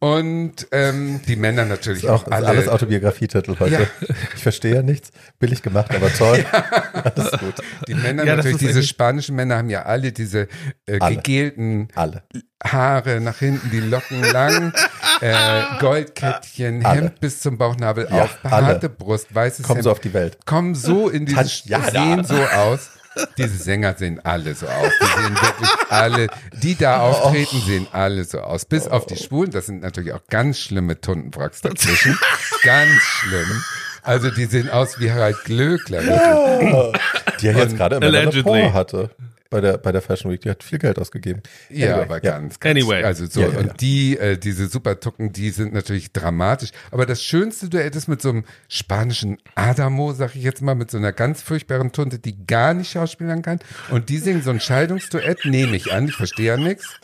Und 0.00 0.68
ähm, 0.70 1.20
die 1.26 1.34
Männer 1.34 1.64
natürlich 1.64 2.04
Ist 2.04 2.08
auch 2.08 2.22
auch 2.22 2.26
ist 2.28 2.32
alle. 2.32 2.46
alles 2.46 2.68
Autobiografietitel 2.68 3.56
heute. 3.58 3.88
Ja. 4.00 4.06
Ich 4.36 4.42
verstehe 4.44 4.76
ja 4.76 4.82
nichts. 4.82 5.10
Billig 5.40 5.60
gemacht, 5.60 5.92
aber 5.92 6.12
toll. 6.12 6.44
Alles 6.92 7.32
gut. 7.32 7.54
Die 7.88 7.94
Männer 7.94 8.22
Ja, 8.24 8.36
natürlich, 8.36 8.58
diese 8.58 8.84
spanischen 8.84 9.34
Männer 9.34 9.56
haben 9.58 9.70
ja 9.70 9.82
alle 9.82 10.12
diese 10.12 10.46
äh, 10.86 11.00
Alle. 11.00 11.16
gegelten 11.16 11.88
Alle. 11.96 12.22
Haare 12.64 13.20
nach 13.20 13.38
hinten, 13.38 13.70
die 13.70 13.80
Locken 13.80 14.22
lang, 14.22 14.72
äh, 15.20 15.34
Goldkettchen, 15.80 16.84
Alle. 16.86 17.00
Hemd 17.02 17.20
bis 17.20 17.40
zum 17.40 17.58
Bauchnabel 17.58 18.06
Ja, 18.08 18.22
auf, 18.24 18.38
behaarte 18.40 18.78
alle. 18.86 18.88
Brust, 18.90 19.34
weißes 19.34 19.66
Kommen 19.66 19.76
Hemd. 19.78 19.84
so 19.84 19.90
auf 19.90 20.00
die 20.00 20.14
Welt. 20.14 20.38
kommen 20.46 20.76
so 20.76 21.08
in 21.08 21.26
dieses, 21.26 21.64
Tatjana. 21.64 21.90
sehen 21.90 22.24
so 22.24 22.34
aus. 22.56 22.90
Diese 23.36 23.56
Sänger 23.56 23.94
sehen 23.96 24.20
alle 24.24 24.54
so 24.54 24.66
aus. 24.66 24.92
Die 25.00 25.22
sehen 25.22 25.34
wirklich 25.34 25.70
alle, 25.90 26.26
die 26.62 26.74
da 26.76 27.00
auftreten, 27.00 27.60
sehen 27.66 27.86
alle 27.92 28.24
so 28.24 28.40
aus. 28.40 28.64
Bis 28.64 28.88
auf 28.88 29.06
die 29.06 29.16
Schwulen, 29.16 29.50
das 29.50 29.66
sind 29.66 29.82
natürlich 29.82 30.12
auch 30.12 30.26
ganz 30.28 30.58
schlimme 30.58 31.00
Tuntenwracks 31.00 31.60
dazwischen. 31.60 32.18
ganz 32.62 32.90
schlimm. 33.02 33.62
Also 34.02 34.30
die 34.30 34.46
sehen 34.46 34.70
aus 34.70 34.98
wie 35.00 35.10
Harald 35.10 35.36
Glöckler. 35.44 36.02
wirklich. 36.04 37.00
Die 37.40 37.48
er 37.48 37.56
jetzt 37.56 37.72
Und 37.72 37.76
gerade 37.76 37.96
im. 37.96 38.02
Allegedly. 38.02 38.70
hatte. 38.72 39.10
Bei 39.50 39.60
der, 39.62 39.78
bei 39.78 39.92
der 39.92 40.02
Fashion 40.02 40.30
Week. 40.30 40.42
Die 40.42 40.50
hat 40.50 40.62
viel 40.62 40.78
Geld 40.78 40.98
ausgegeben. 40.98 41.42
Ja, 41.70 41.94
Anyway, 41.94 42.02
aber 42.04 42.20
ganz, 42.20 42.60
ganz 42.60 42.76
Anyway. 42.78 43.02
Also 43.02 43.24
so, 43.26 43.40
Ja, 43.40 43.46
ja, 43.48 43.52
ja. 43.54 43.58
und 43.60 43.80
die, 43.80 44.18
äh, 44.18 44.36
diese 44.36 44.68
Supertucken, 44.68 45.32
die 45.32 45.50
sind 45.50 45.72
natürlich 45.72 46.12
dramatisch. 46.12 46.70
Aber 46.90 47.06
das 47.06 47.22
schönste 47.22 47.70
Duett 47.70 47.96
ist 47.96 48.08
mit 48.08 48.20
so 48.20 48.28
einem 48.28 48.44
spanischen 48.68 49.38
Adamo, 49.54 50.12
sag 50.12 50.36
ich 50.36 50.42
jetzt 50.42 50.60
mal, 50.60 50.74
mit 50.74 50.90
so 50.90 50.98
einer 50.98 51.12
ganz 51.12 51.40
furchtbaren 51.40 51.92
Tunte, 51.92 52.18
die 52.18 52.46
gar 52.46 52.74
nicht 52.74 52.90
schauspielern 52.90 53.40
kann. 53.42 53.58
Und 53.90 54.10
die 54.10 54.18
singen 54.18 54.42
so 54.42 54.50
ein 54.50 54.60
Scheidungsduett, 54.60 55.44
nehme 55.46 55.76
ich 55.76 55.92
an, 55.92 56.08
ich 56.08 56.14
verstehe 56.16 56.46
ja 56.46 56.56
nichts. 56.58 56.98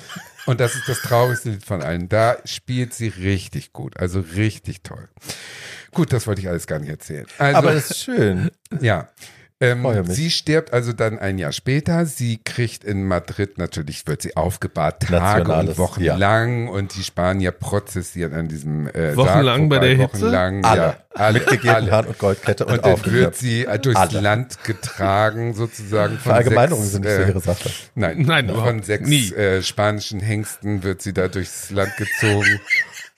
Und 0.47 0.61
das 0.61 0.75
ist 0.75 0.87
das 0.87 1.01
traurigste 1.01 1.49
Lied 1.51 1.65
von 1.65 1.81
allen. 1.81 2.11
Da 2.11 2.37
spielt 2.45 2.93
sie 2.93 3.09
richtig 3.09 3.73
gut, 3.73 3.97
also 3.97 4.21
richtig 4.21 4.83
toll. 4.83 5.09
Gut, 5.93 6.13
das 6.13 6.27
wollte 6.27 6.43
ich 6.43 6.49
alles 6.49 6.67
gar 6.67 6.79
nicht 6.79 6.91
erzählen. 6.91 7.25
Also, 7.39 7.57
Aber 7.57 7.73
das 7.73 7.91
ist 7.91 8.01
schön. 8.01 8.51
ja. 8.81 9.09
Ähm, 9.61 10.05
sie 10.07 10.31
stirbt 10.31 10.73
also 10.73 10.93
dann 10.93 11.19
ein 11.19 11.39
Jahr 11.39 11.53
später. 11.53 12.07
Sie 12.07 12.41
kriegt 12.43 12.83
in 12.83 13.07
Madrid 13.07 13.57
natürlich, 13.57 14.05
wird 14.07 14.21
sie 14.21 14.37
aufgebahrt, 14.37 15.03
Tage 15.03 15.13
Nationales, 15.13 15.71
und 15.71 15.79
Wochen 15.79 16.03
ja. 16.03 16.17
lang 16.17 16.69
und 16.69 16.97
die 16.97 17.05
Spanier 17.05 17.53
prozessieren 17.53 18.35
an 18.35 18.49
diesem 18.49 18.89
äh, 18.89 19.17
Wochenlang 19.17 19.61
Sarg 19.61 19.71
bei 19.71 19.79
der 19.79 19.97
Hitze? 19.97 20.21
Wochenlang, 20.23 20.65
Alle. 20.65 20.81
Ja, 20.81 20.97
alle, 21.15 21.41
alle. 21.47 21.91
Haaren 21.93 22.07
und 22.07 22.19
Goldkette 22.19 22.67
und, 22.67 22.75
Und 22.75 22.85
dann 22.85 23.13
wird 23.13 23.37
sie 23.37 23.65
äh, 23.65 23.79
durchs 23.79 24.01
Alle. 24.01 24.21
Land 24.21 24.65
getragen, 24.65 25.55
sozusagen. 25.55 26.15
Von 26.15 26.23
Verallgemeinerungen 26.23 26.89
sechs, 26.89 26.93
sind 26.93 27.05
nicht 27.05 27.15
so 27.15 27.23
äh, 27.23 27.29
ihre 27.29 27.41
Sache. 27.41 27.71
Nein, 27.95 28.23
Nein, 28.23 28.49
von 28.49 28.83
sechs 28.83 29.33
äh, 29.33 29.63
spanischen 29.63 30.19
Hengsten 30.19 30.83
wird 30.83 31.01
sie 31.01 31.13
da 31.13 31.29
durchs 31.29 31.71
Land 31.71 31.97
gezogen. 31.97 32.61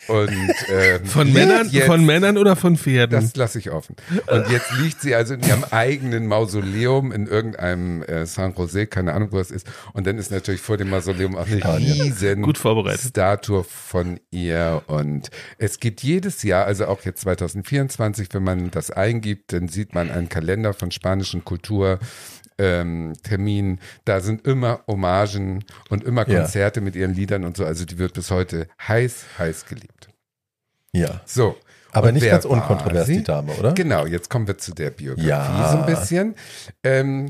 Und 0.09 0.31
ähm, 0.71 1.05
Von 1.05 1.33
Männern, 1.33 1.69
jetzt, 1.71 1.87
von 1.87 2.05
Männern 2.05 2.39
oder 2.39 2.57
von 2.57 2.77
Pferden? 2.77 3.21
das 3.21 3.37
lasse 3.37 3.59
ich 3.59 3.71
offen. 3.71 3.97
Und 4.27 4.51
jetzt 4.51 4.73
liegt 4.79 5.01
sie 5.01 5.15
also 5.15 5.35
in 5.35 5.41
ihrem 5.41 5.65
eigenen 5.71 6.27
Mausoleum 6.27 7.13
in 7.13 7.27
irgendeinem 7.27 8.03
äh, 8.03 8.27
San 8.27 8.55
Jose, 8.55 8.87
keine 8.87 9.15
Ahnung, 9.15 9.29
wo 9.33 9.39
es 9.39 9.51
ist. 9.51 9.67
Und 9.93 10.07
dann 10.07 10.19
ist 10.19 10.31
natürlich 10.31 10.61
vor 10.61 10.77
dem 10.77 10.91
Mausoleum 10.91 11.37
auch 11.37 11.47
eine 11.47 11.79
riesen 11.79 12.43
Gut 12.43 12.59
vorbereitet. 12.59 13.09
Statue 13.09 13.65
von 13.65 14.21
ihr. 14.31 14.83
Und 14.87 15.31
es 15.59 15.81
gibt 15.81 16.03
jedes 16.03 16.43
Jahr, 16.43 16.67
also 16.67 16.87
auch 16.87 17.03
jetzt 17.05 17.23
2024, 17.23 18.29
wenn 18.33 18.45
man 18.45 18.71
das 18.71 18.91
eingibt, 18.91 19.53
dann 19.53 19.69
sieht 19.69 19.95
man 19.95 20.11
einen 20.11 20.29
Kalender 20.29 20.75
von 20.75 20.91
spanischen 20.91 21.45
Kultur. 21.45 21.99
Ähm, 22.59 23.13
Termin, 23.23 23.81
da 24.05 24.21
sind 24.21 24.47
immer 24.47 24.81
Hommagen 24.87 25.65
und 25.91 26.05
immer 26.05 26.27
Ja. 26.29 26.41
Konzerte 26.41 26.81
mit 26.81 26.97
ihren 26.97 27.13
Liedern 27.15 27.45
und 27.45 27.57
so. 27.57 27.65
Also 27.67 27.85
die 27.85 27.99
wird 27.99 28.15
bis 28.15 28.31
heute 28.31 28.67
heiß, 28.87 29.25
heiß 29.39 29.67
geliebt. 29.67 30.09
Ja. 30.93 31.21
So. 31.27 31.57
Aber 31.93 32.09
Und 32.09 32.15
nicht 32.15 32.29
ganz 32.29 32.45
unkontrovers, 32.45 33.07
die 33.07 33.23
Dame, 33.23 33.53
oder? 33.53 33.73
Genau, 33.73 34.07
jetzt 34.07 34.29
kommen 34.29 34.47
wir 34.47 34.59
zu 34.59 34.73
der 34.73 34.91
Biografie 34.91 35.29
Ja. 35.29 35.71
so 35.73 35.79
ein 35.79 35.87
bisschen. 35.87 36.35
Ähm, 36.83 37.29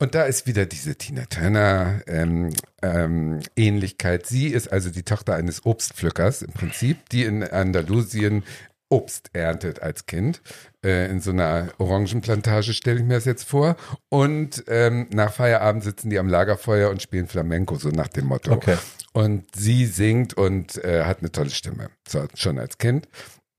und 0.00 0.14
da 0.14 0.22
ist 0.24 0.46
wieder 0.46 0.64
diese 0.64 0.94
Tina 0.94 1.24
Turner 1.26 2.00
ähm, 2.06 2.50
ähm, 2.82 3.40
Ähnlichkeit. 3.56 4.26
Sie 4.26 4.46
ist 4.46 4.70
also 4.72 4.90
die 4.90 5.02
Tochter 5.02 5.34
eines 5.34 5.66
Obstpflückers 5.66 6.42
im 6.42 6.52
Prinzip, 6.52 7.08
die 7.08 7.24
in 7.24 7.42
Andalusien 7.42 8.44
Obst 8.90 9.30
erntet 9.32 9.82
als 9.82 10.06
Kind. 10.06 10.40
Äh, 10.84 11.10
in 11.10 11.20
so 11.20 11.30
einer 11.30 11.68
Orangenplantage 11.78 12.72
stelle 12.72 13.00
ich 13.00 13.04
mir 13.04 13.14
das 13.14 13.24
jetzt 13.24 13.44
vor. 13.44 13.76
Und 14.08 14.64
ähm, 14.68 15.06
nach 15.12 15.32
Feierabend 15.32 15.84
sitzen 15.84 16.10
die 16.10 16.18
am 16.18 16.28
Lagerfeuer 16.28 16.90
und 16.90 17.02
spielen 17.02 17.26
Flamenco, 17.26 17.76
so 17.76 17.90
nach 17.90 18.08
dem 18.08 18.26
Motto. 18.26 18.52
Okay. 18.52 18.76
Und 19.12 19.44
sie 19.54 19.86
singt 19.86 20.34
und 20.34 20.82
äh, 20.84 21.04
hat 21.04 21.20
eine 21.20 21.32
tolle 21.32 21.50
Stimme, 21.50 21.90
so, 22.06 22.26
schon 22.34 22.58
als 22.58 22.78
Kind. 22.78 23.08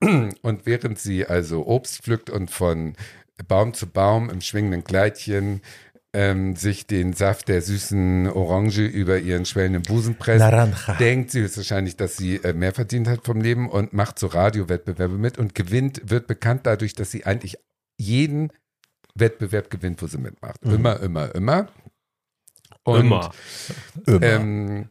Und 0.00 0.64
während 0.64 0.98
sie 0.98 1.26
also 1.26 1.66
Obst 1.66 2.02
pflückt 2.02 2.30
und 2.30 2.50
von 2.50 2.96
Baum 3.46 3.74
zu 3.74 3.86
Baum 3.86 4.30
im 4.30 4.40
schwingenden 4.40 4.82
Kleidchen 4.82 5.60
ähm, 6.12 6.56
sich 6.56 6.86
den 6.86 7.12
Saft 7.12 7.48
der 7.48 7.62
süßen 7.62 8.28
Orange 8.28 8.84
über 8.84 9.18
ihren 9.18 9.44
schwellenden 9.44 9.82
Busen 9.82 10.16
presst, 10.16 10.40
Naranja. 10.40 10.94
denkt 10.98 11.30
sie 11.30 11.42
höchstwahrscheinlich, 11.42 11.96
dass 11.96 12.16
sie 12.16 12.36
äh, 12.36 12.52
mehr 12.52 12.72
verdient 12.74 13.06
hat 13.06 13.24
vom 13.24 13.40
Leben 13.40 13.68
und 13.68 13.92
macht 13.92 14.18
so 14.18 14.26
Radiowettbewerbe 14.26 15.16
mit 15.16 15.38
und 15.38 15.54
gewinnt, 15.54 16.02
wird 16.10 16.26
bekannt 16.26 16.66
dadurch, 16.66 16.94
dass 16.94 17.10
sie 17.10 17.26
eigentlich 17.26 17.58
jeden 17.96 18.52
Wettbewerb 19.14 19.70
gewinnt, 19.70 20.02
wo 20.02 20.06
sie 20.06 20.18
mitmacht. 20.18 20.64
Mhm. 20.64 20.74
Immer, 20.74 21.00
immer, 21.00 21.34
immer. 21.34 21.68
Und, 22.82 23.00
Immer. 23.00 23.30
Immer. 24.06 24.88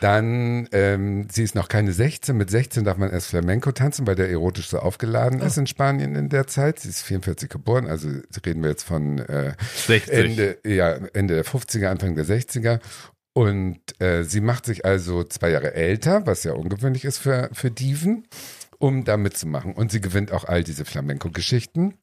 Dann, 0.00 0.68
ähm, 0.72 1.28
sie 1.30 1.42
ist 1.42 1.54
noch 1.54 1.68
keine 1.68 1.92
16. 1.92 2.36
Mit 2.36 2.50
16 2.50 2.84
darf 2.84 2.96
man 2.96 3.10
erst 3.10 3.28
Flamenco 3.28 3.72
tanzen, 3.72 4.06
weil 4.06 4.14
der 4.14 4.30
erotisch 4.30 4.68
so 4.68 4.78
aufgeladen 4.78 5.40
ist 5.40 5.58
in 5.58 5.66
Spanien 5.66 6.14
in 6.14 6.28
der 6.28 6.46
Zeit. 6.46 6.80
Sie 6.80 6.88
ist 6.88 7.02
44 7.02 7.48
geboren, 7.48 7.86
also 7.86 8.08
reden 8.44 8.62
wir 8.62 8.70
jetzt 8.70 8.84
von 8.84 9.18
äh, 9.18 9.54
60. 9.86 10.12
Ende, 10.12 10.58
ja, 10.64 10.90
Ende 11.12 11.34
der 11.34 11.44
50er, 11.44 11.86
Anfang 11.86 12.14
der 12.14 12.24
60er. 12.24 12.80
Und 13.34 13.78
äh, 14.00 14.24
sie 14.24 14.40
macht 14.40 14.66
sich 14.66 14.84
also 14.84 15.22
zwei 15.22 15.50
Jahre 15.50 15.74
älter, 15.74 16.26
was 16.26 16.42
ja 16.44 16.54
ungewöhnlich 16.54 17.04
ist 17.04 17.18
für, 17.18 17.50
für 17.52 17.70
Diven, 17.70 18.26
um 18.78 19.04
da 19.04 19.16
mitzumachen. 19.16 19.74
Und 19.74 19.92
sie 19.92 20.00
gewinnt 20.00 20.32
auch 20.32 20.44
all 20.44 20.64
diese 20.64 20.84
Flamenco-Geschichten. 20.84 21.94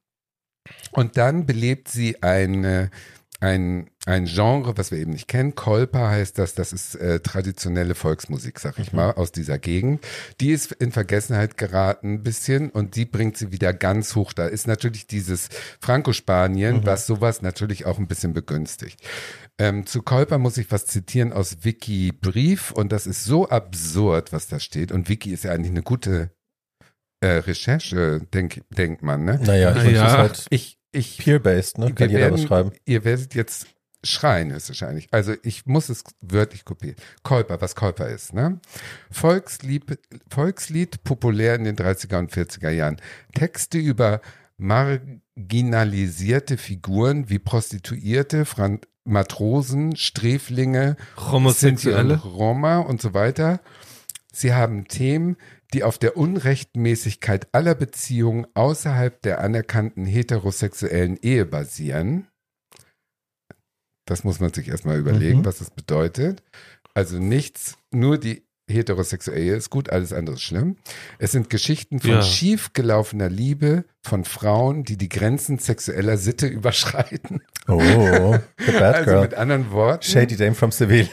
Und 0.91 1.17
dann 1.17 1.45
belebt 1.45 1.89
sie 1.89 2.23
eine, 2.23 2.89
ein, 3.41 3.89
ein 4.05 4.25
Genre, 4.25 4.77
was 4.77 4.91
wir 4.91 4.97
eben 4.97 5.11
nicht 5.11 5.27
kennen. 5.27 5.55
Kolpa 5.55 6.09
heißt 6.09 6.39
das, 6.39 6.55
das 6.55 6.71
ist 6.71 6.95
äh, 6.95 7.19
traditionelle 7.19 7.93
Volksmusik, 7.93 8.59
sag 8.59 8.79
ich 8.79 8.93
mal, 8.93 9.11
aus 9.11 9.31
dieser 9.31 9.57
Gegend. 9.57 10.05
Die 10.39 10.51
ist 10.51 10.71
in 10.71 10.91
Vergessenheit 10.91 11.57
geraten 11.57 12.13
ein 12.13 12.23
bisschen 12.23 12.69
und 12.69 12.95
die 12.95 13.05
bringt 13.05 13.37
sie 13.37 13.51
wieder 13.51 13.73
ganz 13.73 14.15
hoch. 14.15 14.31
Da 14.33 14.47
ist 14.47 14.67
natürlich 14.67 15.07
dieses 15.07 15.49
Franco-Spanien, 15.81 16.85
was 16.85 17.07
sowas 17.07 17.41
natürlich 17.41 17.85
auch 17.85 17.99
ein 17.99 18.07
bisschen 18.07 18.33
begünstigt. 18.33 19.01
Ähm, 19.57 19.85
zu 19.85 20.01
Kolper 20.01 20.37
muss 20.37 20.57
ich 20.57 20.71
was 20.71 20.85
zitieren 20.85 21.33
aus 21.33 21.57
Wiki 21.63 22.11
Brief 22.11 22.71
und 22.71 22.91
das 22.91 23.07
ist 23.07 23.23
so 23.23 23.49
absurd, 23.49 24.33
was 24.33 24.47
da 24.47 24.59
steht. 24.59 24.91
Und 24.91 25.09
Wiki 25.09 25.31
ist 25.31 25.43
ja 25.43 25.51
eigentlich 25.51 25.71
eine 25.71 25.83
gute 25.83 26.31
äh, 27.21 27.27
Recherche, 27.27 28.21
denk, 28.33 28.61
denkt 28.69 29.01
man, 29.01 29.23
ne? 29.25 29.39
naja, 29.43 29.71
ich 29.71 29.75
Na 29.75 29.83
meine, 29.83 29.95
ja. 29.95 30.03
das 30.03 30.11
ist 30.11 30.17
halt 30.17 30.47
Ich, 30.49 30.77
ich, 30.95 31.17
peer-based, 31.17 31.77
ne? 31.77 31.93
Kann 31.93 32.09
jeder 32.09 32.31
was 32.31 32.39
werden- 32.39 32.47
schreiben. 32.47 32.71
Ihr 32.85 33.03
werdet 33.03 33.35
jetzt 33.35 33.67
schreien, 34.03 34.53
höchstwahrscheinlich. 34.53 35.07
Also 35.11 35.33
ich 35.43 35.65
muss 35.65 35.89
es 35.89 36.03
wörtlich 36.21 36.63
kopieren. 36.63 36.95
Kolper, 37.23 37.59
was 37.61 37.75
Kolper 37.75 38.07
ist, 38.09 38.33
ne? 38.33 38.59
Volkslied, 39.11 39.83
Volkslied, 40.29 41.03
populär 41.03 41.55
in 41.55 41.63
den 41.63 41.75
30er 41.75 42.19
und 42.19 42.31
40er 42.31 42.69
Jahren. 42.69 42.97
Texte 43.33 43.77
über 43.79 44.21
marginalisierte 44.57 46.57
Figuren 46.57 47.29
wie 47.29 47.39
Prostituierte, 47.39 48.45
Fran 48.45 48.79
Matrosen, 49.03 49.95
Sträflinge, 49.95 50.97
Homosexuelle. 51.17 52.17
Roma 52.17 52.79
und 52.79 53.01
so 53.01 53.13
weiter. 53.13 53.59
Sie 54.33 54.53
haben 54.53 54.87
Themen, 54.87 55.37
die 55.75 55.83
auf 55.83 55.97
der 55.99 56.15
Unrechtmäßigkeit 56.17 57.47
aller 57.51 57.75
Beziehungen 57.75 58.47
außerhalb 58.55 59.21
der 59.21 59.41
anerkannten 59.41 60.05
heterosexuellen 60.05 61.17
Ehe 61.21 61.45
basieren. 61.45 62.27
Das 64.07 64.23
muss 64.23 64.39
man 64.39 64.53
sich 64.53 64.69
erstmal 64.69 64.97
überlegen, 64.99 65.39
Mhm. 65.39 65.45
was 65.45 65.57
das 65.59 65.71
bedeutet. 65.71 66.43
Also 66.93 67.17
nichts, 67.19 67.75
nur 67.91 68.17
die 68.17 68.45
heterosexuelle 68.71 69.39
Ehe 69.41 69.55
ist 69.55 69.69
gut, 69.69 69.89
alles 69.89 70.13
andere 70.13 70.35
ist 70.37 70.41
schlimm. 70.43 70.77
Es 71.19 71.33
sind 71.33 71.49
Geschichten 71.49 71.99
von 71.99 72.09
Ja. 72.11 72.21
schiefgelaufener 72.21 73.29
Liebe 73.29 73.83
von 74.01 74.23
Frauen, 74.25 74.83
die 74.85 74.97
die 74.97 75.09
Grenzen 75.09 75.59
sexueller 75.59 76.17
Sitte 76.17 76.47
überschreiten. 76.59 77.41
Oh, 77.67 77.79
the 77.79 78.71
bad 78.71 78.95
also 78.95 79.11
girl. 79.11 79.21
mit 79.21 79.33
anderen 79.33 79.71
Worten, 79.71 80.03
Shady 80.03 80.37
Dame 80.37 80.55
from 80.55 80.71
Seville. 80.71 81.09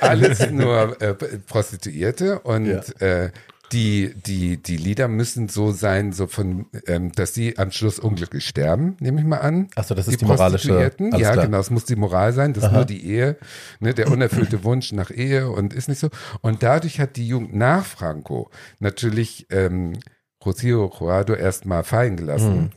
alles 0.00 0.38
nur 0.50 1.00
äh, 1.00 1.14
Prostituierte 1.14 2.40
und 2.40 2.66
Ja. 2.66 2.80
äh, 3.00 3.30
die, 3.74 4.14
die, 4.14 4.56
die 4.56 4.76
Lieder 4.78 5.08
müssen 5.08 5.48
so 5.50 5.72
sein, 5.72 6.12
so 6.12 6.26
von, 6.26 6.66
ähm, 6.86 7.12
dass 7.12 7.34
sie 7.34 7.58
am 7.58 7.70
Schluss 7.72 7.98
unglücklich 7.98 8.46
sterben, 8.46 8.96
nehme 9.00 9.20
ich 9.20 9.26
mal 9.26 9.38
an. 9.38 9.68
Ach 9.74 9.84
so, 9.84 9.94
das 9.94 10.08
ist 10.08 10.20
die 10.20 10.24
moralische- 10.24 10.68
Prostituierten, 10.68 11.12
alles 11.12 11.22
Ja, 11.26 11.32
klar. 11.32 11.44
genau, 11.44 11.58
es 11.60 11.70
muss 11.70 11.84
die 11.84 11.96
Moral 11.96 12.32
sein, 12.32 12.54
das 12.54 12.62
ist 12.64 12.68
Aha. 12.70 12.76
nur 12.76 12.84
die 12.86 13.04
Ehe, 13.06 13.36
ne, 13.80 13.92
der 13.92 14.10
unerfüllte 14.10 14.64
Wunsch 14.64 14.92
nach 14.92 15.10
Ehe 15.10 15.50
und 15.50 15.74
ist 15.74 15.88
nicht 15.88 15.98
so. 15.98 16.08
Und 16.40 16.62
dadurch 16.62 17.00
hat 17.00 17.16
die 17.16 17.28
Jugend 17.28 17.54
nach 17.54 17.84
Franco 17.84 18.50
natürlich 18.78 19.46
ähm, 19.50 19.98
Rocio 20.44 20.90
Jurado 20.98 21.34
erstmal 21.34 21.84
fallen 21.84 22.16
gelassen. 22.16 22.54
Mhm. 22.56 22.70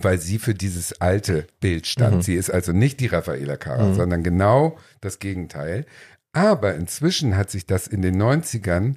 Weil 0.00 0.18
sie 0.18 0.38
für 0.38 0.54
dieses 0.54 1.00
alte 1.02 1.46
Bild 1.60 1.86
stand. 1.86 2.16
Mhm. 2.16 2.22
Sie 2.22 2.34
ist 2.34 2.50
also 2.50 2.72
nicht 2.72 2.98
die 3.00 3.08
Raffaela 3.08 3.56
Cara, 3.58 3.88
Mhm. 3.88 3.94
sondern 3.94 4.22
genau 4.22 4.78
das 5.02 5.18
Gegenteil. 5.18 5.84
Aber 6.32 6.74
inzwischen 6.76 7.36
hat 7.36 7.50
sich 7.50 7.66
das 7.66 7.86
in 7.88 8.00
den 8.00 8.16
90ern 8.16 8.96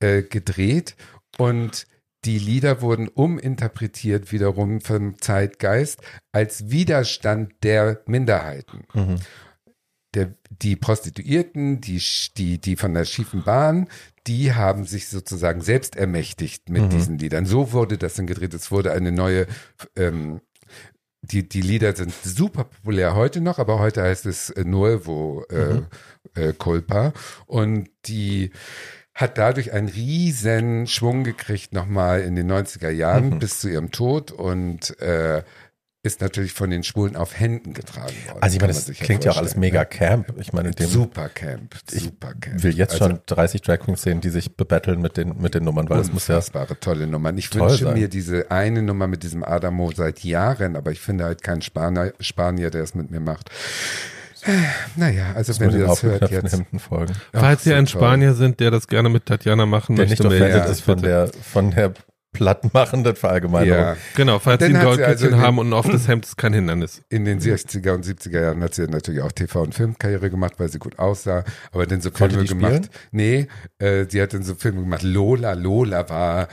äh, 0.00 0.22
gedreht 0.22 0.96
und 1.38 1.86
die 2.24 2.38
Lieder 2.38 2.80
wurden 2.80 3.08
uminterpretiert 3.08 4.32
wiederum 4.32 4.80
vom 4.80 5.20
Zeitgeist 5.20 6.00
als 6.32 6.70
Widerstand 6.70 7.52
der 7.62 8.02
Minderheiten. 8.06 8.84
Mhm. 8.94 9.16
Der, 10.14 10.34
die 10.50 10.76
Prostituierten, 10.76 11.80
die, 11.80 12.02
die, 12.36 12.58
die 12.58 12.76
von 12.76 12.94
der 12.94 13.04
schiefen 13.04 13.44
Bahn, 13.44 13.88
die 14.26 14.54
haben 14.54 14.86
sich 14.86 15.08
sozusagen 15.08 15.60
selbst 15.60 15.94
ermächtigt 15.94 16.68
mit 16.68 16.84
Mhm. 16.84 16.90
diesen 16.90 17.18
Liedern. 17.18 17.46
So 17.46 17.72
wurde 17.72 17.96
das 17.98 18.14
dann 18.14 18.26
gedreht. 18.26 18.54
Es 18.54 18.70
wurde 18.72 18.92
eine 18.92 19.12
neue, 19.12 19.46
ähm, 19.94 20.40
die, 21.22 21.48
die 21.48 21.60
Lieder 21.60 21.94
sind 21.94 22.12
super 22.12 22.64
populär 22.64 23.14
heute 23.14 23.40
noch, 23.40 23.58
aber 23.58 23.78
heute 23.78 24.02
heißt 24.02 24.26
es 24.26 24.52
Nuevo 24.56 25.44
äh, 25.50 25.82
äh, 26.34 26.52
Culpa. 26.54 27.12
Und 27.46 27.88
die 28.06 28.50
hat 29.16 29.38
dadurch 29.38 29.72
einen 29.72 29.88
riesen 29.88 30.86
Schwung 30.86 31.24
gekriegt 31.24 31.72
nochmal 31.72 32.20
in 32.20 32.36
den 32.36 32.46
90er 32.52 32.90
Jahren 32.90 33.30
Mhm. 33.30 33.38
bis 33.40 33.58
zu 33.60 33.68
ihrem 33.68 33.90
Tod 33.90 34.30
und 34.30 34.98
äh, 35.00 35.42
ist 36.02 36.20
natürlich 36.20 36.52
von 36.52 36.70
den 36.70 36.84
Schwulen 36.84 37.16
auf 37.16 37.36
Händen 37.36 37.72
getragen 37.72 38.14
worden. 38.28 38.38
Also 38.40 38.54
ich 38.54 38.60
meine, 38.60 38.72
das 38.74 38.86
klingt 38.92 39.24
ja 39.24 39.32
auch 39.32 39.38
alles 39.38 39.56
mega 39.56 39.80
ne? 39.80 39.86
Camp. 39.86 40.34
Ich 40.38 40.52
meine, 40.52 40.68
in 40.68 40.74
dem 40.76 40.86
Super 40.88 41.28
Camp, 41.30 41.74
Ich 41.90 42.04
super 42.04 42.32
Camp. 42.40 42.62
will 42.62 42.76
jetzt 42.76 42.92
Also 42.92 43.06
schon 43.06 43.20
30 43.26 43.62
Drag 43.62 43.78
Queens 43.80 44.02
sehen, 44.02 44.20
die 44.20 44.28
sich 44.30 44.54
bebattlen 44.54 45.00
mit 45.00 45.16
den, 45.16 45.36
mit 45.40 45.54
den 45.56 45.64
Nummern, 45.64 45.88
weil 45.90 45.98
es 46.00 46.12
muss 46.12 46.28
ja 46.28 46.36
Unfassbare, 46.36 46.78
tolle 46.78 47.08
Nummern. 47.08 47.36
Ich 47.38 47.52
wünsche 47.52 47.84
sein. 47.86 47.94
mir 47.94 48.06
diese 48.08 48.52
eine 48.52 48.82
Nummer 48.82 49.08
mit 49.08 49.24
diesem 49.24 49.42
Adamo 49.42 49.90
seit 49.96 50.22
Jahren, 50.22 50.76
aber 50.76 50.92
ich 50.92 51.00
finde 51.00 51.24
halt 51.24 51.42
keinen 51.42 51.62
Spanier, 51.62 52.12
Spanier 52.20 52.70
der 52.70 52.84
es 52.84 52.94
mit 52.94 53.10
mir 53.10 53.18
macht. 53.20 53.50
Naja, 54.96 55.32
also 55.34 55.52
mit 55.52 55.72
wenn 55.72 55.80
ihr 55.80 55.86
das 55.86 56.02
hört 56.02 56.30
jetzt. 56.30 56.52
Hemden 56.52 56.78
folgen. 56.78 57.14
Ach, 57.32 57.40
Falls 57.40 57.64
so 57.64 57.70
ihr 57.70 57.76
ein 57.76 57.86
toll. 57.86 58.00
Spanier 58.00 58.34
sind, 58.34 58.60
der 58.60 58.70
das 58.70 58.86
gerne 58.86 59.08
mit 59.08 59.26
Tatjana 59.26 59.66
machen 59.66 59.96
Der 59.96 60.06
möchte, 60.06 60.22
nicht 60.28 60.34
offended 60.42 60.68
ist 60.70 60.80
von 60.80 61.00
der, 61.02 61.28
von 61.28 61.70
der 61.70 61.92
plattmachenden 62.36 63.16
Verallgemeinerung. 63.16 63.78
Ja, 63.78 63.96
Genau, 64.14 64.38
falls 64.38 64.64
sie 64.64 64.74
ein 64.74 64.82
Goldkettchen 64.84 65.34
also 65.34 65.42
haben 65.44 65.58
und 65.58 65.68
ein 65.68 65.72
offenes 65.72 66.06
Hemd 66.08 66.24
ist 66.26 66.36
kein 66.36 66.52
Hindernis. 66.52 67.02
in 67.08 67.24
den 67.24 67.40
60er 67.40 67.92
und 67.92 68.04
70er 68.04 68.40
Jahren 68.40 68.62
hat 68.62 68.74
sie 68.74 68.82
natürlich 68.86 69.22
auch 69.22 69.32
TV- 69.32 69.62
und 69.62 69.74
Filmkarriere 69.74 70.30
gemacht, 70.30 70.54
weil 70.58 70.68
sie 70.68 70.78
gut 70.78 70.98
aussah, 70.98 71.44
aber 71.72 71.86
dann 71.86 72.00
so 72.00 72.10
Filme 72.10 72.38
die 72.42 72.48
gemacht. 72.48 72.74
spielen? 72.74 72.88
Nee, 73.10 73.48
äh, 73.78 74.06
sie 74.08 74.20
hat 74.22 74.34
dann 74.34 74.42
so 74.42 74.54
Filme 74.54 74.80
gemacht. 74.82 75.02
Lola, 75.02 75.52
Lola 75.54 76.08
war 76.08 76.48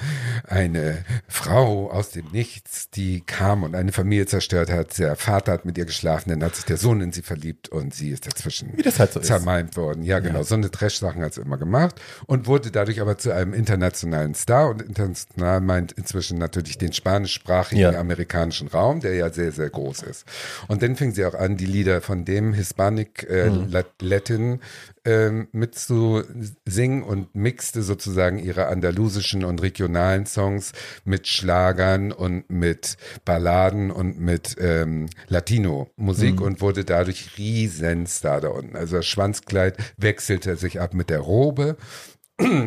eine 0.48 1.04
Frau 1.28 1.90
aus 1.92 2.12
dem 2.12 2.28
Nichts, 2.32 2.90
die 2.90 3.22
kam 3.22 3.64
und 3.64 3.76
eine 3.76 3.92
Familie 3.92 4.26
zerstört 4.26 4.72
hat. 4.72 4.98
Der 5.00 5.16
Vater 5.16 5.52
hat 5.54 5.66
mit 5.66 5.78
ihr 5.78 5.86
geschlafen, 5.86 6.30
dann 6.30 6.44
hat 6.44 6.56
sich 6.56 6.66
der 6.66 6.78
Sohn 6.78 7.02
in 7.02 7.12
sie 7.12 7.22
verliebt 7.22 7.70
und 7.70 7.94
sie 7.94 8.10
ist 8.10 8.26
dazwischen 8.26 8.76
Wie 8.78 8.82
das 8.82 9.00
halt 9.00 9.14
so 9.14 9.20
ist. 9.20 9.28
zermalmt 9.28 9.76
worden. 9.78 10.04
Ja, 10.04 10.20
genau. 10.20 10.40
Ja. 10.40 10.44
So 10.44 10.56
eine 10.56 10.72
Trash-Sachen 10.72 11.22
hat 11.24 11.34
sie 11.34 11.42
immer 11.42 11.58
gemacht 11.58 12.00
und 12.28 12.48
wurde 12.48 12.72
dadurch 12.72 13.02
aber 13.02 13.18
zu 13.18 13.32
einem 13.32 13.54
internationalen 13.54 14.36
Star 14.36 14.70
und 14.70 14.82
international 14.82 15.62
meint 15.74 15.92
inzwischen 15.94 16.38
natürlich 16.38 16.78
den 16.78 16.94
spanischsprachigen 16.94 17.94
Ja. 17.94 18.00
amerikanischen 18.00 18.68
Raum, 18.68 19.00
der 19.00 19.16
ja 19.16 19.30
sehr, 19.32 19.52
sehr 19.52 19.70
groß 19.70 20.04
ist. 20.04 20.26
Und 20.68 20.84
dann 20.84 20.96
fing 20.96 21.12
sie 21.14 21.26
auch 21.26 21.34
an, 21.34 21.58
die 21.58 21.66
Lieder 21.66 22.02
von 22.02 22.26
dem 22.26 22.54
Hispanic 22.54 23.28
äh, 23.30 23.50
Mhm. 23.50 23.70
Lat- 23.72 24.02
Latin 24.02 24.60
ähm, 25.06 25.48
mitzusingen 25.52 27.04
und 27.04 27.34
mixte 27.36 27.82
sozusagen 27.84 28.40
ihre 28.40 28.68
andalusischen 28.68 29.44
und 29.44 29.62
regionalen 29.62 30.26
Songs 30.26 30.72
mit 31.06 31.28
Schlagern 31.28 32.12
und 32.12 32.50
mit 32.50 32.96
Balladen 33.26 33.92
und 33.92 34.20
mit 34.20 34.56
ähm, 34.60 35.08
Latino-Musik 35.28 36.40
und 36.40 36.62
wurde 36.62 36.86
dadurch 36.86 37.38
Riesenstar 37.38 38.42
da 38.42 38.50
unten. 38.50 38.76
Also 38.76 38.98
das 38.98 39.06
Schwanzkleid 39.08 39.76
wechselte 39.98 40.56
sich 40.56 40.80
ab 40.80 40.94
mit 40.94 41.10
der 41.10 41.20
Robe 41.20 41.76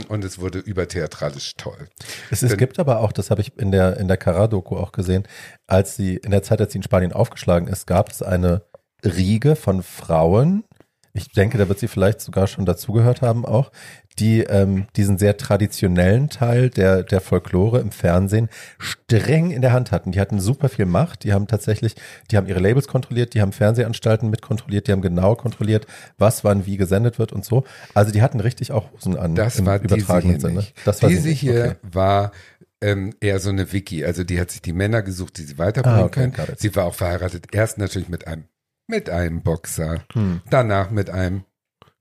und 0.08 0.24
es 0.24 0.38
wurde 0.38 0.58
übertheatralisch 0.58 1.54
toll. 1.56 1.88
Es, 2.30 2.42
es 2.42 2.50
Denn- 2.50 2.58
gibt 2.58 2.78
aber 2.78 3.00
auch, 3.00 3.12
das 3.12 3.30
habe 3.30 3.40
ich 3.40 3.56
in 3.58 3.72
der, 3.72 3.96
in 3.98 4.08
der 4.08 4.16
Cara-Doku 4.16 4.76
auch 4.76 4.92
gesehen, 4.92 5.24
als 5.66 5.96
sie, 5.96 6.16
in 6.16 6.30
der 6.30 6.42
Zeit, 6.42 6.60
als 6.60 6.72
sie 6.72 6.78
in 6.78 6.82
Spanien 6.82 7.12
aufgeschlagen 7.12 7.68
ist, 7.68 7.86
gab 7.86 8.10
es 8.10 8.22
eine 8.22 8.62
Riege 9.04 9.56
von 9.56 9.82
Frauen, 9.82 10.64
ich 11.16 11.30
denke, 11.30 11.58
da 11.58 11.68
wird 11.68 11.78
sie 11.78 11.88
vielleicht 11.88 12.20
sogar 12.20 12.46
schon 12.46 12.66
dazugehört 12.66 13.22
haben 13.22 13.44
auch, 13.44 13.70
die 14.18 14.40
ähm, 14.40 14.86
diesen 14.96 15.18
sehr 15.18 15.36
traditionellen 15.36 16.28
Teil 16.30 16.70
der, 16.70 17.02
der 17.02 17.20
Folklore 17.20 17.80
im 17.80 17.90
Fernsehen 17.90 18.48
streng 18.78 19.50
in 19.50 19.60
der 19.62 19.72
Hand 19.72 19.92
hatten. 19.92 20.12
Die 20.12 20.20
hatten 20.20 20.40
super 20.40 20.68
viel 20.68 20.86
Macht, 20.86 21.24
die 21.24 21.32
haben 21.32 21.46
tatsächlich, 21.46 21.96
die 22.30 22.36
haben 22.36 22.46
ihre 22.46 22.60
Labels 22.60 22.88
kontrolliert, 22.88 23.34
die 23.34 23.42
haben 23.42 23.52
Fernsehanstalten 23.52 24.30
mitkontrolliert, 24.30 24.88
die 24.88 24.92
haben 24.92 25.02
genau 25.02 25.34
kontrolliert, 25.34 25.86
was 26.18 26.44
wann 26.44 26.64
wie 26.66 26.76
gesendet 26.76 27.18
wird 27.18 27.32
und 27.32 27.44
so. 27.44 27.64
Also 27.94 28.10
die 28.12 28.22
hatten 28.22 28.40
richtig 28.40 28.72
auch 28.72 28.90
Hosen 28.92 29.16
an 29.16 29.34
Das 29.34 29.58
im 29.58 29.66
war 29.66 29.78
diese 29.78 29.94
übertragenen 29.96 30.40
Sinne. 30.40 30.54
nicht. 30.54 30.74
Das 30.84 31.02
war 31.02 31.10
sie 31.10 31.16
diese 31.16 31.28
hier 31.30 31.64
okay. 31.64 31.74
war 31.82 32.32
ähm, 32.80 33.14
eher 33.20 33.38
so 33.40 33.50
eine 33.50 33.72
Wiki. 33.72 34.04
Also 34.04 34.24
die 34.24 34.40
hat 34.40 34.50
sich 34.50 34.62
die 34.62 34.72
Männer 34.72 35.02
gesucht, 35.02 35.38
die 35.38 35.42
sie 35.42 35.58
weiterbringen 35.58 36.00
Ah, 36.00 36.04
okay, 36.04 36.30
können. 36.30 36.54
Sie 36.56 36.74
war 36.74 36.84
auch 36.84 36.94
verheiratet. 36.94 37.48
Erst 37.52 37.78
natürlich 37.78 38.08
mit 38.08 38.26
einem 38.26 38.44
mit 38.86 39.10
einem 39.10 39.42
Boxer, 39.42 40.04
Hm. 40.12 40.40
danach 40.50 40.90
mit 40.90 41.10
einem 41.10 41.44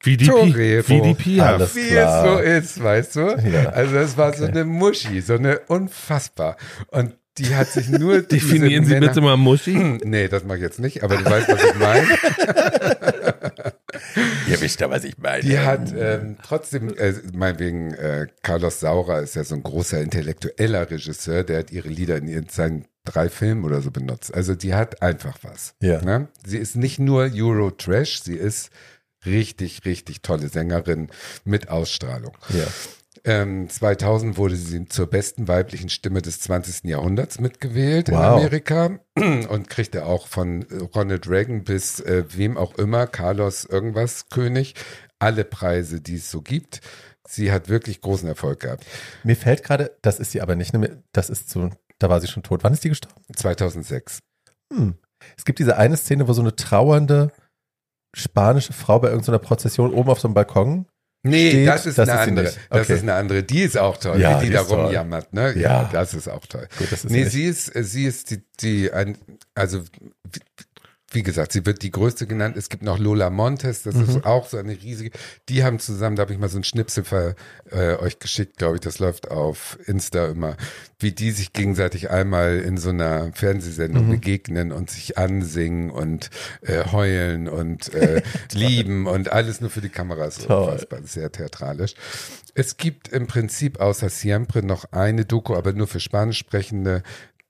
die 0.04 0.18
Pia. 0.18 1.46
Alles 1.54 1.76
wie 1.76 1.88
klar. 1.90 2.40
es 2.40 2.76
so 2.76 2.78
ist, 2.78 2.84
weißt 2.84 3.16
du? 3.16 3.22
Ja. 3.50 3.70
Also 3.70 3.96
es 3.98 4.18
war 4.18 4.34
so 4.34 4.44
Okay. 4.44 4.52
eine 4.52 4.66
Muschi, 4.66 5.20
so 5.22 5.34
eine 5.34 5.60
unfassbar. 5.68 6.58
Und 6.90 7.16
die 7.40 7.56
hat 7.56 7.68
sich 7.70 7.90
nur 7.90 8.22
Definieren 8.22 8.86
Sie 8.86 8.94
Männer- 8.94 9.08
bitte 9.08 9.22
mal 9.22 9.36
Muschi. 9.36 9.74
Hm, 9.74 10.02
Nee, 10.04 10.28
das 10.28 10.44
mache 10.44 10.58
ich 10.58 10.64
jetzt 10.64 10.80
nicht, 10.80 11.04
aber 11.04 11.18
du 11.18 11.26
weißt, 11.26 11.48
was 11.50 11.64
ich 11.64 11.76
meine. 11.80 12.06
Ihr 14.48 14.62
wisst 14.62 14.80
ja, 14.80 14.90
was 14.90 15.04
ich 15.04 15.18
meine. 15.18 15.42
Die 15.42 15.58
hat 15.58 15.92
ähm, 15.98 16.38
trotzdem, 16.44 16.90
äh, 16.98 17.14
meinetwegen, 17.34 17.94
äh, 17.94 18.28
Carlos 18.44 18.80
Saura 18.80 19.20
ist 19.20 19.36
ja 19.36 19.44
so 19.44 19.56
ein 19.56 19.64
großer 19.64 20.00
intellektueller 20.02 20.90
Regisseur, 20.90 21.44
der 21.44 21.60
hat 21.60 21.72
ihre 21.72 21.90
Lieder 21.90 22.18
in 22.18 22.28
ihren, 22.28 22.48
seinen 22.50 22.86
drei 23.06 23.30
Filmen 23.30 23.64
oder 23.64 23.82
so 23.82 23.92
benutzt. 23.92 24.34
Also 24.34 24.56
die 24.56 24.74
hat 24.74 25.02
einfach 25.02 25.38
was. 25.44 25.76
Ja. 25.82 26.02
Ne? 26.02 26.28
Sie 26.46 26.58
ist 26.58 26.76
nicht 26.76 27.00
nur 27.00 27.32
Euro-Trash, 27.34 28.22
sie 28.22 28.36
ist 28.36 28.70
richtig, 29.26 29.86
richtig 29.86 30.22
tolle 30.22 30.50
Sängerin 30.50 31.10
mit 31.44 31.70
Ausstrahlung. 31.70 32.38
Ja. 32.50 32.66
Ähm, 33.24 33.68
2000 33.70 34.38
wurde 34.38 34.56
sie 34.56 34.86
zur 34.88 35.08
besten 35.08 35.48
weiblichen 35.48 35.90
Stimme 35.90 36.22
des 36.22 36.42
20. 36.42 36.84
Jahrhunderts 36.84 37.40
mitgewählt 37.40 38.10
in 38.10 38.16
Wow. 38.16 38.38
Amerika 38.38 39.00
und 39.16 39.68
kriegte 39.68 40.06
auch 40.06 40.28
von 40.28 40.64
Ronald 40.94 41.28
Reagan 41.28 41.64
bis 41.64 42.00
äh, 42.02 42.24
wem 42.30 42.56
auch 42.56 42.76
immer, 42.76 43.08
Carlos 43.08 43.66
irgendwas 43.66 44.30
König, 44.30 44.76
alle 45.18 45.44
Preise, 45.44 46.02
die 46.02 46.18
es 46.18 46.30
so 46.30 46.42
gibt. 46.42 46.82
Sie 47.28 47.52
hat 47.52 47.68
wirklich 47.68 48.02
großen 48.02 48.30
Erfolg 48.30 48.60
gehabt. 48.60 48.86
Mir 49.24 49.36
fällt 49.36 49.64
gerade, 49.64 49.98
das 50.04 50.20
ist 50.20 50.32
sie 50.32 50.42
aber 50.42 50.56
nicht, 50.56 50.78
das 51.12 51.32
ist 51.32 51.50
so, 51.50 51.72
da 52.00 52.10
war 52.10 52.20
sie 52.22 52.28
schon 52.28 52.44
tot. 52.44 52.64
Wann 52.64 52.74
ist 52.74 52.84
die 52.84 52.90
gestorben? 52.90 53.22
2006. 53.36 54.20
Hm. 54.74 54.96
Es 55.38 55.46
gibt 55.46 55.60
diese 55.60 55.78
eine 55.78 55.98
Szene, 55.98 56.28
wo 56.28 56.34
so 56.34 56.42
eine 56.42 56.56
trauernde 56.56 57.32
spanische 58.16 58.74
Frau 58.74 59.00
bei 59.00 59.10
irgendeiner 59.10 59.40
Prozession 59.40 59.94
oben 59.94 60.10
auf 60.10 60.20
so 60.20 60.28
einem 60.28 60.36
Balkon. 60.36 60.88
Nee, 61.24 61.50
Steht, 61.50 61.68
das 61.68 61.86
ist 61.88 61.98
das 61.98 62.08
eine 62.08 62.22
ist 62.22 62.28
andere. 62.28 62.46
nicht. 62.46 62.60
Das 62.70 62.82
Okay. 62.84 62.94
ist 62.94 63.02
eine 63.02 63.14
andere. 63.16 63.44
Die 63.44 63.62
ist 63.62 63.78
auch 63.78 63.98
toll, 63.98 64.20
Ja, 64.22 64.38
wie 64.40 64.46
die, 64.46 64.52
die 64.52 64.54
da 64.54 64.62
rumjammert. 64.62 65.34
Ne? 65.34 65.54
Ja. 65.58 65.84
Ja. 65.84 65.90
das 65.92 66.14
ist 66.14 66.28
auch 66.28 66.46
toll. 66.46 66.68
Gut, 66.78 66.92
das 66.92 67.04
ist 67.04 67.10
nee, 67.12 67.22
nicht. 67.24 67.32
sie 67.32 67.46
ist, 67.46 67.66
sie 67.74 68.06
ist 68.06 68.30
die, 68.30 68.44
die 68.62 68.92
also 69.56 69.82
wie, 71.16 71.24
gesagt, 71.24 71.52
sie 71.52 71.66
wird 71.66 71.82
die 71.82 71.92
größte 71.92 72.28
genannt. 72.28 72.58
Es 72.58 72.70
gibt 72.70 72.84
noch 72.84 73.00
Lola 73.00 73.30
Montes, 73.30 73.84
das 73.84 73.96
ist 73.96 74.26
auch 74.26 74.48
so 74.48 74.58
eine 74.58 74.74
riesige. 74.74 75.12
Die 75.50 75.64
haben 75.64 75.80
zusammen, 75.80 76.16
da 76.16 76.22
habe 76.22 76.34
ich 76.34 76.40
mal 76.40 76.50
so 76.50 76.58
ein 76.58 76.64
Schnipsel 76.64 77.04
für 77.04 77.36
äh, 77.72 77.96
euch 77.96 78.20
geschickt, 78.20 78.58
glaube 78.58 78.76
ich, 78.76 78.82
das 78.82 79.00
läuft 79.00 79.32
auf 79.32 79.78
Insta 79.86 80.28
immer, 80.28 80.58
wie 81.00 81.12
die 81.12 81.32
sich 81.32 81.54
gegenseitig 81.54 82.10
einmal 82.10 82.60
in 82.60 82.78
so 82.78 82.90
einer 82.90 83.32
Fernsehsendung 83.34 84.10
begegnen 84.10 84.72
und 84.72 84.90
sich 84.90 85.18
ansingen 85.18 85.90
und 85.90 86.30
äh, 86.62 86.86
heulen 86.92 87.48
und 87.48 87.94
äh, 87.94 88.22
lieben 88.54 89.08
und 89.08 89.32
alles 89.32 89.62
nur 89.62 89.70
für 89.70 89.82
die 89.82 89.90
Kameras. 89.90 90.38
Toll. 90.40 90.66
Unfassbar, 90.66 91.00
sehr 91.04 91.32
theatralisch. 91.32 91.96
Es 92.58 92.78
gibt 92.78 93.10
im 93.10 93.28
Prinzip 93.28 93.82
außer 93.82 94.10
Siempre 94.10 94.64
noch 94.64 94.92
eine 94.92 95.26
Doku, 95.26 95.56
aber 95.56 95.74
nur 95.74 95.88
für 95.88 96.00
Spanisch 96.00 96.38
sprechende. 96.38 97.04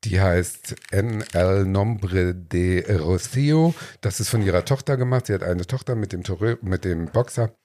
Die 0.06 0.22
heißt 0.22 0.76
En 0.91 1.24
el 1.34 1.66
Nombre 1.66 2.36
de 2.36 2.95
Rocio. 2.97 3.74
Das 4.01 4.20
ist 4.20 4.30
von 4.30 4.43
ihrer 4.43 4.64
Tochter 4.64 4.97
gemacht. 4.97 5.26
Sie 5.26 5.34
hat 5.34 5.43
eine 5.43 5.66
Tochter 5.66 5.95
mit 5.95 6.14
dem, 6.14 6.24
Torö 6.24 6.58
mit 6.62 6.86
dem 6.86 7.08
Boxer. 7.08 7.56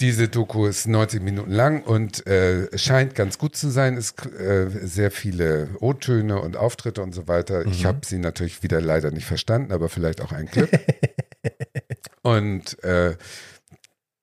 Diese 0.00 0.28
Doku 0.28 0.66
ist 0.66 0.88
90 0.88 1.22
Minuten 1.22 1.52
lang 1.52 1.82
und 1.82 2.26
äh, 2.26 2.76
scheint 2.76 3.14
ganz 3.14 3.38
gut 3.38 3.56
zu 3.56 3.68
sein. 3.68 3.96
Es 3.96 4.14
äh, 4.26 4.68
sehr 4.82 5.10
viele 5.10 5.68
O-Töne 5.80 6.40
und 6.40 6.56
Auftritte 6.56 7.02
und 7.02 7.14
so 7.14 7.28
weiter. 7.28 7.66
Ich 7.66 7.84
habe 7.84 8.00
sie 8.04 8.18
natürlich 8.18 8.62
wieder 8.62 8.80
leider 8.80 9.10
nicht 9.10 9.26
verstanden, 9.26 9.70
aber 9.70 9.88
vielleicht 9.88 10.22
auch 10.22 10.32
ein 10.32 10.46
Clip. 10.46 10.70
und 12.22 12.82
äh, 12.82 13.16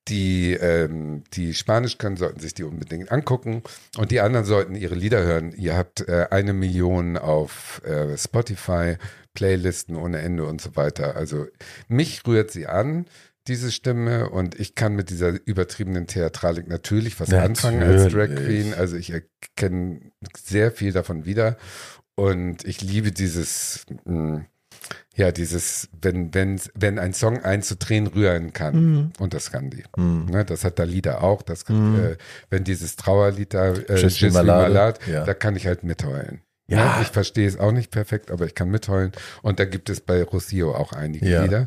die, 0.08 0.54
ähm, 0.54 1.22
die 1.32 1.54
Spanisch 1.54 1.98
können, 1.98 2.16
sollten 2.16 2.40
sich 2.40 2.54
die 2.54 2.64
unbedingt 2.64 3.12
angucken. 3.12 3.62
Und 3.96 4.10
die 4.10 4.20
anderen 4.20 4.44
sollten 4.44 4.74
ihre 4.74 4.94
Lieder 4.94 5.22
hören. 5.22 5.52
Ihr 5.52 5.76
habt 5.76 6.06
äh, 6.08 6.26
eine 6.30 6.52
Million 6.52 7.16
auf 7.16 7.80
äh, 7.84 8.16
Spotify, 8.18 8.96
Playlisten 9.34 9.96
ohne 9.96 10.18
Ende 10.18 10.44
und 10.44 10.60
so 10.60 10.76
weiter. 10.76 11.16
Also 11.16 11.46
mich 11.88 12.26
rührt 12.26 12.50
sie 12.50 12.66
an, 12.66 13.06
diese 13.46 13.70
Stimme. 13.70 14.30
Und 14.30 14.58
ich 14.58 14.74
kann 14.74 14.94
mit 14.94 15.10
dieser 15.10 15.34
übertriebenen 15.46 16.06
Theatralik 16.06 16.68
natürlich 16.68 17.18
was 17.20 17.32
anfangen 17.32 17.82
als 17.82 18.12
Drag 18.12 18.28
Natürlich. 18.28 18.46
Queen. 18.46 18.74
Also 18.74 18.96
ich 18.96 19.10
erkenne 19.12 20.00
sehr 20.36 20.72
viel 20.72 20.92
davon 20.92 21.24
wieder. 21.24 21.56
Und 22.14 22.64
ich 22.66 22.82
liebe 22.82 23.10
dieses, 23.12 23.86
mh, 24.04 24.44
ja, 25.14 25.30
dieses, 25.32 25.88
wenn, 26.00 26.32
wenn, 26.34 26.60
wenn 26.74 26.98
ein 26.98 27.12
Song 27.14 27.42
einen 27.42 27.62
zu 27.62 27.78
Tränen 27.78 28.06
rühren 28.08 28.52
kann. 28.52 29.12
Und 29.18 29.34
das 29.34 29.50
kann 29.52 29.70
die. 29.70 29.84
Mhm. 29.96 30.26
Ne, 30.30 30.44
das 30.44 30.64
hat 30.64 30.78
Dalida 30.78 31.18
auch. 31.20 31.42
Das 31.42 31.64
kann, 31.64 31.98
äh, 31.98 32.16
wenn 32.50 32.64
dieses 32.64 32.96
Trauerlied 32.96 33.54
da, 33.54 33.72
äh, 33.72 33.96
suis 33.98 34.16
suis 34.16 34.32
malade. 34.32 34.72
malade, 34.72 35.00
Ja. 35.10 35.24
da 35.24 35.34
kann 35.34 35.56
ich 35.56 35.66
halt 35.66 35.82
mitheulen. 35.84 36.40
Ja. 36.68 36.96
Ne, 36.96 37.02
Ich 37.02 37.08
verstehe 37.08 37.46
es 37.46 37.58
auch 37.58 37.72
nicht 37.72 37.90
perfekt, 37.90 38.30
aber 38.30 38.46
ich 38.46 38.54
kann 38.54 38.70
mitheulen. 38.70 39.12
Und 39.42 39.58
da 39.58 39.64
gibt 39.64 39.90
es 39.90 40.00
bei 40.00 40.22
Rocio 40.22 40.74
auch 40.74 40.92
einige 40.92 41.28
Ja. 41.28 41.42
Lieder. 41.42 41.66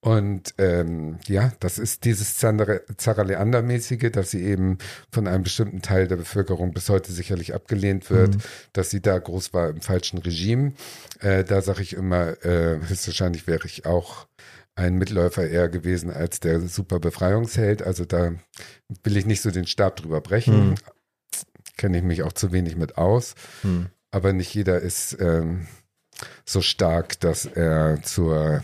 Und 0.00 0.54
ähm, 0.58 1.18
ja, 1.26 1.52
das 1.60 1.78
ist 1.78 2.04
dieses 2.04 2.36
Zara 2.38 2.78
Zara 2.96 3.22
Leander-mäßige, 3.22 4.10
dass 4.12 4.30
sie 4.30 4.42
eben 4.44 4.78
von 5.12 5.26
einem 5.26 5.42
bestimmten 5.42 5.82
Teil 5.82 6.06
der 6.06 6.16
Bevölkerung 6.16 6.72
bis 6.72 6.88
heute 6.88 7.12
sicherlich 7.12 7.52
abgelehnt 7.54 8.08
wird, 8.10 8.36
Mhm. 8.36 8.40
dass 8.72 8.90
sie 8.90 9.02
da 9.02 9.18
groß 9.18 9.52
war 9.52 9.70
im 9.70 9.80
falschen 9.82 10.18
Regime. 10.18 10.72
Äh, 11.20 11.42
da 11.44 11.60
sage 11.60 11.82
ich 11.82 11.94
immer, 11.94 12.42
äh, 12.44 12.78
höchstwahrscheinlich 12.86 13.46
wäre 13.48 13.66
ich 13.66 13.86
auch 13.86 14.28
ein 14.76 14.94
Mitläufer 14.94 15.48
eher 15.48 15.68
gewesen 15.68 16.10
als 16.12 16.38
der 16.38 16.60
super 16.60 17.00
Befreiungsheld. 17.00 17.82
Also 17.82 18.04
da 18.04 18.32
will 19.02 19.16
ich 19.16 19.26
nicht 19.26 19.42
so 19.42 19.50
den 19.50 19.66
Stab 19.66 19.96
drüber 19.96 20.20
brechen. 20.20 20.70
Mhm. 20.70 20.74
Kenne 21.76 21.98
ich 21.98 22.04
mich 22.04 22.22
auch 22.22 22.32
zu 22.32 22.52
wenig 22.52 22.76
mit 22.76 22.96
aus. 22.98 23.34
Hm. 23.62 23.88
Aber 24.10 24.32
nicht 24.32 24.54
jeder 24.54 24.80
ist 24.80 25.16
ähm, 25.20 25.66
so 26.44 26.60
stark, 26.62 27.20
dass 27.20 27.44
er 27.46 28.02
zur 28.02 28.62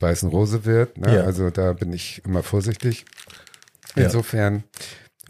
weißen 0.00 0.28
Rose 0.28 0.64
wird. 0.64 0.98
Ne? 0.98 1.16
Ja. 1.16 1.22
Also 1.24 1.50
da 1.50 1.72
bin 1.72 1.92
ich 1.92 2.22
immer 2.24 2.42
vorsichtig. 2.42 3.06
Insofern 3.94 4.64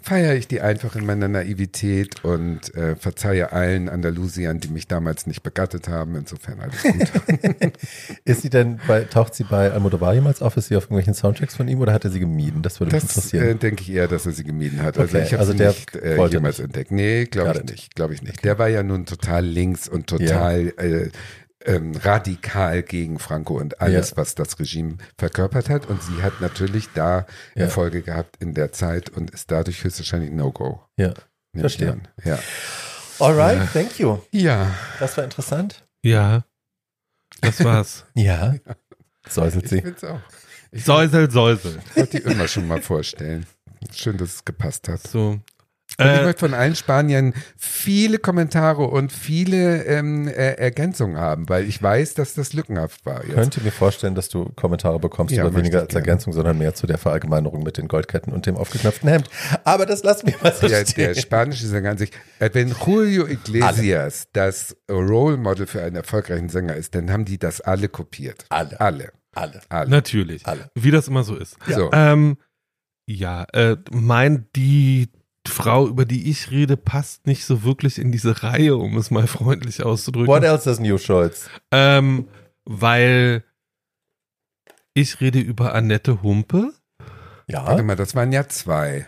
feiere 0.06 0.34
ich 0.36 0.46
die 0.46 0.60
einfach 0.60 0.94
in 0.94 1.04
meiner 1.04 1.26
Naivität 1.26 2.24
und 2.24 2.72
äh, 2.76 2.94
verzeihe 2.94 3.50
allen 3.52 3.88
Andalusiern, 3.88 4.60
die 4.60 4.68
mich 4.68 4.86
damals 4.86 5.26
nicht 5.26 5.42
begattet 5.42 5.88
haben. 5.88 6.14
Insofern 6.14 6.60
alles 6.60 6.80
gut. 6.82 7.72
Ist 8.24 8.42
sie 8.42 8.50
denn 8.50 8.78
bei, 8.86 9.02
taucht 9.02 9.34
sie 9.34 9.42
bei 9.42 9.72
Almodovar 9.72 10.14
jemals 10.14 10.42
auf? 10.42 10.56
Ist 10.56 10.68
sie 10.68 10.76
auf 10.76 10.84
irgendwelchen 10.84 11.14
Soundtracks 11.14 11.56
von 11.56 11.66
ihm 11.66 11.80
oder 11.80 11.92
hat 11.92 12.04
er 12.04 12.10
sie 12.12 12.20
gemieden? 12.20 12.62
Das 12.62 12.78
würde 12.78 12.94
mich 12.94 13.02
Das 13.02 13.16
interessieren. 13.16 13.44
äh, 13.48 13.54
denke 13.56 13.82
ich 13.82 13.90
eher, 13.90 14.06
dass 14.06 14.26
er 14.26 14.32
sie 14.32 14.44
gemieden 14.44 14.80
hat. 14.82 14.96
Also 14.96 15.16
Okay, 15.16 15.26
ich 15.26 15.32
habe 15.32 15.40
also 15.40 15.52
sie 15.52 15.64
nicht 15.64 15.96
äh, 15.96 16.16
wollte 16.16 16.36
jemals 16.36 16.58
nicht. 16.58 16.66
entdeckt. 16.66 16.90
Nee, 16.92 17.24
glaube 17.24 17.58
ich 17.58 17.64
nicht. 17.64 17.94
Glaube 17.96 18.14
ich 18.14 18.22
nicht. 18.22 18.44
Der 18.44 18.58
war 18.60 18.68
ja 18.68 18.84
nun 18.84 19.06
total 19.06 19.44
links 19.44 19.88
und 19.88 20.06
total 20.06 20.68
äh, 20.78 21.10
ähm, 21.66 21.94
radikal 21.96 22.82
gegen 22.82 23.18
Franco 23.18 23.58
und 23.58 23.80
alles, 23.80 24.10
Ja. 24.10 24.16
was 24.16 24.34
das 24.34 24.58
Regime 24.58 24.96
verkörpert 25.18 25.68
hat. 25.68 25.86
Und 25.86 26.02
sie 26.02 26.22
hat 26.22 26.40
natürlich 26.40 26.88
da 26.94 27.26
Ja. 27.54 27.62
Erfolge 27.64 28.02
gehabt 28.02 28.36
in 28.40 28.54
der 28.54 28.72
Zeit 28.72 29.10
und 29.10 29.30
ist 29.30 29.50
dadurch 29.50 29.82
höchstwahrscheinlich 29.84 30.30
No-Go. 30.32 30.82
ja. 30.96 31.12
ich 31.52 31.60
Verstehe. 31.60 32.00
Ja. 32.24 32.38
Alright, 33.18 33.72
thank 33.72 33.98
you. 33.98 34.18
ja, 34.30 34.74
Das 35.00 35.16
war 35.16 35.24
interessant. 35.24 35.86
Ja, 36.02 36.44
das 37.40 37.64
war's. 37.64 38.04
Ja. 38.14 38.54
Säuselt 39.28 39.64
ich 39.64 39.70
sie. 39.70 39.80
finde 39.80 39.96
es 39.96 40.04
auch. 40.04 40.20
Ich 40.70 40.84
Säusel, 40.84 41.30
Säusel. 41.30 41.80
wollte 41.94 42.20
die 42.20 42.26
immer 42.30 42.46
schon 42.46 42.68
mal 42.68 42.82
vorstellen. 42.82 43.46
Schön, 43.92 44.16
dass 44.18 44.34
es 44.34 44.44
gepasst 44.44 44.88
hat. 44.88 45.00
So. 45.00 45.40
Und 45.98 46.04
ich 46.04 46.12
Äh, 46.12 46.24
möchte 46.24 46.40
von 46.40 46.52
allen 46.52 46.74
Spaniern 46.76 47.32
viele 47.56 48.18
Kommentare 48.18 48.84
und 48.84 49.12
viele 49.12 49.84
ähm, 49.84 50.28
äh, 50.28 50.32
Ergänzungen 50.56 51.16
haben, 51.16 51.48
weil 51.48 51.64
ich 51.64 51.82
weiß, 51.82 52.12
dass 52.14 52.34
das 52.34 52.52
lückenhaft 52.52 53.06
war. 53.06 53.24
Jetzt. 53.24 53.34
Könnte 53.34 53.60
mir 53.62 53.70
vorstellen, 53.72 54.14
dass 54.14 54.28
du 54.28 54.50
Kommentare 54.56 54.98
bekommst, 54.98 55.34
Ja, 55.34 55.44
aber 55.44 55.54
weniger 55.56 55.78
ich 55.78 55.82
als 55.84 55.88
gerne. 55.92 56.04
Ergänzung, 56.06 56.32
sondern 56.34 56.58
mehr 56.58 56.74
zu 56.74 56.86
der 56.86 56.98
Verallgemeinerung 56.98 57.62
mit 57.62 57.78
den 57.78 57.88
Goldketten 57.88 58.32
und 58.34 58.44
dem 58.44 58.56
aufgeknöpften 58.56 59.08
Hemd. 59.08 59.30
Aber 59.64 59.86
das 59.86 60.02
lassen 60.02 60.26
wir 60.26 60.34
mal 60.42 60.52
so 60.52 60.68
Der, 60.68 60.84
stehen. 60.84 61.14
der 61.14 61.14
spanische 61.14 61.66
Sänger 61.66 61.92
an 61.92 61.98
sich, 61.98 62.10
äh, 62.40 62.50
wenn 62.52 62.74
Julio 62.84 63.26
Iglesias 63.26 64.28
das 64.34 64.76
Role 64.90 65.38
Model 65.38 65.66
für 65.66 65.82
einen 65.82 65.96
erfolgreichen 65.96 66.50
Sänger 66.50 66.74
ist, 66.76 66.94
dann 66.94 67.10
haben 67.10 67.24
die 67.24 67.38
das 67.38 67.62
alle 67.62 67.88
kopiert. 67.88 68.44
Alle. 68.50 68.78
Alle. 68.80 69.12
Alle. 69.34 69.60
Alle. 69.70 69.88
natürlich. 69.90 70.46
Alle. 70.46 70.68
Wie 70.74 70.90
das 70.90 71.08
immer 71.08 71.24
so 71.24 71.36
ist. 71.36 71.56
So. 71.68 71.90
Ähm, 71.92 72.36
ja, 73.06 73.44
äh, 73.52 73.76
mein, 73.92 74.46
die 74.56 75.08
Frau, 75.48 75.86
über 75.86 76.04
die 76.04 76.30
ich 76.30 76.50
rede, 76.50 76.76
passt 76.76 77.26
nicht 77.26 77.44
so 77.44 77.62
wirklich 77.64 77.98
in 77.98 78.12
diese 78.12 78.42
Reihe, 78.42 78.76
um 78.76 78.96
es 78.96 79.10
mal 79.10 79.26
freundlich 79.26 79.82
auszudrücken. 79.82 80.28
What 80.28 80.44
else 80.44 80.70
is 80.70 80.80
new, 80.80 80.98
Scholz? 80.98 81.48
Ähm, 81.72 82.28
weil 82.64 83.44
ich 84.94 85.20
rede 85.20 85.38
über 85.40 85.74
Annette 85.74 86.22
Humpe. 86.22 86.72
Warte 87.48 87.76
Ja. 87.78 87.82
mal, 87.82 87.96
das 87.96 88.14
waren 88.14 88.32
ja 88.32 88.48
zwei. 88.48 89.06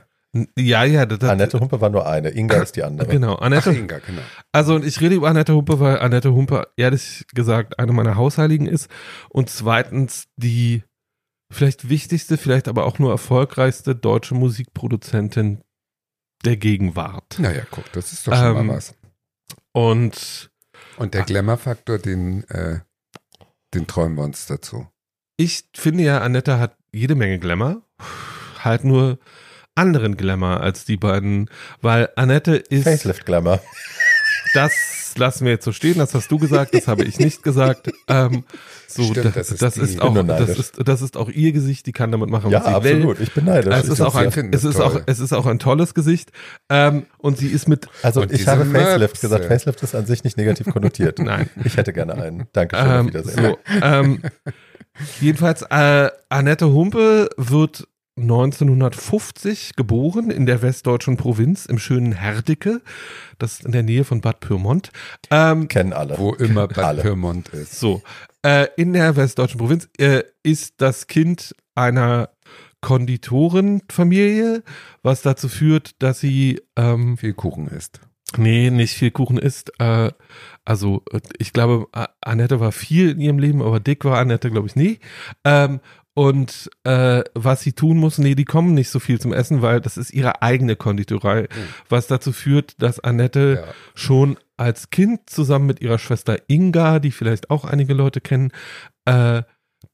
Ja, 0.59 0.85
ja, 0.85 1.07
das, 1.07 1.19
das, 1.21 1.31
Annette 1.31 1.59
Humpe 1.59 1.81
war 1.81 1.89
nur 1.89 2.07
eine. 2.07 2.29
Inga 2.29 2.63
ist 2.63 2.77
die 2.77 2.83
andere. 2.85 3.09
Genau, 3.09 3.37
Ach, 3.37 3.43
Annette. 3.43 3.71
Inga, 3.73 3.99
genau. 3.99 4.21
Also 4.53 4.75
und 4.75 4.85
ich 4.85 5.01
rede 5.01 5.15
über 5.15 5.29
Annette 5.29 5.55
Humpe, 5.55 5.81
weil 5.81 5.99
Annette 6.01 6.33
Humpe 6.33 6.69
ehrlich 6.77 7.25
gesagt 7.35 7.79
eine 7.79 7.93
meiner 7.93 8.17
Hausheiligen 8.17 8.67
ist 8.67 8.91
und 9.31 9.49
zweitens 9.49 10.27
die 10.37 10.85
vielleicht 11.51 11.89
wichtigste, 11.89 12.37
vielleicht 12.37 12.69
aber 12.69 12.85
auch 12.85 12.99
nur 12.99 13.11
erfolgreichste 13.11 13.97
deutsche 13.97 14.35
Musikproduzentin 14.35 15.63
der 16.45 16.57
Gegenwart. 16.57 17.39
Naja, 17.39 17.63
guck, 17.71 17.91
das 17.93 18.13
ist 18.13 18.27
doch 18.27 18.35
schon 18.35 18.57
Ähm, 18.57 18.67
mal 18.67 18.77
was. 18.77 18.95
Und 19.73 20.51
Und 20.97 21.15
der 21.15 21.23
Glamour-Faktor, 21.23 21.99
den, 21.99 22.45
äh, 22.51 22.81
den 23.75 23.87
träumen 23.87 24.17
wir 24.17 24.25
uns 24.25 24.47
dazu. 24.47 24.89
ich 25.37 25.65
finde 25.75 26.05
ja, 26.05 26.21
Annette 26.21 26.59
hat 26.59 26.77
jede 26.93 27.15
Menge 27.15 27.39
Glamour, 27.39 27.83
halt 28.65 28.85
nur 28.85 29.19
anderen 29.75 30.17
Glamour 30.17 30.61
als 30.61 30.85
die 30.85 30.97
beiden, 30.97 31.49
weil 31.81 32.09
Annette 32.17 32.57
ist 32.57 32.85
Facelift 32.85 33.25
Glamour. 33.27 33.61
Das 34.55 34.73
lassen 35.17 35.45
wir 35.45 35.53
jetzt 35.53 35.65
so 35.65 35.73
stehen, 35.73 35.99
das 35.99 36.15
hast 36.15 36.31
du 36.31 36.39
gesagt, 36.39 36.75
das 36.75 36.89
habe 36.89 37.05
ich 37.05 37.19
nicht 37.19 37.43
gesagt. 37.43 37.91
Ähm, 38.09 38.45
so, 38.91 39.03
Stimmt, 39.03 39.27
da- 39.27 39.31
das 39.31 39.51
ist 39.53 39.61
das 39.61 39.77
ist 39.77 40.01
auch, 40.01 40.15
das 40.27 40.49
ist, 40.59 40.77
das 40.83 41.03
ist 41.03 41.17
auch 41.19 41.29
ihr 41.29 41.53
Gesicht, 41.53 41.85
die 41.87 41.93
kann 41.93 42.11
damit 42.11 42.31
machen, 42.31 42.51
Ja, 42.51 42.61
was 42.61 42.69
sie 42.69 42.75
absolut. 42.75 43.19
will. 43.19 43.23
Ich 43.27 43.35
bin 43.35 43.45
neidisch. 43.45 43.75
Es 43.75 43.89
ist 43.89 44.01
auch 44.01 44.15
ein, 44.15 44.29
es 44.29 44.63
das 44.63 44.65
ist 44.65 44.81
auch, 44.81 45.01
es 45.07 45.21
ist 45.21 45.33
auch 45.35 45.45
ein 45.47 45.59
tolles 45.59 45.93
Gesicht. 45.95 46.33
Ähm, 46.71 47.05
und 47.19 47.37
sie 47.37 47.49
ist 47.49 47.69
mit, 47.69 47.87
Also 48.03 48.23
Und 48.23 48.33
ich 48.33 48.49
habe 48.49 48.65
Facelift 48.65 48.99
Möpse. 49.01 49.21
gesagt. 49.21 49.45
Facelift 49.45 49.83
ist 49.83 49.95
an 49.95 50.07
sich 50.07 50.25
nicht 50.25 50.37
negativ 50.39 50.69
konnotiert. 50.73 51.19
Nein. 51.21 51.51
Ich 51.65 51.77
hätte 51.77 51.93
gerne 51.93 52.15
einen. 52.15 52.47
Dankeschön. 52.55 52.87
auf 52.87 52.93
ähm, 53.01 53.07
Wiedersehen. 53.09 53.45
so, 53.45 53.59
ähm, 53.83 54.23
jedenfalls, 55.21 55.63
äh, 55.71 56.09
Annette 56.31 56.73
Humpe 56.73 57.29
wird 57.37 57.87
1950 58.17 59.77
geboren 59.77 60.31
in 60.31 60.45
der 60.47 60.61
westdeutschen 60.63 61.17
Provinz 61.17 61.67
im 61.67 61.79
schönen 61.79 62.13
Herdecke. 62.13 62.81
Das 63.39 63.53
ist 63.55 63.65
in 63.65 63.73
der 63.73 63.83
Nähe 63.85 64.05
von 64.05 64.21
Bad 64.21 64.41
Pyrmont. 64.41 64.91
Ähm, 65.31 65.69
Kennen 65.69 65.93
alle. 65.93 66.19
Wo 66.19 66.33
immer 66.35 66.67
Bad 66.69 66.79
Alle. 66.79 67.03
Pyrmont 67.03 67.49
ist. 67.51 67.79
So, 67.79 68.03
äh, 68.45 68.69
in 68.77 68.93
der 68.93 69.17
westdeutschen 69.17 69.59
Provinz 69.59 69.89
äh, 69.99 70.23
ist 70.43 70.75
das 70.79 71.07
Kind 71.07 71.55
einer 71.75 72.31
Konditorenfamilie, 72.81 74.63
was 75.03 75.23
dazu 75.23 75.49
führt, 75.49 76.01
dass 76.03 76.21
sie 76.21 76.61
ähm, 76.77 77.17
Viel 77.17 77.35
Kuchen 77.35 77.69
ist. 77.69 78.01
Nee, 78.37 78.71
nicht 78.71 78.95
viel 78.95 79.11
Kuchen 79.11 79.39
isst. 79.39 79.73
Äh, 79.79 80.11
also 80.65 81.03
ich 81.39 81.53
glaube, 81.53 81.87
Annette 82.21 82.61
war 82.61 82.73
viel 82.73 83.11
in 83.13 83.21
ihrem 83.21 83.39
Leben, 83.39 83.63
aber 83.63 83.81
dick 83.81 84.05
war 84.05 84.19
Annette, 84.19 84.51
glaube 84.51 84.67
ich, 84.67 84.77
nie. 84.77 84.99
Ähm, 85.45 85.81
und 86.13 86.69
äh, 86.85 87.23
was 87.35 87.61
sie 87.63 87.73
tun 87.73 87.97
muss, 87.97 88.19
nee, 88.19 88.35
die 88.35 88.45
kommen 88.45 88.75
nicht 88.75 88.91
so 88.91 88.99
viel 88.99 89.21
zum 89.21 89.33
Essen, 89.33 89.63
weil 89.63 89.81
das 89.81 89.97
ist 89.97 90.13
ihre 90.13 90.43
eigene 90.43 90.75
Konditorei, 90.75 91.47
was 91.89 92.09
dazu 92.09 92.33
führt, 92.33 92.83
dass 92.83 92.99
Annette 93.01 93.63
Ja. 93.65 93.73
schon 93.95 94.37
als 94.57 94.91
Kind 94.91 95.31
zusammen 95.31 95.67
mit 95.67 95.81
ihrer 95.81 95.99
Schwester 96.01 96.37
Inga, 96.49 96.99
die 96.99 97.13
vielleicht 97.13 97.51
auch 97.51 97.65
einige 97.65 97.95
Leute 97.95 98.21
kennen, 98.21 98.51
äh, 99.05 99.43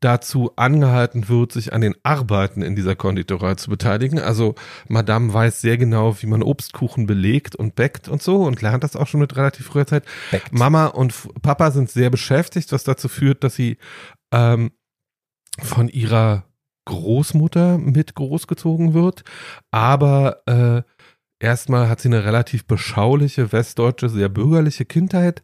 dazu 0.04 0.52
angehalten 0.56 1.28
wird, 1.28 1.52
sich 1.52 1.72
an 1.72 1.80
den 1.80 1.94
Arbeiten 2.02 2.60
in 2.60 2.76
dieser 2.76 2.94
Konditorei 2.94 3.54
zu 3.54 3.70
beteiligen. 3.70 4.18
Also 4.18 4.54
Madame 4.86 5.32
weiß 5.32 5.62
sehr 5.62 5.78
genau, 5.78 6.20
wie 6.20 6.26
man 6.26 6.42
Obstkuchen 6.42 7.06
belegt 7.06 7.56
und 7.56 7.74
backt 7.74 8.08
und 8.08 8.22
so 8.22 8.42
und 8.42 8.60
lernt 8.60 8.84
das 8.84 8.96
auch 8.96 9.06
schon 9.06 9.20
mit 9.20 9.34
relativ 9.36 9.66
früher 9.66 9.86
Zeit. 9.86 10.04
Backt. 10.30 10.52
Mama 10.52 10.86
und 10.86 11.14
Papa 11.40 11.70
sind 11.70 11.90
sehr 11.90 12.10
beschäftigt, 12.10 12.70
was 12.72 12.84
dazu 12.84 13.08
führt, 13.08 13.42
dass 13.42 13.54
sie 13.54 13.78
ähm, 14.30 14.72
von 15.62 15.88
ihrer 15.88 16.44
Großmutter 16.84 17.78
mit 17.78 18.14
großgezogen 18.14 18.92
wird. 18.92 19.24
Aber 19.70 20.42
äh, 20.46 20.82
erstmal 21.38 21.88
hat 21.88 22.00
sie 22.00 22.08
eine 22.08 22.24
relativ 22.24 22.66
beschauliche, 22.66 23.52
westdeutsche, 23.52 24.10
sehr 24.10 24.28
bürgerliche 24.28 24.84
Kindheit 24.84 25.42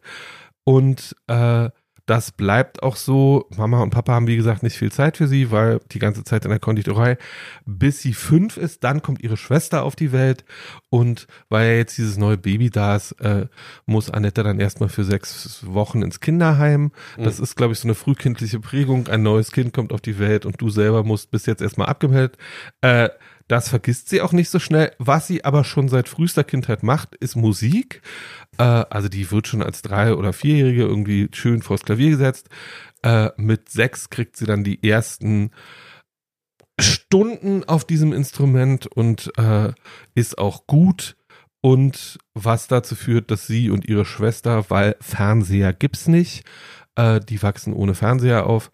und 0.63 1.15
äh, 1.25 1.69
das 2.11 2.33
bleibt 2.33 2.83
auch 2.83 2.97
so. 2.97 3.47
Mama 3.55 3.81
und 3.81 3.91
Papa 3.91 4.11
haben, 4.11 4.27
wie 4.27 4.35
gesagt, 4.35 4.63
nicht 4.63 4.75
viel 4.75 4.91
Zeit 4.91 5.15
für 5.15 5.29
sie, 5.29 5.49
weil 5.49 5.79
die 5.93 5.99
ganze 5.99 6.25
Zeit 6.25 6.43
in 6.43 6.49
der 6.49 6.59
Konditorei, 6.59 7.17
bis 7.65 8.01
sie 8.01 8.11
fünf 8.11 8.57
ist, 8.57 8.83
dann 8.83 9.01
kommt 9.01 9.21
ihre 9.21 9.37
Schwester 9.37 9.83
auf 9.83 9.95
die 9.95 10.11
Welt 10.11 10.43
und 10.89 11.25
weil 11.47 11.71
ja 11.71 11.77
jetzt 11.77 11.97
dieses 11.97 12.17
neue 12.17 12.35
Baby 12.37 12.69
da 12.69 12.97
ist, 12.97 13.13
äh, 13.21 13.45
muss 13.85 14.09
Annette 14.09 14.43
dann 14.43 14.59
erstmal 14.59 14.89
für 14.89 15.05
sechs 15.05 15.65
Wochen 15.65 16.01
ins 16.01 16.19
Kinderheim. 16.19 16.91
Das 17.15 17.39
ist, 17.39 17.55
glaube 17.55 17.71
ich, 17.71 17.79
so 17.79 17.87
eine 17.87 17.95
frühkindliche 17.95 18.59
Prägung. 18.59 19.07
Ein 19.07 19.23
neues 19.23 19.53
Kind 19.53 19.71
kommt 19.71 19.93
auf 19.93 20.01
die 20.01 20.19
Welt 20.19 20.45
und 20.45 20.59
du 20.59 20.69
selber 20.69 21.05
musst 21.05 21.31
bis 21.31 21.45
jetzt 21.45 21.61
erstmal 21.61 21.87
abgemeldet. 21.87 22.37
Äh, 22.81 23.07
das 23.51 23.67
vergisst 23.67 24.07
sie 24.07 24.21
auch 24.21 24.31
nicht 24.31 24.49
so 24.49 24.59
schnell. 24.59 24.93
Was 24.97 25.27
sie 25.27 25.43
aber 25.43 25.65
schon 25.65 25.89
seit 25.89 26.07
frühester 26.07 26.45
Kindheit 26.45 26.83
macht, 26.83 27.15
ist 27.15 27.35
Musik. 27.35 28.01
Äh, 28.61 28.85
also 28.91 29.09
die 29.09 29.31
wird 29.31 29.47
schon 29.47 29.63
als 29.63 29.81
drei- 29.81 30.13
oder 30.13 30.33
vierjährige 30.33 30.83
irgendwie 30.83 31.29
schön 31.33 31.63
vors 31.63 31.81
Klavier 31.81 32.11
gesetzt. 32.11 32.49
Äh, 33.01 33.29
mit 33.35 33.69
sechs 33.69 34.11
kriegt 34.11 34.37
sie 34.37 34.45
dann 34.45 34.63
die 34.63 34.87
ersten 34.87 35.49
Stunden 36.79 37.63
auf 37.63 37.85
diesem 37.85 38.13
Instrument 38.13 38.85
und 38.85 39.31
äh, 39.37 39.73
ist 40.13 40.37
auch 40.37 40.67
gut. 40.67 41.17
Und 41.63 42.19
was 42.33 42.67
dazu 42.67 42.95
führt, 42.95 43.29
dass 43.31 43.47
sie 43.47 43.69
und 43.69 43.87
ihre 43.87 44.05
Schwester, 44.05 44.69
weil 44.69 44.95
Fernseher 44.99 45.73
gibt's 45.73 46.07
nicht, 46.07 46.43
äh, 46.95 47.19
die 47.19 47.41
wachsen 47.41 47.73
ohne 47.73 47.95
Fernseher 47.95 48.45
auf, 48.45 48.71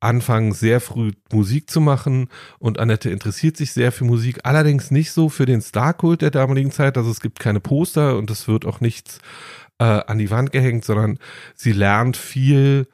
anfangen 0.00 0.52
sehr 0.52 0.80
früh 0.80 1.12
Musik 1.32 1.70
zu 1.70 1.80
machen 1.80 2.28
und 2.58 2.78
Annette 2.78 3.10
interessiert 3.10 3.56
sich 3.56 3.72
sehr 3.72 3.92
für 3.92 4.04
Musik, 4.04 4.40
allerdings 4.44 4.90
nicht 4.90 5.12
so 5.12 5.28
für 5.28 5.46
den 5.46 5.60
Starkult 5.60 6.22
der 6.22 6.30
damaligen 6.30 6.70
Zeit, 6.70 6.96
also 6.96 7.10
es 7.10 7.20
gibt 7.20 7.40
keine 7.40 7.60
Poster 7.60 8.16
und 8.16 8.30
es 8.30 8.46
wird 8.48 8.64
auch 8.64 8.80
nichts 8.80 9.18
äh, 9.78 9.84
an 9.84 10.18
die 10.18 10.30
Wand 10.30 10.52
gehängt, 10.52 10.84
sondern 10.84 11.18
sie 11.54 11.72
lernt 11.72 12.16
viel 12.16 12.86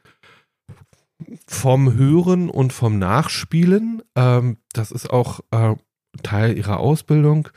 vom 1.47 1.95
Hören 1.95 2.51
und 2.51 2.73
vom 2.73 2.99
Nachspielen. 2.99 4.03
Ähm, 4.17 4.59
das 4.73 4.91
ist 4.91 5.11
auch 5.11 5.41
äh, 5.51 5.75
Teil 6.23 6.57
ihrer 6.57 6.79
Ausbildung. 6.79 7.49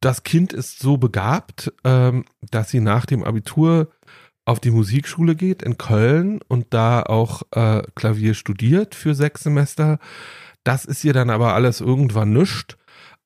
Das 0.00 0.22
Kind 0.22 0.52
ist 0.52 0.78
so 0.78 0.98
begabt, 0.98 1.72
ähm, 1.84 2.24
dass 2.50 2.70
sie 2.70 2.80
nach 2.80 3.06
dem 3.06 3.24
Abitur 3.24 3.90
auf 4.46 4.60
die 4.60 4.70
Musikschule 4.70 5.34
geht 5.34 5.62
in 5.62 5.76
Köln 5.76 6.40
und 6.48 6.72
da 6.72 7.02
auch 7.02 7.42
äh, 7.50 7.82
Klavier 7.94 8.34
studiert 8.34 8.94
für 8.94 9.14
sechs 9.14 9.42
Semester. 9.42 9.98
Das 10.64 10.84
ist 10.84 11.04
ihr 11.04 11.12
dann 11.12 11.30
aber 11.30 11.54
alles 11.54 11.80
irgendwann 11.80 12.32
nischt. 12.32 12.76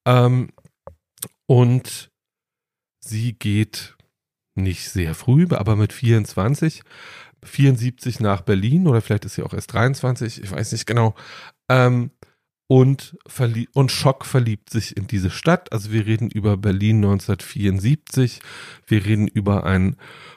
Ähm, 0.06 0.50
und 1.46 2.10
sie 3.00 3.34
geht 3.34 3.96
nicht 4.54 4.88
sehr 4.88 5.14
früh, 5.14 5.46
aber 5.50 5.76
mit 5.76 5.92
24, 5.92 6.82
74 7.42 8.20
nach 8.20 8.40
Berlin 8.40 8.86
oder 8.86 9.02
vielleicht 9.02 9.26
ist 9.26 9.34
sie 9.34 9.42
auch 9.42 9.54
erst 9.54 9.72
23, 9.74 10.42
ich 10.42 10.50
weiß 10.50 10.72
nicht 10.72 10.86
genau. 10.86 11.14
Ähm, 11.68 12.10
und, 12.70 13.18
und 13.74 13.90
Schock 13.90 14.24
verliebt 14.24 14.70
sich 14.70 14.96
in 14.96 15.08
diese 15.08 15.30
Stadt. 15.30 15.72
Also 15.72 15.90
wir 15.90 16.06
reden 16.06 16.30
über 16.30 16.56
Berlin 16.56 16.98
1974. 16.98 18.38
Wir 18.86 19.04
reden 19.04 19.26
über 19.26 19.66
ein 19.66 19.96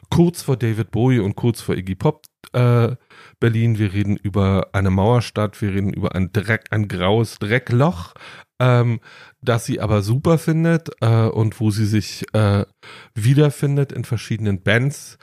kurz 0.10 0.42
vor 0.42 0.58
David 0.58 0.90
Bowie 0.90 1.20
und 1.20 1.36
kurz 1.36 1.62
vor 1.62 1.76
Iggy 1.76 1.94
Pop 1.94 2.26
äh, 2.54 2.96
Berlin. 3.40 3.78
Wir 3.78 3.94
reden 3.94 4.18
über 4.18 4.70
eine 4.74 4.90
Mauerstadt. 4.90 5.62
Wir 5.62 5.76
reden 5.76 5.94
über 5.94 6.16
ein 6.16 6.34
Dreck, 6.34 6.66
ein 6.72 6.88
graues 6.88 7.38
Dreckloch, 7.38 8.16
ähm, 8.60 9.00
das 9.44 9.66
sie 9.66 9.80
aber 9.80 10.02
super 10.02 10.40
findet 10.40 10.90
äh, 11.02 11.28
und 11.28 11.60
wo 11.60 11.70
sie 11.70 11.86
sich 11.86 12.26
äh, 12.34 12.66
wiederfindet 13.14 13.92
in 13.92 14.06
verschiedenen 14.06 14.64
Bands. 14.64 15.20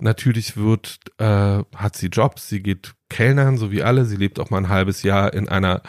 Natürlich 0.00 0.56
wird, 0.56 0.98
äh, 1.18 1.62
hat 1.76 1.94
sie 1.94 2.08
Jobs, 2.08 2.48
sie 2.48 2.64
geht 2.64 2.94
Kellnern, 3.08 3.56
so 3.56 3.70
wie 3.70 3.82
alle. 3.82 4.04
Sie 4.04 4.16
lebt 4.16 4.38
auch 4.40 4.50
mal 4.50 4.58
ein 4.58 4.68
halbes 4.68 5.02
Jahr 5.02 5.32
in 5.32 5.48
einer 5.48 5.82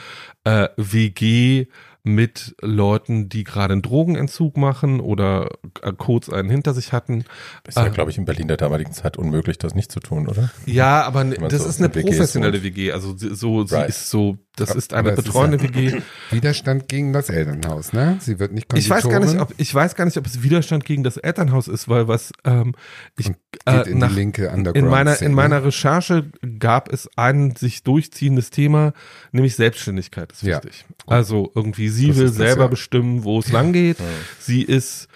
äh, 0.44 0.70
WG 0.78 1.68
mit 2.04 2.56
Leuten, 2.62 3.28
die 3.28 3.44
gerade 3.44 3.74
einen 3.74 3.82
Drogenentzug 3.82 4.56
machen 4.56 5.02
oder 5.02 5.50
äh, 5.82 5.92
kurz 5.92 6.30
einen 6.30 6.50
hinter 6.50 6.74
sich 6.74 6.94
hatten. 6.94 7.26
Ist 7.68 7.76
ja, 7.78 7.84
Ah. 7.84 7.90
glaube 7.90 8.10
ich, 8.10 8.18
in 8.18 8.24
Berlin 8.26 8.48
der 8.48 8.56
damaligen 8.58 8.94
Zeit 8.94 9.18
unmöglich, 9.18 9.58
das 9.58 9.76
nicht 9.76 9.92
zu 9.92 10.00
tun, 10.00 10.28
oder? 10.30 10.50
Ja, 10.66 11.04
aber 11.04 11.26
das 11.26 11.64
so 11.64 11.70
ist 11.70 11.80
eine 11.80 11.90
professionelle. 11.90 12.64
WG. 12.64 12.94
Also 12.94 13.16
sie- 13.18 13.36
so, 13.36 13.66
sie 13.66 13.76
Right. 13.76 13.90
ist 13.90 14.10
so, 14.10 14.38
das 14.60 14.76
ist 14.76 14.94
eine 14.94 15.12
es 15.12 15.20
ist 15.20 15.26
betreuende 15.26 15.62
WG. 15.62 16.02
Widerstand 16.32 16.88
gegen 16.88 17.14
das 17.14 17.30
Elternhaus, 17.30 17.94
ne? 17.94 18.18
Sie 18.20 18.40
wird 18.40 18.52
nicht 18.52 18.68
Ich 18.76 18.90
weiß 18.90 19.08
gar 19.10 19.20
nicht, 19.20 19.40
ob 19.40 19.54
ich 19.58 19.74
weiß 19.74 19.96
gar 19.96 20.06
nicht, 20.06 20.18
ob 20.18 20.26
es 20.26 20.44
Widerstand 20.44 20.86
gegen 20.86 21.04
das 21.04 21.18
Elternhaus 21.18 21.68
ist, 21.68 21.88
weil 21.90 22.08
was 22.08 22.32
ähm, 22.44 22.74
ich 23.18 23.30
äh, 23.30 23.34
geht 23.78 23.88
in 23.88 23.98
nach, 24.00 24.10
die 24.10 24.16
linke 24.16 24.50
Underground. 24.50 24.78
in 24.78 24.86
meiner 24.88 25.22
in 25.22 25.34
meiner 25.34 25.64
Recherche 25.64 26.32
gab 26.60 26.92
es 26.92 27.10
ein 27.16 27.56
sich 27.56 27.84
durchziehendes 27.84 28.50
Thema, 28.50 28.94
nämlich 29.32 29.56
Selbstständigkeit 29.56 30.32
ist 30.32 30.44
Ja. 30.44 30.58
wichtig. 30.64 30.86
Also 31.08 31.52
irgendwie 31.56 31.90
sie 31.90 32.08
Das 32.08 32.18
will 32.18 32.28
das, 32.28 32.36
selber 32.36 32.64
ja. 32.64 32.68
bestimmen, 32.68 33.24
wo 33.24 33.40
es 33.40 33.52
lang 33.52 33.74
geht. 33.74 33.98
Sie 34.40 34.62
ist, 34.64 35.08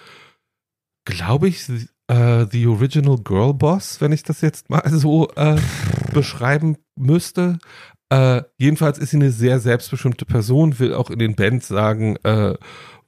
glaube 1.04 1.48
ich, 1.48 1.68
äh, 2.08 2.46
the 2.50 2.66
original 2.66 3.16
Girl 3.18 3.54
Boss, 3.54 4.00
wenn 4.00 4.12
ich 4.12 4.22
das 4.22 4.40
jetzt 4.40 4.70
mal 4.70 4.82
so 4.90 5.28
äh, 5.36 5.56
beschreiben 6.12 6.76
müsste. 6.96 7.58
Äh, 8.10 8.42
jedenfalls 8.58 8.98
ist 8.98 9.10
sie 9.10 9.16
eine 9.16 9.30
sehr 9.30 9.60
selbstbestimmte 9.60 10.26
Person, 10.26 10.78
will 10.78 10.94
auch 10.94 11.10
in 11.10 11.18
den 11.18 11.34
Bands 11.34 11.68
sagen, 11.68 12.16
äh, 12.24 12.54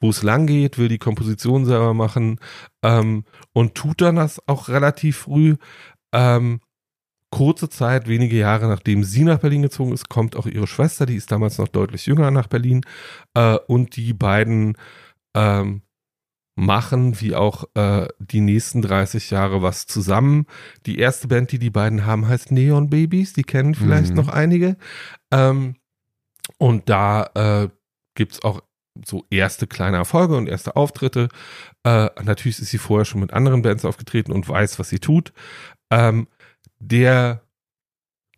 wo 0.01 0.11
es 0.11 0.23
lang 0.23 0.47
geht, 0.47 0.79
will 0.79 0.89
die 0.89 0.99
Komposition 0.99 1.65
selber 1.65 1.95
machen 1.95 2.39
ähm, 2.83 3.25
und 3.53 3.75
tut 3.75 4.01
dann 4.01 4.17
das 4.17 4.41
auch 4.47 4.69
relativ 4.69 5.19
früh. 5.19 5.57
Ähm, 6.13 6.61
kurze 7.31 7.69
Zeit, 7.69 8.09
wenige 8.09 8.37
Jahre 8.37 8.69
nachdem 8.69 9.05
sie 9.05 9.25
nach 9.25 9.41
Berlin 9.41 9.63
gezogen 9.63 9.93
ist, 9.93 10.09
kommt 10.09 10.37
auch 10.37 10.47
ihre 10.47 10.67
Schwester, 10.67 11.07
die 11.07 11.17
ist 11.17 11.31
damals 11.33 11.59
noch 11.59 11.69
deutlich 11.69 12.07
jünger 12.07 12.31
nach 12.31 12.47
Berlin 12.47 12.83
äh, 13.35 13.57
und 13.67 13.97
die 13.97 14.13
beiden 14.13 14.77
ähm, 15.35 15.83
machen, 16.57 17.21
wie 17.21 17.35
auch 17.35 17.65
äh, 17.75 18.09
die 18.19 18.41
nächsten 18.41 18.83
30 18.83 19.31
Jahre 19.31 19.63
was 19.63 19.87
zusammen. 19.87 20.47
Die 20.87 20.99
erste 20.99 21.29
Band, 21.29 21.53
die 21.53 21.59
die 21.59 21.71
beiden 21.71 22.07
haben, 22.07 22.27
heißt 22.27 22.51
Neon 22.51 22.91
Babies. 22.91 23.35
Die 23.35 23.45
kennen 23.45 23.75
vielleicht 23.75 24.11
Mhm. 24.11 24.17
noch 24.17 24.29
einige. 24.29 24.77
Ähm, 25.31 25.77
und 26.59 26.89
da 26.89 27.31
äh, 27.35 27.69
gibt's 28.15 28.43
auch 28.43 28.63
so 29.05 29.27
erste 29.29 29.67
kleine 29.67 29.99
Erfolge 29.99 30.37
und 30.37 30.49
erste 30.49 30.75
Auftritte. 30.77 31.29
Äh, 31.85 32.09
natürlich 32.25 32.59
ist 32.59 32.71
sie 32.71 32.79
vorher 32.79 33.05
schon 33.05 33.21
mit 33.21 33.35
anderen 33.35 33.61
Bands 33.63 33.85
aufgetreten 33.85 34.33
und 34.33 34.49
weiß, 34.49 34.79
was 34.79 34.89
sie 34.89 34.99
tut. 35.01 35.35
Ähm, 35.91 36.27
der 36.79 37.43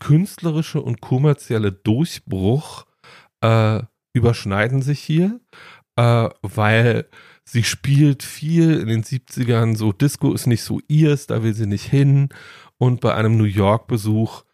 künstlerische 0.01 0.81
und 0.81 1.01
kommerzielle 1.01 1.71
Durchbruch 1.73 2.87
äh, 3.41 3.81
überschneiden 4.13 4.83
sich 4.83 5.01
hier, 5.01 5.41
äh, 5.97 6.29
weil 6.43 7.07
sie 7.49 7.65
spielt 7.65 8.23
viel 8.23 8.79
in 8.79 8.89
den 8.89 9.03
70ern, 9.03 9.77
so 9.77 9.93
Disco 9.93 10.33
ist 10.35 10.47
nicht 10.47 10.63
so 10.63 10.81
ihrs, 10.87 11.27
da 11.27 11.43
will 11.43 11.55
sie 11.55 11.67
nicht 11.67 11.85
hin 11.85 12.29
und 12.77 13.01
bei 13.01 13.15
einem 13.15 13.37
New 13.37 13.45
York-Besuch 13.45 14.45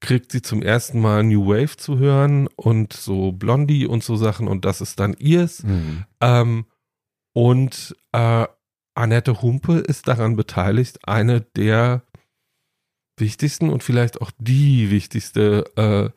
kriegt 0.00 0.32
sie 0.32 0.40
zum 0.40 0.62
ersten 0.62 1.00
Mal 1.00 1.24
New 1.24 1.46
Wave 1.46 1.76
zu 1.76 1.98
hören 1.98 2.48
und 2.56 2.92
so 2.92 3.32
Blondie 3.32 3.86
und 3.86 4.02
so 4.02 4.16
Sachen 4.16 4.48
und 4.48 4.64
das 4.64 4.80
ist 4.80 4.98
dann 4.98 5.14
ihrs. 5.18 5.62
Mhm. 5.62 6.04
Ähm, 6.20 6.64
und 7.34 7.94
äh, 8.12 8.46
Annette 8.94 9.42
Humpe 9.42 9.78
ist 9.78 10.08
daran 10.08 10.36
beteiligt, 10.36 11.06
eine 11.06 11.40
der 11.40 12.02
wichtigsten 13.18 13.68
und 13.68 13.82
vielleicht 13.82 14.22
auch 14.22 14.30
die 14.38 14.90
wichtigste 14.90 15.64
äh, 15.76 16.10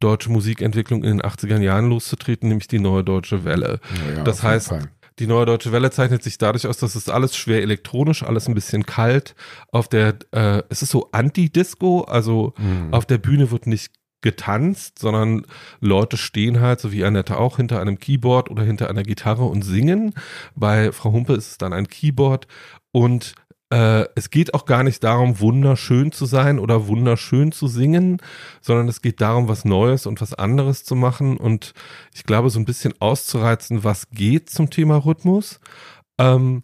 deutsche 0.00 0.30
Musikentwicklung 0.30 1.04
in 1.04 1.18
den 1.18 1.22
80er 1.22 1.58
Jahren 1.60 1.88
loszutreten, 1.88 2.48
nämlich 2.48 2.68
die 2.68 2.78
neue 2.78 3.02
deutsche 3.02 3.44
Welle. 3.44 3.80
Ja, 4.14 4.24
Das 4.24 4.42
heißt, 4.42 4.68
Fall. 4.68 4.90
Die 5.18 5.26
Neue 5.26 5.46
Deutsche 5.46 5.72
Welle 5.72 5.90
zeichnet 5.90 6.22
sich 6.22 6.38
dadurch 6.38 6.66
aus, 6.66 6.78
dass 6.78 6.94
es 6.94 7.08
alles 7.08 7.36
schwer 7.36 7.62
elektronisch, 7.62 8.22
alles 8.22 8.48
ein 8.48 8.54
bisschen 8.54 8.84
kalt. 8.84 9.34
Auf 9.72 9.88
der, 9.88 10.16
äh, 10.32 10.62
es 10.68 10.82
ist 10.82 10.90
so 10.90 11.08
Anti-Disco, 11.12 12.02
also 12.02 12.52
Mhm. 12.58 12.92
auf 12.92 13.06
der 13.06 13.18
Bühne 13.18 13.50
wird 13.50 13.66
nicht 13.66 13.92
getanzt, 14.22 14.98
sondern 14.98 15.46
Leute 15.80 16.16
stehen 16.16 16.60
halt, 16.60 16.80
so 16.80 16.90
wie 16.90 17.04
Annette 17.04 17.38
auch, 17.38 17.58
hinter 17.58 17.80
einem 17.80 17.98
Keyboard 17.98 18.50
oder 18.50 18.62
hinter 18.64 18.90
einer 18.90 19.04
Gitarre 19.04 19.44
und 19.44 19.62
singen. 19.62 20.14
Bei 20.54 20.90
Frau 20.92 21.12
Humpe 21.12 21.34
ist 21.34 21.50
es 21.52 21.58
dann 21.58 21.72
ein 21.72 21.86
Keyboard 21.86 22.48
und 22.92 23.34
äh, 23.70 24.06
es 24.14 24.30
geht 24.30 24.54
auch 24.54 24.64
gar 24.64 24.82
nicht 24.84 25.02
darum, 25.02 25.40
wunderschön 25.40 26.12
zu 26.12 26.24
sein 26.26 26.58
oder 26.58 26.86
wunderschön 26.86 27.52
zu 27.52 27.66
singen, 27.66 28.18
sondern 28.60 28.88
es 28.88 29.02
geht 29.02 29.20
darum, 29.20 29.48
was 29.48 29.64
Neues 29.64 30.06
und 30.06 30.20
was 30.20 30.34
anderes 30.34 30.84
zu 30.84 30.94
machen 30.94 31.36
und 31.36 31.72
ich 32.14 32.24
glaube, 32.24 32.50
so 32.50 32.60
ein 32.60 32.64
bisschen 32.64 32.94
auszureizen, 33.00 33.82
was 33.84 34.10
geht 34.10 34.50
zum 34.50 34.70
Thema 34.70 35.04
Rhythmus. 35.04 35.60
Ähm, 36.18 36.62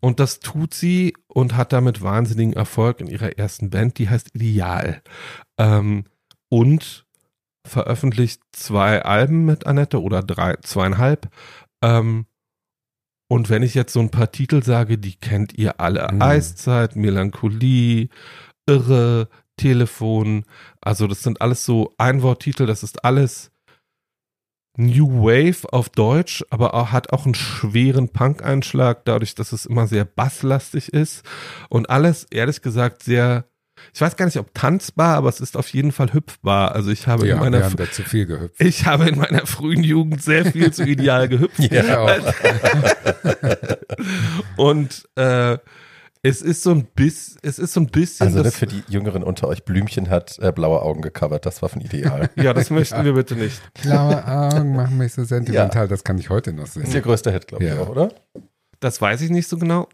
und 0.00 0.20
das 0.20 0.40
tut 0.40 0.74
sie 0.74 1.14
und 1.26 1.56
hat 1.56 1.72
damit 1.72 2.02
wahnsinnigen 2.02 2.54
Erfolg 2.54 3.00
in 3.00 3.08
ihrer 3.08 3.36
ersten 3.36 3.70
Band, 3.70 3.98
die 3.98 4.08
heißt 4.08 4.34
Ideal. 4.34 5.02
Ähm, 5.58 6.04
und 6.48 7.04
veröffentlicht 7.66 8.40
zwei 8.52 9.02
Alben 9.02 9.44
mit 9.44 9.66
Annette 9.66 10.00
oder 10.00 10.22
drei, 10.22 10.56
zweieinhalb. 10.62 11.28
Ähm, 11.82 12.26
und 13.28 13.50
wenn 13.50 13.62
ich 13.62 13.74
jetzt 13.74 13.92
so 13.92 14.00
ein 14.00 14.10
paar 14.10 14.32
Titel 14.32 14.62
sage, 14.62 14.98
die 14.98 15.14
kennt 15.14 15.56
ihr 15.56 15.80
alle. 15.80 16.08
Mhm. 16.10 16.22
Eiszeit, 16.22 16.96
Melancholie, 16.96 18.08
Irre, 18.66 19.28
Telefon. 19.56 20.44
Also 20.80 21.06
das 21.06 21.22
sind 21.22 21.40
alles 21.42 21.64
so 21.64 21.94
Einworttitel, 21.98 22.66
das 22.66 22.82
ist 22.82 23.04
alles 23.04 23.50
New 24.78 25.24
Wave 25.24 25.70
auf 25.72 25.88
Deutsch, 25.88 26.44
aber 26.50 26.72
auch, 26.72 26.92
hat 26.92 27.12
auch 27.12 27.24
einen 27.24 27.34
schweren 27.34 28.10
Punk-Einschlag, 28.10 29.04
dadurch, 29.04 29.34
dass 29.34 29.52
es 29.52 29.66
immer 29.66 29.88
sehr 29.88 30.04
basslastig 30.04 30.92
ist. 30.92 31.24
Und 31.68 31.90
alles, 31.90 32.24
ehrlich 32.30 32.62
gesagt, 32.62 33.02
sehr, 33.02 33.44
ich 33.94 34.00
weiß 34.00 34.16
gar 34.16 34.26
nicht, 34.26 34.38
ob 34.38 34.52
tanzbar, 34.54 35.16
aber 35.16 35.28
es 35.28 35.40
ist 35.40 35.56
auf 35.56 35.68
jeden 35.72 35.92
Fall 35.92 36.12
hüpfbar. 36.12 36.72
Also 36.74 36.90
ich 36.90 37.06
habe 37.06 37.24
in 37.24 37.30
Ja, 37.30 37.36
meiner 37.36 37.58
wir 37.58 37.64
haben 37.66 37.76
da 37.76 37.90
zu 37.90 38.02
viel 38.02 38.26
gehüpft. 38.26 38.60
ich 38.60 38.86
habe 38.86 39.08
in 39.08 39.18
meiner 39.18 39.46
frühen 39.46 39.82
Jugend 39.82 40.22
sehr 40.22 40.44
viel 40.44 40.72
zu 40.72 40.84
ideal 40.84 41.28
gehüpft. 41.28 41.58
Ja, 41.72 42.00
auch. 42.00 42.18
Und 44.56 45.08
äh, 45.16 45.58
es 46.22 46.42
ist 46.42 46.62
so 46.62 46.70
ein 46.70 46.84
bisschen, 46.94 47.38
es 47.42 47.58
ist 47.58 47.72
so 47.72 47.80
ein 47.80 47.86
bisschen. 47.86 48.26
Also 48.26 48.38
ne, 48.38 48.44
das, 48.44 48.56
für 48.56 48.66
die 48.66 48.82
Jüngeren 48.88 49.22
unter 49.22 49.48
euch, 49.48 49.64
Blümchen 49.64 50.10
hat 50.10 50.38
äh, 50.40 50.52
blaue 50.52 50.82
Augen 50.82 51.00
gecovert, 51.00 51.46
das 51.46 51.62
war 51.62 51.68
von 51.68 51.80
Ideal. 51.80 52.28
ja, 52.36 52.52
das 52.52 52.70
möchten 52.70 53.04
wir 53.04 53.12
bitte 53.14 53.34
nicht. 53.36 53.60
Blaue 53.82 54.26
Augen 54.26 54.74
machen 54.74 54.98
mich 54.98 55.12
so 55.14 55.24
sentimental, 55.24 55.88
das 55.88 56.04
kann 56.04 56.18
ich 56.18 56.28
heute 56.30 56.52
noch 56.52 56.64
Das 56.64 56.76
ist 56.76 56.86
ihr 56.86 56.92
sehen. 56.92 57.02
größter 57.02 57.30
Hit, 57.30 57.46
glaube 57.46 57.64
ich, 57.64 57.70
Ja. 57.70 57.78
auch, 57.80 57.88
oder? 57.88 58.10
Das 58.80 59.00
weiß 59.00 59.20
ich 59.22 59.30
nicht 59.30 59.48
so 59.48 59.58
genau. 59.58 59.88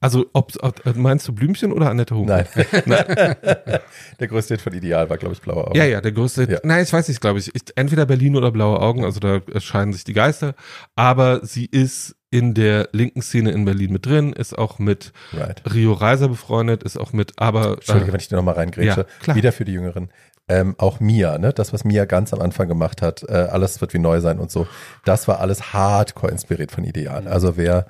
Also, 0.00 0.26
ob, 0.32 0.52
ob 0.62 0.96
meinst 0.96 1.28
du 1.28 1.32
Blümchen 1.32 1.72
oder 1.72 1.90
Annette 1.90 2.16
Huber? 2.16 2.44
Nein. 2.86 3.36
Der 4.20 4.28
größte 4.28 4.54
Hit 4.54 4.60
von 4.60 4.72
Ideal 4.72 5.08
war, 5.08 5.16
glaube 5.16 5.34
ich, 5.34 5.40
blaue 5.40 5.68
Augen. 5.68 5.76
Ja, 5.76 5.84
ja, 5.84 6.00
der 6.00 6.12
größte. 6.12 6.50
Ja. 6.50 6.58
Nein, 6.64 6.82
ich 6.82 6.92
weiß 6.92 7.08
nicht, 7.08 7.20
glaube 7.20 7.38
ich. 7.38 7.54
ich. 7.54 7.62
Entweder 7.76 8.06
Berlin 8.06 8.36
oder 8.36 8.50
Blaue 8.50 8.80
Augen, 8.80 9.04
also 9.04 9.20
da 9.20 9.40
scheiden 9.60 9.92
sich 9.92 10.04
die 10.04 10.12
Geister. 10.12 10.54
Aber 10.96 11.44
sie 11.44 11.66
ist 11.66 12.16
in 12.30 12.54
der 12.54 12.88
linken 12.92 13.20
Szene 13.20 13.50
in 13.52 13.64
Berlin 13.64 13.92
mit 13.92 14.06
drin, 14.06 14.32
ist 14.32 14.56
auch 14.58 14.78
mit 14.78 15.12
Right. 15.34 15.62
Rio 15.72 15.92
Reiser 15.92 16.28
befreundet, 16.28 16.82
ist 16.82 16.96
auch 16.96 17.12
mit, 17.12 17.34
aber 17.36 17.74
Entschuldige, 17.74 18.08
äh, 18.08 18.12
wenn 18.14 18.20
ich 18.20 18.28
dir 18.28 18.36
nochmal 18.36 18.54
reingrätsche. 18.54 19.00
Ja, 19.00 19.06
klar. 19.20 19.36
Wieder 19.36 19.52
für 19.52 19.66
die 19.66 19.72
Jüngeren. 19.72 20.10
Ähm, 20.52 20.74
auch 20.78 21.00
Mia, 21.00 21.38
ne? 21.38 21.52
das, 21.52 21.72
was 21.72 21.84
Mia 21.84 22.04
ganz 22.04 22.32
am 22.34 22.40
Anfang 22.40 22.68
gemacht 22.68 23.00
hat, 23.00 23.22
äh, 23.28 23.32
alles 23.32 23.80
wird 23.80 23.94
wie 23.94 23.98
neu 23.98 24.20
sein 24.20 24.38
und 24.38 24.50
so, 24.50 24.66
das 25.04 25.26
war 25.28 25.40
alles 25.40 25.72
hardcore 25.72 26.30
inspiriert 26.30 26.72
von 26.72 26.84
Ideal. 26.84 27.26
Also 27.26 27.56
wer 27.56 27.86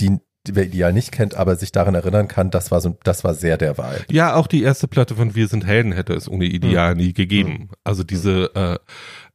die, 0.00 0.18
wer 0.48 0.64
Ideal 0.64 0.92
nicht 0.92 1.12
kennt, 1.12 1.34
aber 1.36 1.54
sich 1.56 1.70
daran 1.70 1.94
erinnern 1.94 2.26
kann, 2.26 2.50
das 2.50 2.70
war 2.70 2.80
so, 2.80 2.96
das 3.04 3.22
war 3.22 3.34
sehr 3.34 3.58
der 3.58 3.78
Vibe. 3.78 4.06
Ja, 4.10 4.34
auch 4.34 4.46
die 4.46 4.62
erste 4.62 4.88
Platte 4.88 5.14
von 5.14 5.34
Wir 5.34 5.46
sind 5.46 5.66
Helden 5.66 5.92
hätte 5.92 6.14
es 6.14 6.28
ohne 6.28 6.46
Ideal 6.46 6.94
nie 6.94 7.12
gegeben. 7.12 7.70
Also 7.84 8.02
diese 8.02 8.54
äh, 8.54 8.78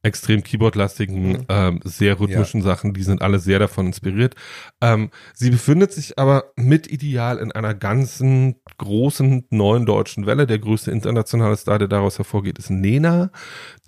extrem 0.06 0.42
Keyboard-lastigen, 0.42 1.44
ähm, 1.48 1.80
sehr 1.84 2.18
rhythmischen 2.18 2.62
Sachen, 2.62 2.94
die 2.94 3.02
sind 3.02 3.20
alle 3.22 3.38
sehr 3.38 3.58
davon 3.58 3.86
inspiriert. 3.86 4.34
Ähm, 4.80 5.10
sie 5.34 5.50
befindet 5.50 5.92
sich 5.92 6.18
aber 6.18 6.52
mit 6.56 6.86
Ideal 6.86 7.38
in 7.38 7.52
einer 7.52 7.74
ganzen 7.74 8.56
großen 8.78 9.46
neuen 9.50 9.84
deutschen 9.84 10.26
Welle. 10.26 10.46
Der 10.46 10.58
größte 10.58 10.90
internationale 10.90 11.56
Star, 11.56 11.78
der 11.78 11.88
daraus 11.88 12.18
hervorgeht, 12.18 12.58
ist 12.58 12.70
Nena, 12.70 13.30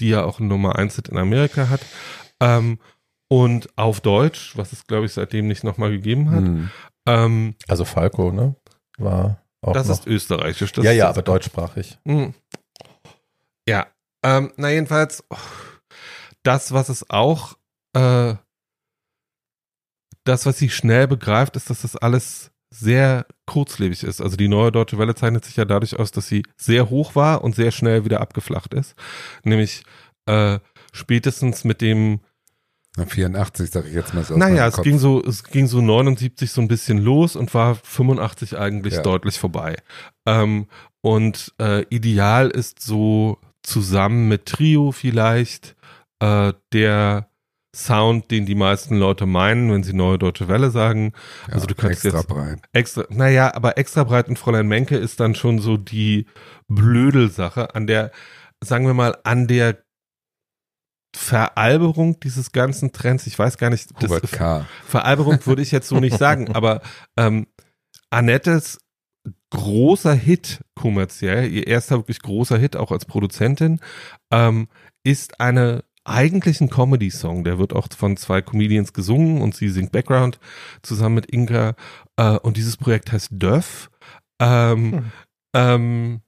die 0.01 0.11
ja 0.11 0.25
auch 0.25 0.41
einen 0.41 0.49
Nummer 0.49 0.77
1 0.77 0.97
Hit 0.97 1.09
in 1.09 1.17
Amerika 1.17 1.69
hat. 1.71 1.81
Ähm, 2.41 2.79
und 3.29 3.69
auf 3.77 4.01
Deutsch, 4.01 4.57
was 4.57 4.73
es 4.73 4.87
glaube 4.87 5.07
ich 5.07 5.13
seitdem 5.13 5.49
nicht 5.49 5.63
nochmal 5.65 5.91
gegeben 5.91 6.31
hat. 6.31 6.45
Hm. 6.45 6.71
Ähm, 7.07 7.55
Also 7.69 7.85
Falco, 7.85 8.33
ne? 8.33 8.57
War 8.99 9.43
auch 9.61 9.73
das 9.73 9.89
noch. 9.89 9.99
ist 9.99 10.07
österreichisch. 10.07 10.73
Das 10.73 10.85
ja, 10.85 10.93
ja, 10.93 11.09
aber 11.09 11.23
deutschsprachig. 11.23 11.99
Hm. 12.07 12.35
Ja, 13.69 13.87
ähm, 14.25 14.53
na 14.57 14.71
jedenfalls, 14.71 15.23
oh, 15.31 15.37
das, 16.43 16.73
was 16.73 16.89
es 16.89 17.09
auch, 17.11 17.57
äh, 17.95 18.35
das, 20.25 20.47
was 20.47 20.59
sie 20.59 20.71
schnell 20.71 21.07
begreift, 21.09 21.57
ist, 21.57 21.71
dass 21.71 21.83
das 21.83 21.97
alles 21.97 22.51
sehr 22.71 23.27
kurzlebig 23.47 24.05
ist. 24.05 24.21
Also 24.21 24.37
die 24.37 24.49
neue 24.49 24.71
Deutsche 24.71 24.99
Welle 24.99 25.15
zeichnet 25.15 25.45
sich 25.45 25.57
ja 25.57 25.65
dadurch 25.65 25.99
aus, 25.99 26.11
dass 26.11 26.29
sie 26.29 26.43
sehr 26.57 26.91
hoch 26.91 27.15
war 27.15 27.43
und 27.43 27.55
sehr 27.55 27.71
schnell 27.71 28.05
wieder 28.05 28.21
abgeflacht 28.21 28.75
ist. 28.75 28.95
Nämlich 29.43 29.85
äh, 30.27 30.59
spätestens 30.93 31.65
mit 31.65 31.81
dem 31.81 32.21
Na, 32.99 33.07
84 33.07 33.71
sage 33.71 33.89
ich 33.89 33.95
jetzt 33.95 34.13
mal 34.13 34.23
so. 34.23 34.37
naja, 34.37 34.67
es 34.67 34.75
Kopf. 34.75 34.85
ging 34.85 34.99
so, 34.99 35.23
es 35.25 35.45
ging 35.45 35.67
so 35.67 35.81
79 35.81 36.51
so 36.53 36.61
ein 36.61 36.69
bisschen 36.69 36.99
los 36.99 37.37
und 37.37 37.55
war 37.55 37.77
85 37.77 38.59
eigentlich 38.59 38.95
Ja. 38.95 39.03
deutlich 39.03 39.39
vorbei. 39.39 39.77
Ähm, 40.27 40.67
und 41.01 41.55
äh, 41.59 41.87
ideal 41.89 42.51
ist 42.51 42.83
so 42.83 43.39
zusammen 43.63 44.29
mit 44.29 44.45
Trio 44.45 44.93
vielleicht 44.93 45.75
äh, 46.21 46.53
der 46.73 47.29
Sound, 47.77 48.31
den 48.31 48.47
die 48.47 48.55
meisten 48.55 48.97
Leute 48.97 49.27
meinen, 49.27 49.71
wenn 49.71 49.83
sie 49.83 49.93
neue 49.93 50.19
deutsche 50.19 50.49
Welle 50.49 50.71
sagen. 50.71 51.13
Ja, 51.47 51.55
also 51.55 51.67
du 51.67 51.75
könntest 51.75 52.05
extra 52.05 52.21
jetzt 52.21 52.29
breit. 52.29 52.59
extra, 52.73 53.05
naja, 53.11 53.55
aber 53.55 53.77
extra 53.79 54.05
breit 54.05 54.29
und 54.29 54.39
Fräulein 54.39 54.67
Menke 54.67 54.97
ist 54.97 55.21
dann 55.21 55.35
schon 55.35 55.59
so 55.59 55.77
die 55.77 56.27
Blödelsache, 56.69 57.75
an 57.75 57.87
der, 57.87 58.11
sagen 58.65 58.87
wir 58.87 58.95
mal, 58.95 59.19
an 59.23 59.47
der 59.47 59.79
Veralberung 61.17 62.21
dieses 62.21 62.53
ganzen 62.53 62.93
Trends, 62.93 63.27
ich 63.27 63.39
weiß 63.39 63.59
gar 63.59 63.71
nicht, 63.71 63.91
das- 64.01 64.11
Hubert 64.11 64.31
K. 64.33 64.67
Veralberung 64.85 65.45
würde 65.47 65.63
ich 65.63 65.71
jetzt 65.73 65.89
so 65.89 66.01
nicht 66.01 66.17
sagen, 66.19 66.49
aber 66.55 66.83
ähm, 67.17 67.47
Annettes 68.11 68.79
großer 69.51 70.15
Hit 70.15 70.61
kommerziell, 70.75 71.51
ihr 71.51 71.67
erster 71.67 71.97
wirklich 71.97 72.21
großer 72.21 72.59
Hit 72.59 72.77
auch 72.77 72.93
als 72.93 73.05
Produzentin, 73.07 73.81
ähm, 74.31 74.69
ist 75.05 75.41
eine 75.41 75.85
eigentlich 76.09 76.61
ein 76.61 76.71
Comedy-Song. 76.71 77.45
Der 77.45 77.59
wird 77.59 77.73
auch 77.73 77.89
von 77.97 78.17
zwei 78.17 78.43
Comedians 78.43 78.93
gesungen 78.93 79.41
und 79.43 79.55
sie 79.55 79.69
singt 79.69 79.93
Background 79.93 80.39
zusammen 80.83 81.17
mit 81.17 81.27
Inka. 81.27 81.75
Äh, 82.17 82.39
und 82.39 82.57
dieses 82.57 82.77
Projekt 82.77 83.13
heißt 83.13 83.29
Döff. 83.33 83.91
Ähm, 84.41 84.93
Hm. 84.93 85.13
ähm, 85.55 86.21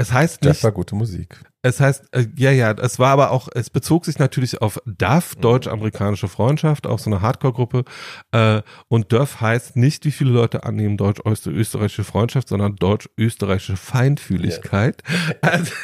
es 0.00 0.12
heißt 0.12 0.44
Das 0.44 0.58
nicht, 0.58 0.64
war 0.64 0.70
gute 0.72 0.94
Musik. 0.94 1.40
es 1.62 1.80
heißt, 1.80 2.04
äh, 2.12 2.26
ja, 2.36 2.52
ja, 2.52 2.70
es 2.70 3.00
war 3.00 3.10
aber 3.10 3.32
auch, 3.32 3.48
es 3.52 3.68
bezog 3.68 4.04
sich 4.04 4.18
natürlich 4.20 4.62
auf 4.62 4.80
DAF, 4.86 5.34
deutsch-amerikanische 5.34 6.28
Freundschaft, 6.28 6.86
auch 6.86 7.00
so 7.00 7.10
eine 7.10 7.20
Hardcore-Gruppe. 7.20 7.84
Äh, 8.30 8.62
und 8.86 9.10
DÖF 9.10 9.40
heißt 9.40 9.74
nicht, 9.76 10.04
wie 10.04 10.12
viele 10.12 10.30
Leute 10.30 10.62
annehmen, 10.62 10.96
deutsch-österreichische 10.98 12.04
Freundschaft, 12.04 12.46
sondern 12.48 12.76
deutsch-österreichische 12.76 13.76
Feinfühligkeit. 13.76 15.02
Also, 15.40 15.72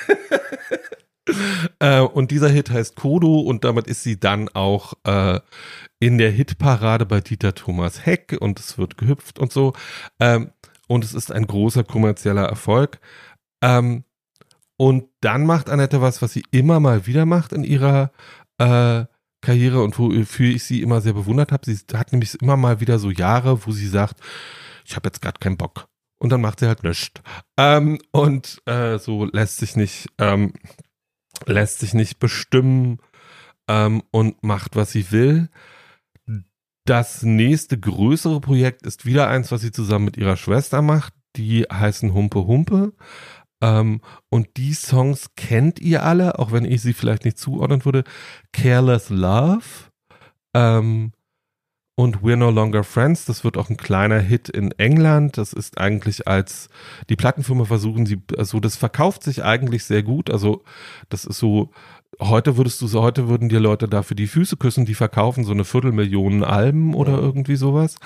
äh, 1.79 2.01
und 2.01 2.31
dieser 2.31 2.49
Hit 2.49 2.71
heißt 2.71 2.97
Kodo 2.97 3.41
und 3.41 3.65
damit 3.65 3.87
ist 3.87 4.03
sie 4.03 4.19
dann 4.19 4.49
auch 4.51 4.95
äh, 5.05 5.41
in 5.99 6.19
der 6.19 6.31
Hitparade 6.31 7.07
bei 7.07 7.21
Dieter 7.21 7.55
Thomas 7.55 8.05
Heck 8.05 8.37
und 8.41 8.61
es 8.61 8.79
wird 8.79 8.99
gehüpft 8.99 9.39
und 9.39 9.53
so. 9.53 9.73
Ähm, 10.21 10.51
und 10.87 11.05
es 11.05 11.15
ist 11.15 11.33
ein 11.33 11.47
großer 11.47 11.85
kommerzieller 11.85 12.45
Erfolg. 12.45 13.01
Ähm, 13.63 14.05
und 14.77 15.09
dann 15.21 15.47
macht 15.47 15.71
Annette 15.71 16.01
was, 16.01 16.21
was 16.21 16.33
sie 16.33 16.45
immer 16.51 16.81
mal 16.81 17.07
wieder 17.07 17.27
macht 17.27 17.53
in 17.53 17.65
ihrer 17.65 18.11
äh, 18.59 19.05
Karriere 19.41 19.83
und 19.83 19.99
wofür 19.99 20.55
ich 20.55 20.65
sie 20.65 20.83
immer 20.83 21.01
sehr 21.01 21.13
bewundert 21.13 21.53
habe. 21.53 21.65
Sie 21.67 21.79
hat 21.95 22.13
nämlich 22.13 22.41
immer 22.41 22.57
mal 22.57 22.81
wieder 22.81 22.99
so 22.99 23.11
Jahre, 23.11 23.67
wo 23.67 23.73
sie 23.73 23.87
sagt, 23.87 24.21
ich 24.85 24.97
habe 24.97 25.09
jetzt 25.09 25.23
gerade 25.23 25.39
keinen 25.39 25.57
Bock. 25.57 25.87
Und 26.19 26.31
dann 26.31 26.41
macht 26.41 26.61
sie 26.61 26.67
halt 26.67 26.83
nichts. 26.83 27.21
Ähm, 27.59 27.99
und 28.11 28.63
äh, 28.67 28.99
so 28.99 29.27
lässt 29.27 29.59
sich 29.59 29.77
nicht, 29.77 30.09
ähm, 30.19 30.55
lässt 31.47 31.81
sich 31.81 31.94
nicht 31.94 32.19
bestimmen 32.19 32.98
ähm, 33.69 34.02
und 34.11 34.43
macht, 34.43 34.77
was 34.77 34.93
sie 34.93 35.11
will. 35.11 35.48
Das 36.86 37.23
nächste 37.23 37.78
größere 37.78 38.40
Projekt 38.40 38.82
ist 38.82 39.06
wieder 39.06 39.28
eins, 39.28 39.51
was 39.51 39.62
sie 39.62 39.73
zusammen 39.73 40.05
mit 40.05 40.16
ihrer 40.16 40.36
Schwester 40.36 40.82
macht. 40.82 41.15
Die 41.36 41.62
heißen 41.62 42.12
Humpe 42.12 42.47
Humpe. 42.47 42.93
Ähm, 43.62 44.02
und 44.28 44.56
die 44.59 44.74
Songs 44.74 45.31
kennt 45.36 45.81
ihr 45.81 46.02
alle, 46.02 46.39
auch 46.39 46.52
wenn 46.52 46.66
ich 46.66 46.82
sie 46.82 46.93
vielleicht 46.93 47.24
nicht 47.24 47.39
zuordnen 47.39 47.85
würde. 47.85 48.05
Careless 48.52 49.09
Love. 49.09 49.65
Ähm, 50.55 51.12
und 51.97 52.19
We're 52.19 52.37
No 52.37 52.51
Longer 52.51 52.85
Friends. 52.85 53.25
Das 53.25 53.45
wird 53.45 53.57
auch 53.57 53.71
ein 53.71 53.77
kleiner 53.77 54.19
Hit 54.19 54.49
in 54.49 54.73
England. 54.73 55.39
Das 55.39 55.53
ist 55.53 55.79
eigentlich 55.79 56.27
als 56.27 56.69
die 57.09 57.16
Plattenfirma 57.16 57.65
versuchen, 57.65 58.07
sie, 58.07 58.21
also 58.37 58.61
das 58.61 58.77
verkauft 58.77 59.23
sich 59.23 59.45
eigentlich 59.45 59.85
sehr 59.85 60.03
gut. 60.03 60.31
Also 60.31 60.62
das 61.09 61.25
ist 61.25 61.39
so, 61.39 61.71
heute 62.21 62.57
würdest 62.57 62.81
du 62.83 62.87
so, 62.87 63.03
heute 63.03 63.29
würden 63.29 63.49
dir 63.49 63.61
Leute 63.61 63.89
dafür 63.89 64.16
die 64.16 64.27
Füße 64.27 64.57
küssen, 64.57 64.87
die 64.87 64.95
verkaufen 64.95 65.45
so 65.45 65.53
eine 65.53 65.65
Viertelmillion 65.65 66.43
Alben 66.43 66.95
oder 66.95 67.19
irgendwie 67.19 67.57
sowas. 67.57 67.97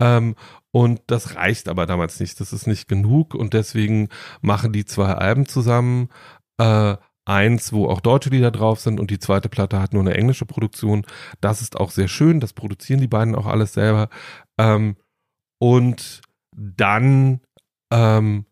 Ähm, 0.00 0.36
und 0.70 1.02
das 1.06 1.36
reicht 1.36 1.68
aber 1.68 1.86
damals 1.86 2.20
nicht. 2.20 2.40
Das 2.40 2.52
ist 2.52 2.66
nicht 2.66 2.88
genug 2.88 3.34
und 3.34 3.52
deswegen 3.52 4.08
machen 4.40 4.72
die 4.72 4.84
zwei 4.84 5.12
Alben 5.12 5.46
zusammen. 5.46 6.08
Äh, 6.58 6.96
eins, 7.24 7.72
wo 7.72 7.88
auch 7.88 8.00
deutsche 8.00 8.30
Lieder 8.30 8.50
drauf 8.50 8.80
sind 8.80 9.00
und 9.00 9.10
die 9.10 9.18
zweite 9.18 9.48
Platte 9.48 9.80
hat 9.80 9.92
nur 9.92 10.02
eine 10.02 10.14
englische 10.14 10.46
Produktion. 10.46 11.06
Das 11.40 11.62
ist 11.62 11.76
auch 11.78 11.90
sehr 11.90 12.08
schön, 12.08 12.40
das 12.40 12.52
produzieren 12.52 13.00
die 13.00 13.08
beiden 13.08 13.34
auch 13.34 13.46
alles 13.46 13.72
selber. 13.72 14.08
Ähm, 14.58 14.96
und 15.58 16.20
dann 16.52 17.40
ähm, 17.90 18.46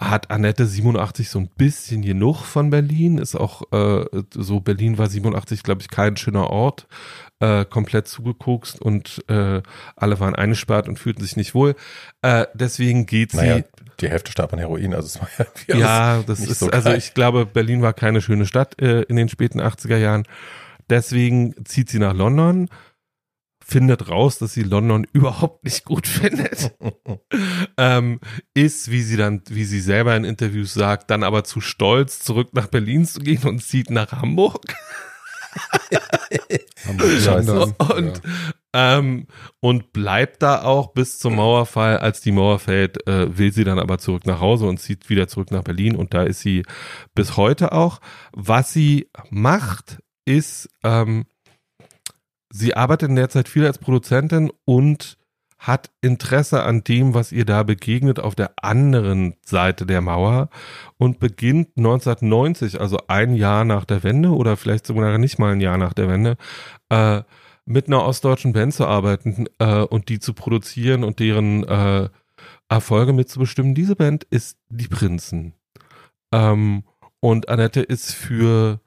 hat 0.00 0.30
Annette 0.30 0.66
87 0.66 1.28
so 1.28 1.38
ein 1.38 1.50
bisschen 1.58 2.00
genug 2.00 2.44
von 2.44 2.70
Berlin, 2.70 3.18
ist 3.18 3.36
auch 3.36 3.70
äh, 3.70 4.06
so, 4.32 4.60
Berlin 4.60 4.96
war 4.96 5.08
87, 5.08 5.62
glaube 5.62 5.82
ich, 5.82 5.90
kein 5.90 6.16
schöner 6.16 6.48
Ort, 6.48 6.88
äh, 7.40 7.66
komplett 7.66 8.08
zugekokst 8.08 8.80
und 8.80 9.22
äh, 9.28 9.60
alle 9.96 10.18
waren 10.18 10.34
eingesperrt 10.34 10.88
und 10.88 10.98
fühlten 10.98 11.22
sich 11.22 11.36
nicht 11.36 11.54
wohl. 11.54 11.76
Äh, 12.22 12.46
deswegen 12.54 13.04
geht 13.04 13.34
naja, 13.34 13.58
sie. 13.58 13.64
Die 14.00 14.08
Hälfte 14.08 14.32
starb 14.32 14.54
an 14.54 14.58
Heroin, 14.58 14.94
also 14.94 15.06
es 15.06 15.20
war 15.20 15.28
ja, 15.68 15.76
ja 15.76 16.22
das 16.26 16.40
ist, 16.40 16.60
so 16.60 16.70
also 16.70 16.92
ich 16.92 17.12
glaube, 17.12 17.44
Berlin 17.44 17.82
war 17.82 17.92
keine 17.92 18.22
schöne 18.22 18.46
Stadt 18.46 18.80
äh, 18.80 19.02
in 19.02 19.16
den 19.16 19.28
späten 19.28 19.60
80er 19.60 19.98
Jahren. 19.98 20.24
Deswegen 20.88 21.54
zieht 21.66 21.90
sie 21.90 21.98
nach 21.98 22.14
London 22.14 22.68
findet 23.70 24.08
raus, 24.08 24.38
dass 24.38 24.52
sie 24.52 24.62
London 24.62 25.06
überhaupt 25.12 25.64
nicht 25.64 25.84
gut 25.84 26.06
findet. 26.06 26.72
ähm, 27.76 28.20
ist, 28.54 28.90
wie 28.90 29.02
sie 29.02 29.16
dann, 29.16 29.42
wie 29.48 29.64
sie 29.64 29.80
selber 29.80 30.16
in 30.16 30.24
Interviews 30.24 30.74
sagt, 30.74 31.10
dann 31.10 31.22
aber 31.22 31.44
zu 31.44 31.60
stolz, 31.60 32.20
zurück 32.20 32.50
nach 32.52 32.66
Berlin 32.66 33.06
zu 33.06 33.20
gehen 33.20 33.44
und 33.44 33.62
zieht 33.62 33.90
nach 33.90 34.12
Hamburg. 34.12 34.60
Hamburg 36.86 37.74
und, 37.96 38.22
ja. 38.74 38.98
ähm, 38.98 39.26
und 39.60 39.92
bleibt 39.92 40.42
da 40.42 40.62
auch 40.62 40.92
bis 40.92 41.18
zum 41.18 41.36
Mauerfall. 41.36 41.98
Als 41.98 42.20
die 42.20 42.32
Mauer 42.32 42.58
fällt, 42.58 43.06
äh, 43.08 43.36
will 43.36 43.52
sie 43.52 43.64
dann 43.64 43.78
aber 43.78 43.98
zurück 43.98 44.26
nach 44.26 44.40
Hause 44.40 44.66
und 44.66 44.78
zieht 44.78 45.08
wieder 45.08 45.28
zurück 45.28 45.50
nach 45.50 45.64
Berlin. 45.64 45.96
Und 45.96 46.14
da 46.14 46.22
ist 46.22 46.40
sie 46.40 46.64
bis 47.14 47.36
heute 47.36 47.72
auch. 47.72 48.00
Was 48.32 48.72
sie 48.72 49.10
macht, 49.30 49.98
ist, 50.24 50.68
ähm, 50.84 51.26
sie 52.50 52.74
arbeitet 52.74 53.08
in 53.08 53.16
der 53.16 53.28
Zeit 53.28 53.48
viel 53.48 53.66
als 53.66 53.78
Produzentin 53.78 54.50
und 54.64 55.16
hat 55.60 55.90
Interesse 56.00 56.62
an 56.62 56.82
dem, 56.84 57.12
was 57.12 57.32
ihr 57.32 57.44
da 57.44 57.62
begegnet 57.62 58.18
auf 58.18 58.34
der 58.34 58.52
anderen 58.62 59.34
Seite 59.44 59.84
der 59.84 60.00
Mauer 60.00 60.48
und 60.96 61.20
beginnt 61.20 61.68
1990, 61.76 62.80
also 62.80 62.98
ein 63.08 63.34
Jahr 63.34 63.64
nach 63.66 63.84
der 63.84 64.02
Wende 64.02 64.30
oder 64.30 64.56
vielleicht 64.56 64.86
sogar 64.86 65.18
nicht 65.18 65.38
mal 65.38 65.52
ein 65.52 65.60
Jahr 65.60 65.76
nach 65.76 65.92
der 65.92 66.08
Wende, 66.08 66.36
äh, 66.88 67.22
mit 67.66 67.88
einer 67.88 68.04
ostdeutschen 68.04 68.54
Band 68.54 68.72
zu 68.72 68.86
arbeiten 68.86 69.46
äh, 69.58 69.82
und 69.82 70.08
die 70.08 70.18
zu 70.18 70.32
produzieren 70.32 71.04
und 71.04 71.18
deren 71.18 71.64
äh, 71.64 72.08
Erfolge 72.70 73.12
mitzubestimmen. 73.12 73.74
Diese 73.74 73.96
Band 73.96 74.24
ist 74.24 74.56
die 74.70 74.88
Prinzen. 74.88 75.52
Ähm, 76.32 76.84
und 77.20 77.50
Annette 77.50 77.82
ist 77.82 78.14
für 78.14 78.80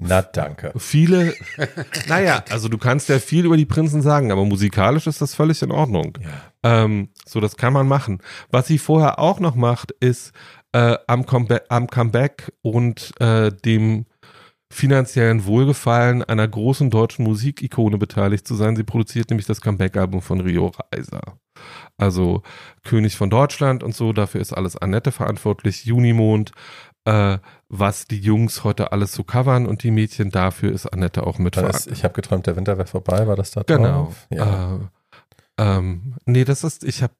na, 0.00 0.22
danke. 0.22 0.72
Viele, 0.76 1.34
naja, 2.08 2.44
also 2.50 2.68
du 2.68 2.78
kannst 2.78 3.08
ja 3.08 3.18
viel 3.18 3.44
über 3.44 3.56
die 3.56 3.66
Prinzen 3.66 4.02
sagen, 4.02 4.32
aber 4.32 4.44
musikalisch 4.44 5.06
ist 5.06 5.20
das 5.20 5.34
völlig 5.34 5.62
in 5.62 5.72
Ordnung. 5.72 6.18
Ja. 6.22 6.84
Ähm, 6.84 7.08
so, 7.26 7.40
das 7.40 7.56
kann 7.56 7.72
man 7.72 7.88
machen. 7.88 8.18
Was 8.50 8.66
sie 8.66 8.78
vorher 8.78 9.18
auch 9.18 9.40
noch 9.40 9.54
macht, 9.54 9.92
ist 10.00 10.32
äh, 10.72 10.96
am, 11.06 11.26
Comeba 11.26 11.60
am 11.68 11.88
Comeback 11.88 12.52
und 12.62 13.12
äh, 13.20 13.50
dem 13.50 14.06
finanziellen 14.70 15.46
Wohlgefallen 15.46 16.22
einer 16.22 16.46
großen 16.46 16.90
deutschen 16.90 17.24
Musikikone 17.24 17.96
beteiligt 17.96 18.46
zu 18.46 18.54
sein. 18.54 18.76
Sie 18.76 18.84
produziert 18.84 19.30
nämlich 19.30 19.46
das 19.46 19.62
Comeback-Album 19.62 20.20
von 20.20 20.40
Rio 20.40 20.72
Reiser. 20.92 21.38
Also 21.96 22.42
König 22.84 23.16
von 23.16 23.30
Deutschland 23.30 23.82
und 23.82 23.94
so, 23.94 24.12
dafür 24.12 24.40
ist 24.40 24.52
alles 24.52 24.76
Annette 24.76 25.10
verantwortlich. 25.10 25.84
Junimond, 25.84 26.52
äh, 27.08 27.38
was 27.68 28.06
die 28.06 28.18
Jungs 28.18 28.64
heute 28.64 28.92
alles 28.92 29.12
so 29.12 29.24
covern 29.24 29.66
und 29.66 29.82
die 29.82 29.90
Mädchen 29.90 30.30
dafür 30.30 30.72
ist 30.72 30.86
Annette 30.86 31.26
auch 31.26 31.38
mit 31.38 31.56
ist, 31.56 31.86
Ich 31.86 32.04
habe 32.04 32.14
geträumt, 32.14 32.46
der 32.46 32.56
Winter 32.56 32.76
wäre 32.76 32.86
vorbei, 32.86 33.26
war 33.26 33.36
das 33.36 33.50
da 33.50 33.62
Genau. 33.62 34.04
Drauf? 34.04 34.26
Ja. 34.30 34.76
Äh, 34.76 34.78
ähm, 35.58 36.14
nee, 36.26 36.44
das 36.44 36.64
ist, 36.64 36.84
ich 36.84 37.02
habe, 37.02 37.14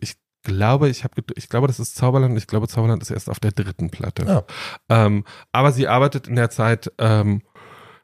ich 0.00 0.16
glaube, 0.42 0.88
ich 0.88 1.04
habe, 1.04 1.22
ich 1.36 1.48
glaube, 1.48 1.66
das 1.66 1.78
ist 1.78 1.94
Zauberland. 1.96 2.36
Ich 2.38 2.46
glaube, 2.46 2.68
Zauberland 2.68 3.02
ist 3.02 3.10
erst 3.10 3.28
auf 3.28 3.38
der 3.38 3.52
dritten 3.52 3.90
Platte. 3.90 4.24
Ja. 4.24 4.44
Ähm, 4.88 5.24
aber 5.52 5.72
sie 5.72 5.88
arbeitet 5.88 6.26
in 6.26 6.36
der 6.36 6.50
Zeit 6.50 6.90
ähm, 6.98 7.42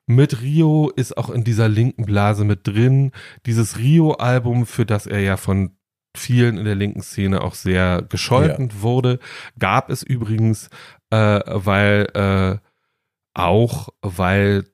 mit 0.06 0.42
Rio, 0.42 0.90
ist 0.94 1.16
auch 1.16 1.30
in 1.30 1.44
dieser 1.44 1.68
linken 1.68 2.04
Blase 2.04 2.44
mit 2.44 2.66
drin. 2.66 3.12
Dieses 3.46 3.78
Rio-Album, 3.78 4.66
für 4.66 4.84
das 4.84 5.06
er 5.06 5.20
ja 5.20 5.36
von 5.36 5.76
vielen 6.16 6.58
in 6.58 6.64
der 6.64 6.74
linken 6.74 7.02
Szene 7.02 7.42
auch 7.42 7.54
sehr 7.54 8.02
gescholten 8.02 8.68
ja. 8.68 8.82
wurde, 8.82 9.18
gab 9.58 9.90
es 9.90 10.02
übrigens 10.02 10.70
äh, 11.14 11.40
weil 11.46 12.08
äh, 12.14 12.58
auch, 13.34 13.88
weil 14.00 14.64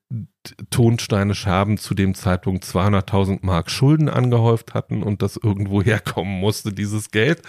Tonsteine 0.70 1.34
Schaben 1.34 1.76
zu 1.76 1.94
dem 1.94 2.14
Zeitpunkt 2.14 2.64
200.000 2.64 3.40
Mark 3.42 3.70
Schulden 3.70 4.08
angehäuft 4.08 4.72
hatten 4.74 5.02
und 5.02 5.22
das 5.22 5.36
irgendwo 5.36 5.82
herkommen 5.84 6.40
musste, 6.40 6.72
dieses 6.72 7.10
Geld. 7.10 7.42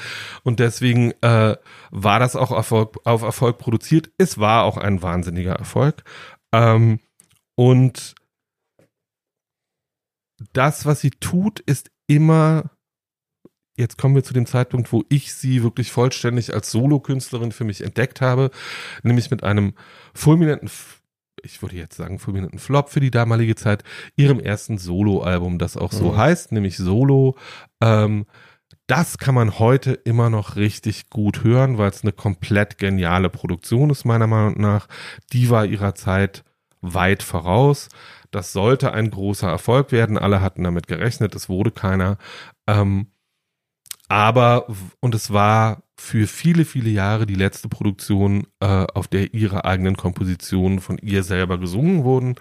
Und 0.44 0.60
deswegen 0.60 1.12
äh, 1.22 1.56
war 1.92 2.20
das 2.20 2.36
auch 2.36 2.52
Erfolg, 2.52 2.98
auf 3.06 3.22
Erfolg 3.22 3.58
produziert. 3.58 4.12
Es 4.18 4.40
war 4.40 4.64
auch 4.64 4.78
ein 4.78 5.02
wahnsinniger 5.02 5.54
Erfolg. 5.54 6.04
Ähm, 6.54 7.00
und 7.56 8.16
das, 10.54 10.86
was 10.86 11.02
sie 11.02 11.12
tut, 11.12 11.60
ist 11.62 11.92
immer 12.08 12.72
jetzt 13.82 13.98
kommen 13.98 14.16
wir 14.16 14.24
zu 14.24 14.34
dem 14.34 14.46
Zeitpunkt, 14.46 14.94
wo 14.94 15.04
ich 15.10 15.34
sie 15.34 15.64
wirklich 15.64 15.92
vollständig 15.92 16.54
als 16.54 16.72
Solokünstlerin 16.72 17.52
für 17.52 17.66
mich 17.66 17.84
entdeckt 17.84 18.22
habe, 18.22 18.52
nämlich 19.04 19.30
mit 19.32 19.44
einem 19.44 19.74
fulminanten, 20.14 20.70
ich 21.44 21.62
würde 21.62 21.76
jetzt 21.76 21.98
sagen, 21.98 22.20
fulminanten 22.20 22.60
Flop 22.60 22.90
für 22.90 23.00
die 23.00 23.12
damalige 23.12 23.56
Zeit, 23.56 23.84
ihrem 24.16 24.40
ersten 24.40 24.78
Soloalbum, 24.78 25.58
das 25.58 25.76
auch 25.76 25.92
so 25.92 26.14
mhm. 26.14 26.18
heißt, 26.18 26.52
nämlich 26.52 26.78
Solo. 26.78 27.36
Ähm, 27.82 28.26
das 28.88 29.18
kann 29.18 29.36
man 29.36 29.60
heute 29.60 29.94
immer 29.94 30.30
noch 30.30 30.56
richtig 30.56 31.10
gut 31.10 31.44
hören, 31.44 31.78
weil 31.78 31.90
es 31.90 32.04
eine 32.04 32.12
komplett 32.12 32.78
geniale 32.78 33.30
Produktion 33.30 33.90
ist, 33.90 34.06
meiner 34.06 34.28
Meinung 34.28 34.60
nach. 34.60 34.88
Die 35.34 35.50
war 35.50 35.66
ihrer 35.66 35.96
Zeit 35.96 36.44
weit 36.82 37.24
voraus. 37.24 37.90
Das 38.32 38.54
sollte 38.54 38.94
ein 38.94 39.10
großer 39.10 39.50
Erfolg 39.50 39.92
werden. 39.92 40.18
Alle 40.18 40.42
hatten 40.42 40.64
damit 40.64 40.88
gerechnet. 40.88 41.36
Es 41.36 41.48
wurde 41.48 41.72
keiner. 41.72 42.18
Ähm, 42.68 43.08
aber, 44.12 44.68
und 45.00 45.16
es 45.16 45.32
war 45.32 45.84
für 45.98 46.28
viele, 46.28 46.66
viele 46.66 46.90
Jahre 46.90 47.26
die 47.26 47.36
letzte 47.36 47.70
Produktion, 47.70 48.46
äh, 48.60 48.66
auf 48.66 49.08
der 49.08 49.34
ihre 49.34 49.64
eigenen 49.64 49.96
Kompositionen 49.96 50.82
von 50.82 50.98
ihr 50.98 51.24
selber 51.24 51.58
gesungen 51.58 52.04
wurden, 52.04 52.36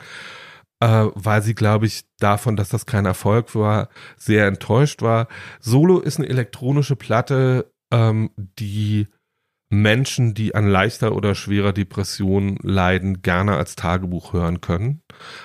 äh, 0.80 1.06
weil 1.14 1.42
sie, 1.42 1.55
glaube 1.55 1.86
ich, 1.86 2.02
davon, 2.18 2.56
dass 2.56 2.70
das 2.70 2.86
kein 2.86 3.06
Erfolg 3.06 3.55
war, 3.55 3.88
sehr 4.16 4.48
enttäuscht 4.48 5.01
war. 5.01 5.28
Solo 5.60 6.01
ist 6.01 6.18
eine 6.18 6.28
elektronische 6.28 6.97
Platte, 6.97 7.70
ähm, 7.92 8.30
die 8.36 9.06
Menschen, 9.72 10.34
die 10.34 10.56
an 10.56 10.66
leichter 10.66 11.14
oder 11.14 11.36
schwerer 11.36 11.72
Depression 11.72 12.59
leiden, 12.60 13.22
gerne 13.22 13.56
als 13.56 13.76
Tagebuch 13.76 14.32
hören 14.32 14.60
können. 14.60 15.01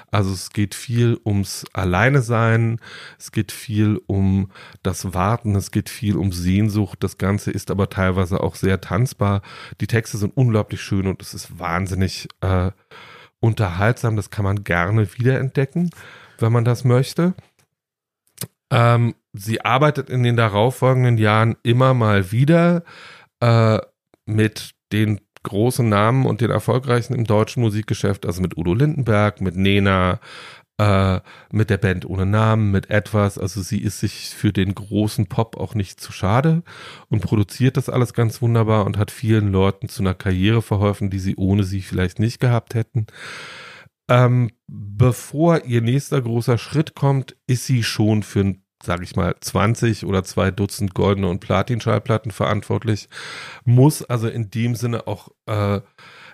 Also 0.10 0.34
es 0.34 0.50
geht 0.50 0.74
viel 0.74 1.20
ums 1.24 1.64
Alleine 1.74 2.24
sein, 2.24 2.80
es 3.20 3.32
geht 3.32 3.52
viel 3.52 4.02
um 4.08 4.52
das 4.82 5.14
Warten, 5.14 5.56
es 5.56 5.70
geht 5.70 5.90
viel 5.90 6.18
um 6.18 6.32
Sehnsucht. 6.32 7.04
Das 7.04 7.20
Ganze 7.20 7.52
ist 7.52 7.70
aber 7.70 7.88
teilweise 7.90 8.42
auch 8.42 8.56
sehr 8.56 8.82
tanzbar. 8.82 9.44
Die 9.80 9.88
Texte 9.88 10.18
sind 10.18 10.36
unglaublich 10.36 10.82
schön 10.82 11.06
und 11.06 11.22
es 11.22 11.36
ist 11.36 11.60
wahnsinnig 11.60 12.28
äh, 12.42 12.72
unterhaltsam. 13.40 14.16
Das 14.16 14.32
kann 14.32 14.44
man 14.44 14.64
gerne 14.64 15.08
wiederentdecken, 15.20 15.92
wenn 16.40 16.52
man 16.52 16.66
das 16.66 16.84
möchte. 16.84 17.36
Ähm, 18.72 19.14
sie 19.34 19.62
arbeitet 19.62 20.10
in 20.10 20.24
den 20.24 20.36
darauffolgenden 20.36 21.20
Jahren 21.20 21.58
immer 21.62 21.94
mal 21.94 22.32
wieder. 22.32 22.84
Äh, 23.40 23.80
mit 24.26 24.72
den 24.92 25.22
großen 25.44 25.88
Namen 25.88 26.26
und 26.26 26.42
den 26.42 26.52
erfolgreichen 26.52 27.14
im 27.14 27.26
deutschen 27.26 27.62
Musikgeschäft, 27.62 28.26
also 28.26 28.42
mit 28.42 28.58
Udo 28.58 28.74
Lindenberg, 28.74 29.42
mit 29.42 29.56
Nena, 29.56 30.20
äh, 30.78 31.22
mit 31.52 31.70
der 31.70 31.78
Band 31.78 32.06
ohne 32.06 32.26
Namen, 32.26 32.72
mit 32.72 32.90
etwas. 32.90 33.38
Also 33.38 33.62
sie 33.62 33.82
ist 33.82 34.00
sich 34.00 34.30
für 34.30 34.52
den 34.54 34.76
großen 34.76 35.28
Pop 35.28 35.58
auch 35.58 35.76
nicht 35.76 36.02
zu 36.02 36.12
schade 36.12 36.64
und 37.10 37.22
produziert 37.22 37.78
das 37.78 37.90
alles 37.90 38.14
ganz 38.14 38.42
wunderbar 38.42 38.86
und 38.86 38.98
hat 38.98 39.12
vielen 39.12 39.52
Leuten 39.52 39.88
zu 39.90 40.04
einer 40.04 40.16
Karriere 40.16 40.62
verholfen, 40.62 41.10
die 41.10 41.20
sie 41.20 41.36
ohne 41.36 41.64
sie 41.64 41.82
vielleicht 41.82 42.20
nicht 42.20 42.40
gehabt 42.40 42.76
hätten. 42.76 43.08
ähm, 44.10 44.52
bevor 44.68 45.66
ihr 45.66 45.82
nächster 45.82 46.22
großer 46.22 46.58
Schritt 46.58 46.96
kommt, 46.96 47.36
ist 47.48 47.66
sie 47.66 47.84
schon 47.84 48.24
für 48.24 48.56
sage 48.86 49.04
ich 49.04 49.16
mal, 49.16 49.36
20 49.40 50.06
oder 50.06 50.24
zwei 50.24 50.52
Dutzend 50.52 50.94
goldene 50.94 51.28
und 51.28 51.40
Platin-Schallplatten 51.40 52.32
verantwortlich, 52.32 53.10
muss 53.64 54.04
also 54.04 54.28
in 54.28 54.50
dem 54.50 54.76
Sinne 54.76 55.08
auch 55.08 55.30
äh, 55.48 55.82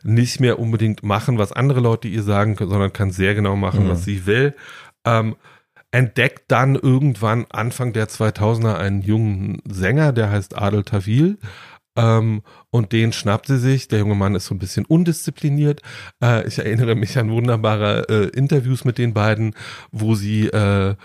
nicht 0.04 0.40
mehr 0.40 0.60
unbedingt 0.60 1.04
machen, 1.04 1.38
was 1.38 1.52
andere 1.52 1.80
Leute 1.80 2.08
ihr 2.08 2.24
sagen, 2.24 2.56
sondern 2.58 2.94
kann 2.94 3.12
sehr 3.12 3.36
genau 3.36 3.56
machen, 3.56 3.86
mhm. 3.86 3.90
was 3.90 4.04
sie 4.04 4.26
will. 4.26 4.56
Ähm, 5.06 5.36
entdeckt 5.92 6.46
dann 6.48 6.76
irgendwann 6.76 7.46
Anfang 7.50 7.94
der 7.94 8.08
2000er 8.08 8.76
einen 8.76 9.02
jungen 9.02 9.62
Sänger, 9.66 10.14
der 10.14 10.30
heißt 10.30 10.58
Adel 10.58 10.84
Tawil. 10.84 11.38
Ähm, 11.98 12.42
und 12.70 12.94
den 12.94 13.12
schnappt 13.12 13.48
sie 13.48 13.60
sich. 13.60 13.90
Der 13.90 14.00
junge 14.00 14.16
Mann 14.16 14.36
ist 14.36 14.46
so 14.46 14.56
ein 14.56 14.60
bisschen 14.60 14.86
undiszipliniert. 14.86 15.82
Äh, 16.24 16.48
ich 16.48 16.58
erinnere 16.60 16.96
mich 16.96 17.18
an 17.18 17.30
wunderbare 17.30 18.08
äh, 18.10 18.38
Interviews 18.38 18.86
mit 18.86 18.98
den 18.98 19.14
beiden, 19.14 19.56
wo 19.92 20.16
sie, 20.16 20.48
äh, 20.48 20.96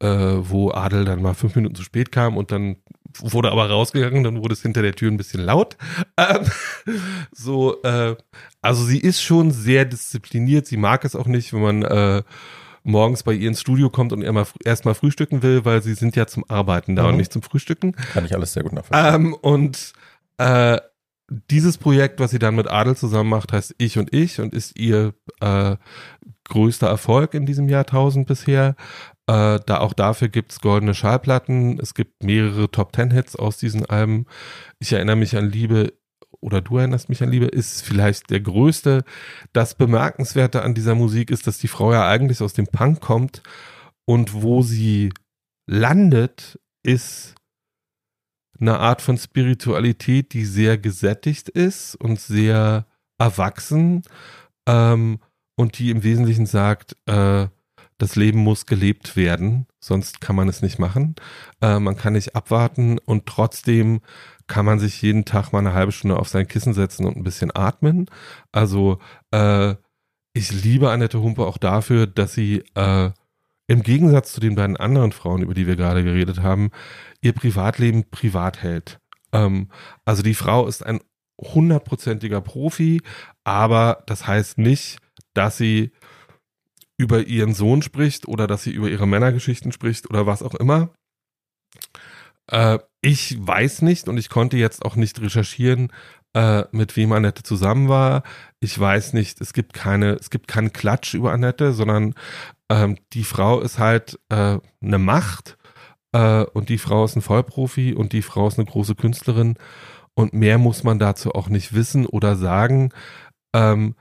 äh, 0.00 0.06
wo 0.08 0.70
Adel 0.72 1.04
dann 1.04 1.22
mal 1.22 1.34
fünf 1.34 1.56
Minuten 1.56 1.74
zu 1.74 1.82
spät 1.82 2.12
kam 2.12 2.36
und 2.36 2.50
dann 2.50 2.76
wurde 3.18 3.50
aber 3.50 3.70
rausgegangen, 3.70 4.24
dann 4.24 4.42
wurde 4.42 4.52
es 4.52 4.62
hinter 4.62 4.82
der 4.82 4.94
Tür 4.94 5.10
ein 5.10 5.16
bisschen 5.16 5.42
laut. 5.42 5.76
Ähm, 6.18 6.46
so, 7.30 7.82
äh, 7.82 8.16
also 8.62 8.82
sie 8.82 8.98
ist 8.98 9.20
schon 9.20 9.50
sehr 9.50 9.84
diszipliniert. 9.84 10.66
Sie 10.66 10.78
mag 10.78 11.04
es 11.04 11.14
auch 11.14 11.26
nicht, 11.26 11.52
wenn 11.52 11.60
man 11.60 11.82
äh, 11.82 12.22
morgens 12.84 13.22
bei 13.22 13.34
ihr 13.34 13.48
ins 13.48 13.60
Studio 13.60 13.90
kommt 13.90 14.14
und 14.14 14.22
erstmal 14.22 14.94
frühstücken 14.94 15.42
will, 15.42 15.66
weil 15.66 15.82
sie 15.82 15.92
sind 15.92 16.16
ja 16.16 16.26
zum 16.26 16.48
Arbeiten 16.48 16.96
da 16.96 17.02
mhm. 17.02 17.08
und 17.10 17.16
nicht 17.18 17.32
zum 17.32 17.42
Frühstücken. 17.42 17.92
Kann 17.92 18.24
ich 18.24 18.34
alles 18.34 18.54
sehr 18.54 18.62
gut 18.62 18.72
nachvollziehen. 18.72 19.14
Ähm, 19.14 19.34
und 19.34 19.92
äh, 20.38 20.78
dieses 21.50 21.76
Projekt, 21.76 22.20
was 22.20 22.30
sie 22.30 22.38
dann 22.38 22.54
mit 22.54 22.68
Adel 22.70 22.96
zusammen 22.96 23.28
macht, 23.28 23.52
heißt 23.52 23.74
Ich 23.78 23.98
und 23.98 24.12
Ich 24.14 24.40
und 24.40 24.54
ist 24.54 24.78
ihr 24.78 25.12
äh, 25.40 25.76
größter 26.44 26.86
Erfolg 26.86 27.34
in 27.34 27.46
diesem 27.46 27.68
Jahrtausend 27.68 28.26
bisher. 28.26 28.76
Äh, 29.28 29.60
da 29.66 29.78
auch 29.78 29.92
dafür 29.92 30.28
gibt's 30.28 30.60
goldene 30.60 30.94
Schallplatten. 30.94 31.80
Es 31.80 31.94
gibt 31.94 32.22
mehrere 32.22 32.70
Top 32.70 32.92
Ten 32.92 33.10
Hits 33.10 33.36
aus 33.36 33.58
diesen 33.58 33.84
Alben. 33.86 34.26
Ich 34.78 34.92
erinnere 34.92 35.16
mich 35.16 35.36
an 35.36 35.50
Liebe 35.50 35.92
oder 36.40 36.60
du 36.60 36.78
erinnerst 36.78 37.08
mich 37.08 37.22
an 37.22 37.30
Liebe, 37.30 37.46
ist 37.46 37.82
vielleicht 37.82 38.30
der 38.30 38.40
größte. 38.40 39.04
Das 39.52 39.74
Bemerkenswerte 39.74 40.62
an 40.62 40.74
dieser 40.74 40.94
Musik 40.94 41.30
ist, 41.30 41.46
dass 41.46 41.58
die 41.58 41.68
Frau 41.68 41.92
ja 41.92 42.08
eigentlich 42.08 42.40
aus 42.40 42.52
dem 42.52 42.66
Punk 42.66 43.00
kommt 43.00 43.42
und 44.04 44.32
wo 44.32 44.62
sie 44.62 45.12
landet, 45.66 46.60
ist 46.84 47.34
eine 48.60 48.78
Art 48.78 49.02
von 49.02 49.18
Spiritualität, 49.18 50.32
die 50.32 50.44
sehr 50.44 50.78
gesättigt 50.78 51.48
ist 51.48 51.96
und 51.96 52.20
sehr 52.20 52.86
erwachsen 53.18 54.02
ähm, 54.68 55.18
und 55.56 55.78
die 55.78 55.90
im 55.90 56.04
Wesentlichen 56.04 56.46
sagt, 56.46 56.96
äh, 57.06 57.48
das 57.98 58.16
Leben 58.16 58.40
muss 58.40 58.66
gelebt 58.66 59.16
werden, 59.16 59.66
sonst 59.80 60.20
kann 60.20 60.36
man 60.36 60.48
es 60.48 60.62
nicht 60.62 60.78
machen. 60.78 61.14
Äh, 61.60 61.78
man 61.78 61.96
kann 61.96 62.12
nicht 62.12 62.36
abwarten 62.36 62.98
und 62.98 63.26
trotzdem 63.26 64.00
kann 64.46 64.66
man 64.66 64.78
sich 64.78 65.00
jeden 65.02 65.24
Tag 65.24 65.52
mal 65.52 65.60
eine 65.60 65.72
halbe 65.72 65.92
Stunde 65.92 66.18
auf 66.18 66.28
sein 66.28 66.46
Kissen 66.46 66.74
setzen 66.74 67.06
und 67.06 67.16
ein 67.16 67.24
bisschen 67.24 67.54
atmen. 67.54 68.06
Also 68.52 68.98
äh, 69.32 69.74
ich 70.34 70.52
liebe 70.52 70.90
Annette 70.90 71.20
Humpe 71.20 71.46
auch 71.46 71.58
dafür, 71.58 72.06
dass 72.06 72.34
sie 72.34 72.62
äh, 72.74 73.10
im 73.68 73.82
Gegensatz 73.82 74.32
zu 74.32 74.40
den 74.40 74.54
beiden 74.54 74.76
anderen 74.76 75.12
Frauen, 75.12 75.42
über 75.42 75.54
die 75.54 75.66
wir 75.66 75.76
gerade 75.76 76.04
geredet 76.04 76.42
haben, 76.42 76.70
ihr 77.20 77.32
Privatleben 77.32 78.04
privat 78.10 78.62
hält. 78.62 79.00
Ähm, 79.32 79.70
also 80.04 80.22
die 80.22 80.34
Frau 80.34 80.66
ist 80.66 80.84
ein 80.84 81.00
hundertprozentiger 81.40 82.40
Profi, 82.40 83.02
aber 83.44 84.04
das 84.06 84.26
heißt 84.26 84.58
nicht, 84.58 84.98
dass 85.34 85.56
sie 85.56 85.92
über 86.98 87.26
ihren 87.26 87.54
Sohn 87.54 87.82
spricht 87.82 88.26
oder 88.28 88.46
dass 88.46 88.62
sie 88.62 88.72
über 88.72 88.88
ihre 88.88 89.06
Männergeschichten 89.06 89.72
spricht 89.72 90.08
oder 90.08 90.26
was 90.26 90.42
auch 90.42 90.54
immer. 90.54 90.90
Äh, 92.50 92.78
ich 93.02 93.36
weiß 93.38 93.82
nicht 93.82 94.08
und 94.08 94.18
ich 94.18 94.28
konnte 94.28 94.56
jetzt 94.56 94.84
auch 94.84 94.96
nicht 94.96 95.20
recherchieren, 95.20 95.92
äh, 96.34 96.64
mit 96.70 96.96
wem 96.96 97.12
Annette 97.12 97.42
zusammen 97.42 97.88
war. 97.88 98.22
Ich 98.60 98.78
weiß 98.78 99.12
nicht, 99.12 99.40
es 99.40 99.52
gibt 99.52 99.72
keine, 99.72 100.14
es 100.14 100.30
gibt 100.30 100.48
keinen 100.48 100.72
Klatsch 100.72 101.14
über 101.14 101.32
Annette, 101.32 101.72
sondern 101.72 102.14
ähm, 102.70 102.98
die 103.12 103.24
Frau 103.24 103.60
ist 103.60 103.78
halt 103.78 104.18
äh, 104.28 104.58
eine 104.82 104.98
Macht 104.98 105.56
äh, 106.12 106.42
und 106.44 106.68
die 106.68 106.78
Frau 106.78 107.04
ist 107.04 107.16
ein 107.16 107.22
Vollprofi 107.22 107.94
und 107.94 108.12
die 108.12 108.22
Frau 108.22 108.48
ist 108.48 108.58
eine 108.58 108.66
große 108.66 108.94
Künstlerin 108.94 109.56
und 110.14 110.32
mehr 110.32 110.58
muss 110.58 110.82
man 110.82 110.98
dazu 110.98 111.32
auch 111.32 111.48
nicht 111.48 111.74
wissen 111.74 112.06
oder 112.06 112.36
sagen. 112.36 112.90
Ähm, 113.54 113.94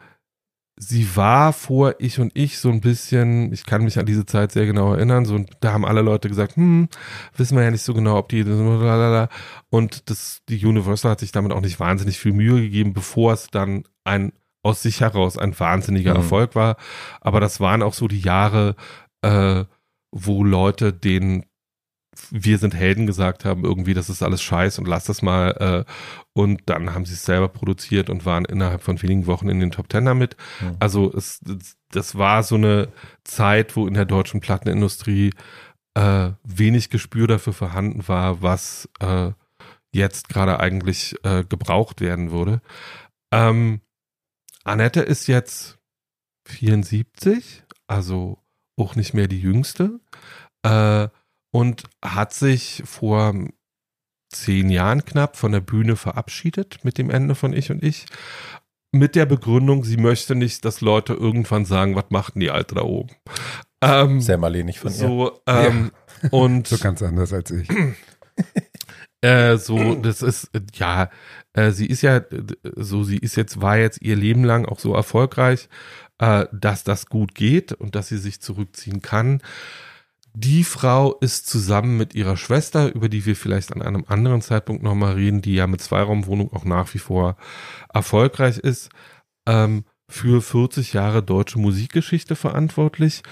sie 0.77 1.15
war 1.15 1.53
vor 1.53 1.95
ich 1.99 2.19
und 2.19 2.31
ich 2.35 2.60
so 2.60 2.69
ein 2.69 2.81
bisschen, 2.81 3.53
ich 3.53 3.65
kann 3.65 3.84
mich 3.84 3.97
an 3.97 4.06
diese 4.06 4.26
Zeit 4.26 4.52
sehr 4.52 4.65
genau 4.65 4.93
erinnern, 4.93 5.26
so 5.26 5.43
da 5.61 5.72
haben 5.72 5.85
alle 5.85 6.02
Leute 6.02 6.27
gesagt, 6.27 6.57
hm, 6.57 6.89
wissen 7.35 7.56
wir 7.56 7.64
ja 7.64 7.72
nicht 7.72 7.84
so 7.84 7.93
genau, 7.93 8.18
ob 8.18 8.30
die 8.30 8.43
und 9.69 10.10
das 10.10 10.41
die 10.49 10.65
Universal 10.65 11.11
hat 11.11 11.19
sich 11.22 11.31
damit 11.31 11.53
auch 11.53 11.61
nicht 11.61 11.80
wahnsinnig 11.80 12.19
viel 12.19 12.34
Mühe 12.34 12.61
gegeben, 12.61 12.93
bevor 12.93 13.34
es 13.34 13.47
dann 13.47 13.84
ein 14.03 14.34
aus 14.64 14.81
sich 14.81 15.02
heraus 15.02 15.38
ein 15.38 15.57
wahnsinniger 15.57 16.11
mhm. 16.11 16.18
Erfolg 16.18 16.56
war, 16.56 16.77
aber 17.22 17.39
das 17.39 17.60
waren 17.60 17.81
auch 17.81 17.93
so 17.93 18.07
die 18.07 18.19
Jahre, 18.19 18.76
äh, 19.22 19.64
wo 20.11 20.43
Leute 20.43 20.91
den 20.91 21.45
wir 22.32 22.58
sind 22.58 22.74
Helden 22.74 23.08
gesagt 23.08 23.46
haben, 23.46 23.64
irgendwie, 23.64 23.94
das 23.94 24.10
ist 24.10 24.24
alles 24.24 24.42
scheiß 24.42 24.80
und 24.80 24.88
lass 24.88 25.06
das 25.06 25.22
mal. 25.22 25.86
Äh, 25.88 25.92
und 26.34 26.62
dann 26.66 26.94
haben 26.94 27.06
sie 27.06 27.14
es 27.14 27.26
selber 27.26 27.48
produziert 27.48 28.10
und 28.10 28.26
waren 28.26 28.46
innerhalb 28.46 28.84
von 28.84 29.02
wenigen 29.02 29.28
Wochen 29.28 29.50
in 29.50 29.60
den 29.60 29.72
Top 29.72 29.90
Ten 29.90 30.06
damit. 30.06 30.36
Mhm. 30.62 30.76
Also 30.80 31.14
es, 31.14 31.42
das 31.92 32.18
war 32.18 32.44
so 32.44 32.56
eine 32.56 32.90
Zeit, 33.24 33.76
wo 33.76 33.88
in 33.88 33.94
der 33.94 34.06
deutschen 34.06 34.42
Plattenindustrie 34.42 35.32
äh, 35.96 36.32
wenig 36.44 36.90
Gespür 36.90 37.28
dafür 37.28 37.54
vorhanden 37.54 38.08
war, 38.08 38.42
was 38.42 38.90
äh, 39.00 39.32
jetzt 39.94 40.28
gerade 40.30 40.60
eigentlich 40.60 41.16
äh, 41.24 41.44
gebraucht 41.46 42.02
werden 42.02 42.32
würde. 42.32 42.62
Ähm, 43.32 43.82
Annette 44.66 45.02
ist 45.02 45.28
jetzt 45.28 45.78
74, 46.48 47.64
also 47.88 48.40
auch 48.78 48.96
nicht 48.96 49.14
mehr 49.14 49.28
die 49.28 49.40
jüngste. 49.40 50.00
Äh, 50.64 51.08
und 51.56 51.84
hat 52.03 52.34
sich 52.34 52.84
vor 52.86 53.34
zehn 54.30 54.69
Jahren 54.69 55.06
knapp 55.06 55.38
von 55.38 55.53
der 55.53 55.61
Bühne 55.61 55.95
verabschiedet 55.95 56.84
mit 56.84 56.98
dem 56.98 57.10
Ende 57.10 57.34
von 57.34 57.53
Ich 57.53 57.72
und 57.72 57.82
Ich. 57.82 58.07
Mit 58.91 59.15
der 59.15 59.26
Begründung, 59.26 59.86
sie 59.86 59.95
möchte 59.95 60.36
nicht, 60.36 60.65
dass 60.65 60.82
Leute 60.82 61.14
irgendwann 61.14 61.64
sagen, 61.64 61.95
was 61.95 62.10
macht 62.10 62.36
denn 62.36 62.41
die 62.41 62.52
Alte 62.52 62.76
da 62.76 62.82
oben? 62.82 63.15
Ähm, 63.80 64.19
Sehr 64.19 64.38
marlenig 64.38 64.82
von 64.82 64.91
so, 64.91 65.32
ihr. 65.48 65.53
Ähm, 65.53 65.91
ja. 66.23 66.30
und 66.32 66.68
so 66.68 66.77
ganz 66.77 67.02
anders 67.02 67.32
als 67.32 67.52
ich. 67.52 67.69
Äh, 69.22 69.57
so, 69.57 69.95
das 69.95 70.22
ist, 70.22 70.52
ja, 70.73 71.10
äh, 71.53 71.72
sie 71.72 71.86
ist 71.86 72.02
ja, 72.02 72.22
so, 72.76 73.03
sie 73.03 73.18
ist 73.18 73.38
jetzt, 73.38 73.61
war 73.61 73.77
jetzt 73.77 74.02
ihr 74.02 74.18
Leben 74.18 74.44
lang 74.44 74.65
auch 74.65 74.77
so 74.77 74.94
erfolgreich, 74.94 75.69
äh, 76.19 76.45
dass 76.52 76.84
das 76.84 77.07
gut 77.07 77.34
geht 77.34 77.72
und 77.72 77.95
dass 77.95 78.10
sie 78.10 78.18
sich 78.18 78.41
zurückziehen 78.41 79.02
kann. 79.02 79.41
Die 80.38 80.66
Frau 80.66 81.16
ist 81.22 81.48
zusammen 81.48 81.95
mit 81.95 82.14
ihrer 82.14 82.36
Schwester, 82.36 82.94
über 82.94 83.07
die 83.07 83.26
wir 83.26 83.38
vielleicht 83.38 83.72
an 83.72 83.82
einem 83.82 84.03
anderen 84.07 84.41
Zeitpunkt 84.41 84.84
nochmal 84.84 85.14
reden, 85.14 85.41
die 85.41 85.56
ja 85.56 85.66
mit 85.66 85.80
Zweiraumwohnung 85.80 86.52
auch 86.52 86.66
nach 86.66 86.94
wie 86.94 86.99
vor 86.99 87.38
erfolgreich 87.94 88.57
ist, 88.57 88.90
ähm, 89.48 89.86
für 90.10 90.41
40 90.41 90.91
Jahre 90.91 91.24
deutsche 91.24 91.57
Musikgeschichte 91.57 92.36
verantwortlich 92.36 93.24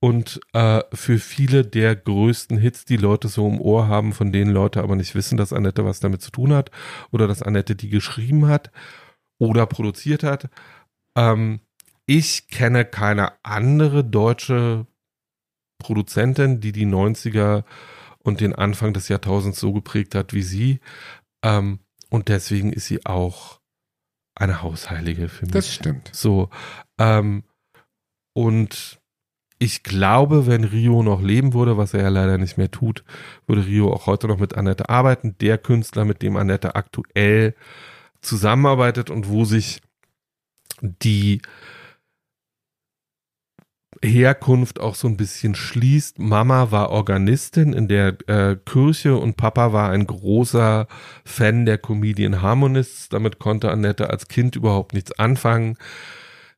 und 0.00 0.40
äh, 0.54 0.82
für 0.94 1.18
viele 1.18 1.66
der 1.66 1.94
größten 1.96 2.56
Hits, 2.56 2.86
die 2.86 2.96
Leute 2.96 3.28
so 3.28 3.46
im 3.46 3.60
Ohr 3.60 3.86
haben, 3.88 4.14
von 4.14 4.32
denen 4.32 4.50
Leute 4.50 4.82
aber 4.82 4.96
nicht 4.96 5.14
wissen, 5.14 5.36
dass 5.36 5.52
Annette 5.52 5.84
was 5.84 6.00
damit 6.00 6.22
zu 6.22 6.30
tun 6.30 6.54
hat 6.54 6.70
oder 7.10 7.28
dass 7.28 7.42
Annette 7.42 7.76
die 7.76 7.90
geschrieben 7.90 8.46
hat 8.46 8.72
oder 9.38 9.66
produziert 9.66 10.22
hat. 10.22 10.48
Ähm, 11.14 11.60
ich 12.06 12.48
kenne 12.48 12.86
keine 12.86 13.32
andere 13.44 14.02
deutsche 14.02 14.86
Produzentin, 15.82 16.60
die 16.60 16.72
die 16.72 16.86
90er 16.86 17.64
und 18.22 18.40
den 18.40 18.54
Anfang 18.54 18.92
des 18.92 19.08
Jahrtausends 19.08 19.60
so 19.60 19.72
geprägt 19.72 20.14
hat 20.14 20.32
wie 20.32 20.42
sie. 20.42 20.80
Ähm, 21.42 21.80
und 22.10 22.28
deswegen 22.28 22.72
ist 22.72 22.86
sie 22.86 23.04
auch 23.04 23.60
eine 24.34 24.62
Hausheilige 24.62 25.28
für 25.28 25.44
mich. 25.44 25.52
Das 25.52 25.72
stimmt. 25.72 26.10
So. 26.12 26.48
Ähm, 26.98 27.44
und 28.34 29.00
ich 29.58 29.82
glaube, 29.82 30.46
wenn 30.46 30.64
Rio 30.64 31.02
noch 31.02 31.22
leben 31.22 31.52
würde, 31.54 31.76
was 31.76 31.94
er 31.94 32.02
ja 32.02 32.08
leider 32.08 32.38
nicht 32.38 32.58
mehr 32.58 32.70
tut, 32.70 33.04
würde 33.46 33.64
Rio 33.64 33.92
auch 33.92 34.06
heute 34.06 34.26
noch 34.26 34.38
mit 34.38 34.54
Annette 34.56 34.88
arbeiten. 34.88 35.36
Der 35.40 35.58
Künstler, 35.58 36.04
mit 36.04 36.22
dem 36.22 36.36
Annette 36.36 36.74
aktuell 36.74 37.54
zusammenarbeitet 38.22 39.10
und 39.10 39.28
wo 39.28 39.44
sich 39.44 39.80
die 40.80 41.42
Herkunft 44.04 44.80
auch 44.80 44.94
so 44.94 45.06
ein 45.06 45.16
bisschen 45.16 45.54
schließt. 45.54 46.18
Mama 46.18 46.70
war 46.70 46.90
Organistin 46.90 47.72
in 47.72 47.88
der 47.88 48.16
äh, 48.28 48.56
Kirche 48.56 49.16
und 49.16 49.36
Papa 49.36 49.72
war 49.72 49.90
ein 49.90 50.06
großer 50.06 50.88
Fan 51.24 51.66
der 51.66 51.78
Comedian 51.78 52.42
Harmonists. 52.42 53.08
Damit 53.08 53.38
konnte 53.38 53.70
Annette 53.70 54.10
als 54.10 54.28
Kind 54.28 54.56
überhaupt 54.56 54.92
nichts 54.92 55.12
anfangen. 55.18 55.76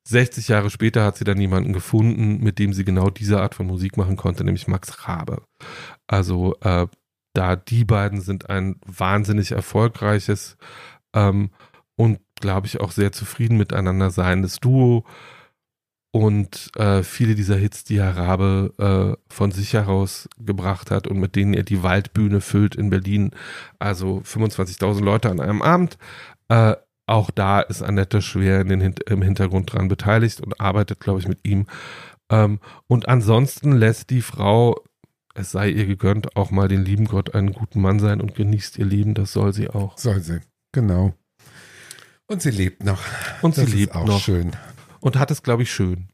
60 0.06 0.48
Jahre 0.48 0.70
später 0.70 1.04
hat 1.04 1.16
sie 1.16 1.24
dann 1.24 1.40
jemanden 1.40 1.72
gefunden, 1.72 2.38
mit 2.42 2.58
dem 2.58 2.72
sie 2.72 2.84
genau 2.84 3.10
diese 3.10 3.40
Art 3.40 3.54
von 3.54 3.66
Musik 3.66 3.96
machen 3.96 4.16
konnte, 4.16 4.44
nämlich 4.44 4.68
Max 4.68 5.08
Rabe. 5.08 5.42
Also 6.06 6.56
äh, 6.60 6.86
da 7.32 7.56
die 7.56 7.84
beiden 7.84 8.20
sind 8.20 8.50
ein 8.50 8.76
wahnsinnig 8.86 9.52
erfolgreiches 9.52 10.56
ähm, 11.14 11.50
und 11.96 12.20
glaube 12.40 12.66
ich 12.66 12.80
auch 12.80 12.90
sehr 12.90 13.12
zufrieden 13.12 13.56
miteinander 13.56 14.10
seiendes 14.10 14.60
Duo. 14.60 15.04
Und 16.14 16.70
äh, 16.76 17.02
viele 17.02 17.34
dieser 17.34 17.56
Hits, 17.56 17.82
die 17.82 18.00
Herr 18.00 18.16
Rabe 18.16 19.18
äh, 19.18 19.34
von 19.34 19.50
sich 19.50 19.72
heraus 19.72 20.28
gebracht 20.38 20.92
hat 20.92 21.08
und 21.08 21.18
mit 21.18 21.34
denen 21.34 21.54
er 21.54 21.64
die 21.64 21.82
Waldbühne 21.82 22.40
füllt 22.40 22.76
in 22.76 22.88
Berlin, 22.88 23.32
also 23.80 24.22
25.000 24.24 25.02
Leute 25.02 25.28
an 25.28 25.40
einem 25.40 25.60
Abend, 25.60 25.98
äh, 26.48 26.76
auch 27.06 27.32
da 27.32 27.62
ist 27.62 27.82
Annette 27.82 28.22
schwer 28.22 28.60
in 28.60 28.68
den, 28.68 28.94
im 29.08 29.22
Hintergrund 29.22 29.72
dran 29.72 29.88
beteiligt 29.88 30.40
und 30.40 30.60
arbeitet, 30.60 31.00
glaube 31.00 31.18
ich, 31.18 31.26
mit 31.26 31.40
ihm. 31.42 31.66
Ähm, 32.30 32.60
und 32.86 33.08
ansonsten 33.08 33.72
lässt 33.72 34.10
die 34.10 34.22
Frau, 34.22 34.84
es 35.34 35.50
sei 35.50 35.68
ihr 35.68 35.86
gegönnt, 35.86 36.36
auch 36.36 36.52
mal 36.52 36.68
den 36.68 36.84
lieben 36.84 37.06
Gott 37.06 37.34
einen 37.34 37.52
guten 37.52 37.80
Mann 37.80 37.98
sein 37.98 38.20
und 38.20 38.36
genießt 38.36 38.78
ihr 38.78 38.86
Leben, 38.86 39.14
das 39.14 39.32
soll 39.32 39.52
sie 39.52 39.68
auch. 39.68 39.98
Soll 39.98 40.20
sie, 40.20 40.42
genau. 40.70 41.12
Und 42.28 42.40
sie 42.40 42.50
lebt 42.50 42.84
noch. 42.84 43.00
Und 43.42 43.58
Das 43.58 43.66
sie 43.66 43.78
lebt 43.78 43.94
ist 43.94 44.00
auch 44.00 44.06
noch 44.06 44.20
schön. 44.20 44.52
Und 45.04 45.18
hat 45.18 45.30
es, 45.30 45.42
glaube 45.42 45.62
ich, 45.62 45.70
schön. 45.72 46.08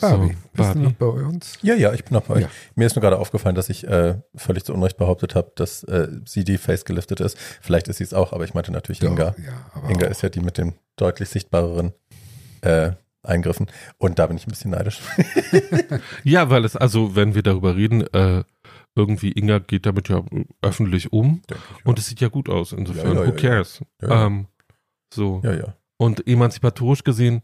Barbie, 0.00 0.26
So, 0.26 0.28
bist 0.28 0.56
Barbie. 0.56 0.78
du 0.80 0.84
noch 0.86 0.92
bei 0.94 1.06
uns? 1.06 1.58
Ja, 1.62 1.74
ja, 1.76 1.92
ich 1.92 2.04
bin 2.04 2.14
noch 2.14 2.22
bei 2.24 2.34
euch. 2.34 2.42
Ja. 2.42 2.48
Mir 2.74 2.86
ist 2.86 2.96
nur 2.96 3.00
gerade 3.00 3.16
aufgefallen, 3.18 3.54
dass 3.54 3.68
ich 3.68 3.86
äh, 3.86 4.20
völlig 4.34 4.64
zu 4.64 4.74
Unrecht 4.74 4.96
behauptet 4.96 5.36
habe, 5.36 5.52
dass 5.54 5.84
äh, 5.84 6.08
sie 6.26 6.42
die 6.42 6.58
Face 6.58 6.84
geliftet 6.84 7.20
ist. 7.20 7.38
Vielleicht 7.38 7.86
ist 7.86 7.98
sie 7.98 8.04
es 8.04 8.12
auch, 8.12 8.32
aber 8.32 8.44
ich 8.44 8.54
meinte 8.54 8.72
natürlich 8.72 8.98
Doch, 8.98 9.08
Inga. 9.10 9.36
Ja, 9.38 9.88
Inga 9.88 10.06
auch. 10.06 10.10
ist 10.10 10.22
ja 10.22 10.28
die 10.30 10.40
mit 10.40 10.58
den 10.58 10.74
deutlich 10.96 11.28
sichtbareren 11.28 11.92
äh, 12.62 12.90
Eingriffen. 13.22 13.68
Und 13.98 14.18
da 14.18 14.26
bin 14.26 14.36
ich 14.36 14.46
ein 14.46 14.50
bisschen 14.50 14.72
neidisch. 14.72 15.00
Ja, 16.24 16.50
weil 16.50 16.64
es, 16.64 16.74
also 16.76 17.14
wenn 17.14 17.34
wir 17.36 17.42
darüber 17.42 17.76
reden, 17.76 18.02
äh, 18.12 18.42
irgendwie 18.96 19.30
Inga 19.32 19.60
geht 19.60 19.86
damit 19.86 20.08
ja 20.08 20.24
öffentlich 20.60 21.12
um 21.12 21.42
und 21.84 21.98
es 22.00 22.06
sieht 22.06 22.20
ja 22.20 22.28
gut 22.28 22.48
aus. 22.48 22.72
Insofern, 22.72 23.14
Ja, 23.14 23.20
ja, 23.22 23.26
who 23.28 23.30
ja, 23.36 23.36
cares? 23.36 23.80
Ja, 24.02 24.08
ja. 24.08 24.26
Ähm, 24.26 24.46
so. 25.12 25.40
ja, 25.44 25.52
ja. 25.54 25.76
Und 26.04 26.26
emanzipatorisch 26.26 27.02
gesehen, 27.04 27.42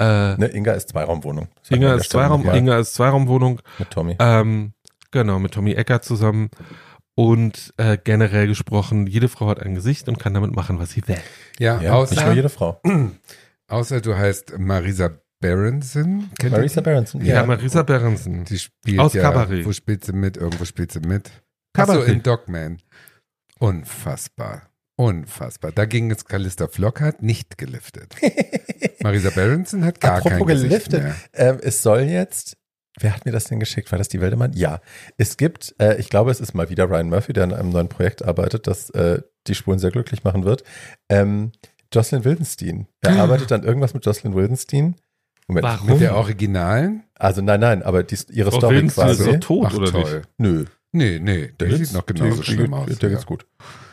äh, 0.00 0.36
Ne, 0.36 0.46
Inga 0.54 0.72
ist 0.72 0.88
Zweiraumwohnung. 0.90 1.48
Inga 1.68 1.94
ist 1.94 2.10
Zweiraum, 2.10 2.48
Inga 2.48 2.78
ist 2.78 2.94
Zweiraumwohnung, 2.94 3.60
Mit 3.78 3.90
Tommy. 3.90 4.16
ähm, 4.18 4.72
genau, 5.10 5.38
mit 5.38 5.52
Tommy 5.52 5.72
Ecker 5.72 6.00
zusammen. 6.00 6.50
Und 7.14 7.74
äh, 7.78 7.98
generell 8.02 8.46
gesprochen, 8.46 9.08
jede 9.08 9.28
Frau 9.28 9.48
hat 9.48 9.60
ein 9.60 9.74
Gesicht 9.74 10.08
und 10.08 10.20
kann 10.20 10.34
damit 10.34 10.54
machen, 10.54 10.78
was 10.78 10.92
sie 10.92 11.06
will. 11.08 11.18
Ja, 11.58 11.80
ja, 11.80 12.00
nicht 12.00 12.12
nur 12.12 12.22
außer, 12.22 12.32
jede 12.32 12.48
Frau. 12.48 12.80
außer 13.68 14.00
du 14.00 14.16
heißt 14.16 14.56
Marisa 14.58 15.10
Berenson. 15.40 16.30
Marisa? 16.48 16.80
Berenson. 16.80 17.24
Ja, 17.24 17.44
Marisa 17.44 17.82
Berenson. 17.82 18.44
Die 18.44 18.58
spielt 18.58 19.00
Aus 19.00 19.14
ja, 19.14 19.22
Cabaret. 19.22 19.64
Wo 19.66 19.72
spielt 19.72 20.04
sie 20.04 20.12
mit? 20.12 20.36
Irgendwo 20.36 20.64
spielt 20.64 20.92
sie 20.92 21.00
mit. 21.00 21.30
Cabaret. 21.72 22.02
Achso, 22.02 22.12
in 22.12 22.22
Dogman. 22.22 22.78
Unfassbar. 23.58 24.62
Unfassbar. 24.98 25.70
Dagegen 25.70 26.10
ist 26.10 26.28
Callista 26.28 26.66
Flockhart 26.66 27.22
nicht 27.22 27.56
geliftet. 27.56 28.16
Marisa 29.02 29.30
Berenson 29.30 29.84
hat 29.84 30.00
gar 30.00 30.16
Apropos 30.18 30.38
kein 30.38 30.46
Gesicht 30.48 30.90
geliftet. 30.90 31.02
mehr. 31.04 31.14
Ähm, 31.34 31.58
es 31.62 31.82
soll 31.82 32.00
jetzt, 32.00 32.56
wer 32.98 33.14
hat 33.14 33.24
mir 33.24 33.30
das 33.30 33.44
denn 33.44 33.60
geschickt? 33.60 33.92
War 33.92 33.98
das 33.98 34.08
die 34.08 34.20
Weldemann? 34.20 34.52
Ja. 34.54 34.80
Es 35.16 35.36
gibt, 35.36 35.76
äh, 35.78 35.98
ich 36.00 36.08
glaube, 36.10 36.32
es 36.32 36.40
ist 36.40 36.52
mal 36.52 36.68
wieder 36.68 36.90
Ryan 36.90 37.08
Murphy, 37.10 37.32
der 37.32 37.44
an 37.44 37.54
einem 37.54 37.70
neuen 37.70 37.88
Projekt 37.88 38.24
arbeitet, 38.24 38.66
das 38.66 38.90
äh, 38.90 39.22
die 39.46 39.54
Spuren 39.54 39.78
sehr 39.78 39.92
glücklich 39.92 40.24
machen 40.24 40.44
wird. 40.44 40.64
Ähm, 41.08 41.52
Jocelyn 41.94 42.24
Wildenstein. 42.24 42.88
Er 43.00 43.16
arbeitet 43.22 43.52
an 43.52 43.62
irgendwas 43.62 43.94
mit 43.94 44.04
Jocelyn 44.04 44.34
Wildenstein. 44.34 44.96
Moment. 45.46 45.64
Warum? 45.64 45.86
Mit 45.90 46.00
der 46.00 46.16
Originalen? 46.16 47.04
Also 47.14 47.40
nein, 47.40 47.60
nein, 47.60 47.82
aber 47.84 48.02
die, 48.02 48.18
ihre 48.32 48.50
Frau 48.50 48.58
Story 48.58 48.74
Wildenstein 48.74 49.08
ist 49.10 49.18
quasi. 49.18 49.30
doch 49.32 49.40
tot, 49.40 49.66
Ach 49.70 49.74
oder 49.76 49.90
toll. 49.92 50.16
nicht? 50.16 50.28
Nö. 50.38 50.64
Nee, 50.90 51.18
nee, 51.20 51.52
der 51.60 51.68
geht's- 51.68 51.90
sieht 51.90 51.92
noch 51.96 52.04
genauso 52.04 52.42
schlimm 52.42 52.74
aus. 52.74 52.86
Der 52.98 53.08
ja. 53.10 53.14
geht's 53.14 53.26
gut. 53.26 53.46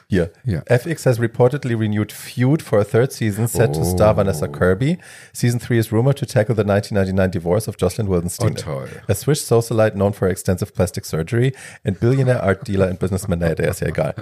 Hier. 0.08 0.30
Ja. 0.44 0.62
FX 0.68 1.06
has 1.06 1.20
reportedly 1.20 1.78
renewed 1.80 2.12
feud 2.12 2.62
for 2.62 2.80
a 2.80 2.84
third 2.84 3.12
season 3.12 3.48
set 3.48 3.74
to 3.74 3.82
Oh. 3.82 3.84
star 3.96 4.16
Vanessa 4.16 4.48
Kirby. 4.48 5.00
Season 5.34 5.60
3 5.60 5.80
is 5.80 5.92
rumored 5.92 6.18
to 6.20 6.26
tackle 6.26 6.56
the 6.56 6.64
1999 6.64 7.32
divorce 7.32 7.68
of 7.68 7.76
Jocelyn 7.80 8.08
Oh, 8.08 8.12
Wildenstein. 8.12 8.56
toll. 8.56 8.86
A 9.08 9.16
Swiss 9.16 9.46
socialite 9.50 9.96
known 9.96 10.14
for 10.14 10.28
extensive 10.30 10.74
plastic 10.76 11.06
surgery 11.06 11.54
and 11.84 12.00
billionaire 12.00 12.42
art 12.42 12.64
dealer 12.68 12.88
and 12.88 13.00
businessman. 13.00 13.40
Naja, 13.40 13.56
der 13.56 13.70
ist 13.70 13.82
ja 13.82 13.88
egal. 13.88 14.14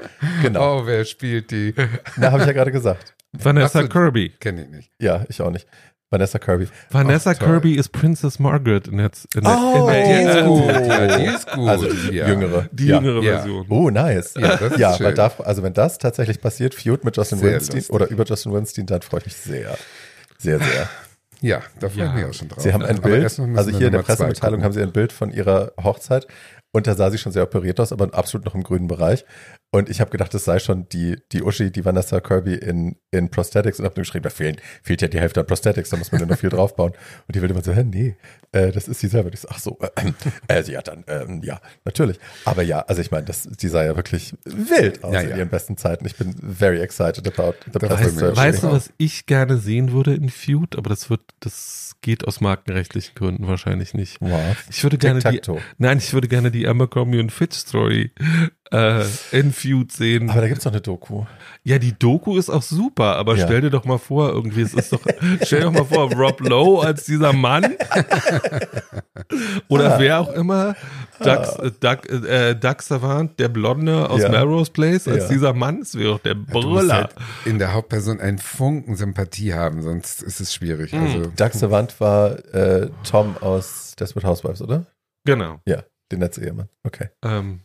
Genau. 0.42 0.80
Oh, 0.80 0.86
wer 0.86 1.04
spielt 1.06 1.52
die? 1.52 1.74
Da 2.18 2.32
habe 2.32 2.42
ich 2.42 2.48
ja 2.48 2.54
gerade 2.54 2.72
gesagt. 2.72 3.14
Vanessa. 3.34 3.84
Kirby. 3.88 4.30
Kenne 4.40 4.64
ich 4.64 4.70
nicht. 4.70 4.92
Ja, 5.00 5.26
ich 5.28 5.42
auch 5.42 5.50
nicht. 5.52 5.68
Vanessa 6.14 6.38
Kirby. 6.40 6.68
Vanessa 6.92 7.32
Ach, 7.32 7.38
toll. 7.38 7.48
Kirby 7.48 7.74
ist 7.76 7.90
Princess 7.92 8.38
Margaret 8.40 8.88
in 8.88 8.98
der, 9.00 9.10
in 9.36 9.42
der, 9.44 9.52
Oh, 9.52 9.88
in 9.90 9.94
der, 9.94 10.08
die 10.38 10.40
ist 10.40 10.46
gut. 10.46 10.88
Ja, 10.88 11.18
die 11.18 11.26
ist 11.26 11.52
gut. 11.52 11.68
Also 11.70 11.88
die 11.92 12.16
Ja. 12.16 12.28
jüngere. 12.28 12.70
die 12.72 12.86
ja. 12.88 12.98
jüngere 13.02 13.24
Ja. 13.24 13.38
Version. 13.40 13.66
Oh, 13.70 13.90
nice. 13.90 14.36
Ja, 14.36 14.56
das 14.58 14.72
ist 14.74 14.78
ja 14.80 14.94
schön. 14.96 15.06
weil 15.08 15.14
da, 15.16 15.32
also 15.40 15.64
wenn 15.64 15.74
das 15.74 15.98
tatsächlich 15.98 16.40
passiert, 16.40 16.76
Feud 16.76 17.04
mit 17.04 17.18
Jocelyn 17.18 17.40
Sehr 17.40 17.50
Wildenstein 17.50 17.78
lustig. 17.78 17.94
oder 17.96 18.08
über 18.10 18.24
Jocelyn 18.24 18.54
Wildenstein, 18.54 18.86
dann 18.86 19.02
freue 19.02 19.20
ich 19.22 19.26
mich 19.26 19.36
sehr. 19.36 19.76
Sehr, 20.38 20.60
sehr. 20.60 20.90
Ja, 21.42 21.62
da 21.80 21.90
freue 21.90 22.00
Ja. 22.06 22.10
ich 22.10 22.14
mich 22.16 22.26
auch 22.26 22.34
schon 22.34 22.48
drauf. 22.50 22.64
Sie 22.64 22.72
haben 22.74 22.84
ein 22.86 23.02
Bild, 23.02 23.24
also 23.26 23.72
hier 23.78 23.88
in 23.88 23.94
der 23.94 24.04
Pressemitteilung 24.04 24.64
haben 24.64 24.72
sie 24.74 24.82
ein 24.82 24.92
Bild 24.94 25.12
von 25.12 25.32
ihrer 25.32 25.72
Hochzeit 25.84 26.28
und 26.72 26.88
da 26.88 26.96
sah 26.96 27.10
sie 27.12 27.18
schon 27.18 27.32
sehr 27.32 27.44
operiert 27.44 27.80
aus, 27.80 27.92
aber 27.92 28.14
absolut 28.14 28.46
noch 28.46 28.56
im 28.56 28.64
grünen 28.64 28.88
Bereich. 28.88 29.26
Und 29.74 29.90
ich 29.90 30.00
habe 30.02 30.12
gedacht, 30.12 30.32
das 30.36 30.46
sei 30.46 30.60
schon 30.60 30.88
die, 30.90 31.18
die 31.32 31.42
Uschi, 31.42 31.72
die 31.72 31.84
Vanessa 31.84 32.20
Kirby 32.20 32.54
in, 32.54 32.96
in 33.10 33.32
Prosthetics 33.32 33.80
und 33.80 33.86
habe 33.86 33.96
nur 33.96 34.04
geschrieben, 34.04 34.22
da 34.22 34.30
fehlen, 34.30 34.58
fehlt 34.84 35.02
ja 35.02 35.08
die 35.08 35.20
Hälfte 35.20 35.40
an 35.40 35.48
Prosthetics, 35.48 35.90
da 35.90 35.98
muss 35.98 36.12
man 36.12 36.22
ja 36.22 36.28
noch 36.28 36.38
viel 36.38 36.52
draufbauen. 36.52 36.92
Und 36.92 37.36
die 37.36 37.42
will 37.42 37.50
immer 37.50 37.64
so, 37.64 37.74
hä, 37.74 37.84
nee, 37.84 38.16
äh, 38.52 38.72
das 38.72 38.88
ist 38.88 39.00
sie 39.00 39.08
selber. 39.08 39.30
Und 39.30 39.34
ich 39.34 39.40
so, 39.40 39.48
ach 39.50 39.58
so, 39.58 39.80
äh, 40.48 40.60
äh, 40.60 40.62
sie 40.62 40.78
hat 40.78 40.90
dann, 40.90 41.04
ähm, 41.08 41.42
ja, 41.44 41.60
natürlich. 41.86 42.20
Aber 42.46 42.62
ja, 42.62 42.82
also 42.82 43.02
ich 43.02 43.10
meine, 43.10 43.26
das, 43.26 43.50
die 43.50 43.68
sah 43.68 43.84
ja 43.84 43.96
wirklich 43.96 44.36
wild 44.46 45.04
aus 45.04 45.12
Ja, 45.12 45.22
in 45.22 45.30
ja. 45.32 45.38
ihren 45.38 45.50
besten 45.50 45.76
Zeiten. 45.76 46.06
Ich 46.06 46.18
bin 46.18 46.36
very 46.36 46.80
excited 46.80 47.28
about 47.28 47.56
the 47.66 47.72
Da 47.72 47.80
plastic 47.80 48.12
surgery. 48.12 48.36
Weißt 48.36 48.62
du, 48.62 48.72
was 48.72 48.94
ich 48.98 49.26
gerne 49.26 49.58
sehen 49.58 49.92
würde 49.92 50.14
in 50.14 50.30
Feud? 50.30 50.78
Aber 50.78 50.92
das 50.92 51.10
wird, 51.10 51.22
das 51.40 51.96
geht 52.02 52.28
aus 52.28 52.42
markenrechtlichen 52.42 53.16
Gründen 53.16 53.48
wahrscheinlich 53.48 53.96
nicht. 53.96 54.22
Wow. 54.22 54.56
Ich 54.70 54.84
würde 54.84 55.00
gerne 55.00 55.20
die, 55.20 55.42
nein, 55.80 55.98
ich 55.98 56.14
würde 56.14 56.28
gerne 56.28 56.52
die 56.52 56.68
Abercrombie 56.68 57.20
und 57.20 57.32
Fitch 57.32 57.58
Story 57.58 58.12
äh, 58.74 59.06
in 59.32 59.54
Feud 59.54 59.92
sehen. 59.92 60.30
Aber 60.30 60.42
da 60.42 60.48
gibt's 60.48 60.64
doch 60.64 60.72
eine 60.72 60.82
Doku. 60.82 61.24
ja, 61.64 61.78
die 61.80 61.98
Doku 61.98 62.38
ist 62.38 62.50
auch 62.50 62.62
super, 62.64 63.16
aber 63.16 63.36
Ja. 63.36 63.46
stell 63.46 63.62
dir 63.62 63.70
doch 63.70 63.86
mal 63.86 64.00
vor, 64.00 64.30
irgendwie, 64.30 64.62
es 64.62 64.74
ist 64.74 64.92
doch, 64.92 65.00
stell 65.44 65.60
dir 65.60 65.66
doch 65.68 65.72
mal 65.72 65.86
vor, 65.86 66.12
Rob 66.14 66.40
Lowe 66.42 66.86
als 66.86 67.06
dieser 67.06 67.32
Mann 67.34 67.76
oder 69.70 70.00
wer 70.00 70.20
auch 70.20 70.34
immer, 70.34 70.76
Doug, 71.20 71.60
äh, 71.62 71.72
Doug, 71.80 72.10
äh, 72.28 72.56
Doug 72.56 72.82
Savant, 72.82 73.40
der 73.40 73.50
Blonde 73.50 74.10
aus 74.10 74.22
Ja. 74.22 74.30
Melrose 74.30 74.72
Place, 74.72 75.08
als 75.08 75.24
Ja. 75.26 75.30
dieser 75.30 75.54
Mann, 75.54 75.80
das 75.80 75.96
wäre 75.96 76.12
doch 76.14 76.20
der 76.20 76.36
Du 76.36 76.40
musst 76.42 76.54
Brüller. 76.68 76.94
halt 76.96 77.16
in 77.46 77.60
der 77.60 77.74
Hauptperson 77.74 78.20
einen 78.20 78.40
Funken 78.40 78.96
Sympathie 78.96 79.54
haben, 79.54 79.82
sonst 79.82 80.22
ist 80.24 80.40
es 80.42 80.54
schwierig. 80.54 80.92
Hm. 80.92 81.02
Also, 81.04 81.32
Doug 81.36 81.52
Savant 81.54 82.00
war 82.00 82.32
äh, 82.54 82.90
Tom 83.10 83.38
aus 83.42 83.96
Desperate 84.00 84.28
Housewives, 84.28 84.62
oder? 84.62 84.86
Genau. 85.26 85.60
Ja, 85.66 85.84
den 86.12 86.20
Netzehemann. 86.20 86.68
Okay. 86.84 87.10
Ähm, 87.24 87.62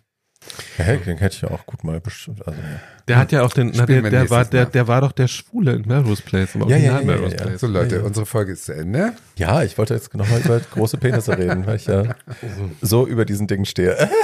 Ja, 0.78 0.96
den 0.96 1.18
hätte 1.18 1.34
ich 1.36 1.42
ja 1.42 1.50
auch 1.50 1.66
gut 1.66 1.84
mal 1.84 2.00
bestimmt. 2.00 2.46
Also, 2.46 2.58
ja. 2.60 2.80
Der 3.08 3.16
hat 3.18 3.32
ja 3.32 3.42
auch 3.42 3.52
den, 3.52 3.72
na, 3.74 3.86
der, 3.86 4.02
der, 4.02 4.30
war, 4.30 4.44
der, 4.44 4.66
der 4.66 4.86
war 4.86 5.00
doch 5.00 5.12
der 5.12 5.26
Schwule 5.28 5.72
in 5.72 5.82
Melrose 5.82 6.22
Place, 6.22 6.54
im 6.54 6.68
Ja, 6.68 6.76
ja, 6.76 6.92
Original 6.94 6.94
ja, 6.94 7.00
ja, 7.00 7.06
Melrose 7.16 7.36
ja. 7.36 7.42
Place. 7.42 7.60
so 7.60 7.66
Leute, 7.66 7.94
Ja, 7.96 8.00
ja. 8.02 8.06
unsere 8.06 8.24
Folge 8.26 8.52
ist 8.52 8.64
zu 8.66 8.72
Ende. 8.74 9.12
ja, 9.36 9.62
ich 9.62 9.76
wollte 9.76 9.94
jetzt 9.94 10.14
nochmal 10.14 10.40
über 10.40 10.60
große 10.60 10.96
Penisse 10.98 11.36
reden, 11.36 11.66
weil 11.66 11.76
ich 11.76 11.86
ja 11.86 12.14
so 12.80 13.06
über 13.06 13.24
diesen 13.24 13.46
Dingen 13.46 13.64
stehe. 13.66 13.96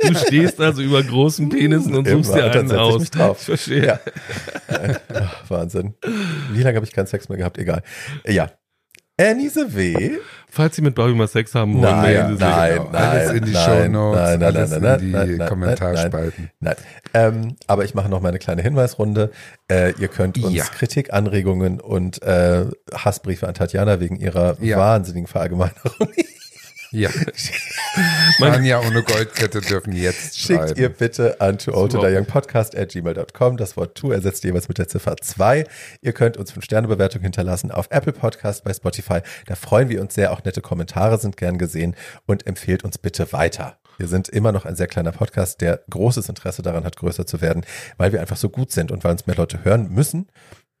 Du 0.00 0.14
stehst 0.14 0.58
also 0.60 0.80
über 0.82 1.02
großen 1.02 1.48
Penissen 1.50 1.94
und 1.94 2.08
suchst 2.08 2.30
Immer, 2.32 2.42
dir 2.50 2.60
einen 2.60 2.70
ich 2.70 2.74
aus. 2.76 3.00
mich 3.00 3.10
drauf. 3.10 3.38
Ich 3.40 3.44
verstehe. 3.46 3.86
Ja. 3.86 4.00
Ach, 5.12 5.50
Wahnsinn. 5.50 5.94
Wie 6.52 6.62
lange 6.62 6.76
habe 6.76 6.86
ich 6.86 6.92
keinen 6.92 7.06
Sex 7.06 7.28
mehr 7.28 7.36
gehabt? 7.38 7.58
Egal. 7.58 7.82
Ja. 8.26 8.50
Annie 9.18 9.50
W. 9.54 10.18
Falls 10.48 10.76
Sie 10.76 10.82
mit 10.82 10.94
Barbie 10.94 11.14
mal 11.14 11.26
Sex 11.28 11.54
haben 11.54 11.74
wollen, 11.74 11.82
Nein, 11.82 12.36
nein, 12.38 12.72
Genau, 12.76 12.90
nein, 12.90 13.02
alles 13.02 13.30
in 13.32 13.44
die 13.44 13.52
nein, 13.52 13.64
Shownotes, 13.64 14.20
nein, 14.20 14.38
nein, 14.40 14.56
alles 14.56 14.70
nein, 14.70 14.78
in 14.78 14.82
nein, 14.84 15.00
die 15.00 15.06
nein, 15.10 15.36
nein, 15.38 15.48
Kommentarspalten. 15.48 16.50
Nein. 16.60 16.74
Ähm, 17.14 17.56
aber 17.66 17.84
ich 17.84 17.94
mache 17.94 18.08
noch 18.08 18.20
mal 18.20 18.28
eine 18.28 18.38
kleine 18.38 18.62
Hinweisrunde. 18.62 19.30
Äh, 19.70 19.92
ihr 19.98 20.08
könnt 20.08 20.36
uns 20.42 20.54
Ja. 20.54 20.64
Kritik, 20.64 21.12
Anregungen 21.12 21.80
und 21.80 22.22
äh, 22.22 22.66
Hassbriefe 22.94 23.48
an 23.48 23.54
Tatjana 23.54 24.00
wegen 24.00 24.16
ihrer 24.16 24.56
Ja. 24.62 24.78
wahnsinnigen 24.78 25.26
Verallgemeinerung. 25.26 26.08
Ja. 26.90 27.10
Tanja 28.38 28.80
ohne 28.80 29.02
Goldkette 29.02 29.60
dürfen 29.60 29.92
jetzt 29.92 30.38
Schickt 30.38 30.60
schreiben. 30.60 30.80
ihr 30.80 30.88
bitte 30.88 31.40
an 31.40 31.56
gmail.com. 31.58 33.56
Das 33.56 33.76
Wort 33.76 33.96
to 33.96 34.12
ersetzt 34.12 34.44
jeweils 34.44 34.68
mit 34.68 34.78
der 34.78 34.88
Ziffer 34.88 35.16
2. 35.16 35.64
Ihr 36.00 36.12
könnt 36.12 36.36
uns 36.36 36.52
5-Sterne-Bewertung 36.52 37.22
hinterlassen 37.22 37.70
auf 37.70 37.88
Apple 37.90 38.12
Podcast, 38.12 38.64
bei 38.64 38.72
Spotify. 38.72 39.20
Da 39.46 39.54
freuen 39.54 39.88
wir 39.88 40.00
uns 40.00 40.14
sehr. 40.14 40.32
Auch 40.32 40.44
nette 40.44 40.60
Kommentare 40.60 41.18
sind 41.18 41.36
gern 41.36 41.58
gesehen 41.58 41.96
und 42.26 42.46
empfehlt 42.46 42.84
uns 42.84 42.98
bitte 42.98 43.32
weiter. 43.32 43.78
Wir 43.98 44.08
sind 44.08 44.28
immer 44.28 44.52
noch 44.52 44.66
ein 44.66 44.76
sehr 44.76 44.88
kleiner 44.88 45.12
Podcast, 45.12 45.62
der 45.62 45.80
großes 45.88 46.28
Interesse 46.28 46.62
daran 46.62 46.84
hat, 46.84 46.96
größer 46.96 47.26
zu 47.26 47.40
werden, 47.40 47.64
weil 47.96 48.12
wir 48.12 48.20
einfach 48.20 48.36
so 48.36 48.50
gut 48.50 48.70
sind 48.70 48.92
und 48.92 49.04
weil 49.04 49.12
uns 49.12 49.26
mehr 49.26 49.36
Leute 49.36 49.64
hören 49.64 49.88
müssen. 49.90 50.28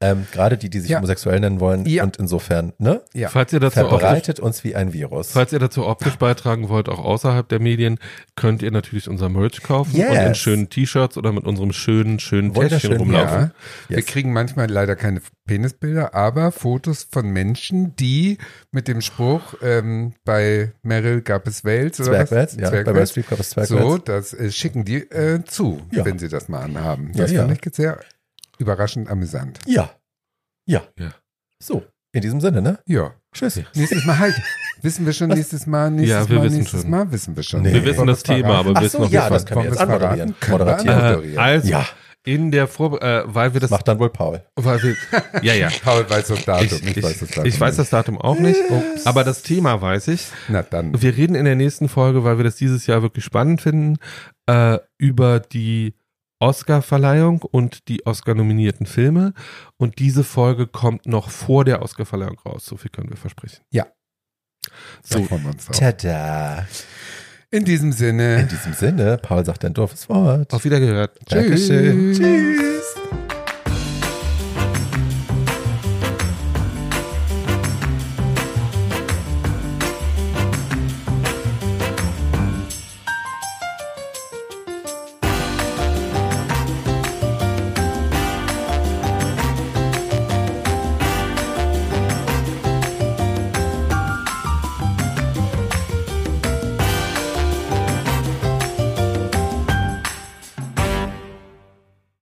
Ähm, 0.00 0.26
Gerade 0.30 0.58
die, 0.58 0.68
die 0.68 0.80
sich 0.80 0.90
Ja. 0.90 0.98
homosexuell 0.98 1.40
nennen 1.40 1.58
wollen. 1.58 1.86
Ja. 1.86 2.04
Und 2.04 2.18
insofern, 2.18 2.74
ne? 2.78 3.00
Ja. 3.14 3.30
Falls 3.30 3.52
ihr 3.54 3.60
dazu 3.60 3.80
optisch, 3.80 3.98
Verbreitet 4.00 4.40
uns 4.40 4.62
wie 4.62 4.74
ein 4.76 4.92
Virus. 4.92 5.30
falls 5.32 5.54
ihr 5.54 5.58
dazu 5.58 5.86
optisch 5.86 6.16
beitragen 6.16 6.68
wollt, 6.68 6.90
auch 6.90 6.98
außerhalb 6.98 7.48
der 7.48 7.60
Medien, 7.60 7.98
könnt 8.34 8.60
ihr 8.62 8.70
natürlich 8.70 9.08
unser 9.08 9.30
Merch 9.30 9.62
kaufen 9.62 9.96
Yes. 9.96 10.10
und 10.10 10.16
in 10.16 10.34
schönen 10.34 10.68
T-Shirts 10.68 11.16
oder 11.16 11.32
mit 11.32 11.44
unserem 11.44 11.72
schönen, 11.72 12.18
schönen 12.18 12.52
Täschchen 12.52 12.94
rumlaufen. 12.98 13.38
Ja, 13.40 13.50
wir 13.88 13.96
Yes. 13.96 14.06
kriegen 14.06 14.34
manchmal 14.34 14.68
leider 14.70 14.96
keine 14.96 15.22
Penisbilder, 15.46 16.14
aber 16.14 16.52
Fotos 16.52 17.08
von 17.10 17.30
Menschen, 17.30 17.96
die 17.96 18.36
mit 18.72 18.88
dem 18.88 19.00
Spruch, 19.00 19.54
ähm, 19.62 20.12
bei 20.26 20.72
Meryl 20.82 21.22
gab 21.22 21.46
es 21.46 21.64
Wales 21.64 22.00
oder 22.00 22.26
Zwergwels, 22.26 22.56
was? 22.56 22.60
ja. 22.62 22.70
Bei 22.70 22.84
Meryl. 22.92 23.06
Streep 23.06 23.30
gab 23.30 23.40
es 23.40 23.50
So, 23.50 23.62
Zwergwels. 23.64 24.04
das 24.04 24.34
äh, 24.34 24.50
schicken 24.52 24.84
die 24.84 24.96
äh, 25.10 25.42
zu, 25.44 25.80
Ja. 25.90 26.04
wenn 26.04 26.18
sie 26.18 26.28
das 26.28 26.48
mal 26.50 26.60
anhaben. 26.60 27.12
Ja, 27.14 27.22
Das 27.22 27.32
ja. 27.32 27.46
fand 27.46 27.56
ich 27.58 27.64
jetzt 27.64 27.76
sehr 27.76 27.98
überraschend 28.58 29.08
amüsant. 29.08 29.60
Ja. 29.66 29.90
Ja. 30.68 30.82
Ja. 30.98 31.10
So, 31.62 31.84
in 32.12 32.22
diesem 32.22 32.40
Sinne, 32.40 32.60
ne? 32.62 32.78
Ja. 32.86 33.14
Tschüss. 33.34 33.60
Nächstes 33.74 34.04
Mal 34.04 34.18
halt. 34.18 34.34
Wissen 34.82 35.06
wir 35.06 35.12
schon 35.12 35.28
nächstes 35.28 35.66
Mal, 35.66 35.90
nächstes 35.90 36.10
Ja, 36.10 36.28
wir 36.28 36.38
Mal, 36.38 36.44
wissen 36.44 36.58
nächstes 36.58 36.80
schon. 36.82 36.90
Mal 36.90 37.12
wissen 37.12 37.36
wir 37.36 37.42
schon. 37.42 37.62
Nee. 37.62 37.72
Wir 37.72 37.84
wissen 37.84 38.06
das 38.06 38.22
Thema, 38.22 38.48
verraten? 38.48 38.68
aber 38.68 38.80
wir 38.80 38.88
so, 38.88 38.98
wissen 38.98 39.00
noch 39.02 39.10
ja, 39.10 39.20
nicht, 39.22 39.30
das 39.32 39.42
was- 39.42 39.46
können 39.46 39.62
wir 39.64 39.70
jetzt 39.70 39.80
anmoderieren. 39.80 40.34
Können 40.40 40.52
wir 40.52 40.58
Moderatieren. 40.58 40.98
anmoderieren. 40.98 41.36
Äh, 41.36 41.40
also, 41.40 41.68
Ja. 41.68 41.86
in 42.24 42.50
der 42.50 42.66
Vor 42.68 43.02
äh, 43.02 43.22
weil 43.26 43.52
wir 43.54 43.60
das, 43.60 43.70
Macht 43.70 43.88
dann 43.88 43.98
wohl 43.98 44.10
Paul. 44.10 44.42
weil 44.56 44.82
wir, 44.82 44.96
ja, 45.42 45.54
ja. 45.54 45.68
Paul 45.82 46.08
weiß 46.08 46.28
das 46.28 46.44
Datum. 46.44 46.78
Ich, 46.82 46.96
ich, 46.96 47.02
weiß 47.02 47.18
das 47.20 47.28
Datum. 47.30 47.44
ich 47.46 47.60
weiß 47.60 47.76
das 47.76 47.90
Datum 47.90 48.18
auch 48.20 48.38
nicht, 48.38 48.60
aber 49.04 49.24
das 49.24 49.42
Thema 49.42 49.80
weiß 49.80 50.08
ich. 50.08 50.26
Na 50.48 50.62
dann. 50.62 51.00
Wir 51.00 51.16
reden 51.16 51.34
in 51.34 51.44
der 51.44 51.56
nächsten 51.56 51.88
Folge, 51.88 52.24
weil 52.24 52.36
wir 52.38 52.44
das 52.44 52.56
dieses 52.56 52.86
Jahr 52.86 53.02
wirklich 53.02 53.24
spannend 53.24 53.60
finden, 53.62 53.96
äh, 54.46 54.78
über 54.98 55.40
die 55.40 55.94
Oscar-Verleihung 56.38 57.42
und 57.42 57.88
die 57.88 58.06
Oscar-nominierten 58.06 58.86
Filme. 58.86 59.32
Und 59.76 59.98
diese 59.98 60.24
Folge 60.24 60.66
kommt 60.66 61.06
noch 61.06 61.30
vor 61.30 61.64
der 61.64 61.82
Oscar-Verleihung 61.82 62.38
raus. 62.40 62.66
So 62.66 62.76
viel 62.76 62.90
können 62.90 63.10
wir 63.10 63.16
versprechen. 63.16 63.62
Ja. 63.70 63.86
So, 65.02 65.20
Da 65.20 65.42
wir 65.44 65.50
uns 65.50 65.66
drauf. 65.66 65.78
Tada. 65.78 66.66
In 67.50 67.64
diesem 67.64 67.92
Sinne. 67.92 68.40
In 68.40 68.48
diesem 68.48 68.72
Sinne, 68.72 69.18
Paul 69.18 69.44
sagt 69.44 69.64
ein 69.64 69.72
doofes 69.72 70.08
Wort. 70.08 70.52
auf 70.52 70.64
Wiedergehört. 70.64 71.18
Dankeschön. 71.28 72.12
Tschüss. 72.12 72.85